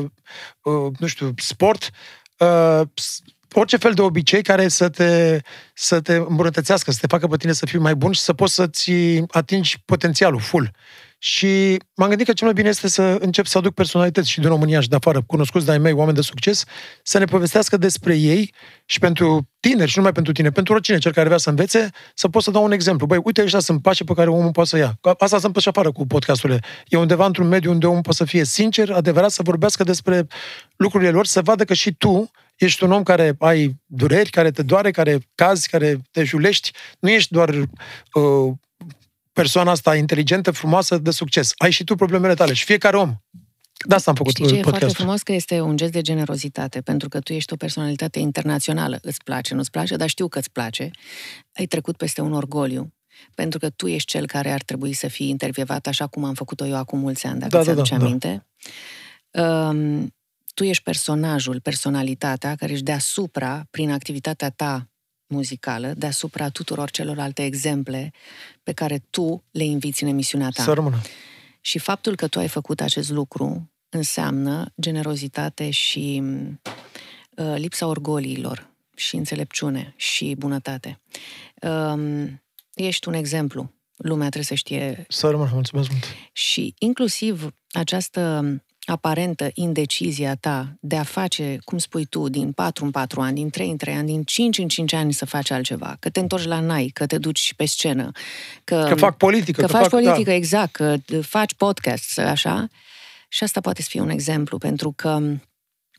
uh, 0.62 0.92
nu 0.98 1.06
știu, 1.06 1.34
sport. 1.36 1.90
Uh, 2.38 2.80
s- 2.94 3.20
orice 3.52 3.76
fel 3.76 3.92
de 3.92 4.02
obicei 4.02 4.42
care 4.42 4.68
să 4.68 4.88
te, 4.88 5.40
să 5.74 6.00
te 6.00 6.14
îmbunătățească, 6.14 6.90
să 6.90 6.98
te 7.00 7.06
facă 7.06 7.26
pe 7.26 7.36
tine 7.36 7.52
să 7.52 7.66
fii 7.66 7.78
mai 7.78 7.94
bun 7.94 8.12
și 8.12 8.20
să 8.20 8.32
poți 8.32 8.54
să-ți 8.54 8.92
atingi 9.30 9.82
potențialul 9.84 10.40
full. 10.40 10.70
Și 11.18 11.76
m-am 11.94 12.08
gândit 12.08 12.26
că 12.26 12.32
cel 12.32 12.46
mai 12.46 12.54
bine 12.54 12.68
este 12.68 12.88
să 12.88 13.02
încep 13.02 13.46
să 13.46 13.58
aduc 13.58 13.74
personalități 13.74 14.30
și 14.30 14.40
din 14.40 14.48
România 14.48 14.80
și 14.80 14.88
de 14.88 14.96
afară, 14.96 15.22
cunoscuți 15.26 15.64
de-ai 15.64 15.78
mei, 15.78 15.92
oameni 15.92 16.16
de 16.16 16.22
succes, 16.22 16.64
să 17.02 17.18
ne 17.18 17.24
povestească 17.24 17.76
despre 17.76 18.16
ei 18.16 18.54
și 18.84 18.98
pentru 18.98 19.48
tineri 19.60 19.90
și 19.90 19.96
nu 19.96 20.02
numai 20.02 20.12
pentru 20.12 20.32
tine, 20.32 20.50
pentru 20.50 20.72
oricine, 20.72 20.98
cel 20.98 21.12
care 21.12 21.26
vrea 21.26 21.38
să 21.38 21.48
învețe, 21.48 21.90
să 22.14 22.28
pot 22.28 22.42
să 22.42 22.50
dau 22.50 22.64
un 22.64 22.72
exemplu. 22.72 23.06
Băi, 23.06 23.20
uite, 23.24 23.42
ăștia 23.42 23.60
sunt 23.60 23.82
pașii 23.82 24.04
pe 24.04 24.14
care 24.14 24.30
omul 24.30 24.52
poate 24.52 24.68
să 24.68 24.76
ia. 24.76 24.98
Asta 25.18 25.38
sunt 25.38 25.52
pe 25.52 25.60
și 25.60 25.68
afară 25.68 25.92
cu 25.92 26.06
podcasturile. 26.06 26.60
E 26.88 26.96
undeva 26.96 27.26
într-un 27.26 27.48
mediu 27.48 27.70
unde 27.70 27.86
omul 27.86 28.02
poate 28.02 28.18
să 28.18 28.24
fie 28.24 28.44
sincer, 28.44 28.90
adevărat, 28.90 29.30
să 29.30 29.42
vorbească 29.42 29.84
despre 29.84 30.26
lucrurile 30.76 31.10
lor, 31.10 31.26
să 31.26 31.42
vadă 31.42 31.64
că 31.64 31.74
și 31.74 31.92
tu 31.92 32.30
ești 32.56 32.84
un 32.84 32.92
om 32.92 33.02
care 33.02 33.36
ai 33.38 33.76
dureri, 33.86 34.30
care 34.30 34.50
te 34.50 34.62
doare, 34.62 34.90
care 34.90 35.18
cazi, 35.34 35.68
care 35.68 36.00
te 36.10 36.24
julești. 36.24 36.70
Nu 36.98 37.10
ești 37.10 37.32
doar 37.32 37.48
uh, 37.48 38.52
persoana 39.36 39.70
asta 39.70 39.96
inteligentă, 39.96 40.50
frumoasă, 40.50 40.98
de 40.98 41.10
succes. 41.10 41.52
Ai 41.56 41.70
și 41.70 41.84
tu 41.84 41.94
problemele 41.94 42.34
tale 42.34 42.52
și 42.52 42.64
fiecare 42.64 42.96
om. 42.96 43.14
De 43.86 43.94
asta 43.94 44.10
am 44.10 44.16
făcut 44.16 44.32
Știi 44.32 44.46
ce 44.46 44.50
e 44.54 44.62
foarte 44.62 44.70
podcastul. 44.70 45.04
frumos? 45.04 45.22
Că 45.22 45.32
este 45.32 45.60
un 45.60 45.76
gest 45.76 45.92
de 45.92 46.00
generozitate, 46.00 46.80
pentru 46.80 47.08
că 47.08 47.20
tu 47.20 47.32
ești 47.32 47.52
o 47.52 47.56
personalitate 47.56 48.18
internațională. 48.18 48.98
Îți 49.02 49.22
place, 49.24 49.54
nu-ți 49.54 49.70
place, 49.70 49.96
dar 49.96 50.08
știu 50.08 50.28
că 50.28 50.38
îți 50.38 50.50
place. 50.50 50.90
Ai 51.52 51.66
trecut 51.66 51.96
peste 51.96 52.20
un 52.20 52.32
orgoliu, 52.32 52.92
pentru 53.34 53.58
că 53.58 53.70
tu 53.70 53.86
ești 53.86 54.10
cel 54.10 54.26
care 54.26 54.50
ar 54.52 54.62
trebui 54.62 54.92
să 54.92 55.08
fii 55.08 55.28
intervievat 55.28 55.86
așa 55.86 56.06
cum 56.06 56.24
am 56.24 56.34
făcut-o 56.34 56.66
eu 56.66 56.76
acum 56.76 56.98
mulți 56.98 57.26
ani, 57.26 57.38
dacă 57.38 57.56
Da, 57.56 57.64
da, 57.64 57.74
da, 57.74 57.82
ți-aduci 57.82 57.90
da, 57.90 57.96
da. 57.96 58.04
aminte. 58.04 58.46
Um, 59.30 60.14
tu 60.54 60.64
ești 60.64 60.82
personajul, 60.82 61.60
personalitatea 61.60 62.54
care 62.54 62.72
ești 62.72 62.84
deasupra, 62.84 63.66
prin 63.70 63.90
activitatea 63.90 64.50
ta 64.50 64.90
muzicală, 65.26 65.92
deasupra 65.96 66.48
tuturor 66.48 66.90
celorlalte 66.90 67.44
exemple 67.44 68.12
pe 68.62 68.72
care 68.72 68.98
tu 69.10 69.44
le 69.50 69.64
inviți 69.64 70.02
în 70.02 70.08
emisiunea 70.08 70.48
ta. 70.48 70.62
Să 70.62 70.72
rămână. 70.72 71.00
Și 71.60 71.78
faptul 71.78 72.16
că 72.16 72.28
tu 72.28 72.38
ai 72.38 72.48
făcut 72.48 72.80
acest 72.80 73.10
lucru 73.10 73.72
înseamnă 73.88 74.72
generozitate 74.80 75.70
și 75.70 76.22
uh, 76.22 77.54
lipsa 77.56 77.86
orgoliilor 77.86 78.70
și 78.96 79.16
înțelepciune 79.16 79.94
și 79.96 80.34
bunătate. 80.38 81.00
Um, 81.62 82.42
ești 82.74 83.08
un 83.08 83.14
exemplu. 83.14 83.74
Lumea 83.96 84.28
trebuie 84.28 84.44
să 84.44 84.54
știe 84.54 85.06
Să 85.08 85.30
rămână. 85.30 85.50
Mulțumesc 85.52 85.90
mult. 85.90 86.04
și 86.32 86.74
inclusiv 86.78 87.54
această 87.70 88.44
aparentă 88.86 89.50
indecizia 89.54 90.34
ta 90.34 90.76
de 90.80 90.96
a 90.96 91.02
face, 91.02 91.58
cum 91.64 91.78
spui 91.78 92.04
tu, 92.04 92.28
din 92.28 92.52
4 92.52 92.84
în 92.84 92.90
4 92.90 93.20
ani, 93.20 93.34
din 93.34 93.50
3 93.50 93.70
în 93.70 93.76
3 93.76 93.94
ani, 93.94 94.06
din 94.06 94.22
5 94.22 94.58
în 94.58 94.68
5 94.68 94.92
ani 94.92 95.12
să 95.12 95.24
faci 95.24 95.50
altceva, 95.50 95.96
că 96.00 96.08
te 96.10 96.20
întorci 96.20 96.44
la 96.44 96.60
nai, 96.60 96.90
că 96.94 97.06
te 97.06 97.18
duci 97.18 97.54
pe 97.56 97.64
scenă, 97.64 98.10
că, 98.64 98.84
Că 98.88 98.94
fac 98.94 99.16
politică. 99.16 99.60
că, 99.60 99.66
că 99.66 99.72
faci 99.72 99.80
fac, 99.80 99.90
politică, 99.90 100.30
Da. 100.30 100.34
exact, 100.34 100.72
că 100.72 100.96
faci 101.20 101.54
podcast, 101.54 102.18
așa. 102.18 102.68
Și 103.28 103.42
asta 103.44 103.60
poate 103.60 103.82
să 103.82 103.88
fie 103.90 104.00
un 104.00 104.08
exemplu, 104.10 104.58
pentru 104.58 104.92
că 104.96 105.20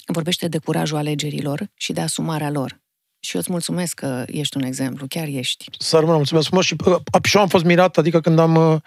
vorbește 0.05 0.47
de 0.47 0.57
curajul 0.57 0.97
alegerilor 0.97 1.69
și 1.73 1.93
de 1.93 2.01
asumarea 2.01 2.49
lor. 2.51 2.79
Și 3.19 3.35
eu 3.35 3.41
îți 3.41 3.51
mulțumesc 3.51 3.93
că 3.93 4.23
ești 4.27 4.57
un 4.57 4.63
exemplu, 4.63 5.05
chiar 5.07 5.27
ești. 5.27 5.65
Să 5.79 5.97
rămână, 5.97 6.15
mulțumesc 6.15 6.45
frumos. 6.47 6.65
Și, 6.65 6.75
uh, 6.85 6.95
și 7.23 7.35
eu 7.35 7.41
am 7.41 7.47
fost 7.47 7.63
mirat, 7.63 7.97
adică 7.97 8.21
când 8.21 8.39
am 8.39 8.55
uh, 8.55 8.77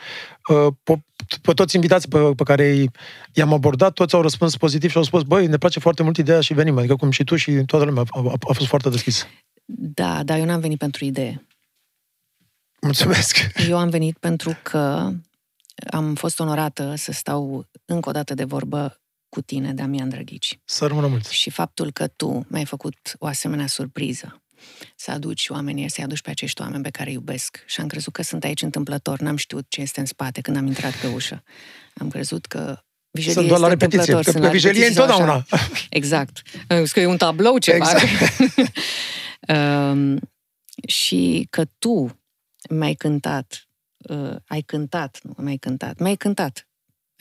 uh, 0.48 0.72
pe, 1.30 1.36
pe 1.42 1.52
toți 1.52 1.74
invitații 1.74 2.08
pe, 2.08 2.18
pe 2.36 2.42
care 2.42 2.64
i- 2.64 2.90
i-am 3.32 3.52
abordat, 3.52 3.92
toți 3.92 4.14
au 4.14 4.22
răspuns 4.22 4.56
pozitiv 4.56 4.90
și 4.90 4.96
au 4.96 5.02
spus, 5.02 5.22
băi, 5.22 5.46
ne 5.46 5.56
place 5.56 5.80
foarte 5.80 6.02
mult 6.02 6.16
ideea 6.16 6.40
și 6.40 6.54
venim. 6.54 6.78
Adică 6.78 6.96
cum 6.96 7.10
și 7.10 7.24
tu 7.24 7.36
și 7.36 7.52
toată 7.66 7.84
lumea 7.84 8.02
a, 8.08 8.20
a, 8.20 8.32
a 8.48 8.52
fost 8.52 8.68
foarte 8.68 8.88
deschis. 8.88 9.26
Da, 9.72 10.22
dar 10.22 10.38
eu 10.38 10.44
n-am 10.44 10.60
venit 10.60 10.78
pentru 10.78 11.04
idee. 11.04 11.46
Mulțumesc. 12.80 13.36
Eu 13.68 13.78
am 13.78 13.88
venit 13.88 14.18
pentru 14.18 14.56
că 14.62 15.12
am 15.90 16.14
fost 16.14 16.40
onorată 16.40 16.94
să 16.96 17.12
stau 17.12 17.66
încă 17.84 18.08
o 18.08 18.12
dată 18.12 18.34
de 18.34 18.44
vorbă 18.44 19.00
cu 19.28 19.40
tine, 19.40 19.72
Damian 19.72 20.08
Drăghici. 20.08 20.60
Să 20.64 20.86
rămână 20.86 21.06
mult. 21.06 21.26
Și 21.26 21.50
faptul 21.50 21.90
că 21.92 22.06
tu 22.06 22.46
mi-ai 22.48 22.64
făcut 22.64 22.98
o 23.18 23.26
asemenea 23.26 23.66
surpriză, 23.66 24.42
să 24.96 25.10
aduci 25.10 25.48
oamenii, 25.48 25.90
să-i 25.90 26.04
aduci 26.04 26.22
pe 26.22 26.30
acești 26.30 26.60
oameni 26.60 26.82
pe 26.82 26.90
care 26.90 27.08
îi 27.08 27.14
iubesc. 27.14 27.62
Și 27.66 27.80
am 27.80 27.86
crezut 27.86 28.12
că 28.12 28.22
sunt 28.22 28.44
aici 28.44 28.62
întâmplător, 28.62 29.20
n-am 29.20 29.36
știut 29.36 29.64
ce 29.68 29.80
este 29.80 30.00
în 30.00 30.06
spate 30.06 30.40
când 30.40 30.56
am 30.56 30.66
intrat 30.66 30.94
pe 30.94 31.06
ușă. 31.06 31.42
Am 31.94 32.08
crezut 32.08 32.46
că 32.46 32.78
vijelie 33.10 33.34
Sunt 33.34 33.46
doar 33.46 33.60
la 33.60 33.66
este 33.66 33.78
repetiție, 33.78 34.14
întâmplător, 34.14 34.24
că 34.24 34.30
sunt 34.30 34.42
pe 34.42 34.46
la 34.46 34.52
vijelie 34.52 34.80
e 34.80 34.88
repetiție 34.88 35.06
sau 35.06 35.22
așa. 35.22 35.42
întotdeauna. 35.42 35.78
Exact. 36.00 36.42
Că 36.92 37.00
e 37.00 37.06
un 37.06 37.16
tablou 37.16 37.58
ceva. 37.58 37.90
Exact. 37.90 38.08
um, 39.48 40.18
și 40.98 41.46
că 41.50 41.64
tu 41.78 42.20
mi-ai 42.70 42.94
cântat, 42.94 43.68
uh, 43.96 44.36
ai 44.46 44.60
cântat, 44.60 45.20
nu, 45.22 45.34
mi-ai 45.36 45.56
cântat, 45.56 45.98
mi-ai 45.98 46.16
cântat. 46.16 46.68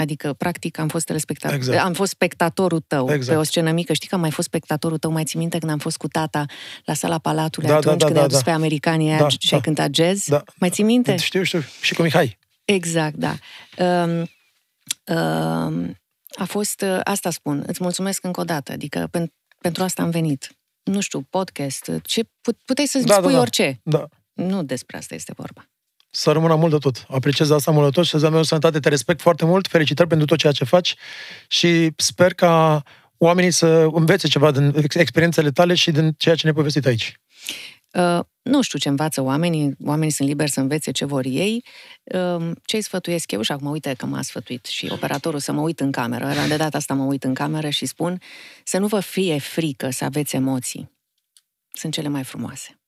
Adică, 0.02 0.34
practic, 0.34 0.78
am 0.78 0.88
fost 0.88 1.06
telespectator, 1.06 1.56
Exact. 1.58 1.80
am 1.86 1.94
fost 1.94 2.12
spectatorul 2.12 2.80
tău 2.88 3.12
Exact. 3.12 3.30
pe 3.34 3.36
o 3.36 3.44
scenă 3.44 3.72
mică. 3.72 3.94
Știi 3.94 4.08
că 4.08 4.16
am 4.16 4.22
mai 4.22 4.32
fost 4.32 4.48
spectatorul 4.48 4.98
tău, 4.98 5.12
mai 5.12 5.24
ți 5.24 5.38
minte 5.38 5.58
când 5.58 5.72
am 5.72 5.78
fost 5.78 5.98
cu 5.98 6.08
tata 6.08 6.46
la 6.86 6.94
sala 6.94 7.18
Palatului 7.18 7.70
Da, 7.70 7.74
da, 7.74 7.80
atunci 7.80 7.98
da, 8.00 8.04
când 8.06 8.14
da, 8.16 8.20
ai 8.20 8.26
adus 8.26 8.38
da. 8.38 8.44
pe 8.44 8.50
americanii 8.52 9.10
aia 9.10 9.18
Da, 9.20 9.28
și 9.30 9.38
ai 9.42 9.60
da. 9.60 9.62
cântat 9.62 9.94
jazz? 9.96 10.28
Da. 10.28 10.44
Mai 10.56 10.70
ții 10.70 10.84
minte? 10.84 11.16
Știu, 11.16 11.44
știu. 11.44 11.62
Și 11.82 11.94
cu 11.94 12.02
Mihai. 12.02 12.38
Exact, 12.66 13.16
da. 13.16 13.36
Um, 13.78 14.30
um, 15.16 15.98
a 16.38 16.44
fost, 16.46 16.82
uh, 16.82 17.00
asta 17.04 17.30
spun, 17.30 17.64
îți 17.68 17.84
mulțumesc 17.84 18.24
încă 18.24 18.40
o 18.40 18.44
dată, 18.44 18.72
adică 18.72 19.08
pen, 19.12 19.34
pentru 19.62 19.84
asta 19.84 20.02
am 20.02 20.10
venit. 20.10 20.50
Nu 20.84 21.00
știu, 21.00 21.22
podcast, 21.30 21.92
ce, 22.04 22.22
put- 22.42 22.58
puteai 22.66 22.88
să-mi 22.88 23.04
Da, 23.04 23.14
da, 23.14 23.20
spui 23.20 23.34
da. 23.34 23.40
orice. 23.40 23.80
Da. 23.84 24.08
Nu 24.34 24.64
despre 24.64 24.98
asta 24.98 25.16
este 25.16 25.34
vorba. 25.36 25.66
Să 26.10 26.32
rămână 26.32 26.56
mult 26.56 26.72
de 26.72 26.78
tot. 26.78 27.06
Apreciez 27.08 27.50
asta 27.50 27.72
mult 27.72 27.86
de 27.86 27.92
tot 27.92 28.04
și 28.04 28.10
să-ți 28.10 28.32
meu 28.32 28.44
sănătate. 28.44 28.80
Te 28.80 28.90
respect 28.90 29.22
foarte 29.22 29.46
mult, 29.46 29.68
felicitări 29.68 30.08
pentru 30.08 30.26
tot 30.26 30.38
ceea 30.38 30.52
ce 30.52 30.64
faci 30.64 30.96
și 31.48 31.92
sper 31.96 32.34
ca 32.34 32.84
oamenii 33.18 33.52
să 33.52 33.88
învețe 33.92 34.28
ceva 34.28 34.52
din 34.52 34.74
experiențele 34.94 35.52
tale 35.52 35.74
și 35.74 35.92
din 35.92 36.12
ceea 36.18 36.36
ce 36.36 36.42
ne-ai 36.44 36.56
povestit 36.56 36.86
aici. 36.86 37.20
Uh, 37.94 38.20
nu 38.42 38.62
știu 38.62 38.80
ce 38.80 38.90
învață 38.90 39.22
oamenii, 39.22 39.76
oamenii 39.86 40.12
sunt 40.12 40.28
liberi 40.28 40.52
să 40.52 40.60
învețe 40.60 40.92
ce 40.92 41.06
vor 41.06 41.26
ei. 41.26 41.66
Uh, 42.04 42.52
ce 42.66 42.76
îi 42.76 42.82
sfătuiesc 42.82 43.32
eu, 43.32 43.42
și 43.42 43.52
acum 43.52 43.68
uite 43.70 43.94
că 43.98 44.06
m-a 44.06 44.22
sfătuit 44.22 44.66
și 44.66 44.88
operatorul 44.92 45.40
să 45.40 45.52
mă 45.52 45.62
uit 45.62 45.80
în 45.80 45.92
cameră, 45.92 46.34
de 46.48 46.56
data 46.56 46.78
asta 46.78 46.94
mă 46.94 47.04
uit 47.04 47.24
în 47.24 47.34
cameră 47.34 47.70
și 47.70 47.86
spun 47.86 48.22
să 48.64 48.78
nu 48.78 48.88
vă 48.88 49.00
fie 49.00 49.40
frică 49.40 49.90
să 49.90 50.04
aveți 50.04 50.36
emoții. 50.36 50.92
Sunt 51.72 51.94
cele 51.94 52.08
mai 52.08 52.24
frumoase. 52.24 52.80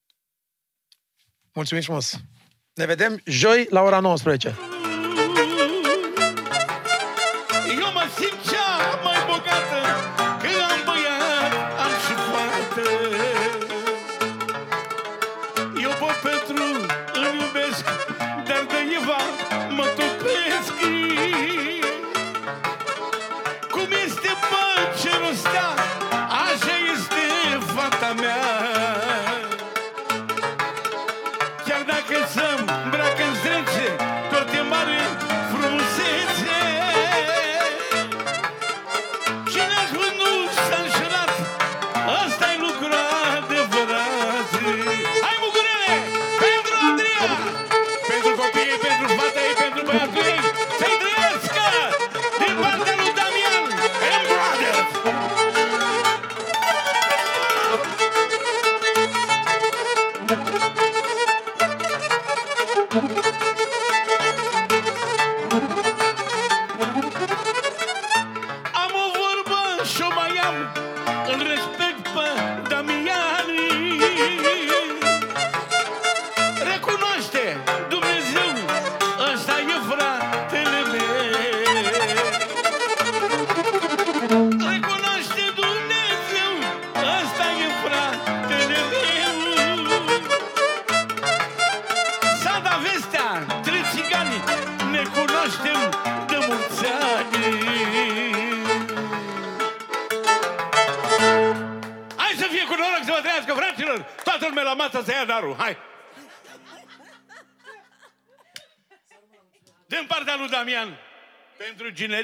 Mulțumim 1.53 1.83
frumos! 1.83 2.21
Ne 2.79 2.87
vedem 2.87 3.19
joi 3.25 3.67
la 3.69 3.83
ora 3.83 3.99
19. 4.01 4.80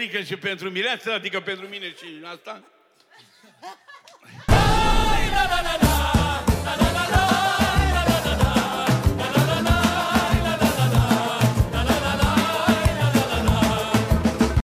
biserică 0.07 0.34
și 0.34 0.39
pentru 0.39 0.69
mireață, 0.69 1.11
adică 1.11 1.39
pentru 1.39 1.67
mine 1.67 1.85
și 1.85 2.05
asta. 2.23 2.63